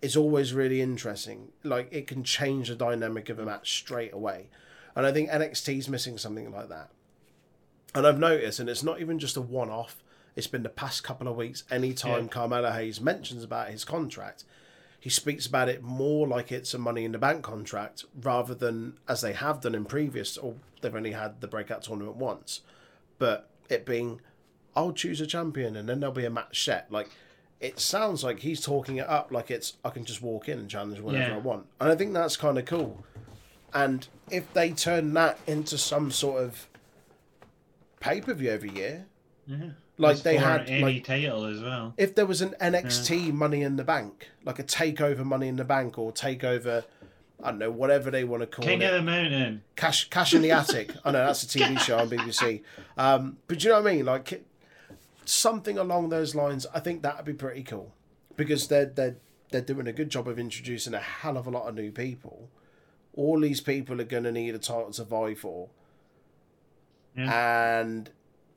is 0.00 0.16
always 0.16 0.54
really 0.54 0.80
interesting. 0.80 1.48
Like 1.62 1.92
it 1.92 2.06
can 2.06 2.24
change 2.24 2.68
the 2.68 2.76
dynamic 2.76 3.28
of 3.28 3.38
a 3.38 3.44
match 3.44 3.74
straight 3.74 4.14
away. 4.14 4.48
And 4.96 5.04
I 5.04 5.12
think 5.12 5.28
NXT's 5.28 5.90
missing 5.90 6.16
something 6.16 6.50
like 6.50 6.70
that. 6.70 6.88
And 7.94 8.06
I've 8.06 8.18
noticed, 8.18 8.58
and 8.58 8.70
it's 8.70 8.82
not 8.82 9.02
even 9.02 9.18
just 9.18 9.36
a 9.36 9.42
one 9.42 9.68
off, 9.68 10.02
it's 10.34 10.46
been 10.46 10.62
the 10.62 10.70
past 10.70 11.04
couple 11.04 11.28
of 11.28 11.36
weeks. 11.36 11.64
Anytime 11.70 12.22
Yeah. 12.22 12.28
Carmelo 12.28 12.70
Hayes 12.70 13.02
mentions 13.02 13.44
about 13.44 13.68
his 13.68 13.84
contract, 13.84 14.44
he 15.00 15.08
speaks 15.10 15.46
about 15.46 15.68
it 15.70 15.82
more 15.82 16.28
like 16.28 16.52
it's 16.52 16.74
a 16.74 16.78
money 16.78 17.04
in 17.04 17.12
the 17.12 17.18
bank 17.18 17.42
contract 17.42 18.04
rather 18.22 18.54
than 18.54 18.98
as 19.08 19.22
they 19.22 19.32
have 19.32 19.60
done 19.62 19.74
in 19.74 19.86
previous, 19.86 20.36
or 20.36 20.54
they've 20.82 20.94
only 20.94 21.12
had 21.12 21.40
the 21.40 21.48
breakout 21.48 21.82
tournament 21.82 22.16
once, 22.16 22.60
but 23.18 23.48
it 23.70 23.86
being, 23.86 24.20
I'll 24.76 24.92
choose 24.92 25.20
a 25.20 25.26
champion 25.26 25.74
and 25.74 25.88
then 25.88 26.00
there'll 26.00 26.14
be 26.14 26.26
a 26.26 26.30
match 26.30 26.62
set. 26.64 26.92
Like, 26.92 27.08
it 27.60 27.80
sounds 27.80 28.22
like 28.22 28.40
he's 28.40 28.60
talking 28.60 28.98
it 28.98 29.08
up 29.08 29.32
like 29.32 29.50
it's, 29.50 29.78
I 29.84 29.90
can 29.90 30.04
just 30.04 30.20
walk 30.22 30.48
in 30.48 30.58
and 30.58 30.68
challenge 30.68 31.00
whenever 31.00 31.30
Yeah. 31.30 31.34
I 31.36 31.38
want. 31.38 31.66
And 31.80 31.90
I 31.90 31.94
think 31.94 32.12
that's 32.12 32.36
kind 32.36 32.58
of 32.58 32.64
cool. 32.66 33.04
And 33.72 34.06
if 34.30 34.52
they 34.52 34.70
turn 34.72 35.14
that 35.14 35.38
into 35.46 35.78
some 35.78 36.10
sort 36.10 36.42
of 36.42 36.68
pay 38.00 38.20
per 38.20 38.34
view 38.34 38.50
every 38.50 38.70
year, 38.70 39.06
Yeah. 39.46 39.70
Like 40.00 40.14
It's 40.14 40.22
they 40.22 40.36
had, 40.36 40.68
any 40.68 40.82
like 40.82 41.04
title 41.04 41.44
as 41.44 41.60
well. 41.62 41.94
if 41.96 42.14
there 42.14 42.26
was 42.26 42.40
an 42.40 42.54
NXT 42.60 43.32
Money 43.32 43.62
in 43.62 43.76
the 43.76 43.84
Bank, 43.84 44.28
like 44.44 44.58
a 44.58 44.64
takeover 44.64 45.24
Money 45.24 45.48
in 45.48 45.56
the 45.56 45.64
Bank 45.64 45.98
or 45.98 46.12
takeover 46.12 46.84
I 47.42 47.50
don't 47.50 47.58
know, 47.58 47.70
whatever 47.70 48.10
they 48.10 48.24
want 48.24 48.42
to 48.42 48.46
call 48.46 48.64
King 48.66 48.82
it. 48.82 48.92
of 48.92 48.94
the 48.94 49.02
Mountain. 49.02 49.62
Cash, 49.74 50.10
Cash 50.10 50.34
in 50.34 50.42
the 50.42 50.50
Attic. 50.50 50.92
I 51.04 51.10
know 51.10 51.24
that's 51.24 51.42
a 51.42 51.46
TV 51.46 51.78
show 51.80 51.98
on 51.98 52.10
BBC. 52.10 52.62
Um, 52.98 53.38
but 53.46 53.58
do 53.58 53.64
you 53.64 53.70
know 53.72 53.80
what 53.80 53.90
I 53.90 53.94
mean? 53.94 54.04
Like 54.04 54.44
something 55.24 55.78
along 55.78 56.10
those 56.10 56.34
lines. 56.34 56.66
I 56.74 56.80
think 56.80 57.00
that'd 57.02 57.24
be 57.24 57.32
pretty 57.32 57.62
cool 57.62 57.94
because 58.36 58.68
they're 58.68 58.86
they're 58.86 59.16
they're 59.50 59.62
doing 59.62 59.86
a 59.86 59.92
good 59.92 60.10
job 60.10 60.28
of 60.28 60.38
introducing 60.38 60.92
a 60.92 60.98
hell 61.00 61.36
of 61.38 61.46
a 61.46 61.50
lot 61.50 61.66
of 61.66 61.74
new 61.74 61.90
people. 61.90 62.50
All 63.14 63.40
these 63.40 63.60
people 63.62 64.00
are 64.02 64.04
going 64.04 64.24
to 64.24 64.32
need 64.32 64.54
a 64.54 64.58
title 64.58 64.90
to 64.92 65.04
vie 65.04 65.34
for, 65.34 65.68
and 67.16 68.10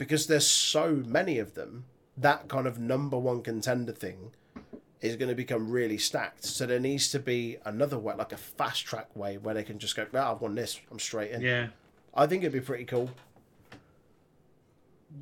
because 0.04 0.28
there's 0.28 0.46
so 0.46 1.02
many 1.08 1.40
of 1.40 1.54
them, 1.54 1.86
that 2.18 2.50
kind 2.50 2.68
of 2.68 2.78
number 2.78 3.18
one 3.18 3.42
contender 3.42 3.94
thing 3.94 4.32
is 5.00 5.16
going 5.16 5.30
to 5.30 5.36
become 5.36 5.72
really 5.72 5.98
stacked. 5.98 6.44
So 6.44 6.66
there 6.66 6.78
needs 6.78 7.10
to 7.12 7.20
be 7.20 7.56
another 7.64 7.98
way, 7.98 8.14
like 8.14 8.34
a 8.34 8.38
fast 8.38 8.86
track 8.86 9.16
way, 9.16 9.38
where 9.38 9.54
they 9.54 9.64
can 9.64 9.80
just 9.80 9.96
go, 9.96 10.06
"Well, 10.12 10.30
I've 10.30 10.42
won 10.42 10.56
this. 10.56 10.78
I'm 10.92 11.00
straight 11.00 11.32
in." 11.32 11.40
Yeah. 11.40 11.68
I 12.14 12.28
think 12.28 12.44
it'd 12.44 12.52
be 12.52 12.60
pretty 12.60 12.84
cool. 12.84 13.12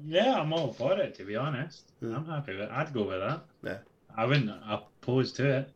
Yeah, 0.03 0.39
I'm 0.39 0.51
all 0.51 0.73
for 0.73 0.97
it, 0.97 1.13
to 1.15 1.25
be 1.25 1.35
honest. 1.35 1.91
Hmm. 1.99 2.15
I'm 2.15 2.25
happy 2.25 2.53
with 2.53 2.61
it. 2.61 2.71
I'd 2.71 2.91
go 2.91 3.03
with 3.03 3.19
that. 3.19 3.41
Yeah. 3.63 3.77
I 4.17 4.25
wouldn't 4.25 4.49
oppose 4.67 5.31
to 5.33 5.45
it. 5.57 5.71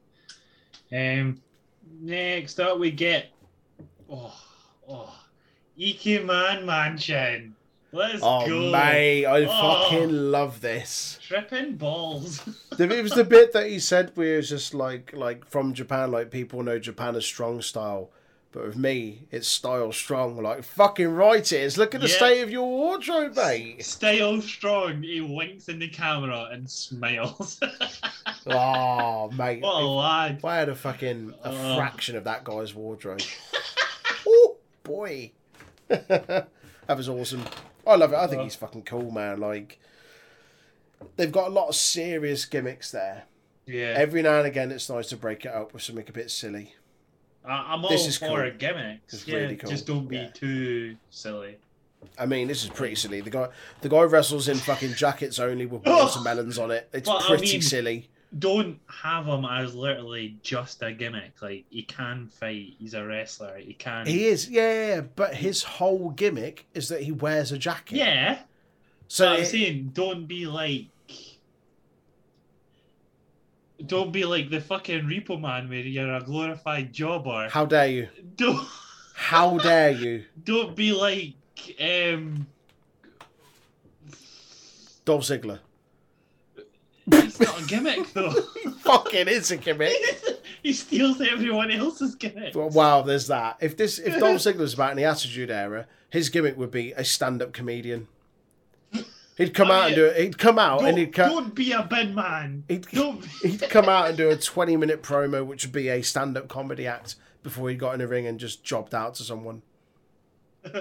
Um, 0.91 1.43
next 2.01 2.59
up, 2.59 2.79
we 2.79 2.89
get. 2.89 3.27
Oh, 4.09 4.35
oh. 4.89 5.15
Ike 5.79 6.23
Man 6.23 6.65
Mansion. 6.65 7.54
Let's 7.95 8.19
Oh 8.21 8.45
go. 8.45 8.71
mate, 8.71 9.25
I 9.25 9.45
Oh. 9.45 9.47
fucking 9.89 10.31
love 10.31 10.59
this. 10.61 11.17
Tripping 11.25 11.75
balls. 11.77 12.41
It 12.77 13.03
was 13.03 13.13
the 13.13 13.23
bit 13.37 13.53
that 13.53 13.67
he 13.69 13.79
said 13.79 14.11
where 14.15 14.33
it 14.33 14.37
was 14.37 14.49
just 14.49 14.73
like 14.73 15.13
like 15.13 15.45
from 15.49 15.73
Japan, 15.73 16.11
like 16.11 16.29
people 16.29 16.61
know 16.61 16.77
Japan 16.77 17.15
is 17.15 17.25
strong 17.25 17.61
style. 17.61 18.09
But 18.51 18.67
with 18.67 18.77
me, 18.77 19.27
it's 19.31 19.47
style 19.49 19.91
strong. 19.91 20.41
Like 20.41 20.63
fucking 20.63 21.09
right 21.09 21.39
it 21.39 21.51
is. 21.51 21.77
Look 21.77 21.93
at 21.95 21.99
the 22.01 22.07
Yeah. 22.07 22.15
state 22.15 22.41
of 22.41 22.49
your 22.49 22.67
wardrobe, 22.67 23.35
mate. 23.35 23.83
Style 23.85 24.41
strong. 24.41 25.01
He 25.03 25.19
winks 25.21 25.67
in 25.67 25.79
the 25.79 25.89
camera 25.89 26.49
and 26.51 26.69
smiles. 26.69 27.59
Oh 28.47 29.29
mate. 29.37 29.61
what 29.61 29.81
a 29.81 29.85
lad. 29.85 30.37
If 30.37 30.45
I 30.45 30.55
had 30.57 30.69
a 30.69 30.75
fucking 30.75 31.33
a 31.43 31.49
Oh. 31.49 31.75
fraction 31.75 32.15
of 32.15 32.23
that 32.25 32.43
guy's 32.45 32.73
wardrobe. 32.73 33.21
oh 34.27 34.55
boy. 34.83 35.31
that 35.89 36.47
was 36.87 37.09
awesome. 37.09 37.43
I 37.87 37.95
love 37.95 38.11
it. 38.13 38.15
I 38.17 38.27
think 38.27 38.41
he's 38.43 38.55
fucking 38.55 38.83
cool, 38.83 39.11
man. 39.11 39.39
Like 39.39 39.79
they've 41.17 41.31
got 41.31 41.47
a 41.47 41.51
lot 41.51 41.69
of 41.69 41.75
serious 41.75 42.45
gimmicks 42.45 42.91
there. 42.91 43.23
Yeah. 43.65 43.93
Every 43.97 44.21
now 44.21 44.37
and 44.39 44.47
again, 44.47 44.71
it's 44.71 44.89
nice 44.89 45.07
to 45.09 45.17
break 45.17 45.45
it 45.45 45.51
up 45.53 45.73
with 45.73 45.81
something 45.83 46.05
a 46.07 46.11
bit 46.11 46.29
silly. 46.31 46.75
I- 47.43 47.73
I'm 47.73 47.83
all 47.83 47.89
This 47.89 48.07
is 48.07 48.17
for 48.17 48.27
cool. 48.27 48.39
a 48.41 48.51
gimmicks. 48.51 49.27
Yeah, 49.27 49.35
really 49.37 49.55
cool. 49.55 49.69
Just 49.69 49.85
don't 49.87 50.07
be 50.07 50.17
Yeah. 50.17 50.29
too 50.31 50.97
silly. 51.09 51.57
I 52.19 52.25
mean, 52.27 52.47
this 52.47 52.63
is 52.63 52.69
pretty 52.69 52.95
silly. 52.95 53.21
The 53.21 53.29
guy, 53.31 53.49
the 53.81 53.89
guy 53.89 54.01
wrestles 54.03 54.47
in 54.47 54.57
fucking 54.57 54.93
jackets 54.93 55.39
only 55.39 55.65
with 55.65 55.83
watermelons 55.85 56.59
on 56.59 56.69
it. 56.71 56.87
It's 56.93 57.07
Well, 57.09 57.17
I 57.23 57.27
pretty 57.27 57.51
mean- 57.53 57.61
silly. 57.61 58.09
Don't 58.37 58.79
have 58.87 59.25
him 59.27 59.45
as 59.45 59.73
literally 59.75 60.37
just 60.41 60.81
a 60.81 60.91
gimmick. 60.91 61.41
Like 61.41 61.65
he 61.69 61.83
can 61.83 62.27
fight. 62.27 62.73
He's 62.77 62.93
a 62.93 63.05
wrestler. 63.05 63.57
He 63.57 63.73
can. 63.73 64.05
He 64.05 64.25
is, 64.25 64.49
yeah, 64.49 64.71
yeah, 64.71 64.95
yeah, 64.95 65.01
but 65.15 65.35
his 65.35 65.63
whole 65.63 66.09
gimmick 66.09 66.65
is 66.73 66.89
that 66.89 67.01
he 67.01 67.11
wears 67.11 67.51
a 67.51 67.57
jacket. 67.57 67.97
Yeah. 67.97 68.39
So 69.07 69.27
I'm 69.27 69.45
saying, 69.45 69.91
don't 69.93 70.25
be 70.25 70.47
like. 70.47 70.87
Don't 73.85 74.11
be 74.11 74.23
like 74.25 74.49
the 74.49 74.61
fucking 74.61 75.03
Repo 75.03 75.39
Man 75.39 75.69
where 75.69 75.79
you're 75.79 76.15
a 76.15 76.21
glorified 76.21 76.93
jobber. 76.93 77.49
how 77.49 77.65
dare 77.65 77.87
you? 77.87 78.07
Don't 78.35 78.65
How 79.13 79.57
dare 79.57 79.91
you? 79.91 80.25
don't 80.43 80.75
be 80.75 80.91
like 80.91 81.33
um. 81.79 82.47
Dolph 85.05 85.23
Ziggler. 85.23 85.59
Not 87.45 87.61
a 87.61 87.65
gimmick 87.65 88.13
though. 88.13 88.31
fucking 88.79 89.27
is 89.27 89.51
a 89.51 89.57
gimmick. 89.57 89.93
he 90.63 90.73
steals 90.73 91.21
everyone 91.21 91.71
else's 91.71 92.15
gimmick. 92.15 92.55
Well, 92.55 92.69
wow, 92.69 93.01
there's 93.01 93.27
that. 93.27 93.57
If 93.61 93.77
this, 93.77 93.99
if 93.99 94.19
Dolph 94.19 94.37
Ziggler's 94.37 94.75
back 94.75 94.91
in 94.91 94.97
the 94.97 95.03
Attitude 95.05 95.51
Era, 95.51 95.87
his 96.09 96.29
gimmick 96.29 96.57
would 96.57 96.71
be 96.71 96.91
a 96.93 97.03
stand-up 97.03 97.53
comedian. 97.53 98.07
He'd 99.37 99.53
come 99.53 99.69
I 99.69 99.75
out 99.79 99.85
and 99.87 99.95
do 99.95 100.05
it. 100.05 100.17
He'd 100.17 100.37
come 100.37 100.57
out 100.57 100.85
and 100.85 100.97
he'd 100.97 101.11
come. 101.13 101.29
don't 101.29 101.53
be 101.55 101.73
a 101.73 101.83
big 101.83 102.15
man. 102.15 102.63
He'd, 102.69 102.85
he'd 103.43 103.61
come 103.69 103.89
out 103.89 104.07
and 104.07 104.17
do 104.17 104.29
a 104.29 104.37
20 104.37 104.77
minute 104.77 105.03
promo, 105.03 105.45
which 105.45 105.65
would 105.65 105.73
be 105.73 105.89
a 105.89 106.01
stand 106.01 106.37
up 106.37 106.47
comedy 106.47 106.87
act 106.87 107.15
before 107.43 107.69
he 107.69 107.75
got 107.75 107.91
in 107.91 107.99
the 107.99 108.07
ring 108.07 108.25
and 108.27 108.39
just 108.39 108.63
jobbed 108.63 108.95
out 108.95 109.15
to 109.15 109.23
someone. 109.23 109.61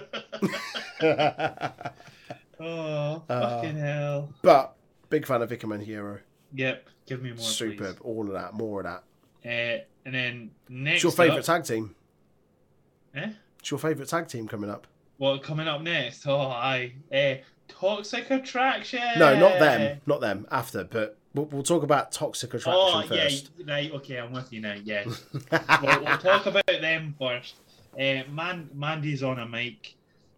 Oh, 2.61 3.23
Uh, 3.29 3.51
fucking 3.51 3.77
hell. 3.77 4.33
but 4.43 4.77
big 5.11 5.27
fan 5.27 5.43
of 5.43 5.51
Ikemen 5.51 5.85
Jiro. 5.85 6.21
Yep, 6.55 6.89
give 7.07 7.23
me 7.23 7.31
more. 7.31 7.39
Superb. 7.39 7.99
All 8.03 8.27
of 8.27 8.33
that. 8.33 8.55
More 8.55 8.81
of 8.81 8.87
that. 8.87 9.03
Uh, 9.45 9.83
and 10.05 10.15
then 10.15 10.51
next. 10.69 10.97
It's 10.97 11.03
your 11.05 11.13
favourite 11.13 11.41
up- 11.41 11.45
tag 11.45 11.65
team. 11.65 11.95
Eh? 13.15 13.31
It's 13.59 13.71
your 13.71 13.79
favourite 13.79 14.09
tag 14.09 14.29
team 14.29 14.49
coming 14.49 14.71
up. 14.71 14.87
What 15.19 15.43
coming 15.43 15.69
up 15.69 15.83
next? 15.83 16.27
Oh, 16.27 16.39
I. 16.41 16.93
Uh, 17.13 17.35
Toxic 17.69 18.31
Attraction. 18.31 19.01
No, 19.19 19.39
not 19.39 19.59
them. 19.59 20.01
Not 20.07 20.21
them. 20.21 20.47
After. 20.51 20.85
But 20.85 21.17
we'll, 21.35 21.47
we'll 21.47 21.63
talk 21.63 21.83
about 21.83 22.13
Toxic 22.13 22.53
Attraction 22.53 22.73
Oh, 22.75 23.05
yeah, 23.11 23.29
right. 23.67 23.93
Okay, 23.93 24.19
I'm 24.19 24.33
with 24.33 24.53
you 24.53 24.61
now. 24.61 24.77
Yeah. 24.85 25.05
we'll, 25.83 26.05
we'll 26.05 26.19
talk 26.19 26.47
about 26.47 26.67
them 26.67 27.15
first. 27.19 27.55
Uh, 27.95 28.29
Man, 28.31 28.69
Mandy's 28.75 29.23
on 29.23 29.39
a 29.39 29.47
mic. 29.47 29.95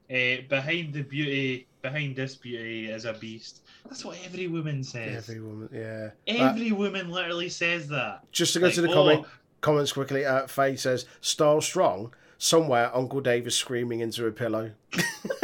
Uh, 0.09 0.47
behind 0.48 0.94
the 0.94 1.02
beauty, 1.02 1.66
behind 1.82 2.14
this 2.14 2.36
beauty 2.36 2.90
is 2.90 3.05
a 3.06 3.12
beast. 3.14 3.62
That's 3.88 4.04
what 4.04 4.18
every 4.24 4.46
woman 4.48 4.82
says. 4.84 5.28
Every 5.28 5.40
woman, 5.40 5.68
yeah. 5.72 6.10
Every 6.26 6.72
woman 6.72 7.10
literally 7.10 7.48
says 7.48 7.88
that. 7.88 8.20
just 8.32 8.52
to 8.54 8.60
go 8.60 8.66
Like, 8.66 8.74
to 8.76 8.82
the 8.82 8.90
oh, 8.90 8.94
comment, 8.94 9.26
comments 9.60 9.92
quickly, 9.92 10.24
uh, 10.24 10.46
Faye 10.46 10.76
says, 10.76 11.06
Style 11.20 11.60
strong. 11.60 12.12
Somewhere, 12.38 12.90
Uncle 12.94 13.20
Dave 13.22 13.46
is 13.46 13.54
screaming 13.54 14.00
into 14.00 14.26
a 14.26 14.30
pillow. 14.32 14.72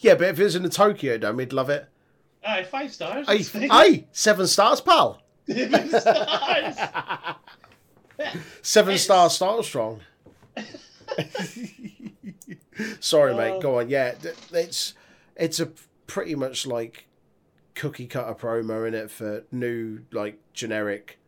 yeah, 0.00 0.14
but 0.14 0.22
if 0.22 0.40
it 0.40 0.42
was 0.42 0.56
in 0.56 0.62
the 0.64 0.68
Tokyo 0.68 1.16
Dome, 1.18 1.36
we'd 1.36 1.52
love 1.52 1.70
it. 1.70 1.86
Aye, 2.44 2.64
five 2.64 2.92
stars. 2.92 3.26
Hey, 3.28 3.38
hey, 3.68 4.06
seven 4.12 4.46
stars, 4.48 4.80
pal. 4.80 5.20
Seven 5.46 5.88
stars. 5.88 6.76
Seven 8.62 8.94
It's- 8.94 9.02
stars, 9.04 9.32
style 9.34 9.62
strong. 9.62 10.00
Sorry, 13.00 13.32
Oh. 13.32 13.36
mate. 13.36 13.60
Go 13.62 13.78
on. 13.78 13.88
Yeah, 13.88 14.14
it's 14.52 14.94
it's 15.36 15.60
a 15.60 15.70
pretty 16.06 16.34
much 16.34 16.66
like 16.66 17.06
cookie 17.74 18.06
cutter 18.06 18.34
promo 18.34 18.86
in 18.86 18.94
it 18.94 19.10
for 19.10 19.44
new 19.50 20.00
like 20.12 20.38
generic 20.52 21.18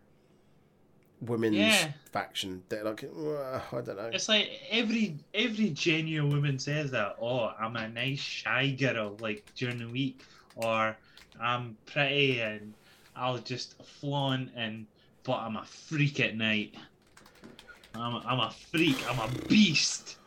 women's 1.20 1.56
Yeah. 1.56 1.92
faction. 2.12 2.62
They're 2.68 2.84
like, 2.84 3.04
I 3.04 3.60
don't 3.72 3.86
know. 3.96 4.10
It's 4.12 4.28
like 4.28 4.50
every 4.70 5.16
every 5.34 5.70
genuine 5.70 6.30
woman 6.30 6.58
says 6.58 6.90
that. 6.92 7.16
Oh, 7.20 7.52
I'm 7.58 7.76
a 7.76 7.88
nice 7.88 8.18
shy 8.20 8.70
girl, 8.70 9.16
like 9.20 9.44
during 9.56 9.78
the 9.78 9.88
week, 9.88 10.22
or 10.56 10.96
I'm 11.40 11.76
pretty 11.86 12.40
and 12.40 12.72
I'll 13.14 13.38
just 13.38 13.82
flaunt 13.82 14.50
and 14.54 14.86
but 15.24 15.38
I'm 15.38 15.56
a 15.56 15.64
freak 15.64 16.20
at 16.20 16.36
night. 16.36 16.74
I'm 17.94 18.14
a, 18.14 18.18
I'm 18.26 18.40
a 18.40 18.50
freak. 18.70 18.98
I'm 19.10 19.18
a 19.18 19.28
beast. 19.48 20.18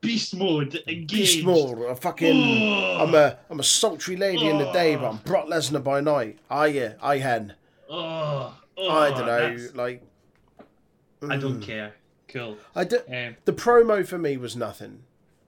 Beast 0.00 0.36
mode 0.36 0.82
engaged. 0.86 1.12
Beast 1.12 1.44
mode. 1.44 1.78
A 1.90 1.96
fucking. 1.96 2.36
Oh, 2.72 3.04
I'm 3.04 3.14
a 3.14 3.38
I'm 3.50 3.60
a 3.60 3.64
sultry 3.64 4.16
lady 4.16 4.46
in 4.46 4.58
the 4.58 4.70
day, 4.72 4.94
but 4.96 5.08
I'm 5.08 5.16
Brock 5.18 5.46
Lesnar 5.46 5.82
by 5.82 6.00
night. 6.00 6.38
Are 6.50 6.68
you? 6.68 6.94
I 7.02 7.18
hen. 7.18 7.54
oh, 7.90 8.56
oh, 8.76 8.88
I 8.88 9.10
don't 9.10 9.26
know. 9.26 9.26
that's- 9.26 9.74
Like. 9.74 10.02
I 11.28 11.36
don't 11.36 11.58
mm. 11.58 11.62
care. 11.62 11.94
Cool. 12.28 12.58
I 12.76 12.84
do, 12.84 12.98
Um, 13.12 13.36
the 13.44 13.52
promo 13.52 14.06
for 14.06 14.18
me 14.18 14.36
was 14.36 14.54
nothing. 14.54 15.02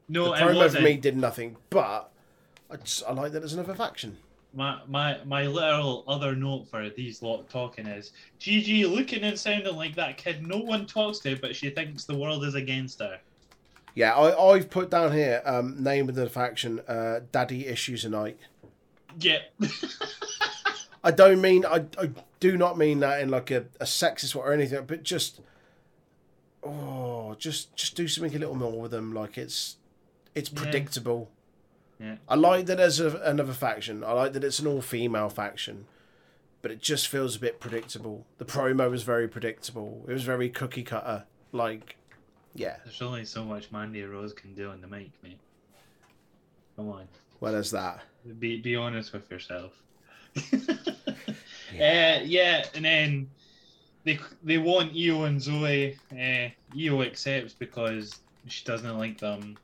no, 0.08 0.34
the 0.34 0.40
promo 0.40 0.68
for 0.68 0.80
me 0.80 0.96
did 0.96 1.16
nothing, 1.16 1.56
but 1.68 2.10
I 2.70 2.76
just 2.76 3.04
I 3.04 3.12
like 3.12 3.32
that 3.32 3.40
there's 3.40 3.52
another 3.52 3.74
faction. 3.74 4.16
My 4.52 4.80
my 4.88 5.18
my 5.24 5.46
little 5.46 6.02
other 6.08 6.34
note 6.34 6.68
for 6.68 6.88
these 6.90 7.22
lot 7.22 7.48
talking 7.48 7.86
is 7.86 8.12
Gigi 8.40 8.84
looking 8.84 9.22
and 9.22 9.38
sounding 9.38 9.76
like 9.76 9.94
that 9.94 10.16
kid 10.16 10.44
no 10.44 10.58
one 10.58 10.86
talks 10.86 11.20
to, 11.20 11.36
but 11.36 11.54
she 11.54 11.70
thinks 11.70 12.04
the 12.04 12.16
world 12.16 12.44
is 12.44 12.56
against 12.56 12.98
her. 12.98 13.20
Yeah, 13.94 14.14
I, 14.14 14.52
I've 14.52 14.70
put 14.70 14.90
down 14.90 15.12
here 15.12 15.42
um, 15.44 15.82
name 15.82 16.08
of 16.08 16.14
the 16.14 16.28
faction, 16.28 16.80
uh, 16.86 17.20
Daddy 17.32 17.66
Issues 17.66 18.04
a 18.04 18.08
Night. 18.08 18.38
Yep. 19.18 19.52
I 21.04 21.10
don't 21.10 21.40
mean 21.40 21.64
I, 21.64 21.86
I 21.98 22.10
do 22.40 22.56
not 22.56 22.76
mean 22.78 23.00
that 23.00 23.20
in 23.20 23.28
like 23.30 23.50
a, 23.50 23.64
a 23.80 23.84
sexist 23.84 24.34
way 24.34 24.42
or 24.42 24.52
anything, 24.52 24.84
but 24.86 25.02
just 25.02 25.40
oh, 26.62 27.34
just 27.38 27.74
just 27.74 27.94
do 27.96 28.06
something 28.08 28.34
a 28.36 28.38
little 28.38 28.54
more 28.54 28.80
with 28.82 28.90
them. 28.90 29.12
Like 29.12 29.38
it's 29.38 29.76
it's 30.34 30.50
Yeah. 30.52 30.62
predictable. 30.62 31.30
Yeah. 31.98 32.16
I 32.28 32.34
like 32.34 32.66
that 32.66 32.76
there's 32.78 33.00
a, 33.00 33.16
another 33.18 33.52
faction. 33.52 34.02
I 34.04 34.12
like 34.12 34.32
that 34.32 34.44
it's 34.44 34.58
an 34.58 34.66
all 34.66 34.80
female 34.80 35.28
faction, 35.28 35.86
but 36.62 36.70
it 36.70 36.80
just 36.80 37.08
feels 37.08 37.36
a 37.36 37.40
bit 37.40 37.60
predictable. 37.60 38.26
The 38.38 38.44
promo 38.46 38.90
was 38.90 39.02
very 39.02 39.28
predictable. 39.28 40.04
It 40.08 40.12
was 40.12 40.22
very 40.24 40.48
cookie 40.48 40.82
cutter. 40.82 41.24
Like 41.52 41.96
Yeah. 42.54 42.76
There's 42.84 43.02
only 43.02 43.24
so 43.24 43.44
much 43.44 43.70
Mandy 43.70 44.02
Rose 44.02 44.32
can 44.32 44.54
do 44.54 44.70
on 44.70 44.80
the 44.80 44.86
mic, 44.86 45.10
mate. 45.22 45.38
Come 46.76 46.88
on. 46.90 47.08
What 47.38 47.54
is 47.54 47.70
that. 47.70 48.00
Be 48.38 48.60
be 48.60 48.76
honest 48.76 49.12
with 49.12 49.30
yourself. 49.30 49.72
yeah. 51.74 52.18
Uh, 52.20 52.24
yeah, 52.24 52.64
and 52.74 52.84
then 52.84 53.30
they 54.04 54.18
they 54.42 54.58
want 54.58 54.92
Io 54.92 55.24
and 55.24 55.40
Zoey. 55.40 55.96
Uh, 56.12 56.50
Io 56.78 57.02
accepts 57.02 57.54
because 57.54 58.20
she 58.46 58.64
doesn't 58.64 58.98
like 58.98 59.18
them. 59.18 59.56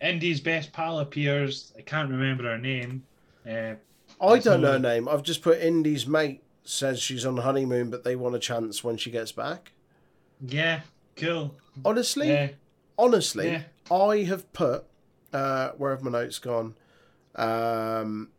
Indi's 0.00 0.40
best 0.40 0.72
pal 0.72 0.98
appears. 0.98 1.72
I 1.78 1.82
can't 1.82 2.10
remember 2.10 2.44
her 2.44 2.58
name. 2.58 3.04
Uh, 3.48 3.74
I 4.20 4.38
don't 4.38 4.60
know 4.60 4.72
her 4.72 4.78
name. 4.78 5.08
I've 5.08 5.22
just 5.22 5.42
put 5.42 5.60
Indi's 5.60 6.06
mate 6.06 6.42
says 6.64 7.00
she's 7.00 7.24
on 7.26 7.36
honeymoon, 7.36 7.90
but 7.90 8.04
they 8.04 8.16
want 8.16 8.34
a 8.34 8.38
chance 8.38 8.82
when 8.82 8.96
she 8.96 9.10
gets 9.10 9.32
back. 9.32 9.72
Yeah, 10.40 10.80
cool. 11.16 11.54
Honestly, 11.84 12.28
Yeah, 12.28 12.48
honestly, 12.98 13.50
Yeah. 13.50 13.62
I 13.90 14.18
have 14.24 14.50
put 14.52 14.84
uh, 15.32 15.70
where 15.72 15.90
have 15.90 16.02
my 16.02 16.10
notes 16.10 16.38
gone? 16.38 16.74
Um, 17.34 18.30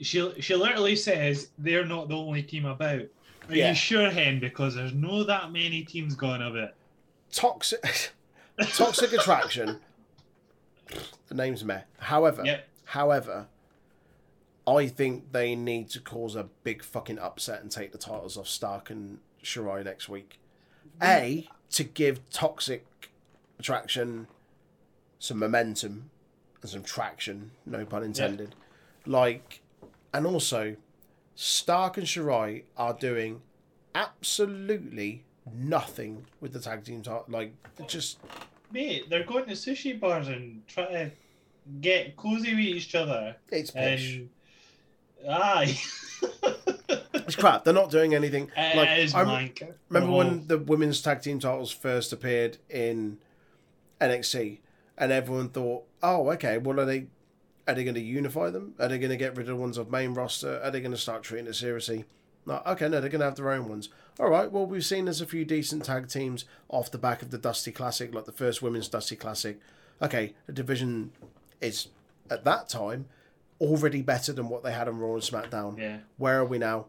she 0.00 0.32
she 0.40 0.54
literally 0.54 0.94
says 0.96 1.48
they're 1.58 1.86
not 1.86 2.08
the 2.08 2.16
only 2.16 2.42
team 2.42 2.66
about. 2.66 3.00
Are 3.48 3.54
Yeah. 3.54 3.70
you 3.70 3.74
sure, 3.74 4.10
Hen? 4.10 4.38
Because 4.40 4.74
there's 4.74 4.92
no 4.92 5.24
that 5.24 5.50
many 5.52 5.82
teams 5.84 6.14
going 6.14 6.42
of 6.42 6.54
it. 6.56 6.74
toxic, 7.32 8.12
toxic 8.74 9.12
attraction. 9.14 9.80
The 11.28 11.34
name's 11.34 11.64
meh. 11.64 11.82
However, 11.98 12.42
Yep. 12.44 12.68
however, 12.84 13.46
I 14.66 14.86
think 14.86 15.32
they 15.32 15.54
need 15.56 15.88
to 15.90 16.00
cause 16.00 16.34
a 16.36 16.44
big 16.62 16.82
fucking 16.84 17.18
upset 17.18 17.62
and 17.62 17.70
take 17.70 17.92
the 17.92 17.98
titles 17.98 18.36
off 18.36 18.48
Stark 18.48 18.90
and 18.90 19.18
Shirai 19.42 19.82
next 19.84 20.08
week. 20.10 20.38
A 21.02 21.48
to 21.70 21.84
give 21.84 22.28
toxic 22.30 22.84
attraction 23.58 24.26
some 25.18 25.38
momentum 25.38 26.10
and 26.62 26.70
some 26.70 26.82
traction, 26.82 27.50
no 27.66 27.84
pun 27.84 28.02
intended. 28.02 28.54
Like, 29.06 29.60
and 30.12 30.26
also, 30.26 30.76
Stark 31.34 31.96
and 31.96 32.06
Shirai 32.06 32.62
are 32.76 32.94
doing 32.94 33.42
absolutely 33.94 35.24
nothing 35.54 36.26
with 36.40 36.52
the 36.52 36.60
tag 36.60 36.84
team. 36.84 37.02
Like, 37.28 37.54
they're 37.76 37.86
just 37.86 38.18
Mate, 38.70 39.08
they're 39.08 39.24
going 39.24 39.46
to 39.46 39.52
sushi 39.52 39.98
bars 39.98 40.28
and 40.28 40.66
try 40.66 40.86
to 40.86 41.10
get 41.80 42.16
cozy 42.16 42.50
with 42.50 42.60
each 42.60 42.94
other. 42.94 43.36
it's 43.50 43.70
pish. 43.70 44.16
And 44.16 44.28
aye, 45.28 45.78
It's 47.28 47.36
crap. 47.36 47.64
They're 47.64 47.74
not 47.74 47.90
doing 47.90 48.14
anything. 48.14 48.50
Like, 48.56 48.90
it 48.90 48.98
is 48.98 49.14
I 49.14 49.24
wanker. 49.24 49.74
remember 49.88 50.16
when 50.16 50.30
mm-hmm. 50.30 50.46
the 50.46 50.58
women's 50.58 51.00
tag 51.00 51.22
team 51.22 51.38
titles 51.38 51.70
first 51.70 52.12
appeared 52.12 52.58
in 52.68 53.18
NXT, 54.00 54.58
and 54.96 55.12
everyone 55.12 55.48
thought, 55.50 55.84
"Oh, 56.02 56.30
okay. 56.32 56.58
Well, 56.58 56.80
are 56.80 56.84
they 56.84 57.06
are 57.66 57.74
they 57.74 57.84
going 57.84 57.94
to 57.94 58.00
unify 58.00 58.50
them? 58.50 58.74
Are 58.78 58.88
they 58.88 58.98
going 58.98 59.10
to 59.10 59.16
get 59.16 59.36
rid 59.36 59.48
of 59.48 59.56
the 59.56 59.56
ones 59.56 59.78
of 59.78 59.90
main 59.90 60.14
roster? 60.14 60.60
Are 60.62 60.70
they 60.70 60.80
going 60.80 60.92
to 60.92 60.98
start 60.98 61.22
treating 61.22 61.46
it 61.46 61.54
seriously?" 61.54 62.04
No, 62.46 62.62
okay, 62.66 62.88
no, 62.88 63.00
they're 63.00 63.10
going 63.10 63.20
to 63.20 63.26
have 63.26 63.36
their 63.36 63.50
own 63.50 63.68
ones. 63.68 63.90
All 64.18 64.30
right. 64.30 64.50
Well, 64.50 64.64
we've 64.64 64.84
seen 64.84 65.04
there's 65.04 65.20
a 65.20 65.26
few 65.26 65.44
decent 65.44 65.84
tag 65.84 66.08
teams 66.08 66.46
off 66.68 66.90
the 66.90 66.98
back 66.98 67.20
of 67.20 67.30
the 67.30 67.36
Dusty 67.38 67.70
Classic, 67.70 68.14
like 68.14 68.24
the 68.24 68.32
first 68.32 68.62
women's 68.62 68.88
Dusty 68.88 69.16
Classic. 69.16 69.60
Okay, 70.00 70.34
the 70.46 70.52
division 70.52 71.12
is 71.60 71.88
at 72.30 72.44
that 72.44 72.68
time 72.68 73.06
already 73.60 74.02
better 74.02 74.32
than 74.32 74.48
what 74.48 74.62
they 74.62 74.72
had 74.72 74.88
on 74.88 74.98
Raw 74.98 75.14
and 75.14 75.22
SmackDown. 75.22 75.78
Yeah. 75.78 75.98
Where 76.16 76.40
are 76.40 76.44
we 76.44 76.58
now? 76.58 76.86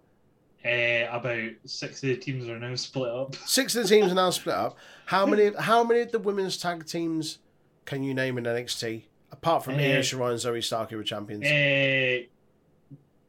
Uh, 0.65 1.07
about 1.11 1.51
six 1.65 2.03
of 2.03 2.09
the 2.09 2.17
teams 2.17 2.49
are 2.49 2.59
now 2.59 2.75
split 2.75 3.09
up. 3.09 3.35
Six 3.45 3.75
of 3.75 3.83
the 3.83 3.89
teams 3.89 4.11
are 4.11 4.15
now 4.15 4.29
split 4.29 4.55
up. 4.55 4.77
How 5.05 5.25
many? 5.25 5.51
How 5.57 5.83
many 5.83 6.01
of 6.01 6.11
the 6.11 6.19
women's 6.19 6.57
tag 6.57 6.85
teams 6.85 7.39
can 7.85 8.03
you 8.03 8.13
name 8.13 8.37
in 8.37 8.43
NXT 8.43 9.03
apart 9.31 9.63
from 9.63 9.75
Io 9.75 9.99
Uh, 9.99 10.01
Shirai 10.01 10.31
and 10.31 10.39
Zoey 10.39 10.63
Stark, 10.63 10.89
who 10.89 10.97
were 10.97 11.03
champions? 11.03 11.45
Uh, 11.45 12.25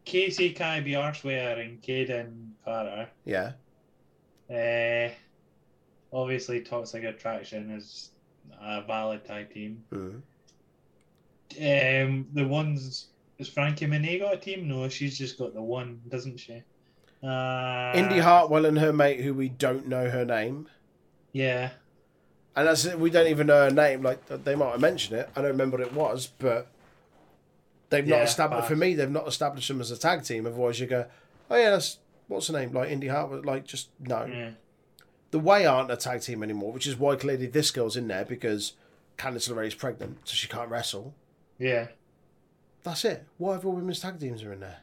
Kacy, 0.05 0.57
Kybe, 0.57 0.89
Arsware, 0.93 1.61
and 1.65 1.81
Kayden 1.83 2.51
Carter. 2.65 3.09
yeah, 3.25 3.53
Uh, 4.51 5.13
obviously, 6.13 6.63
Toxic 6.63 7.05
Attraction 7.05 7.71
is 7.71 8.11
a 8.61 8.83
valid 8.83 9.25
tag 9.25 9.53
team. 9.55 9.85
Mhm. 9.93 10.23
Um, 11.61 12.27
the 12.33 12.47
ones 12.47 13.09
is 13.39 13.49
Frankie 13.49 13.87
Monet 13.87 14.19
got 14.19 14.35
a 14.35 14.37
team? 14.37 14.67
No, 14.69 14.89
she's 14.89 15.17
just 15.19 15.39
got 15.39 15.55
the 15.55 15.63
one, 15.63 16.01
doesn't 16.09 16.39
she? 16.39 16.63
Uh, 17.23 17.93
Indi 17.95 18.19
Hartwell 18.19 18.65
and 18.65 18.79
her 18.79 18.93
mate, 18.93 19.21
who 19.21 19.35
we 19.35 19.49
don't 19.49 19.87
know 19.87 20.09
her 20.11 20.25
name, 20.25 20.69
Yeah, 21.33 21.71
and 22.57 22.67
that's 22.67 22.85
it, 22.87 22.99
we 22.99 23.11
don't 23.11 23.27
even 23.27 23.47
know 23.47 23.65
her 23.65 23.71
name. 23.71 24.03
Like 24.03 24.25
they 24.45 24.55
might 24.55 24.71
have 24.73 24.81
mentioned 24.81 25.19
it. 25.21 25.29
I 25.37 25.43
don't 25.43 25.51
remember 25.51 25.77
what 25.79 25.87
it 25.87 25.93
was, 25.93 26.29
but 26.39 26.69
they've 27.91 28.07
not 28.07 28.23
established 28.23 28.69
for 28.69 28.77
me. 28.77 28.95
They've 28.95 29.11
not 29.11 29.29
established 29.29 29.69
them 29.69 29.81
as 29.81 29.91
a 29.91 29.99
tag 29.99 30.25
team. 30.25 30.47
Otherwise, 30.47 30.81
you 30.81 30.87
go, 30.87 31.07
oh 31.51 31.57
yeah, 31.57 31.71
that's 31.71 31.99
what's 32.29 32.47
her 32.49 32.55
name? 32.55 32.73
Like 32.73 32.89
Indi 32.91 33.09
Hartwell. 33.09 33.43
Like 33.45 33.65
just 33.67 33.89
no. 34.01 34.25
yeah, 34.25 34.51
The 35.31 35.39
Way 35.39 35.67
aren't 35.67 35.91
a 35.91 35.97
tag 35.97 36.23
team 36.23 36.43
anymore, 36.43 36.73
which 36.73 36.87
is 36.87 36.97
why 36.97 37.17
clearly 37.17 37.47
this 37.47 37.71
girl's 37.71 37.97
in 37.97 38.09
there 38.09 38.25
because 38.25 38.73
Candice 39.19 39.51
LeRae 39.53 39.67
is 39.67 39.75
pregnant, 39.75 40.19
so 40.25 40.35
she 40.35 40.49
can't 40.49 40.71
wrestle. 40.71 41.15
yeah. 41.59 41.89
That's 42.83 43.05
it. 43.05 43.27
Whatever 43.37 43.69
women's 43.69 44.01
tag 44.01 44.19
teams 44.19 44.43
are 44.43 44.55
in 44.55 44.61
there. 44.61 44.79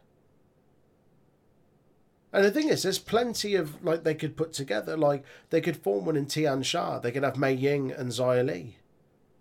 And 2.33 2.43
the 2.43 2.51
thing 2.51 2.69
is, 2.69 2.83
there's 2.83 2.99
plenty 2.99 3.55
of 3.55 3.83
like 3.83 4.03
they 4.03 4.13
could 4.13 4.35
put 4.35 4.53
together. 4.53 4.97
Like 4.97 5.23
they 5.49 5.61
could 5.61 5.77
form 5.77 6.05
one 6.05 6.17
in 6.17 6.25
Tian 6.25 6.61
Sha. 6.63 6.99
They 6.99 7.11
could 7.11 7.23
have 7.23 7.37
Mei 7.37 7.53
Ying 7.53 7.91
and 7.91 8.09
Xia 8.09 8.45
Li. 8.45 8.77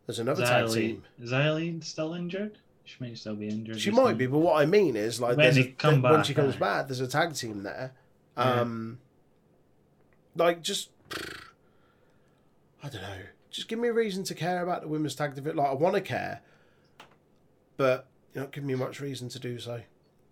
There's 0.06 0.20
another 0.20 0.46
tag 0.46 0.70
team. 0.70 1.02
Is 1.20 1.32
Eileen 1.32 1.82
still 1.82 2.14
injured? 2.14 2.58
She 2.84 2.96
might 3.00 3.18
still 3.18 3.34
be 3.34 3.48
injured. 3.48 3.80
She 3.80 3.90
might 3.90 4.16
be, 4.16 4.26
but 4.26 4.38
what 4.38 4.62
I 4.62 4.66
mean 4.66 4.94
is 4.94 5.20
like 5.20 5.36
When 5.36 5.58
a, 5.58 5.64
come 5.72 6.02
when 6.02 6.22
she 6.22 6.34
comes 6.34 6.54
back, 6.54 6.86
there's 6.86 7.00
a 7.00 7.08
tag 7.08 7.34
team 7.34 7.64
there. 7.64 7.92
Yeah. 8.36 8.60
Um, 8.60 8.98
like 10.36 10.62
just 10.62 10.90
I 12.82 12.88
don't 12.88 13.02
know. 13.02 13.18
Just 13.50 13.66
give 13.66 13.80
me 13.80 13.88
a 13.88 13.92
reason 13.92 14.22
to 14.24 14.34
care 14.34 14.62
about 14.62 14.82
the 14.82 14.88
women's 14.88 15.16
tag 15.16 15.34
division. 15.34 15.56
Like 15.56 15.70
I 15.70 15.74
want 15.74 15.96
to 15.96 16.00
care, 16.00 16.42
but 17.76 18.06
you're 18.32 18.44
not 18.44 18.52
giving 18.52 18.68
me 18.68 18.76
much 18.76 19.00
reason 19.00 19.28
to 19.30 19.40
do 19.40 19.58
so. 19.58 19.80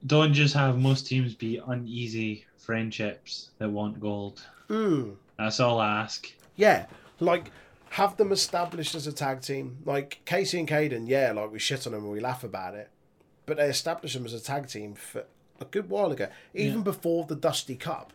Don't 0.06 0.34
just 0.34 0.54
have 0.54 0.78
most 0.78 1.06
teams 1.06 1.34
be 1.34 1.60
uneasy 1.66 2.44
friendships 2.58 3.50
that 3.58 3.70
want 3.70 4.00
gold. 4.00 4.42
Mm. 4.68 5.16
That's 5.38 5.60
all 5.60 5.80
I 5.80 6.02
ask. 6.02 6.30
Yeah, 6.56 6.86
like 7.20 7.50
have 7.90 8.16
them 8.16 8.32
established 8.32 8.94
as 8.94 9.06
a 9.06 9.12
tag 9.12 9.40
team. 9.40 9.78
Like 9.84 10.20
Kacy 10.26 10.58
and 10.58 10.68
Kayden, 10.68 11.08
yeah, 11.08 11.32
like 11.32 11.50
we 11.52 11.58
shit 11.58 11.86
on 11.86 11.92
them 11.92 12.02
and 12.04 12.12
we 12.12 12.20
laugh 12.20 12.44
about 12.44 12.74
it, 12.74 12.90
but 13.46 13.56
they 13.56 13.66
established 13.66 14.14
them 14.14 14.26
as 14.26 14.34
a 14.34 14.40
tag 14.40 14.68
team 14.68 14.94
for 14.94 15.24
a 15.60 15.64
good 15.64 15.88
while 15.88 16.10
ago, 16.12 16.28
even 16.52 16.78
Yeah. 16.78 16.84
before 16.84 17.24
the 17.24 17.36
Dusty 17.36 17.76
Cup. 17.76 18.12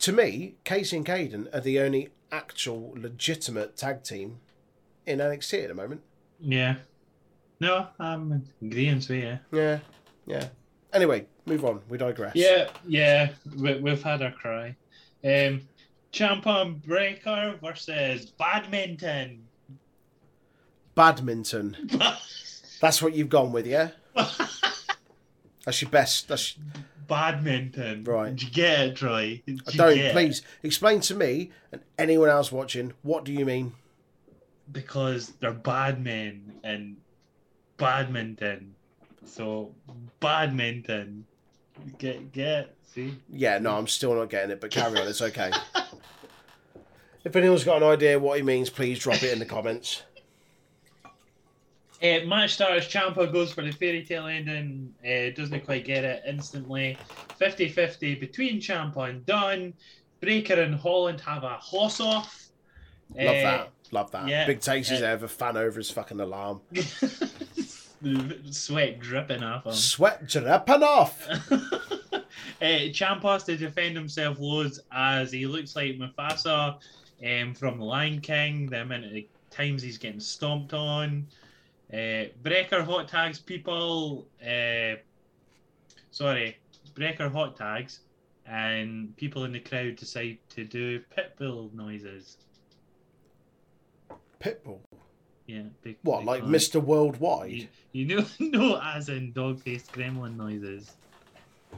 To 0.00 0.12
me, 0.12 0.56
Kacy 0.64 0.96
and 0.96 1.06
Kayden 1.06 1.54
are 1.54 1.60
the 1.60 1.78
only 1.80 2.08
actual 2.32 2.92
legitimate 2.96 3.76
tag 3.76 4.02
team 4.02 4.40
in 5.06 5.20
NXT 5.20 5.62
at 5.62 5.68
the 5.68 5.74
moment. 5.74 6.02
Yeah. 6.40 6.76
No, 7.60 7.86
I'm 8.00 8.44
agreeing 8.60 8.96
with 8.96 9.10
you. 9.10 9.38
Yeah, 9.52 9.78
yeah. 10.26 10.48
Anyway, 10.92 11.26
move 11.46 11.64
on. 11.64 11.80
We 11.88 11.98
digress. 11.98 12.34
Yeah, 12.34 12.68
yeah, 12.86 13.30
we, 13.56 13.74
we've 13.80 14.02
had 14.02 14.22
our 14.22 14.32
cry. 14.32 14.76
Um, 15.24 15.62
Champion 16.10 16.74
Breakker 16.74 17.58
versus 17.62 18.26
Badminton. 18.38 19.46
Badminton. 20.94 21.90
That's 22.80 23.00
what 23.00 23.14
you've 23.14 23.30
gone 23.30 23.52
with, 23.52 23.66
yeah. 23.66 23.90
That's 25.64 25.80
your 25.80 25.90
best. 25.90 26.28
That's 26.28 26.56
Badminton. 27.06 28.04
Right. 28.04 28.30
Did 28.30 28.42
you 28.42 28.50
get 28.50 28.80
it, 28.80 28.96
Troy? 28.96 29.42
Did 29.46 29.62
I 29.68 29.72
don't. 29.72 29.94
get? 29.94 30.12
Please 30.12 30.42
explain 30.62 31.00
to 31.02 31.14
me 31.14 31.50
and 31.70 31.80
anyone 31.98 32.28
else 32.28 32.52
watching. 32.52 32.92
What 33.02 33.24
do 33.24 33.32
you 33.32 33.44
mean? 33.46 33.72
Because 34.70 35.28
they're 35.40 35.52
bad 35.52 36.02
men 36.02 36.54
and 36.64 36.96
badminton. 37.76 38.74
So 39.24 39.74
badminton. 40.20 41.24
Get 41.98 42.32
get 42.32 42.74
see. 42.94 43.16
Yeah, 43.32 43.58
no, 43.58 43.76
I'm 43.76 43.86
still 43.86 44.14
not 44.14 44.28
getting 44.30 44.50
it, 44.50 44.60
but 44.60 44.70
carry 44.70 44.98
on. 45.00 45.08
It's 45.08 45.22
okay. 45.22 45.50
if 47.24 47.34
anyone's 47.34 47.64
got 47.64 47.78
an 47.82 47.88
idea 47.88 48.18
what 48.18 48.36
he 48.36 48.42
means, 48.42 48.68
please 48.70 48.98
drop 48.98 49.22
it 49.22 49.32
in 49.32 49.38
the 49.38 49.46
comments. 49.46 50.02
Uh, 52.02 52.18
match 52.26 52.54
starts, 52.54 52.88
Ciampa 52.88 53.32
goes 53.32 53.52
for 53.52 53.62
the 53.62 53.70
fairy 53.70 54.04
tale 54.04 54.26
ending, 54.26 54.92
uh, 55.06 55.30
doesn't 55.36 55.64
quite 55.64 55.84
get 55.84 56.02
it 56.02 56.20
instantly. 56.26 56.98
50 57.38 57.68
50 57.68 58.16
between 58.16 58.58
Ciampa 58.60 59.08
and 59.08 59.24
Dunn. 59.24 59.72
Breakker 60.20 60.60
and 60.60 60.74
Holland 60.74 61.20
have 61.20 61.44
a 61.44 61.50
hoss 61.58 62.00
off. 62.00 62.48
Love 63.14 63.26
Uh, 63.28 63.42
that. 63.42 63.70
Love 63.92 64.10
that. 64.10 64.26
yeah, 64.26 64.46
Big 64.48 64.58
Tasty's 64.60 64.98
uh, 64.98 65.00
there 65.02 65.14
with 65.14 65.22
a 65.22 65.28
fan 65.28 65.56
over 65.56 65.78
his 65.78 65.92
fucking 65.92 66.18
alarm. 66.18 66.60
Sweat 68.50 68.98
dripping 69.00 69.42
off 69.42 69.66
him. 69.66 69.72
Sweat 69.72 70.26
dripping 70.26 70.82
off. 70.82 71.28
uh, 72.12 72.88
Champ 72.92 73.22
has 73.22 73.44
to 73.44 73.56
defend 73.56 73.96
himself 73.96 74.38
loads 74.38 74.80
as 74.92 75.32
he 75.32 75.46
looks 75.46 75.76
like 75.76 75.98
Mufasa. 75.98 76.78
um, 77.24 77.54
from 77.54 77.78
The 77.78 77.84
Lion 77.84 78.20
King, 78.20 78.66
the 78.66 78.82
amount 78.82 79.04
of 79.04 79.12
times 79.50 79.82
he's 79.82 79.98
getting 79.98 80.20
stomped 80.20 80.74
on. 80.74 81.26
Uh, 81.92 82.24
Breakker 82.42 82.82
hot 82.82 83.06
tags 83.08 83.38
people. 83.38 84.26
Uh, 84.42 84.96
sorry, 86.10 86.56
Breakker 86.94 87.28
hot 87.28 87.56
tags, 87.56 88.00
and 88.46 89.16
people 89.16 89.44
in 89.44 89.52
the 89.52 89.60
crowd 89.60 89.96
decide 89.96 90.38
to 90.50 90.64
do 90.64 91.00
pitbull 91.16 91.72
noises. 91.74 92.38
Pitbull. 94.40 94.80
Yeah. 95.52 95.62
Big, 95.82 95.96
What, 96.02 96.24
like. 96.24 96.44
Mr. 96.44 96.82
Worldwide? 96.82 97.50
You, 97.52 97.68
you 97.92 98.04
know, 98.06 98.24
no, 98.40 98.80
as 98.82 99.08
in 99.08 99.32
dog-faced 99.32 99.92
gremlin 99.92 100.36
noises. 100.36 100.92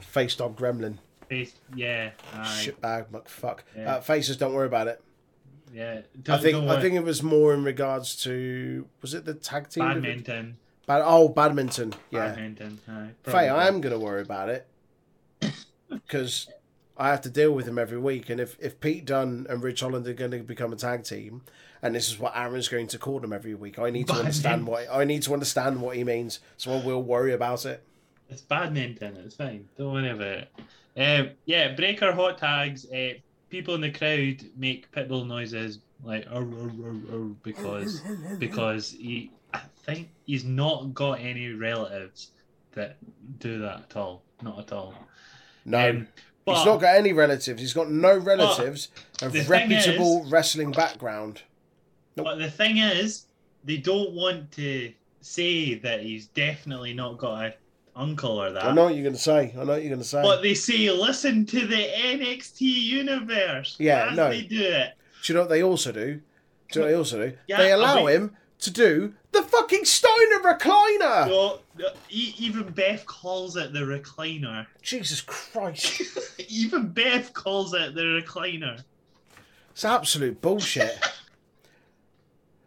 Face 0.01 0.37
dog 0.37 0.57
gremlin. 0.57 0.99
Face, 1.29 1.55
yeah, 1.75 2.11
aye, 2.35 2.63
Shitbag 2.65 3.07
McFuck. 3.11 3.61
Yeah. 3.77 3.97
Uh, 3.97 4.01
faces, 4.01 4.37
don't 4.37 4.53
worry 4.53 4.67
about 4.67 4.89
it. 4.89 5.03
yeah. 5.73 6.01
I 6.01 6.19
Don't- 6.23 6.43
think 6.43 6.69
I 6.69 6.81
think 6.81 6.95
it 6.95 7.03
was 7.05 7.23
more 7.23 7.55
in 7.55 7.65
regards 7.65 8.15
to 8.25 8.87
was 9.03 9.15
it 9.15 9.25
the 9.25 9.35
tag 9.35 9.69
team? 9.71 9.85
badminton. 9.85 10.57
Bad, 10.87 11.03
oh, 11.05 11.29
badminton. 11.31 11.95
Yeah. 12.11 12.27
Badminton. 12.29 12.79
Aye, 12.87 13.09
Faye, 13.23 13.49
I 13.49 13.67
am 13.69 13.81
going 13.81 13.95
to 13.95 13.99
worry 13.99 14.21
about 14.21 14.51
it 14.51 14.67
because 15.89 16.49
I 16.97 17.09
have 17.09 17.21
to 17.23 17.31
deal 17.31 17.53
with 17.53 17.67
him 17.67 17.79
every 17.79 17.99
week. 17.99 18.31
And 18.31 18.41
if, 18.41 18.57
if 18.61 18.79
Pete 18.81 19.05
Dunne 19.05 19.47
and 19.49 19.63
Ridge 19.63 19.81
Holland 19.81 20.07
are 20.07 20.13
going 20.13 20.31
to 20.31 20.39
become 20.39 20.73
a 20.73 20.77
tag 20.77 21.05
team, 21.05 21.43
and 21.83 21.95
this 21.95 22.09
is 22.09 22.19
what 22.19 22.37
Aaron's 22.37 22.69
going 22.69 22.87
to 22.89 22.99
call 22.99 23.19
them 23.21 23.33
every 23.33 23.55
week, 23.55 23.79
I 23.79 23.91
need 23.91 24.07
to 24.07 24.13
Badminton. 24.15 24.27
understand 24.27 24.67
what 24.67 24.87
I 24.93 25.05
need 25.05 25.23
to 25.23 25.33
understand 25.33 25.81
what 25.83 25.97
he 25.97 26.05
means. 26.05 26.39
So 26.57 26.73
I 26.73 26.83
will 26.85 27.03
worry 27.03 27.33
about 27.33 27.67
it. 27.67 27.83
It's 28.31 28.41
badminton. 28.43 29.17
It's 29.19 29.35
fine. 29.37 29.69
Don't 29.77 29.93
worry 29.93 30.09
about 30.11 30.47
it. 30.47 30.51
Um, 30.97 31.31
yeah, 31.45 31.75
Breakker 31.75 32.13
hot 32.13 32.39
tags. 32.39 32.87
Uh, 32.91 33.15
people 33.51 33.75
in 33.75 33.81
the 33.81 33.91
crowd 33.91 34.49
make 34.57 34.91
pitbull 34.93 35.27
noises 35.27 35.81
like 36.05 36.27
"Arr, 36.31 36.43
arr, 36.43 36.71
arr, 36.85 36.97
arr," 37.13 37.29
because 37.43 38.01
because 38.39 38.93
he. 38.93 39.31
I 39.53 39.61
think 39.85 40.09
he's 40.25 40.45
not 40.45 40.95
got 40.95 41.21
any 41.21 41.51
relatives 41.51 42.31
that 42.73 42.97
do 43.39 43.59
that 43.61 43.83
at 43.91 43.97
all. 43.97 44.23
Not 44.43 44.59
at 44.59 44.73
all. 44.73 44.95
No, 45.65 45.91
Um, 45.91 46.09
but 46.45 46.57
he's 46.57 46.67
not 46.67 46.81
got 46.81 46.97
any 46.97 47.13
relatives. 47.13 47.61
He's 47.61 47.73
got 47.73 47.91
no 47.91 48.17
relatives 48.17 48.89
of 49.23 49.35
reputable 49.49 50.27
wrestling 50.29 50.73
background. 50.73 51.43
But 52.17 52.37
the 52.39 52.51
thing 52.51 52.79
is, 52.79 53.27
they 53.65 53.79
don't 53.79 54.13
want 54.13 54.53
to 54.53 54.93
say 55.21 55.75
that 55.77 56.03
he's 56.03 56.27
definitely 56.27 56.93
not 56.93 57.19
got 57.19 57.45
a 57.45 57.55
uncle 57.97 58.43
or 58.43 58.53
that. 58.53 58.65
I 58.65 58.73
know 58.73 58.85
what 58.85 58.95
you're 58.95 59.03
going 59.03 59.15
to 59.15 59.21
say. 59.21 59.53
I 59.57 59.65
know 59.65 59.73
what 59.73 59.83
you're 59.83 59.91
going 59.91 60.03
to 60.03 60.05
say. 60.05 60.23
But 60.23 60.43
they 60.43 60.55
say, 60.55 60.91
listen 60.91 61.47
to 61.47 61.67
the 61.67 61.77
NXT 61.77 62.61
universe. 62.61 63.77
Yeah, 63.79 64.11
as 64.11 64.17
no. 64.17 64.29
they 64.29 64.43
do 64.43 64.61
it. 64.61 64.93
Do 65.23 65.33
you 65.33 65.35
know 65.35 65.43
what 65.43 65.51
they 65.51 65.63
also 65.63 65.93
do? 65.93 66.21
Do 66.71 66.81
you 66.81 66.81
know 66.81 66.83
what 66.83 66.89
they 66.91 66.95
also 66.97 67.27
do? 67.29 67.37
Yeah, 67.47 67.59
they 67.59 67.73
I 67.73 67.77
allow 67.77 67.97
mean- 68.05 68.09
him 68.09 68.37
to 68.65 68.71
do 68.71 69.15
the 69.33 69.43
fucking 69.43 69.85
Steiner 69.85 70.41
recliner. 70.45 71.59
E- 72.11 72.35
even 72.39 72.65
Beth 72.71 73.05
calls 73.07 73.57
it 73.57 73.73
the 73.73 73.81
recliner. 73.81 74.67
Jesus 74.83 75.21
Christ. 75.21 76.03
even 76.49 76.89
Beth 76.89 77.33
calls 77.33 77.75
it 77.75 77.95
the 77.95 78.03
recliner. 78.03 78.83
It's 79.71 79.85
absolute 79.85 80.41
bullshit. 80.41 80.99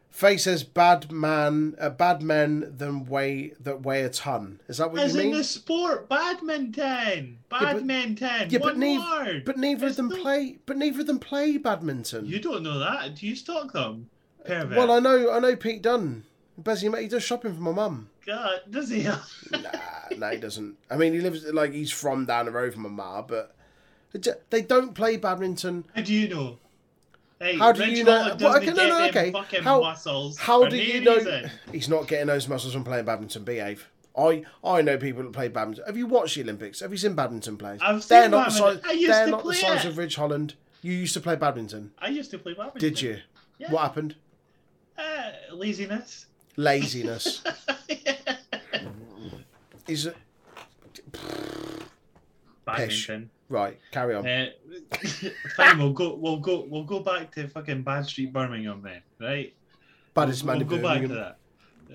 Faye 0.09 0.37
says 0.37 0.63
bad 0.63 1.11
man, 1.11 1.75
uh, 1.79 1.89
bad 1.91 2.23
men 2.23 2.73
than 2.75 3.05
weigh 3.05 3.53
that 3.59 3.83
weigh 3.83 4.01
a 4.01 4.09
ton. 4.09 4.59
Is 4.67 4.77
that 4.79 4.91
what 4.91 4.99
As 5.01 5.13
you 5.13 5.19
mean? 5.19 5.27
As 5.27 5.31
in 5.33 5.37
the 5.37 5.43
sport, 5.43 6.09
badminton. 6.09 7.37
Badminton. 7.49 8.49
yeah, 8.49 8.57
but 8.57 8.73
One 8.73 8.79
neith- 8.79 8.99
word. 8.99 9.45
But 9.45 9.57
neither 9.57 9.85
It's 9.85 9.91
of 9.93 9.97
them 9.97 10.09
not- 10.09 10.19
play. 10.21 10.57
But 10.65 10.77
neither 10.77 11.01
of 11.01 11.07
them 11.07 11.19
play 11.19 11.57
badminton. 11.57 12.25
You 12.25 12.39
don't 12.39 12.63
know 12.63 12.79
that. 12.79 13.13
Do 13.15 13.27
you 13.27 13.35
stalk 13.35 13.73
them? 13.73 14.09
Pervert. 14.47 14.77
well, 14.77 14.91
I 14.91 14.99
know. 14.99 15.31
I 15.31 15.39
know 15.39 15.55
Pete 15.55 15.81
Dunne. 15.81 16.23
Bezzy, 16.61 16.91
mate, 16.91 17.03
he 17.03 17.07
does 17.07 17.23
shopping 17.23 17.53
for 17.53 17.61
my 17.61 17.71
mum. 17.71 18.09
God, 18.25 18.61
does 18.69 18.89
he? 18.89 19.03
Nah, 19.51 19.59
no, 20.17 20.29
he 20.31 20.37
doesn't. 20.37 20.75
I 20.89 20.97
mean, 20.97 21.13
he 21.13 21.19
lives 21.21 21.45
like 21.45 21.71
he's 21.71 21.91
from 21.91 22.25
down 22.25 22.45
the 22.45 22.51
road 22.51 22.73
from 22.73 22.83
my 22.83 22.89
mum, 22.89 23.25
but 23.27 23.55
they 24.49 24.61
don't 24.63 24.93
play 24.93 25.17
badminton. 25.17 25.85
How 25.95 26.01
do 26.01 26.13
you 26.13 26.27
know? 26.29 26.57
Hey, 27.39 27.57
How 27.57 27.71
do 27.71 27.81
Rich 27.81 27.97
you 27.99 28.03
know- 28.03 28.35
well, 28.39 28.57
okay, 28.57 28.65
no, 28.71 28.87
no, 28.87 29.07
okay. 29.09 29.31
How- 29.61 29.79
muscles 29.81 30.39
How 30.39 30.65
do 30.65 30.75
you 30.75 31.01
know 31.01 31.17
reason. 31.17 31.51
he's 31.71 31.87
not 31.87 32.07
getting 32.07 32.25
those 32.27 32.47
muscles 32.47 32.73
from 32.73 32.83
playing 32.83 33.05
badminton? 33.05 33.43
Behave. 33.43 33.87
I 34.17 34.43
I 34.63 34.81
know 34.81 34.97
people 34.97 35.21
that 35.21 35.33
play 35.33 35.47
badminton. 35.47 35.85
Have 35.85 35.95
you 35.97 36.07
watched 36.07 36.35
the 36.35 36.41
Olympics? 36.41 36.79
Have 36.79 36.91
you 36.91 36.97
seen 36.97 37.13
badminton 37.13 37.55
players? 37.57 37.79
I've 37.83 38.07
they're 38.07 38.27
not 38.27 38.47
the 38.47 38.51
size. 38.51 38.81
They're 38.81 39.27
not 39.27 39.43
the 39.45 39.53
size 39.53 39.85
it. 39.85 39.89
of 39.89 39.97
Ridge 39.99 40.15
Holland. 40.15 40.55
You 40.81 40.93
used 40.93 41.13
to 41.13 41.21
play 41.21 41.35
badminton, 41.35 41.91
I 41.99 42.07
used 42.09 42.31
to 42.31 42.39
play 42.39 42.53
badminton. 42.53 42.79
did 42.79 43.01
you? 43.01 43.19
Yeah. 43.59 43.71
What 43.71 43.81
happened? 43.83 44.15
Uh, 44.97 45.31
laziness. 45.53 46.25
Laziness. 46.55 47.43
Is 49.87 50.07
it 50.07 50.17
badminton. 52.65 53.29
right? 53.49 53.79
Carry 53.91 54.15
on. 54.15 54.27
Uh, 54.27 54.47
fine, 55.55 55.77
we'll 55.77 55.93
go. 55.93 56.15
We'll 56.15 56.39
go. 56.39 56.65
We'll 56.69 56.83
go 56.83 56.99
back 56.99 57.31
to 57.35 57.47
fucking 57.47 57.83
Bad 57.83 58.05
Street 58.05 58.33
Birmingham 58.33 58.81
then, 58.83 59.01
right? 59.19 59.53
Baddest 60.13 60.43
we'll, 60.43 60.57
man 60.57 60.67
we'll 60.67 60.77
go 60.77 60.83
back 60.83 61.01
to 61.01 61.07
that. 61.09 61.37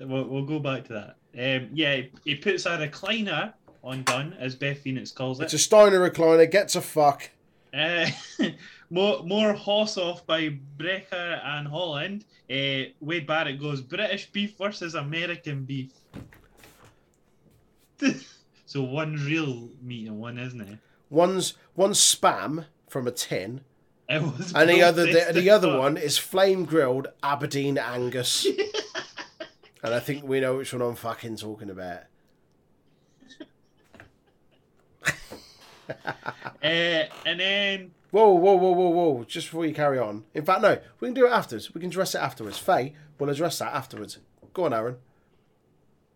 We'll, 0.07 0.23
we'll 0.25 0.45
go 0.45 0.59
back 0.59 0.85
to 0.85 0.93
that. 0.93 1.15
Um, 1.35 1.69
yeah, 1.73 2.01
he 2.25 2.35
puts 2.35 2.65
a 2.65 2.77
recliner 2.77 3.53
on 3.83 4.03
Gun, 4.03 4.35
as 4.39 4.55
Beth 4.55 4.79
Phoenix 4.79 5.11
calls 5.11 5.39
it. 5.39 5.45
It's 5.45 5.53
a 5.53 5.59
Steiner 5.59 5.99
recliner. 6.09 6.49
Gets 6.49 6.75
a 6.75 6.81
fuck. 6.81 7.29
Uh, 7.73 8.07
more 8.93 9.23
more 9.23 9.53
hoss 9.53 9.97
off 9.97 10.25
by 10.27 10.49
Breakker 10.77 11.41
and 11.43 11.67
Holland. 11.67 12.25
Uh, 12.49 12.93
Wade 12.99 13.25
Barrett 13.25 13.59
goes 13.59 13.81
British 13.81 14.31
beef 14.31 14.55
versus 14.57 14.93
American 14.93 15.63
beef. 15.65 15.91
so 18.67 18.83
one 18.83 19.15
real 19.15 19.69
meat 19.81 20.07
and 20.07 20.19
one 20.19 20.37
isn't 20.37 20.61
it? 20.61 20.77
One's 21.09 21.55
one's 21.75 21.99
spam 21.99 22.65
from 22.87 23.07
a 23.07 23.11
tin, 23.11 23.61
It 24.07 24.21
was 24.21 24.53
and 24.53 24.69
the 24.69 24.83
other 24.83 25.05
the, 25.07 25.31
the 25.41 25.49
other 25.49 25.75
one 25.75 25.97
is 25.97 26.19
flame 26.19 26.63
grilled 26.65 27.07
Aberdeen 27.23 27.79
Angus. 27.79 28.45
and 29.83 29.93
I 29.95 29.99
think 29.99 30.23
we 30.23 30.39
know 30.39 30.57
which 30.57 30.71
one 30.71 30.83
I'm 30.83 30.95
fucking 30.95 31.37
talking 31.37 31.71
about. 31.71 32.01
Uh, 36.63 37.05
and 37.25 37.39
then 37.39 37.91
Whoa, 38.13 38.29
whoa, 38.33 38.53
whoa, 38.53 38.69
whoa, 38.73 38.89
whoa! 38.89 39.23
Just 39.23 39.47
before 39.47 39.65
you 39.65 39.73
carry 39.73 39.97
on. 39.97 40.23
In 40.35 40.45
fact, 40.45 40.61
no, 40.61 40.77
we 40.99 41.07
can 41.07 41.15
do 41.15 41.25
it 41.25 41.31
afterwards. 41.31 41.73
We 41.73 41.81
can 41.81 41.89
address 41.89 42.13
it 42.13 42.19
afterwards. 42.19 42.59
Faye 42.59 42.93
will 43.17 43.31
address 43.31 43.57
that 43.57 43.73
afterwards. 43.73 44.19
Go 44.53 44.65
on, 44.65 44.73
Aaron. 44.73 44.97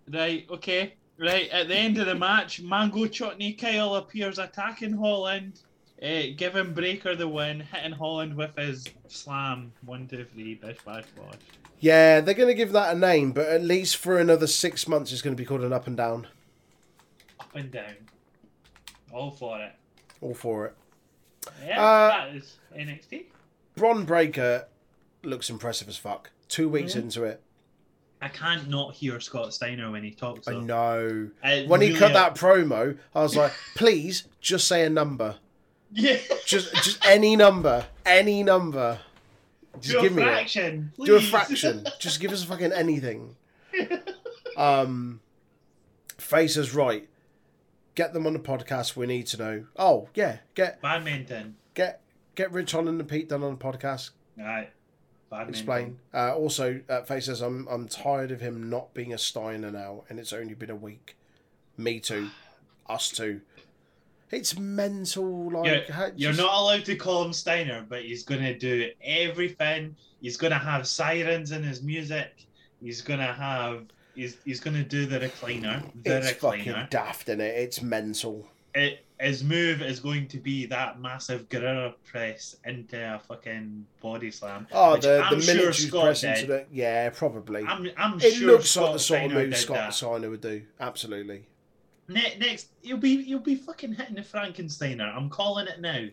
right, 0.07 0.45
okay, 0.51 0.93
right 1.17 1.49
at 1.49 1.67
the 1.69 1.75
end 1.75 1.97
of 1.97 2.05
the 2.05 2.13
match, 2.13 2.61
Mango 2.61 3.07
Chutney 3.07 3.53
Kyle 3.53 3.95
appears 3.95 4.37
attacking 4.37 4.95
Holland, 4.95 5.61
uh, 5.99 6.35
giving 6.35 6.71
Breakker 6.71 7.15
the 7.15 7.27
win, 7.27 7.61
hitting 7.61 7.93
Holland 7.93 8.35
with 8.35 8.55
his 8.55 8.85
slam. 9.07 9.73
One, 9.83 10.07
two, 10.07 10.23
three, 10.23 10.53
bish, 10.53 10.77
bash, 10.85 11.05
bosh. 11.15 11.33
Yeah, 11.79 12.21
they're 12.21 12.35
going 12.35 12.49
to 12.49 12.53
give 12.53 12.73
that 12.73 12.95
a 12.95 12.99
name, 12.99 13.31
but 13.31 13.47
at 13.47 13.63
least 13.63 13.97
for 13.97 14.19
another 14.19 14.45
six 14.45 14.87
months, 14.87 15.11
it's 15.11 15.23
going 15.23 15.35
to 15.35 15.41
be 15.41 15.47
called 15.47 15.61
an 15.61 15.73
up 15.73 15.87
and 15.87 15.97
down. 15.97 16.27
Up 17.39 17.55
and 17.55 17.71
down. 17.71 17.95
All 19.11 19.31
for 19.31 19.59
it. 19.59 19.71
All 20.21 20.35
for 20.35 20.67
it. 20.67 20.75
Yeah, 21.65 21.81
Uh, 21.83 22.07
that 22.27 22.35
is 22.35 22.57
NXT. 22.75 23.25
Bron 23.75 24.05
Breakker 24.05 24.65
looks 25.23 25.49
impressive 25.49 25.87
as 25.87 25.97
fuck. 25.97 26.31
Two 26.47 26.69
weeks 26.69 26.95
into 26.95 27.23
it. 27.23 27.41
I 28.21 28.29
can't 28.29 28.67
not 28.67 28.95
hear 28.95 29.19
Scott 29.19 29.53
Steiner 29.53 29.91
when 29.91 30.03
he 30.03 30.09
talks. 30.11 30.47
I 30.47 30.53
though. 30.53 30.59
know. 30.61 31.29
It 31.43 31.67
When 31.67 31.81
he 31.81 31.87
really- 31.89 31.99
cut 31.99 32.13
that 32.13 32.33
promo, 32.35 32.97
I 33.13 33.21
was 33.21 33.35
like, 33.35 33.51
please 33.75 34.23
just 34.41 34.67
say 34.67 34.83
a 34.85 34.89
number. 34.89 35.35
yeah, 35.91 36.17
Just 36.45 36.73
just 36.83 37.05
any 37.05 37.35
number. 37.35 37.85
Any 38.05 38.41
number. 38.43 38.99
Just 39.79 39.93
do 39.95 40.01
give 40.01 40.13
a 40.13 40.15
me 40.15 40.23
it. 40.23 40.25
fraction. 40.25 40.91
Do 41.03 41.15
a 41.15 41.21
fraction. 41.21 41.85
Just 41.99 42.19
give 42.19 42.31
us 42.31 42.43
fucking 42.43 42.71
anything. 42.73 43.35
Um, 44.57 45.19
Face 46.17 46.57
is 46.57 46.73
right. 46.73 47.07
Get 47.97 48.13
them 48.13 48.27
on 48.27 48.33
the 48.33 48.39
podcast. 48.39 48.95
We 48.95 49.07
need 49.07 49.25
to 49.27 49.37
know. 49.37 49.65
Oh 49.75 50.07
yeah, 50.13 50.37
get 50.53 50.79
Badminton. 50.83 51.55
get 51.73 51.99
get 52.35 52.51
Ridge 52.51 52.71
Holland 52.71 52.99
and 53.01 53.09
Pete 53.09 53.27
Dunne 53.27 53.41
on 53.41 53.57
the 53.57 53.63
podcast. 53.63 54.11
Right. 54.37 54.69
Badminton. 55.31 55.49
Explain. 55.55 55.99
Uh, 56.13 56.35
also, 56.35 56.79
uh, 56.87 57.01
Face 57.01 57.25
says 57.25 57.41
I'm 57.41 57.67
I'm 57.67 57.87
tired 57.87 58.29
of 58.29 58.39
him 58.39 58.69
not 58.69 58.93
being 58.93 59.13
a 59.13 59.17
Steiner 59.17 59.71
now, 59.71 60.03
and 60.09 60.19
it's 60.19 60.31
only 60.31 60.53
been 60.53 60.69
a 60.69 60.75
week. 60.75 61.17
Me 61.75 61.99
too. 61.99 62.29
Us 62.87 63.09
too. 63.09 63.41
It's 64.29 64.59
mental. 64.59 65.51
Like 65.51 65.65
You're, 65.89 66.11
you're 66.15 66.31
just- 66.33 66.39
not 66.39 66.53
allowed 66.53 66.85
to 66.85 66.95
call 66.97 67.25
him 67.25 67.33
Steiner, 67.33 67.83
but 67.89 68.03
he's 68.03 68.21
gonna 68.23 68.55
do 68.55 68.91
everything. 69.03 69.95
He's 70.21 70.37
gonna 70.37 70.59
have 70.59 70.85
sirens 70.87 71.51
in 71.51 71.63
his 71.63 71.81
music. 71.81 72.45
He's 72.79 73.01
gonna 73.01 73.33
have. 73.33 73.85
He's, 74.17 74.37
he's 74.43 74.59
gonna 74.59 74.83
do 74.83 75.05
the 75.05 75.19
recliner. 75.19 75.81
The 76.03 76.17
It's 76.17 76.31
fucking 76.31 76.65
recliner. 76.73 76.89
daft 76.89 77.29
in 77.29 77.39
it. 77.39 77.55
It's 77.55 77.81
mental. 77.81 78.45
It, 78.75 79.05
his 79.19 79.43
move 79.43 79.81
is 79.81 79.99
going 79.99 80.27
to 80.27 80.37
be 80.37 80.65
that 80.67 80.99
massive 80.99 81.49
gorilla 81.49 81.95
press 82.05 82.57
into 82.65 83.15
a 83.15 83.19
fucking 83.19 83.85
body 84.01 84.29
slam. 84.29 84.67
Oh, 84.71 84.97
the, 84.97 85.23
I'm 85.23 85.39
the 85.39 85.41
sure 85.45 85.55
military 85.55 85.73
Scott 85.73 86.03
press 86.03 86.21
did. 86.21 86.29
into 86.37 86.45
the. 86.47 86.65
Yeah, 86.71 87.09
probably. 87.09 87.63
I'm, 87.63 87.89
I'm 87.97 88.19
it 88.19 88.33
sure 88.33 88.47
looks 88.51 88.69
Scott 88.69 88.83
like 88.85 88.93
the 88.93 88.99
sort 88.99 89.23
of 89.23 89.31
move 89.31 89.57
Scott. 89.57 89.93
Steiner 89.93 90.29
would 90.29 90.41
do. 90.41 90.61
Absolutely. 90.79 91.45
Ne- 92.09 92.37
next, 92.39 92.67
you'll 92.83 92.99
be 92.99 93.09
you'll 93.09 93.39
be 93.39 93.55
fucking 93.55 93.93
hitting 93.93 94.15
the 94.15 94.21
Frankensteiner. 94.21 95.15
I'm 95.15 95.29
calling 95.29 95.67
it 95.67 95.79
now. 95.81 96.05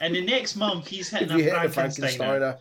And 0.00 0.14
the 0.14 0.24
next 0.24 0.56
month 0.56 0.86
he's 0.86 1.08
hitting 1.08 1.30
a 1.30 1.34
Frankensteiner. 1.34 1.72
Frankensteiner, 1.72 2.58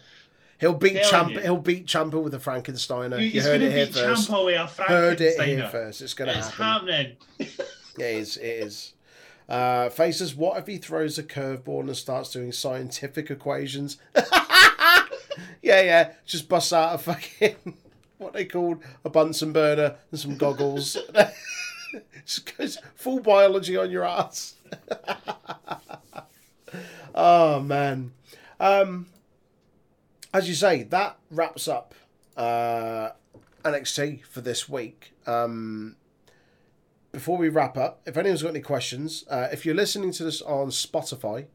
he'll 0.60 0.74
beat 0.74 1.02
Champ. 1.04 1.32
you. 1.32 1.40
He'll 1.40 1.58
beat 1.58 1.86
Ciampa 1.88 2.22
with 2.22 2.34
a 2.34 2.40
Frankensteiner. 2.40 3.20
You 3.32 3.42
heard 3.42 3.62
it 3.62 3.72
here 3.72 3.88
first. 3.88 4.30
With 4.30 4.56
a 4.56 4.68
Heard 4.84 5.22
it 5.22 5.42
here 5.42 5.68
first. 5.70 6.02
It's 6.02 6.14
gonna 6.14 6.32
It's 6.34 6.50
happen. 6.50 6.88
happening. 6.88 7.18
It 8.00 8.04
is. 8.16 8.38
It 8.38 8.46
is. 8.46 8.94
Uh, 9.50 9.90
faces. 9.90 10.36
What 10.36 10.60
if 10.60 10.68
he 10.68 10.78
throws 10.78 11.18
a 11.18 11.24
curveball 11.24 11.80
and 11.82 11.98
starts 11.98 12.32
doing 12.32 12.52
scientific 12.52 13.32
equations? 13.32 13.98
yeah, 15.64 15.82
yeah. 15.82 16.12
Just 16.26 16.48
busts 16.48 16.74
out 16.74 16.94
a 16.94 16.98
fucking 17.00 17.56
what 18.20 18.34
they 18.34 18.46
called 18.46 18.84
a 19.04 19.10
Bunsen 19.10 19.52
burner 19.52 19.96
and 20.12 20.20
some 20.20 20.38
goggles. 20.38 20.96
Just 22.26 22.56
goes 22.56 22.78
full 22.94 23.20
biology 23.22 23.76
on 23.78 23.90
your 23.90 24.06
ass. 24.06 24.54
oh 27.16 27.60
man. 27.62 28.12
Um, 28.60 29.08
as 30.34 30.48
you 30.48 30.56
say, 30.56 30.84
that 30.84 31.18
wraps 31.32 31.68
up 31.68 31.94
uh, 32.36 33.12
NXT 33.64 34.26
for 34.26 34.42
this 34.42 34.68
week. 34.68 35.14
Um, 35.26 35.96
before 37.12 37.38
we 37.38 37.50
wrap 37.50 37.78
up, 37.78 38.02
if 38.06 38.18
anyone's 38.18 38.44
got 38.44 38.50
any 38.50 38.62
questions, 38.62 39.26
uh, 39.30 39.48
if 39.52 39.66
you're 39.66 39.76
listening 39.76 40.12
to 40.14 40.24
this 40.24 40.42
on 40.42 40.68
Spotify 40.68 41.46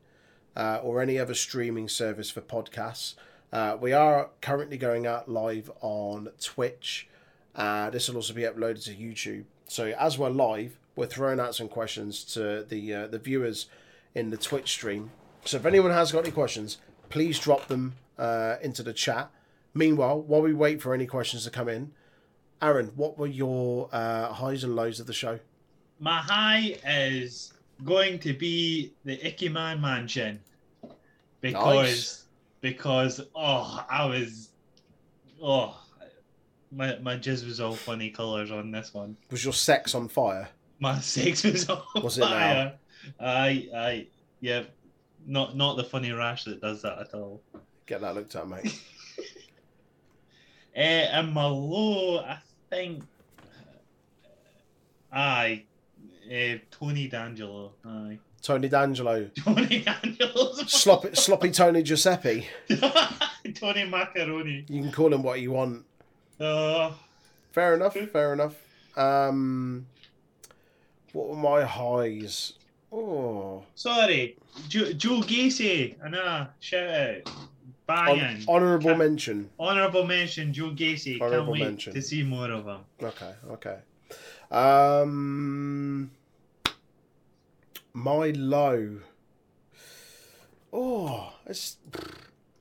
uh, 0.56 0.80
or 0.82 1.00
any 1.00 1.18
other 1.18 1.34
streaming 1.34 1.88
service 1.88 2.30
for 2.30 2.40
podcasts, 2.40 3.14
uh, 3.52 3.76
we 3.80 3.92
are 3.92 4.30
currently 4.40 4.78
going 4.78 5.06
out 5.06 5.28
live 5.28 5.70
on 5.80 6.30
Twitch. 6.40 7.08
Uh, 7.54 7.90
this 7.90 8.08
will 8.08 8.16
also 8.16 8.32
be 8.32 8.42
uploaded 8.42 8.84
to 8.84 8.94
YouTube. 8.94 9.44
So 9.68 9.94
as 9.98 10.18
we're 10.18 10.30
live, 10.30 10.78
we're 10.96 11.06
throwing 11.06 11.38
out 11.38 11.54
some 11.54 11.68
questions 11.68 12.24
to 12.34 12.64
the 12.64 12.94
uh, 12.94 13.06
the 13.06 13.18
viewers 13.18 13.66
in 14.14 14.30
the 14.30 14.36
Twitch 14.36 14.70
stream. 14.70 15.10
So 15.44 15.58
if 15.58 15.66
anyone 15.66 15.90
has 15.90 16.12
got 16.12 16.24
any 16.24 16.30
questions, 16.30 16.78
please 17.08 17.38
drop 17.38 17.68
them 17.68 17.94
uh, 18.18 18.56
into 18.62 18.82
the 18.82 18.92
chat. 18.92 19.30
Meanwhile, 19.74 20.20
while 20.22 20.42
we 20.42 20.52
wait 20.52 20.82
for 20.82 20.92
any 20.94 21.06
questions 21.06 21.44
to 21.44 21.50
come 21.50 21.68
in, 21.68 21.92
Aaron, 22.60 22.92
what 22.94 23.18
were 23.18 23.26
your 23.26 23.88
uh, 23.92 24.32
highs 24.32 24.64
and 24.64 24.76
lows 24.76 25.00
of 25.00 25.06
the 25.06 25.12
show? 25.12 25.38
My 25.98 26.18
high 26.18 26.76
is 26.86 27.52
going 27.84 28.18
to 28.20 28.32
be 28.32 28.92
the 29.04 29.16
Ikemen 29.18 29.80
Mansion 29.80 30.40
because 31.40 31.86
Nice. 31.88 32.24
because 32.60 33.20
oh 33.34 33.84
I 33.90 34.06
was 34.06 34.50
oh 35.42 35.76
my 36.70 36.96
my 36.98 37.16
jizz 37.16 37.44
was 37.46 37.60
all 37.60 37.74
funny 37.74 38.10
colours 38.10 38.50
on 38.50 38.70
this 38.70 38.94
one. 38.94 39.16
Was 39.30 39.44
your 39.44 39.52
sex 39.52 39.94
on 39.94 40.08
fire? 40.08 40.48
My 40.78 40.98
sex 41.00 41.44
was 41.44 41.68
on 41.68 41.82
Was 42.02 42.18
it 42.18 42.22
now? 42.22 42.28
fire. 42.28 42.72
Aye 43.20 43.68
aye 43.74 44.06
yeah. 44.40 44.62
Not 45.26 45.56
not 45.56 45.76
the 45.76 45.84
funny 45.84 46.12
rash 46.12 46.44
that 46.44 46.60
does 46.60 46.82
that 46.82 46.98
at 46.98 47.14
all. 47.14 47.40
Get 47.86 48.00
that 48.00 48.14
looked 48.14 48.34
at, 48.36 48.48
mate. 48.48 48.80
Uh, 50.74 50.80
and 50.80 51.32
my 51.32 51.44
low, 51.46 52.18
I 52.20 52.38
think, 52.70 53.02
aye, 55.12 55.64
uh, 56.26 56.54
Tony 56.70 57.08
D'Angelo. 57.08 57.72
Aye, 57.84 58.18
Tony 58.40 58.68
D'Angelo, 58.68 59.28
Tony 59.44 59.80
D'Angelo's 59.80 60.72
sloppy, 60.72 61.14
sloppy 61.14 61.50
Tony 61.50 61.82
Giuseppe. 61.82 62.46
Tony 63.54 63.84
Macaroni. 63.84 64.64
You 64.68 64.82
can 64.82 64.92
call 64.92 65.12
him 65.12 65.22
what 65.22 65.40
you 65.40 65.52
want. 65.52 65.84
Uh, 66.40 66.92
Fair 67.52 67.74
enough. 67.74 67.94
Fair 67.94 68.32
enough. 68.32 68.54
Um, 68.96 69.86
what 71.12 71.28
were 71.28 71.36
my 71.36 71.62
highs? 71.62 72.54
Oh, 72.90 73.62
sorry, 73.74 74.36
Joe, 74.68 74.92
Joe 74.92 75.20
Gacy. 75.20 75.96
I 76.04 76.08
know. 76.08 76.46
Shout 76.60 76.88
out. 76.88 77.30
Banging. 77.96 78.44
honourable 78.48 78.90
Ca- 78.92 78.96
mention. 78.96 79.50
Honorable 79.58 80.04
mention, 80.06 80.52
Joe 80.52 80.70
Gacy. 80.70 81.20
Honourable 81.20 81.52
Can't 81.54 81.60
wait 81.60 81.68
mention. 81.68 81.94
to 81.94 82.02
see 82.02 82.22
more 82.22 82.50
of 82.50 82.64
him. 82.66 82.80
Okay, 83.02 83.32
okay. 83.50 83.78
Um, 84.50 86.10
my 87.92 88.30
low. 88.30 88.98
Oh, 90.72 91.32
it's 91.46 91.76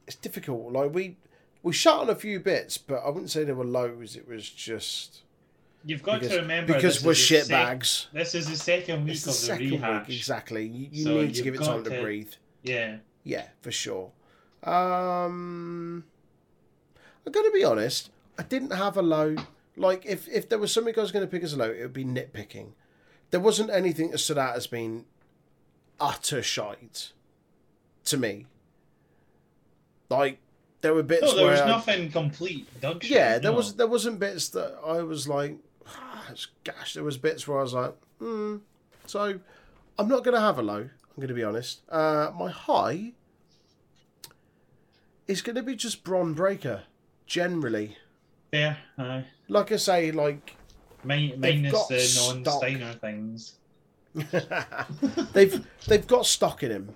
it's 0.07 0.15
difficult. 0.15 0.71
Like 0.73 0.93
we 0.93 1.17
we 1.63 1.73
shut 1.73 1.99
on 1.99 2.09
a 2.09 2.15
few 2.15 2.39
bits, 2.39 2.77
but 2.77 2.95
I 3.05 3.09
wouldn't 3.09 3.29
say 3.31 3.43
they 3.43 3.53
were 3.53 3.65
lows. 3.65 4.15
It 4.15 4.27
was 4.27 4.49
just 4.49 5.21
You've 5.85 6.03
got 6.03 6.19
because, 6.19 6.35
to 6.35 6.41
remember 6.41 6.73
because 6.73 7.03
we're 7.03 7.13
shit 7.13 7.45
sec- 7.45 7.49
bags. 7.51 8.07
This 8.13 8.35
is 8.35 8.49
the 8.49 8.55
second 8.55 9.05
week 9.05 9.13
It's 9.13 9.23
the 9.23 9.29
of 9.31 9.35
the 9.35 9.41
second 9.41 9.71
rehash. 9.71 10.07
week, 10.07 10.17
exactly. 10.17 10.65
You, 10.67 10.87
you 10.91 11.03
So 11.03 11.21
need 11.21 11.33
to 11.35 11.41
give 11.43 11.55
it 11.55 11.61
time 11.61 11.83
to 11.83 11.89
to- 11.89 12.01
breathe. 12.01 12.31
Yeah. 12.63 12.97
Yeah, 13.23 13.47
for 13.61 13.71
sure. 13.71 14.11
Um, 14.63 16.03
I'm 17.25 17.31
gonna 17.31 17.51
be 17.51 17.63
honest. 17.63 18.09
I 18.37 18.43
didn't 18.43 18.71
have 18.71 18.97
a 18.97 19.01
low. 19.01 19.35
Like, 19.77 20.05
if 20.05 20.27
if 20.27 20.49
there 20.49 20.59
was 20.59 20.71
something 20.71 20.93
I 20.97 21.01
was 21.01 21.11
going 21.11 21.25
to 21.25 21.31
pick 21.31 21.43
as 21.43 21.53
a 21.53 21.57
low, 21.57 21.71
it 21.71 21.81
would 21.81 21.93
be 21.93 22.03
nitpicking. 22.05 22.71
There 23.31 23.39
wasn't 23.39 23.69
anything 23.69 24.11
that 24.11 24.17
stood 24.17 24.37
out 24.37 24.55
as 24.55 24.67
being 24.67 25.05
utter 25.99 26.43
shite 26.43 27.13
to 28.05 28.17
me. 28.17 28.47
Like, 30.09 30.39
there 30.81 30.93
were 30.93 31.03
bits 31.03 31.21
No, 31.23 31.35
there 31.35 31.43
where 31.45 31.51
was 31.53 31.61
I- 31.61 31.67
nothing 31.67 32.11
complete 32.11 32.67
yeah, 33.03 33.37
there 33.39 33.51
no. 33.51 33.57
was 33.57 33.75
there 33.75 33.87
wasn't 33.87 34.19
bits 34.19 34.49
that 34.49 34.77
I 34.85 35.01
was 35.03 35.27
like, 35.27 35.55
"Ah, 35.87 36.31
gosh, 36.63 36.93
there 36.95 37.03
was 37.03 37.17
bits 37.17 37.47
where 37.47 37.59
I 37.59 37.61
was 37.61 37.73
like, 37.73 37.95
hmm. 38.19 38.57
So, 39.05 39.39
I'm 39.97 40.07
not 40.07 40.23
gonna 40.23 40.41
have 40.41 40.59
a 40.59 40.61
low. 40.63 40.81
I'm 41.15 41.21
gonna 41.21 41.33
be 41.33 41.43
honest. 41.43 41.81
Uh, 41.89 42.31
my 42.37 42.49
high 42.51 43.13
is 45.31 45.41
gonna 45.41 45.63
be 45.63 45.75
just 45.75 46.03
Bron 46.03 46.33
Breakker, 46.33 46.83
generally. 47.25 47.97
Yeah, 48.51 48.75
aye. 48.97 49.25
Like 49.47 49.71
I 49.71 49.77
say, 49.77 50.11
like 50.11 50.55
They've 51.03 51.39
minus 51.39 51.87
the 51.87 52.33
non-Steiner 52.33 52.93
things. 52.93 53.55
they've 55.33 55.65
they've 55.87 56.07
got 56.07 56.25
stock 56.25 56.63
in 56.63 56.71
him. 56.71 56.95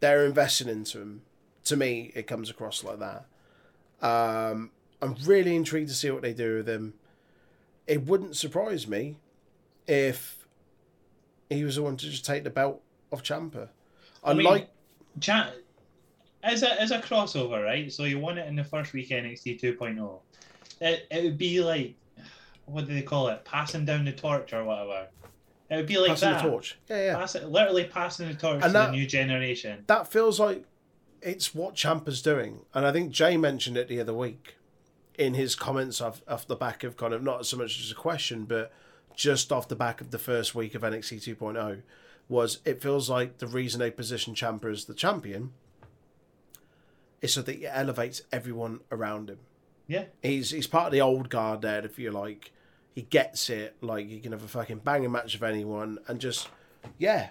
They're 0.00 0.26
investing 0.26 0.68
into 0.68 1.00
him. 1.00 1.22
To 1.66 1.76
me, 1.76 2.10
it 2.14 2.26
comes 2.26 2.50
across 2.50 2.82
like 2.82 2.98
that. 2.98 3.26
Um, 4.02 4.72
I'm 5.00 5.14
really 5.24 5.54
intrigued 5.54 5.88
to 5.88 5.94
see 5.94 6.10
what 6.10 6.22
they 6.22 6.32
do 6.32 6.56
with 6.56 6.68
him. 6.68 6.94
It 7.86 8.04
wouldn't 8.04 8.36
surprise 8.36 8.88
me 8.88 9.16
if 9.86 10.46
he 11.48 11.62
was 11.64 11.76
the 11.76 11.82
one 11.82 11.96
to 11.96 12.10
just 12.10 12.24
take 12.24 12.42
the 12.42 12.50
belt 12.50 12.82
off 13.12 13.22
Ciampa. 13.22 13.68
I, 14.24 14.32
I 14.32 14.34
mean, 14.34 14.46
like 14.46 14.68
Chat 15.20 15.54
as 16.42 16.62
a 16.62 16.80
as 16.80 16.90
a 16.90 16.98
crossover, 17.00 17.64
right? 17.64 17.92
So 17.92 18.04
you 18.04 18.18
won 18.18 18.38
it 18.38 18.46
in 18.48 18.56
the 18.56 18.64
first 18.64 18.92
week 18.92 19.10
of 19.10 19.24
NXT 19.24 19.60
2.0. 19.60 20.18
It 20.80 21.06
it 21.10 21.24
would 21.24 21.38
be 21.38 21.60
like 21.62 21.94
what 22.66 22.86
do 22.86 22.94
they 22.94 23.02
call 23.02 23.28
it? 23.28 23.44
Passing 23.44 23.84
down 23.84 24.04
the 24.04 24.12
torch 24.12 24.52
or 24.52 24.64
whatever. 24.64 25.08
It 25.68 25.76
would 25.76 25.86
be 25.86 25.98
like 25.98 26.10
passing 26.10 26.30
that. 26.30 26.42
the 26.44 26.48
torch. 26.50 26.78
Yeah, 26.88 27.04
yeah. 27.06 27.16
Pass 27.16 27.34
literally 27.34 27.84
passing 27.84 28.28
the 28.28 28.34
torch 28.34 28.54
And 28.54 28.64
to 28.64 28.68
that- 28.72 28.86
the 28.86 28.92
new 28.92 29.06
generation. 29.06 29.84
that 29.88 30.10
feels 30.10 30.38
like 30.38 30.64
it's 31.20 31.54
what 31.54 31.74
Ciampa's 31.74 32.22
doing. 32.22 32.60
And 32.74 32.86
I 32.86 32.92
think 32.92 33.10
Jay 33.10 33.36
mentioned 33.36 33.76
it 33.76 33.88
the 33.88 34.00
other 34.00 34.14
week 34.14 34.56
in 35.18 35.34
his 35.34 35.54
comments 35.54 36.00
off, 36.00 36.22
off 36.26 36.46
the 36.46 36.56
back 36.56 36.82
of 36.84 36.96
kind 36.96 37.12
of 37.14 37.22
not 37.22 37.46
so 37.46 37.56
much 37.56 37.78
as 37.80 37.90
a 37.90 37.94
question, 37.94 38.44
but 38.44 38.72
just 39.14 39.52
off 39.52 39.68
the 39.68 39.76
back 39.76 40.00
of 40.00 40.10
the 40.10 40.18
first 40.18 40.54
week 40.54 40.74
of 40.74 40.82
NXT 40.82 41.36
2.0 41.36 41.82
was 42.28 42.58
it 42.64 42.80
feels 42.80 43.10
like 43.10 43.38
the 43.38 43.46
reason 43.46 43.78
they 43.80 43.90
position 43.90 44.34
Ciampa 44.34 44.70
as 44.72 44.86
the 44.86 44.94
champion 44.94 45.52
is 47.22 47.32
so 47.32 47.40
that 47.42 47.60
it 47.62 47.66
elevates 47.72 48.22
everyone 48.32 48.80
around 48.90 49.30
him. 49.30 49.38
Yeah. 49.86 50.04
He's 50.22 50.50
he's 50.50 50.66
part 50.66 50.86
of 50.86 50.92
the 50.92 51.00
old 51.00 51.30
guard 51.30 51.62
there, 51.62 51.84
if 51.84 51.98
you 51.98 52.10
like. 52.10 52.52
He 52.94 53.02
gets 53.02 53.48
it, 53.48 53.76
like 53.80 54.08
he 54.08 54.20
can 54.20 54.32
have 54.32 54.44
a 54.44 54.48
fucking 54.48 54.78
banging 54.80 55.12
match 55.12 55.32
with 55.32 55.42
anyone 55.48 55.98
and 56.08 56.20
just 56.20 56.48
yeah. 56.98 57.30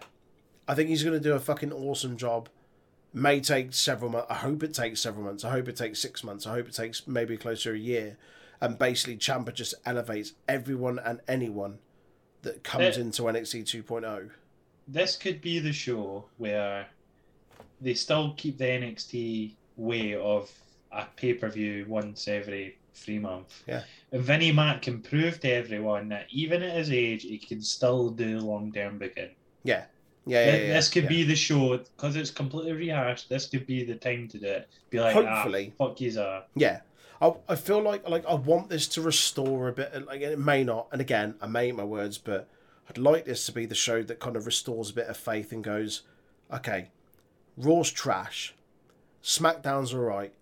I 0.67 0.73
think 0.73 0.89
he's 0.89 1.03
gonna 1.03 1.19
do 1.19 1.33
a 1.33 1.39
fucking 1.39 1.71
awesome 1.73 2.17
job 2.17 2.49
may 3.13 3.41
take 3.41 3.73
several 3.73 4.09
months. 4.09 4.27
I 4.31 4.35
hope 4.35 4.63
it 4.63 4.73
takes 4.73 5.01
several 5.01 5.25
months. 5.25 5.43
I 5.43 5.51
hope 5.51 5.67
it 5.67 5.75
takes 5.75 5.99
six 5.99 6.23
months. 6.23 6.47
I 6.47 6.53
hope 6.53 6.67
it 6.69 6.73
takes 6.73 7.05
maybe 7.07 7.35
closer 7.37 7.71
to 7.71 7.75
a 7.75 7.79
year. 7.79 8.17
And 8.61 8.77
basically, 8.79 9.17
Ciampa 9.17 9.53
just 9.53 9.73
elevates 9.85 10.33
everyone 10.47 10.97
and 10.99 11.19
anyone 11.27 11.79
that 12.43 12.63
comes 12.63 12.95
Yeah. 12.97 13.03
into 13.03 13.23
NXT 13.23 13.63
2.0. 13.65 14.29
This 14.87 15.17
could 15.17 15.41
be 15.41 15.59
the 15.59 15.73
show 15.73 16.25
where 16.37 16.87
they 17.81 17.93
still 17.95 18.33
keep 18.37 18.57
the 18.57 18.65
NXT 18.65 19.55
way 19.81 20.15
of 20.15 20.51
a 20.91 21.05
pay 21.15 21.33
per 21.33 21.49
view 21.49 21.85
once 21.87 22.27
every 22.27 22.77
three 22.93 23.19
months. 23.19 23.63
Yeah. 23.67 23.83
And 24.11 24.21
Vinnie 24.21 24.51
Mac 24.51 24.81
can 24.83 25.01
prove 25.01 25.39
to 25.41 25.49
everyone 25.49 26.09
that 26.09 26.27
even 26.31 26.61
at 26.61 26.75
his 26.75 26.91
age, 26.91 27.23
he 27.23 27.37
can 27.37 27.61
still 27.61 28.09
do 28.09 28.39
long 28.39 28.71
term 28.71 28.97
booking. 28.97 29.29
Yeah, 29.63 29.85
Yeah, 30.25 30.45
yeah, 30.45 30.55
yeah, 30.55 30.73
this 30.73 30.89
could 30.89 31.03
yeah. 31.03 31.09
be 31.09 31.23
the 31.23 31.35
show 31.35 31.77
because 31.77 32.15
it's 32.15 32.31
completely 32.31 32.73
rehashed. 32.73 33.29
This 33.29 33.47
could 33.47 33.65
be 33.65 33.83
the 33.83 33.95
time 33.95 34.27
to 34.29 34.37
do 34.37 34.47
it. 34.47 34.69
Be 34.89 34.99
like, 34.99 35.13
Hopefully. 35.13 35.73
ah, 35.79 35.87
fuck 35.87 36.01
yous 36.01 36.17
are. 36.17 36.43
Yeah. 36.55 36.81
I, 37.21 37.33
I 37.47 37.55
feel 37.55 37.81
like 37.81 38.07
like 38.09 38.25
I 38.25 38.33
want 38.33 38.69
this 38.69 38.87
to 38.89 39.01
restore 39.01 39.67
a 39.67 39.73
bit 39.73 40.07
like 40.07 40.21
it 40.21 40.39
may 40.39 40.63
not 40.63 40.87
and 40.91 40.99
again 40.99 41.35
I 41.39 41.45
may 41.45 41.69
eat 41.69 41.75
my 41.75 41.83
words 41.83 42.17
but 42.17 42.47
I'd 42.89 42.97
like 42.97 43.25
this 43.25 43.45
to 43.45 43.51
be 43.51 43.67
the 43.67 43.75
show 43.75 44.01
that 44.01 44.19
kind 44.19 44.35
of 44.35 44.47
restores 44.47 44.89
a 44.89 44.93
bit 44.93 45.05
of 45.05 45.15
faith 45.17 45.51
and 45.51 45.63
goes 45.63 46.01
okay 46.51 46.89
Raw's 47.57 47.91
trash 47.91 48.55
SmackDown's 49.23 49.93
alright 49.93 50.33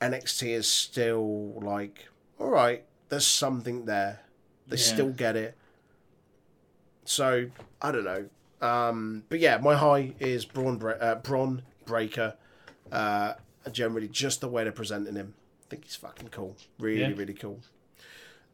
NXT 0.00 0.48
is 0.50 0.68
still 0.68 1.52
like 1.62 2.08
alright 2.40 2.84
there's 3.08 3.26
something 3.26 3.84
there 3.86 4.20
they 4.66 4.76
Yeah. 4.76 4.82
still 4.82 5.10
get 5.10 5.36
it 5.36 5.56
so 7.04 7.48
I 7.80 7.92
don't 7.92 8.04
know 8.04 8.26
um 8.60 9.24
but 9.28 9.38
yeah 9.40 9.58
my 9.58 9.74
high 9.76 10.12
is 10.18 10.44
Bron, 10.44 10.76
Bre- 10.78 10.90
uh, 11.00 11.14
Bron 11.16 11.62
Breakker 11.86 12.34
uh 12.92 13.34
generally 13.72 14.08
just 14.08 14.40
the 14.40 14.48
way 14.48 14.62
they're 14.64 14.72
presenting 14.72 15.14
him 15.14 15.34
I 15.62 15.68
think 15.68 15.84
he's 15.84 15.96
fucking 15.96 16.28
cool. 16.28 16.56
Really, 16.78 17.00
Yeah. 17.00 17.12
really 17.16 17.34
cool. 17.34 17.58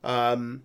Um, 0.02 0.62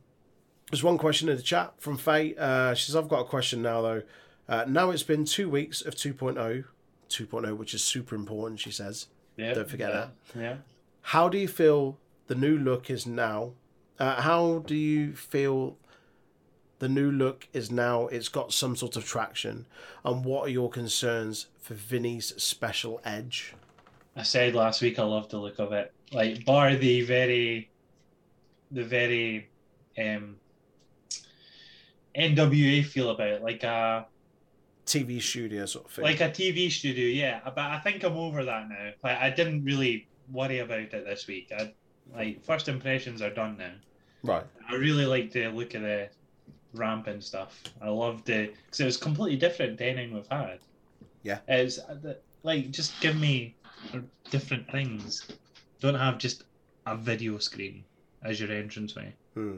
there's 0.71 0.81
one 0.81 0.97
question 0.97 1.27
in 1.27 1.35
the 1.35 1.41
chat 1.41 1.73
from 1.77 1.97
Faye. 1.97 2.35
Uh, 2.37 2.73
she 2.73 2.85
says, 2.85 2.95
I've 2.95 3.09
got 3.09 3.19
a 3.19 3.25
question 3.25 3.61
now, 3.61 3.81
though. 3.81 4.03
Uh, 4.47 4.63
now 4.65 4.89
it's 4.91 5.03
been 5.03 5.25
two 5.25 5.49
weeks 5.49 5.81
of 5.81 5.95
2.0, 5.95 6.63
2.0, 7.09 7.55
which 7.57 7.73
is 7.73 7.83
super 7.83 8.15
important, 8.15 8.59
she 8.59 8.71
says. 8.71 9.07
Yeah. 9.35 9.53
Don't 9.53 9.69
forget 9.69 9.91
yeah, 10.35 10.41
Yeah. 10.41 10.55
How 11.01 11.29
do 11.29 11.37
you 11.37 11.47
feel 11.47 11.97
the 12.27 12.35
new 12.35 12.57
look 12.57 12.89
is 12.89 13.05
now? 13.05 13.51
Uh, 13.99 14.21
how 14.21 14.59
do 14.65 14.75
you 14.75 15.15
feel 15.15 15.77
the 16.79 16.89
new 16.89 17.11
look 17.11 17.47
is 17.53 17.71
now? 17.71 18.07
It's 18.07 18.29
got 18.29 18.51
some 18.53 18.75
sort 18.75 18.95
of 18.95 19.05
traction. 19.05 19.65
And 20.03 20.25
what 20.25 20.47
are 20.47 20.51
your 20.51 20.69
concerns 20.69 21.47
for 21.59 21.73
Vinny's 21.73 22.33
special 22.41 22.99
edge? 23.05 23.55
I 24.15 24.23
said 24.23 24.55
last 24.55 24.81
week 24.81 24.97
I 24.99 25.03
love 25.03 25.29
the 25.29 25.37
look 25.37 25.59
of 25.59 25.71
it. 25.71 25.93
Like 26.11 26.43
bar 26.45 26.75
the 26.75 27.01
very 27.01 27.69
the 28.71 28.83
very 28.83 29.49
um 29.97 30.37
NWA 32.17 32.83
feel 32.83 33.11
about 33.11 33.27
it, 33.27 33.43
like 33.43 33.63
a 33.63 34.07
TV 34.87 35.21
studio 35.21 35.65
sort 35.65 35.85
of 35.85 35.91
thing. 35.91 36.03
like 36.05 36.21
a 36.21 36.29
TV 36.29 36.71
studio, 36.71 37.05
yeah. 37.07 37.41
But 37.43 37.57
I 37.59 37.79
think 37.79 38.03
I'm 38.03 38.17
over 38.17 38.43
that 38.45 38.69
now. 38.69 38.89
Like 39.03 39.17
I 39.17 39.29
didn't 39.29 39.63
really 39.63 40.07
worry 40.31 40.59
about 40.59 40.79
it 40.79 41.05
this 41.05 41.27
week. 41.27 41.51
I 41.57 41.73
like 42.15 42.43
first 42.43 42.67
impressions 42.69 43.21
are 43.21 43.29
done 43.29 43.57
now. 43.57 43.71
right. 44.23 44.43
I 44.69 44.75
really 44.75 45.05
like 45.05 45.31
the 45.31 45.47
look 45.49 45.73
of 45.75 45.81
the 45.81 46.09
ramp 46.73 47.07
and 47.07 47.23
stuff. 47.23 47.61
I 47.81 47.89
loved 47.89 48.25
the 48.25 48.51
because 48.65 48.79
it 48.79 48.85
was 48.85 48.97
completely 48.97 49.37
different 49.37 49.77
to 49.79 49.85
anything 49.85 50.13
we've 50.13 50.27
had. 50.27 50.59
Yeah. 51.23 51.39
it's 51.47 51.79
uh, 51.79 51.97
the- 52.01 52.17
like 52.43 52.71
just 52.71 52.99
give 53.01 53.17
me 53.19 53.55
different 54.29 54.69
things. 54.71 55.27
Don't 55.81 55.95
have 55.95 56.17
just 56.17 56.43
a 56.85 56.95
video 56.95 57.37
screen 57.39 57.83
as 58.23 58.39
your 58.39 58.49
entranceway. 58.51 59.13
Hmm. 59.33 59.57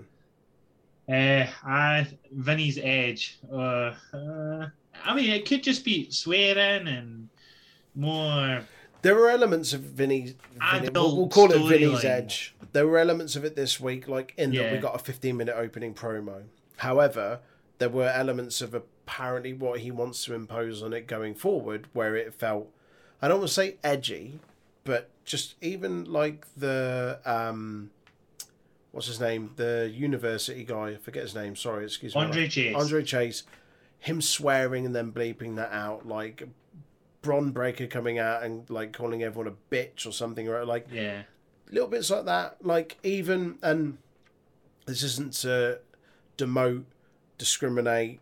Uh, 1.07 1.45
I 1.65 2.07
Vinny's 2.31 2.77
edge. 2.81 3.39
Uh, 3.51 3.93
uh, 4.13 4.67
I 5.03 5.15
mean, 5.15 5.29
it 5.31 5.45
could 5.45 5.63
just 5.63 5.83
be 5.83 6.09
swearing 6.09 6.87
and 6.87 7.29
more. 7.95 8.61
There 9.01 9.15
were 9.15 9.29
elements 9.29 9.73
of 9.73 9.81
Vinny's. 9.81 10.35
Vinny, 10.53 10.87
Adult 10.87 10.93
we'll, 10.93 11.17
we'll 11.17 11.27
call 11.29 11.51
it 11.51 11.57
Vinny's 11.69 11.99
storyline. 11.99 12.05
Edge. 12.05 12.55
There 12.73 12.87
were 12.87 12.97
elements 12.97 13.35
of 13.35 13.45
it 13.45 13.55
this 13.55 13.79
week, 13.79 14.07
like 14.07 14.33
in 14.37 14.51
that 14.53 14.71
we 14.71 14.77
got 14.77 14.95
a 14.95 14.99
15 14.99 15.35
minute 15.35 15.55
opening 15.57 15.93
promo. 15.93 16.43
However, 16.77 17.39
there 17.79 17.89
were 17.89 18.09
elements 18.09 18.61
of 18.61 18.73
apparently 18.73 19.53
what 19.53 19.79
he 19.79 19.91
wants 19.91 20.25
to 20.25 20.33
impose 20.33 20.83
on 20.83 20.93
it 20.93 21.07
going 21.07 21.33
forward, 21.33 21.87
where 21.93 22.15
it 22.15 22.33
felt, 22.33 22.69
I 23.21 23.27
don't 23.27 23.39
want 23.39 23.47
to 23.47 23.53
say 23.53 23.77
edgy, 23.83 24.39
but 24.83 25.09
just 25.25 25.55
even 25.61 26.05
like 26.05 26.45
the. 26.55 27.19
um 27.25 27.91
What's 28.91 29.05
his 29.05 29.19
name? 29.19 29.51
The 29.55 29.91
university 29.93 30.63
guy. 30.63 30.89
I 30.89 30.95
forget 30.95 31.21
his 31.21 31.35
name. 31.35 31.55
Sorry, 31.55 31.83
excuse 31.83 32.15
me. 32.15 32.21
Andre 32.21 32.47
Chase. 32.47 32.75
Andre 32.75 33.03
Chase, 33.03 33.43
him 33.99 34.21
swearing 34.21 34.85
and 34.85 34.95
then 34.95 35.11
bleeping 35.11 35.55
that 35.57 35.71
out, 35.71 36.07
like 36.07 36.43
Bron 37.21 37.51
Breakker 37.51 37.87
coming 37.87 38.17
out 38.17 38.43
and 38.43 38.69
like 38.69 38.93
calling 38.93 39.21
everyone 39.23 39.47
a 39.53 39.73
bitch 39.75 40.05
or 40.07 40.11
something, 40.11 40.47
or 40.47 40.65
like 40.65 40.87
Yeah. 40.91 41.23
little 41.69 41.89
bits 41.89 42.09
like 42.09 42.25
that. 42.25 42.65
Like 42.65 42.97
even 43.03 43.57
and 43.61 43.97
this 44.85 45.03
isn't 45.03 45.33
to 45.41 45.79
demote, 46.37 46.85
discriminate, 47.37 48.19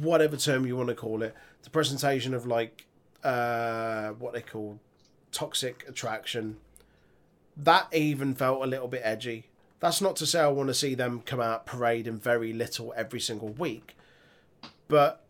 whatever 0.00 0.36
term 0.36 0.66
you 0.66 0.76
want 0.76 0.88
to 0.88 0.94
call 0.94 1.22
it. 1.22 1.34
The 1.62 1.70
presentation 1.70 2.34
of 2.34 2.46
like 2.46 2.86
uh 3.22 4.10
what 4.10 4.34
they 4.34 4.42
call 4.42 4.80
toxic 5.32 5.84
attraction. 5.88 6.58
That 7.56 7.86
even 7.94 8.34
felt 8.34 8.62
a 8.62 8.66
little 8.66 8.88
bit 8.88 9.02
edgy. 9.04 9.46
That's 9.80 10.00
not 10.00 10.16
to 10.16 10.26
say 10.26 10.40
I 10.40 10.48
want 10.48 10.68
to 10.68 10.74
see 10.74 10.94
them 10.94 11.20
come 11.24 11.40
out 11.40 11.66
parade 11.66 12.06
in 12.06 12.18
very 12.18 12.52
little 12.52 12.92
every 12.96 13.20
single 13.20 13.50
week, 13.50 13.96
but 14.88 15.24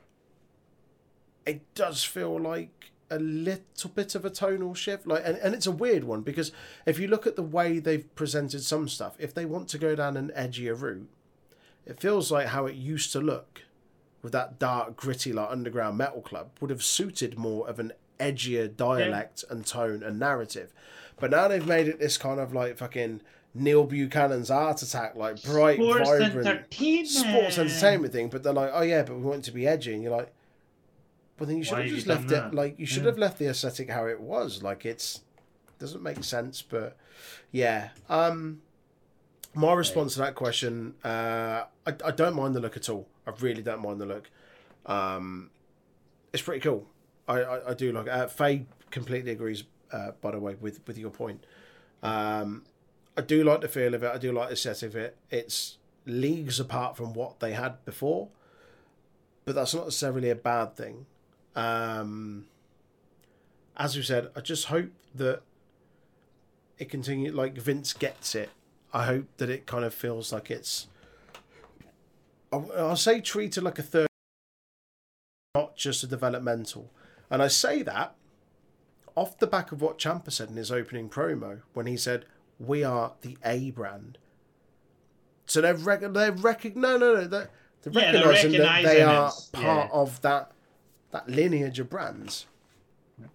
it 1.47 1.74
does 1.74 2.05
feel 2.05 2.40
like 2.40 2.90
a 3.10 3.18
little 3.18 3.90
bit 3.90 4.14
of 4.14 4.24
a 4.24 4.31
tonal 4.31 4.74
shift. 4.74 5.06
Like, 5.06 5.22
and, 5.24 5.36
and 5.39 5.55
it's 5.55 5.66
a 5.66 5.72
weird 5.72 6.05
one 6.05 6.22
because 6.22 6.52
if 6.86 6.98
you 6.98 7.06
look 7.06 7.26
at 7.26 7.36
the 7.36 7.43
way 7.43 7.78
they've 7.78 8.14
presented 8.14 8.62
some 8.62 8.89
stuff, 8.89 9.16
if 9.18 9.35
they 9.35 9.44
want 9.44 9.68
to 9.68 9.78
go 9.78 9.94
down 9.94 10.16
an 10.16 10.32
edgier 10.36 10.81
route, 10.81 11.09
it 11.86 12.01
feels 12.01 12.32
like 12.32 12.48
how 12.48 12.66
it 12.66 12.74
used 12.74 13.12
to 13.12 13.20
look 13.20 13.62
with 14.22 14.32
that 14.32 14.59
dark, 14.59 14.97
gritty, 14.97 15.32
like 15.32 15.51
underground 15.51 15.98
metal 15.98 16.22
club 16.22 16.51
would 16.60 16.70
have 16.70 16.82
suited 16.82 17.39
more 17.39 17.68
of 17.68 17.78
an 17.78 17.93
edgier 18.18 18.74
dialect 18.74 19.44
and 19.51 19.66
tone 19.66 20.02
and 20.02 20.18
narrative. 20.18 20.72
But 21.20 21.31
now 21.31 21.47
they've 21.47 21.66
made 21.66 21.89
it 21.89 22.01
this 22.01 22.16
kind 22.16 22.40
of 22.40 22.55
like 22.55 22.78
fucking 22.78 23.20
Neil 23.55 23.85
Buchanan's 23.85 24.51
Art 24.51 24.82
Attack, 24.82 25.14
like 25.16 25.43
bright, 25.44 25.76
Sports 25.76 26.09
vibrant 26.09 26.47
entertainment. 26.47 27.09
sports 27.09 27.59
entertainment 27.59 28.12
thing. 28.12 28.28
But 28.28 28.43
they're 28.43 28.52
like, 28.52 28.70
oh 28.72 28.82
yeah, 28.82 29.02
but 29.02 29.14
we 29.16 29.22
want 29.22 29.40
it 29.40 29.44
to 29.44 29.52
be 29.52 29.66
edgy, 29.66 29.94
and 29.94 30.02
you're 30.02 30.16
like, 30.16 30.32
but 31.36 31.48
then 31.48 31.56
you 31.59 31.64
should 31.64 31.74
Why 31.78 31.82
have 31.82 31.90
just 31.90 32.06
left 32.06 32.24
it 32.24 32.28
that? 32.31 32.55
like 32.55 32.78
you 32.78 32.86
should 32.86 33.02
Yeah. 33.05 33.10
have 33.10 33.18
left 33.18 33.39
the 33.39 33.47
aesthetic 33.48 33.90
how 33.90 34.06
it 34.06 34.20
was. 34.20 34.62
Like 34.62 34.85
it's 34.85 35.20
doesn't 35.78 36.02
make 36.02 36.22
sense, 36.24 36.62
but 36.62 36.97
yeah. 37.52 37.90
Um, 38.09 38.60
my 39.55 39.72
response 39.74 40.14
to 40.14 40.20
that 40.20 40.35
question, 40.35 40.94
uh, 41.05 41.64
I, 41.86 41.94
I 42.05 42.10
don't 42.10 42.35
mind 42.35 42.55
the 42.56 42.60
look 42.60 42.76
at 42.76 42.89
all. 42.89 43.06
I 43.26 43.32
really 43.40 43.62
don't 43.62 43.82
mind 43.82 44.01
the 44.01 44.06
look. 44.06 44.31
Um, 44.86 45.51
it's 46.32 46.43
pretty 46.43 46.60
cool. 46.60 46.86
I, 47.28 47.40
I, 47.43 47.70
I 47.70 47.74
do 47.74 47.93
like 47.93 48.06
it. 48.06 48.10
Uh, 48.10 48.26
Faye 48.26 48.66
completely 48.90 49.31
agrees, 49.32 49.64
uh, 49.93 50.10
by 50.20 50.32
the 50.32 50.39
way, 50.40 50.56
with, 50.60 50.81
with 50.86 50.98
your 50.98 51.10
point. 51.10 51.44
Um, 52.02 52.64
I 53.16 53.20
do 53.20 53.45
like 53.45 53.61
the 53.61 53.69
feel 53.69 53.95
of 53.95 54.03
it. 54.03 54.11
I 54.12 54.19
do 54.19 54.32
like 54.32 54.49
the 54.49 54.55
aesthetic 54.55 54.91
of 54.91 54.97
it. 54.97 55.16
It's 55.31 55.78
leagues 56.07 56.61
apart 56.61 56.97
from 56.97 57.15
what 57.15 57.41
they 57.41 57.53
had 57.53 57.85
before, 57.85 58.28
but 59.45 59.55
that's 59.55 59.74
not 59.74 59.85
necessarily 59.85 60.31
a 60.31 60.35
bad 60.35 60.74
thing. 60.77 61.07
Um, 61.55 62.47
as 63.77 63.97
we 63.97 64.03
said, 64.03 64.28
I 64.36 64.41
just 64.41 64.66
hope 64.66 64.91
that 65.15 65.43
it 66.78 66.89
continue 66.89 67.32
like 67.32 67.55
Vince 67.55 67.93
gets 67.93 68.35
it. 68.35 68.51
I 68.93 69.05
hope 69.05 69.27
that 69.39 69.51
it 69.51 69.66
kind 69.66 69.85
of 69.85 69.95
feels 69.95 70.32
like 70.32 70.51
it's. 70.51 70.89
I'll, 72.53 72.70
I'll 72.77 72.97
say 72.97 73.20
treated 73.20 73.62
like 73.62 73.78
a 73.78 73.82
third, 73.82 74.09
not 75.55 75.77
just 75.77 76.03
a 76.03 76.07
developmental. 76.07 76.91
And 77.31 77.43
I 77.43 77.49
say 77.49 77.82
that 77.82 78.15
off 79.16 79.39
the 79.39 79.47
back 79.47 79.73
of 79.73 79.81
what 79.81 79.99
Ciampa 79.99 80.31
said 80.31 80.51
in 80.51 80.57
his 80.57 80.73
opening 80.73 81.09
promo 81.09 81.61
when 81.73 81.86
he 81.86 81.97
said, 81.97 82.24
"We 82.59 82.85
are 82.85 83.12
the 83.22 83.36
A 83.44 83.70
brand." 83.70 84.18
So 85.47 85.60
they're 85.60 85.74
rec- 85.74 86.01
they're 86.12 86.32
rec- 86.32 86.76
no 86.76 86.97
no 86.97 87.14
no 87.14 87.24
they're, 87.26 87.51
they're 87.82 87.93
Yeah, 88.02 88.12
they're 88.12 88.28
recognizing 88.28 88.60
that 88.62 88.82
they 88.85 89.02
are 89.02 89.26
it's- 89.28 89.48
part 89.52 89.90
yeah. 89.93 89.97
of 90.01 90.20
that 90.22 90.52
that 91.10 91.28
lineage 91.28 91.78
of 91.78 91.89
brands. 91.90 92.47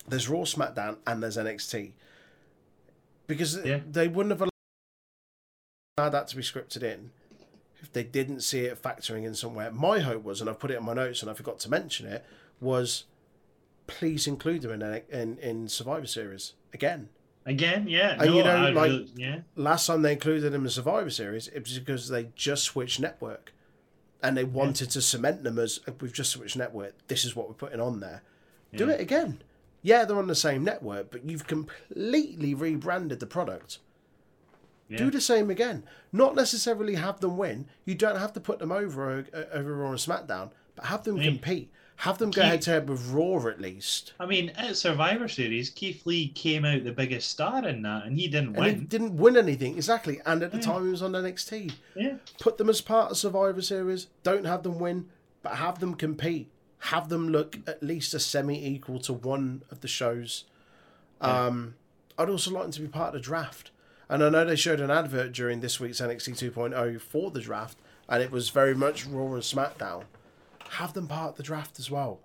There's 0.07 0.27
Raw, 0.27 0.39
SmackDown, 0.39 0.97
and 1.07 1.23
there's 1.23 1.37
NXT. 1.37 1.93
Because 3.27 3.63
Yeah. 3.63 3.79
they 3.89 4.07
wouldn't 4.09 4.37
have 4.37 4.49
allowed 5.97 6.09
that 6.09 6.27
to 6.29 6.35
be 6.35 6.41
scripted 6.41 6.83
in 6.83 7.11
if 7.81 7.93
they 7.93 8.03
didn't 8.03 8.41
see 8.41 8.61
it 8.65 8.81
factoring 8.81 9.23
in 9.23 9.35
somewhere. 9.35 9.71
My 9.71 9.99
hope 9.99 10.23
was, 10.23 10.41
and 10.41 10.49
I've 10.49 10.59
put 10.59 10.71
it 10.71 10.77
in 10.77 10.83
my 10.83 10.93
notes 10.93 11.21
and 11.21 11.31
I 11.31 11.33
forgot 11.33 11.59
to 11.59 11.69
mention 11.69 12.07
it, 12.07 12.25
was 12.59 13.05
please 13.87 14.27
include 14.27 14.63
them 14.63 14.81
in 14.81 15.03
in, 15.09 15.37
in 15.37 15.67
Survivor 15.69 16.07
Series 16.07 16.53
again. 16.73 17.07
Again, 17.49 17.87
yeah. 17.87 18.11
And 18.11 18.27
no, 18.29 18.37
you 18.37 18.43
know, 18.43 18.49
I 18.55 18.69
like- 18.69 18.89
really- 18.91 19.11
yeah. 19.15 19.39
Last 19.55 19.87
time 19.87 20.01
they 20.03 20.13
included 20.13 20.41
them 20.43 20.61
in 20.61 20.63
the 20.65 20.69
Survivor 20.69 21.09
Series, 21.09 21.47
it 21.49 21.63
was 21.63 21.77
because 21.79 22.07
they 22.09 22.29
just 22.35 22.63
switched 22.63 22.99
network, 22.99 23.53
and 24.21 24.37
they 24.37 24.43
wanted 24.43 24.89
to 24.91 25.01
cement 25.01 25.43
them 25.43 25.57
as 25.57 25.79
we've 25.99 26.13
just 26.13 26.31
switched 26.31 26.55
network. 26.57 26.93
This 27.07 27.25
is 27.25 27.35
what 27.35 27.47
we're 27.47 27.55
putting 27.55 27.81
on 27.81 27.99
there. 27.99 28.21
Do 28.75 28.87
it 28.89 28.99
again. 29.01 29.41
Yeah, 29.81 30.05
they're 30.05 30.17
on 30.19 30.27
the 30.27 30.35
same 30.35 30.63
network, 30.63 31.09
but 31.09 31.25
you've 31.25 31.47
completely 31.47 32.53
rebranded 32.53 33.19
the 33.19 33.25
product. 33.25 33.79
Yeah. 34.89 34.97
Do 34.97 35.11
the 35.11 35.21
same 35.21 35.49
again. 35.49 35.83
Not 36.11 36.35
necessarily 36.35 36.95
have 36.95 37.19
them 37.19 37.37
win. 37.37 37.67
You 37.85 37.95
don't 37.95 38.17
have 38.17 38.33
to 38.33 38.39
put 38.39 38.59
them 38.59 38.71
over 38.71 39.09
o- 39.33 39.43
over 39.53 39.85
and 39.85 39.95
SmackDown, 39.95 40.51
but 40.75 40.85
have 40.85 41.03
them 41.03 41.19
compete. 41.19 41.71
Have 42.03 42.17
them 42.17 42.31
go 42.31 42.43
head 42.43 42.61
to 42.61 42.69
head 42.71 42.87
with 42.89 43.09
Raw 43.09 43.45
at 43.49 43.59
least. 43.59 44.13
I 44.21 44.25
mean, 44.25 44.51
at 44.51 44.77
Survivor 44.77 45.27
Series, 45.27 45.69
Keith 45.69 46.05
Lee 46.05 46.29
came 46.29 46.63
out 46.63 46.85
the 46.85 46.93
biggest 46.93 47.29
star 47.29 47.67
in 47.67 47.81
that, 47.81 48.05
and 48.05 48.17
he 48.17 48.29
didn't 48.29 48.55
And 48.55 48.65
he 48.65 48.71
win. 48.71 48.85
didn't 48.85 49.17
win 49.17 49.35
anything, 49.35 49.75
exactly. 49.75 50.21
And 50.25 50.41
at 50.41 50.51
the 50.51 50.59
Yeah. 50.59 50.63
time, 50.63 50.85
he 50.85 50.91
was 50.91 51.01
on 51.01 51.11
NXT. 51.13 51.73
Yeah, 51.95 52.15
Put 52.39 52.57
them 52.57 52.69
as 52.69 52.79
part 52.79 53.11
of 53.11 53.17
Survivor 53.17 53.61
Series. 53.61 54.07
Don't 54.23 54.45
have 54.45 54.63
them 54.63 54.79
win, 54.79 55.09
but 55.43 55.55
have 55.55 55.79
them 55.81 55.93
compete. 55.93 56.49
Have 56.83 57.09
them 57.09 57.27
look 57.27 57.57
at 57.67 57.83
least 57.83 58.13
a 58.13 58.19
semi 58.19 58.65
equal 58.65 58.99
to 59.01 59.11
one 59.11 59.63
of 59.69 59.81
the 59.81 59.89
shows. 59.89 60.45
Um, 61.19 61.75
I'd 62.17 62.29
also 62.29 62.49
like 62.51 62.63
them 62.63 62.71
to 62.71 62.81
be 62.81 62.87
part 62.87 63.09
of 63.09 63.13
the 63.15 63.19
draft. 63.19 63.71
And 64.07 64.23
I 64.23 64.29
know 64.29 64.45
they 64.45 64.55
showed 64.55 64.79
an 64.79 64.89
advert 64.89 65.33
during 65.33 65.59
this 65.59 65.81
week's 65.81 65.99
NXT 65.99 66.33
2.0 66.35 66.97
for 67.01 67.29
the 67.29 67.41
draft, 67.41 67.77
and 68.07 68.23
it 68.23 68.31
was 68.31 68.49
very 68.51 68.73
much 68.73 69.05
Raw 69.05 69.33
and 69.33 69.43
SmackDown. 69.43 70.05
Have 70.71 70.93
them 70.93 71.07
part 71.07 71.31
of 71.31 71.35
the 71.37 71.43
draft 71.43 71.79
as 71.79 71.89
well. 71.89 72.19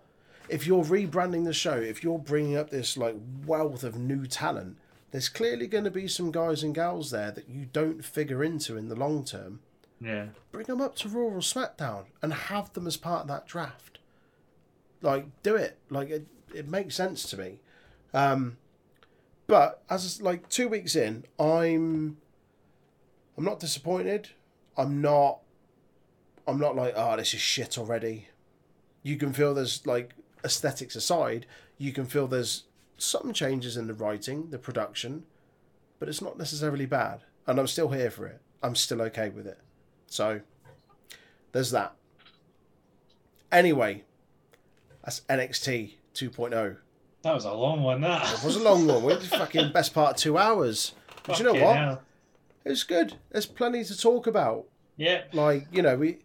If 0.48 0.66
you're 0.66 0.84
rebranding 0.84 1.44
the 1.44 1.52
show, 1.54 1.76
if 1.76 2.02
you're 2.04 2.18
bringing 2.18 2.56
up 2.56 2.70
this 2.70 2.96
like 2.96 3.16
wealth 3.46 3.82
of 3.82 3.98
new 3.98 4.26
talent, 4.26 4.76
there's 5.10 5.28
clearly 5.28 5.66
going 5.66 5.84
to 5.84 5.90
be 5.90 6.06
some 6.08 6.30
guys 6.30 6.62
and 6.62 6.74
gals 6.74 7.10
there 7.10 7.30
that 7.30 7.48
you 7.48 7.66
don't 7.72 8.04
figure 8.04 8.44
into 8.44 8.76
in 8.76 8.88
the 8.88 8.96
long 8.96 9.24
term. 9.24 9.60
yeah. 10.00 10.26
Bring 10.52 10.66
them 10.66 10.80
up 10.80 10.96
to 10.96 11.08
Raw 11.08 11.22
or 11.22 11.38
SmackDown 11.38 12.04
and 12.20 12.32
have 12.34 12.72
them 12.74 12.86
as 12.86 12.96
part 12.96 13.22
of 13.22 13.28
that 13.28 13.46
draft. 13.46 13.98
Like, 15.00 15.26
do 15.42 15.54
it. 15.56 15.78
Like, 15.88 16.10
it, 16.10 16.26
it 16.54 16.68
makes 16.68 16.94
sense 16.94 17.22
to 17.30 17.38
me. 17.38 17.60
Um, 18.12 18.58
but 19.46 19.82
as 19.90 20.20
like 20.22 20.48
two 20.48 20.68
weeks 20.68 20.94
in, 20.96 21.24
I'm 21.38 22.16
I'm 23.36 23.44
not 23.44 23.60
disappointed. 23.60 24.28
I'm 24.76 25.00
not 25.00 25.40
I'm 26.46 26.58
not 26.58 26.76
like, 26.76 26.94
oh, 26.96 27.16
this 27.16 27.34
is 27.34 27.40
shit 27.40 27.78
already. 27.78 28.28
You 29.04 29.16
can 29.16 29.32
feel 29.32 29.54
there's 29.54 29.86
like 29.86 30.14
aesthetics 30.44 30.96
aside, 30.96 31.46
you 31.78 31.92
can 31.92 32.06
feel 32.06 32.26
there's 32.26 32.64
some 32.96 33.32
changes 33.32 33.76
in 33.76 33.86
the 33.86 33.94
writing, 33.94 34.50
the 34.50 34.58
production, 34.58 35.24
but 36.00 36.08
it's 36.08 36.22
not 36.22 36.36
necessarily 36.36 36.86
bad. 36.86 37.20
And 37.46 37.60
I'm 37.60 37.66
still 37.66 37.90
here 37.90 38.10
for 38.10 38.26
it. 38.26 38.40
I'm 38.62 38.74
still 38.74 39.02
okay 39.02 39.28
with 39.28 39.46
it. 39.46 39.58
So 40.06 40.40
there's 41.52 41.70
that. 41.70 41.94
Anyway, 43.52 44.04
that's 45.04 45.20
NXT 45.28 45.94
2.0. 46.14 46.78
That 47.22 47.34
was 47.34 47.44
a 47.44 47.52
long 47.52 47.82
one. 47.82 48.00
That 48.00 48.38
It 48.38 48.44
was 48.44 48.56
a 48.56 48.62
long 48.62 48.86
one. 48.86 49.04
We 49.04 49.14
did 49.14 49.24
fucking 49.24 49.72
best 49.72 49.94
part 49.94 50.12
of 50.12 50.16
two 50.16 50.38
hours. 50.38 50.92
But 51.24 51.38
you 51.38 51.44
know 51.44 51.52
what? 51.52 51.76
hell. 51.76 52.02
It 52.64 52.70
was 52.70 52.84
good. 52.84 53.14
There's 53.30 53.46
plenty 53.46 53.84
to 53.84 53.98
talk 53.98 54.26
about. 54.26 54.66
Yeah, 54.96 55.22
Like, 55.32 55.66
you 55.72 55.82
know, 55.82 55.96
we 55.96 56.18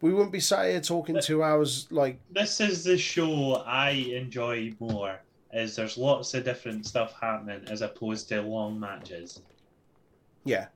we 0.00 0.12
wouldn't 0.12 0.32
be 0.32 0.40
sat 0.40 0.66
here 0.66 0.80
talking 0.80 1.18
two 1.20 1.42
hours 1.42 1.86
like 1.90 2.18
this 2.32 2.60
is 2.60 2.84
the 2.84 2.96
show 2.98 3.56
I 3.66 3.90
enjoy 3.90 4.72
more. 4.80 5.20
Is 5.52 5.74
there's 5.76 5.98
lots 5.98 6.32
of 6.34 6.44
different 6.44 6.86
stuff 6.86 7.14
happening 7.20 7.62
as 7.68 7.82
opposed 7.82 8.28
to 8.28 8.40
long 8.42 8.78
matches. 8.78 9.40
yeah. 10.44 10.66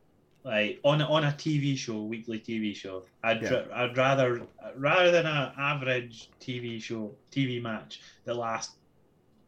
Like 0.43 0.79
on 0.85 1.01
on 1.01 1.25
a 1.25 1.29
TV 1.33 1.75
show, 1.75 2.03
weekly 2.03 2.39
TV 2.39 2.77
show, 2.77 3.05
I'd 3.23 3.41
Yeah. 3.41 3.49
dr- 3.49 3.71
I'd 3.73 3.97
rather 3.97 4.43
rather 4.77 5.11
than 5.11 5.25
an 5.25 5.53
average 5.57 6.29
TV 6.39 6.79
show 6.83 7.15
TV 7.31 7.63
match 7.63 8.01
that 8.27 8.35
lasts 8.35 8.77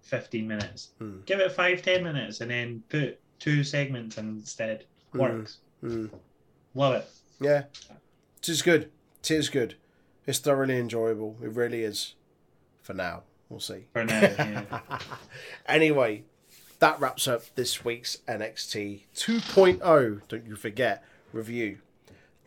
fifteen 0.00 0.48
minutes. 0.48 0.92
Hmm. 0.98 1.20
Give 1.26 1.40
it 1.40 1.52
five 1.52 1.82
ten 1.82 2.02
minutes 2.02 2.40
and 2.40 2.50
then 2.50 2.82
put 2.88 3.20
two 3.38 3.62
segments 3.62 4.16
instead. 4.16 4.86
Hmm. 5.12 5.18
Works. 5.18 5.58
Mm. 5.84 6.10
Love 6.74 6.94
it. 6.94 7.08
Yeah. 7.40 7.64
It 8.38 8.48
is 8.48 8.62
good. 8.62 8.90
It 9.30 9.34
is 9.36 9.48
good. 9.48 9.74
It's 10.26 10.38
thoroughly 10.38 10.78
enjoyable. 10.78 11.36
It 11.42 11.50
really 11.50 11.82
is. 11.82 12.14
For 12.82 12.94
now. 12.94 13.22
We'll 13.48 13.60
see. 13.60 13.86
For 13.92 14.04
now, 14.04 14.20
yeah. 14.20 14.80
anyway, 15.66 16.24
that 16.78 17.00
wraps 17.00 17.28
up 17.28 17.42
this 17.54 17.84
week's 17.84 18.18
NXT 18.28 19.02
2.0, 19.14 20.20
don't 20.28 20.46
you 20.46 20.56
forget, 20.56 21.04
review. 21.32 21.78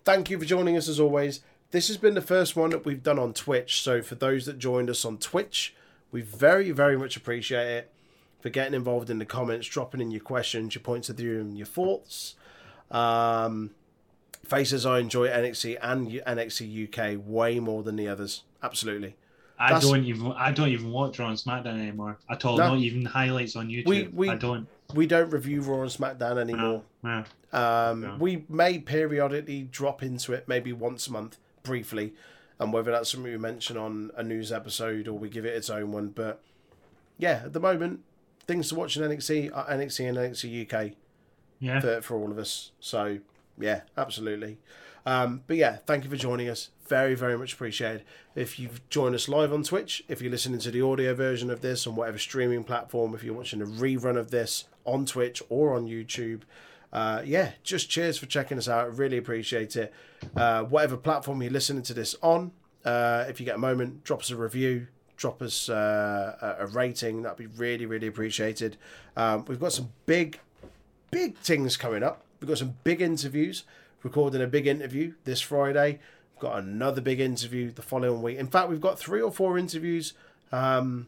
Thank 0.04 0.30
you 0.30 0.38
for 0.38 0.46
joining 0.46 0.76
us 0.76 0.88
as 0.90 1.00
always. 1.00 1.42
This 1.72 1.88
has 1.88 1.98
been 1.98 2.16
the 2.16 2.22
first 2.22 2.56
one 2.56 2.72
that 2.72 2.86
we've 2.86 3.04
done 3.04 3.20
on 3.20 3.34
Twitch. 3.34 3.82
So, 3.82 4.02
for 4.02 4.16
those 4.16 4.46
that 4.46 4.60
joined 4.60 4.90
us 4.90 5.06
on 5.06 5.18
Twitch, 5.18 5.76
we 6.12 6.22
very, 6.22 6.72
very 6.72 6.98
much 6.98 7.16
appreciate 7.16 7.68
it 7.68 7.92
for 8.42 8.50
getting 8.50 8.74
involved 8.74 9.10
in 9.10 9.20
the 9.20 9.26
comments, 9.26 9.68
dropping 9.68 10.02
in 10.02 10.12
your 10.12 10.22
questions, 10.22 10.74
your 10.74 10.82
points 10.82 11.10
of 11.10 11.18
view, 11.18 11.40
and 11.40 11.58
your 11.58 11.68
thoughts. 11.68 12.36
Um, 12.90 13.72
Faces, 14.46 14.86
I 14.86 15.00
enjoy 15.00 15.28
NXT 15.28 15.78
and 15.82 16.08
NXT 16.10 16.88
UK 16.88 17.20
way 17.24 17.60
more 17.60 17.84
than 17.84 17.96
the 17.98 18.08
others. 18.08 18.44
Absolutely. 18.64 19.16
I 19.60 19.68
That's- 19.74 19.84
don't 19.90 20.06
even 20.06 20.32
I 20.32 20.52
don't 20.52 20.70
even 20.70 20.92
watch 20.92 21.20
Raw 21.20 21.28
and 21.28 21.38
SmackDown 21.38 21.80
anymore 21.80 22.18
at 22.30 22.46
all. 22.46 22.58
No. 22.58 22.70
Not 22.70 22.80
even 22.80 23.06
highlights 23.06 23.56
on 23.56 23.68
YouTube. 23.68 23.86
We- 23.88 24.08
we- 24.08 24.30
I 24.30 24.36
don't. 24.36 24.68
We 24.96 25.06
don't 25.06 25.30
review 25.30 25.62
Raw 25.62 25.82
and 25.82 25.92
SmackDown 25.92 26.38
anymore. 26.40 26.82
Yeah. 27.04 27.26
Um, 27.52 28.04
Yeah. 28.04 28.18
We 28.18 28.46
may 28.50 28.80
periodically 28.80 29.64
drop 29.64 30.02
into 30.02 30.34
it, 30.34 30.48
maybe 30.48 30.72
once 30.74 31.08
a 31.08 31.12
month, 31.12 31.38
briefly, 31.64 32.14
and 32.58 32.72
whether 32.74 32.90
that's 32.92 33.12
something 33.12 33.32
we 33.32 33.38
mention 33.38 33.78
on 33.78 34.12
a 34.16 34.24
news 34.24 34.52
episode 34.52 35.08
or 35.08 35.14
we 35.14 35.30
give 35.30 35.46
it 35.46 35.56
its 35.56 35.70
own 35.70 35.92
one. 35.92 36.08
But 36.10 36.42
yeah, 37.18 37.42
at 37.46 37.54
the 37.54 37.60
moment, 37.60 38.00
things 38.48 38.70
to 38.70 38.76
watch 38.76 38.96
in 38.98 39.04
NXT 39.04 39.52
are 39.54 39.70
NXT 39.70 40.08
and 40.08 40.18
NXT 40.18 40.62
UK 40.62 40.94
Yeah. 41.60 41.82
for, 41.82 42.02
for 42.02 42.18
all 42.18 42.32
of 42.32 42.40
us. 42.40 42.72
So 42.80 43.20
yeah, 43.60 43.82
absolutely. 43.98 44.58
Um, 45.06 45.44
but 45.48 45.58
yeah, 45.58 45.78
thank 45.86 46.04
you 46.04 46.10
for 46.10 46.16
joining 46.16 46.50
us. 46.50 46.70
Very, 46.88 47.16
very 47.16 47.38
much 47.38 47.54
appreciated. 47.54 48.04
If 48.36 48.60
you've 48.60 48.88
joined 48.90 49.16
us 49.16 49.30
live 49.30 49.54
on 49.54 49.64
Twitch, 49.64 50.04
if 50.08 50.22
you're 50.22 50.32
listening 50.32 50.60
to 50.60 50.72
the 50.72 50.82
audio 50.82 51.14
version 51.14 51.50
of 51.50 51.62
this 51.62 51.88
on 51.88 51.96
whatever 51.96 52.18
streaming 52.18 52.64
platform, 52.64 53.14
if 53.14 53.24
you're 53.24 53.34
watching 53.34 53.62
a 53.62 53.66
rerun 53.66 54.18
of 54.18 54.32
this 54.32 54.66
on 54.86 55.06
Twitch 55.06 55.42
or 55.50 55.74
on 55.76 55.88
YouTube, 55.88 56.42
uh, 56.92 57.22
yeah, 57.24 57.52
just 57.64 57.90
cheers 57.90 58.18
for 58.18 58.26
checking 58.26 58.58
us 58.58 58.68
out. 58.68 58.98
Really 58.98 59.18
appreciate 59.18 59.76
it. 59.76 59.94
Uh, 60.36 60.64
whatever 60.64 60.98
platform 60.98 61.42
you're 61.42 61.52
listening 61.52 61.84
to 61.84 61.94
this 61.94 62.16
on, 62.22 62.52
uh, 62.86 63.26
if 63.28 63.40
you 63.40 63.46
get 63.46 63.56
a 63.56 63.60
moment, 63.60 64.04
drop 64.04 64.22
us 64.22 64.32
a 64.32 64.36
review, 64.36 64.88
drop 65.16 65.42
us 65.42 65.70
uh, 65.70 66.56
a 66.60 66.64
a 66.64 66.68
rating. 66.68 67.22
That'd 67.22 67.38
be 67.38 67.46
really, 67.46 67.86
really 67.86 68.08
appreciated. 68.08 68.78
Um, 69.16 69.46
we've 69.46 69.60
got 69.60 69.74
some 69.74 69.92
big, 70.06 70.40
big 71.12 71.38
things 71.38 71.78
coming 71.78 72.04
up. 72.04 72.24
We've 72.40 72.48
got 72.48 72.58
some 72.58 72.76
big 72.84 73.02
interviews. 73.02 73.64
Recording 74.02 74.42
a 74.42 74.48
big 74.48 74.66
interview 74.66 75.14
this 75.26 75.42
Friday. 75.42 76.00
We've 76.34 76.42
got 76.42 76.60
another 76.60 77.02
big 77.02 77.20
interview 77.20 77.72
the 77.72 77.82
following 77.82 78.22
week. 78.22 78.38
In 78.38 78.48
fact, 78.48 78.70
we've 78.70 78.80
got 78.80 78.98
three 78.98 79.22
or 79.22 79.32
four 79.32 79.58
interviews 79.58 80.14
um, 80.54 81.08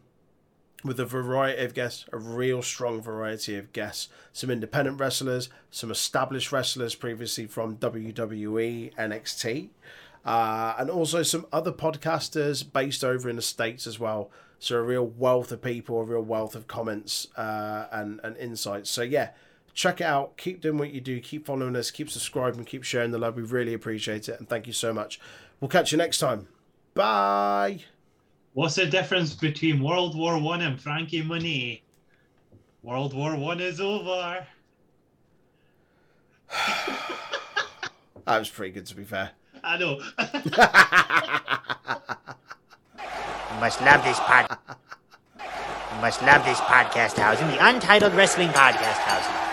with 0.83 0.99
a 0.99 1.05
variety 1.05 1.63
of 1.63 1.73
guests, 1.73 2.05
a 2.11 2.17
real 2.17 2.61
strong 2.61 3.01
variety 3.01 3.55
of 3.55 3.71
guests. 3.71 4.09
Some 4.33 4.49
independent 4.49 4.99
wrestlers, 4.99 5.49
some 5.69 5.89
established 5.89 6.51
wrestlers 6.51 6.95
previously 6.95 7.45
from 7.45 7.77
WWE, 7.77 8.93
NXT, 8.95 9.69
uh, 10.25 10.75
and 10.77 10.89
also 10.89 11.23
some 11.23 11.45
other 11.53 11.71
podcasters 11.71 12.69
based 12.69 13.05
over 13.05 13.29
in 13.29 13.37
the 13.37 13.41
States 13.41 13.87
as 13.87 13.99
well. 13.99 14.29
So 14.59 14.75
a 14.75 14.81
real 14.81 15.07
wealth 15.07 15.53
of 15.53 15.61
people, 15.61 16.01
a 16.01 16.03
real 16.03 16.21
wealth 16.21 16.55
of 16.55 16.67
comments 16.67 17.27
uh, 17.37 17.87
and, 17.89 18.19
and 18.21 18.35
insights. 18.35 18.89
So 18.89 19.01
yeah, 19.01 19.29
check 19.73 20.01
it 20.01 20.05
out. 20.05 20.37
Keep 20.37 20.61
doing 20.61 20.77
what 20.77 20.91
you 20.91 21.01
do. 21.01 21.19
Keep 21.19 21.45
following 21.45 21.75
us. 21.75 21.91
Keep 21.91 22.09
subscribing. 22.09 22.65
Keep 22.65 22.83
sharing 22.83 23.11
the 23.11 23.17
love. 23.17 23.35
We 23.35 23.43
really 23.43 23.73
appreciate 23.73 24.29
it. 24.29 24.39
And 24.39 24.47
thank 24.47 24.67
you 24.67 24.73
so 24.73 24.93
much. 24.93 25.19
We'll 25.59 25.69
catch 25.69 25.91
you 25.91 25.97
next 25.97 26.19
time. 26.19 26.47
Bye. 26.93 27.79
What's 28.53 28.75
the 28.75 28.85
difference 28.85 29.33
between 29.33 29.81
World 29.81 30.17
War 30.17 30.39
One 30.39 30.61
and 30.61 30.79
Frankie 30.79 31.21
Monet? 31.21 31.81
World 32.83 33.13
War 33.13 33.35
One 33.35 33.59
is 33.59 33.79
over. 33.79 34.45
That 38.27 38.37
was 38.37 38.49
pretty 38.49 38.71
good, 38.71 38.85
to 38.85 38.95
be 38.95 39.03
fair. 39.03 39.31
I 39.63 39.77
know. 39.77 39.99
You 43.51 43.59
must 43.59 43.81
love 43.81 44.03
this 44.03 44.19
pod. 44.19 44.57
You 45.39 46.01
must 46.01 46.21
love 46.21 46.45
this 46.45 46.59
podcast 46.59 47.17
housing, 47.17 47.47
the 47.47 47.67
Untitled 47.67 48.13
Wrestling 48.13 48.49
Podcast 48.49 48.99
housing. 48.99 49.50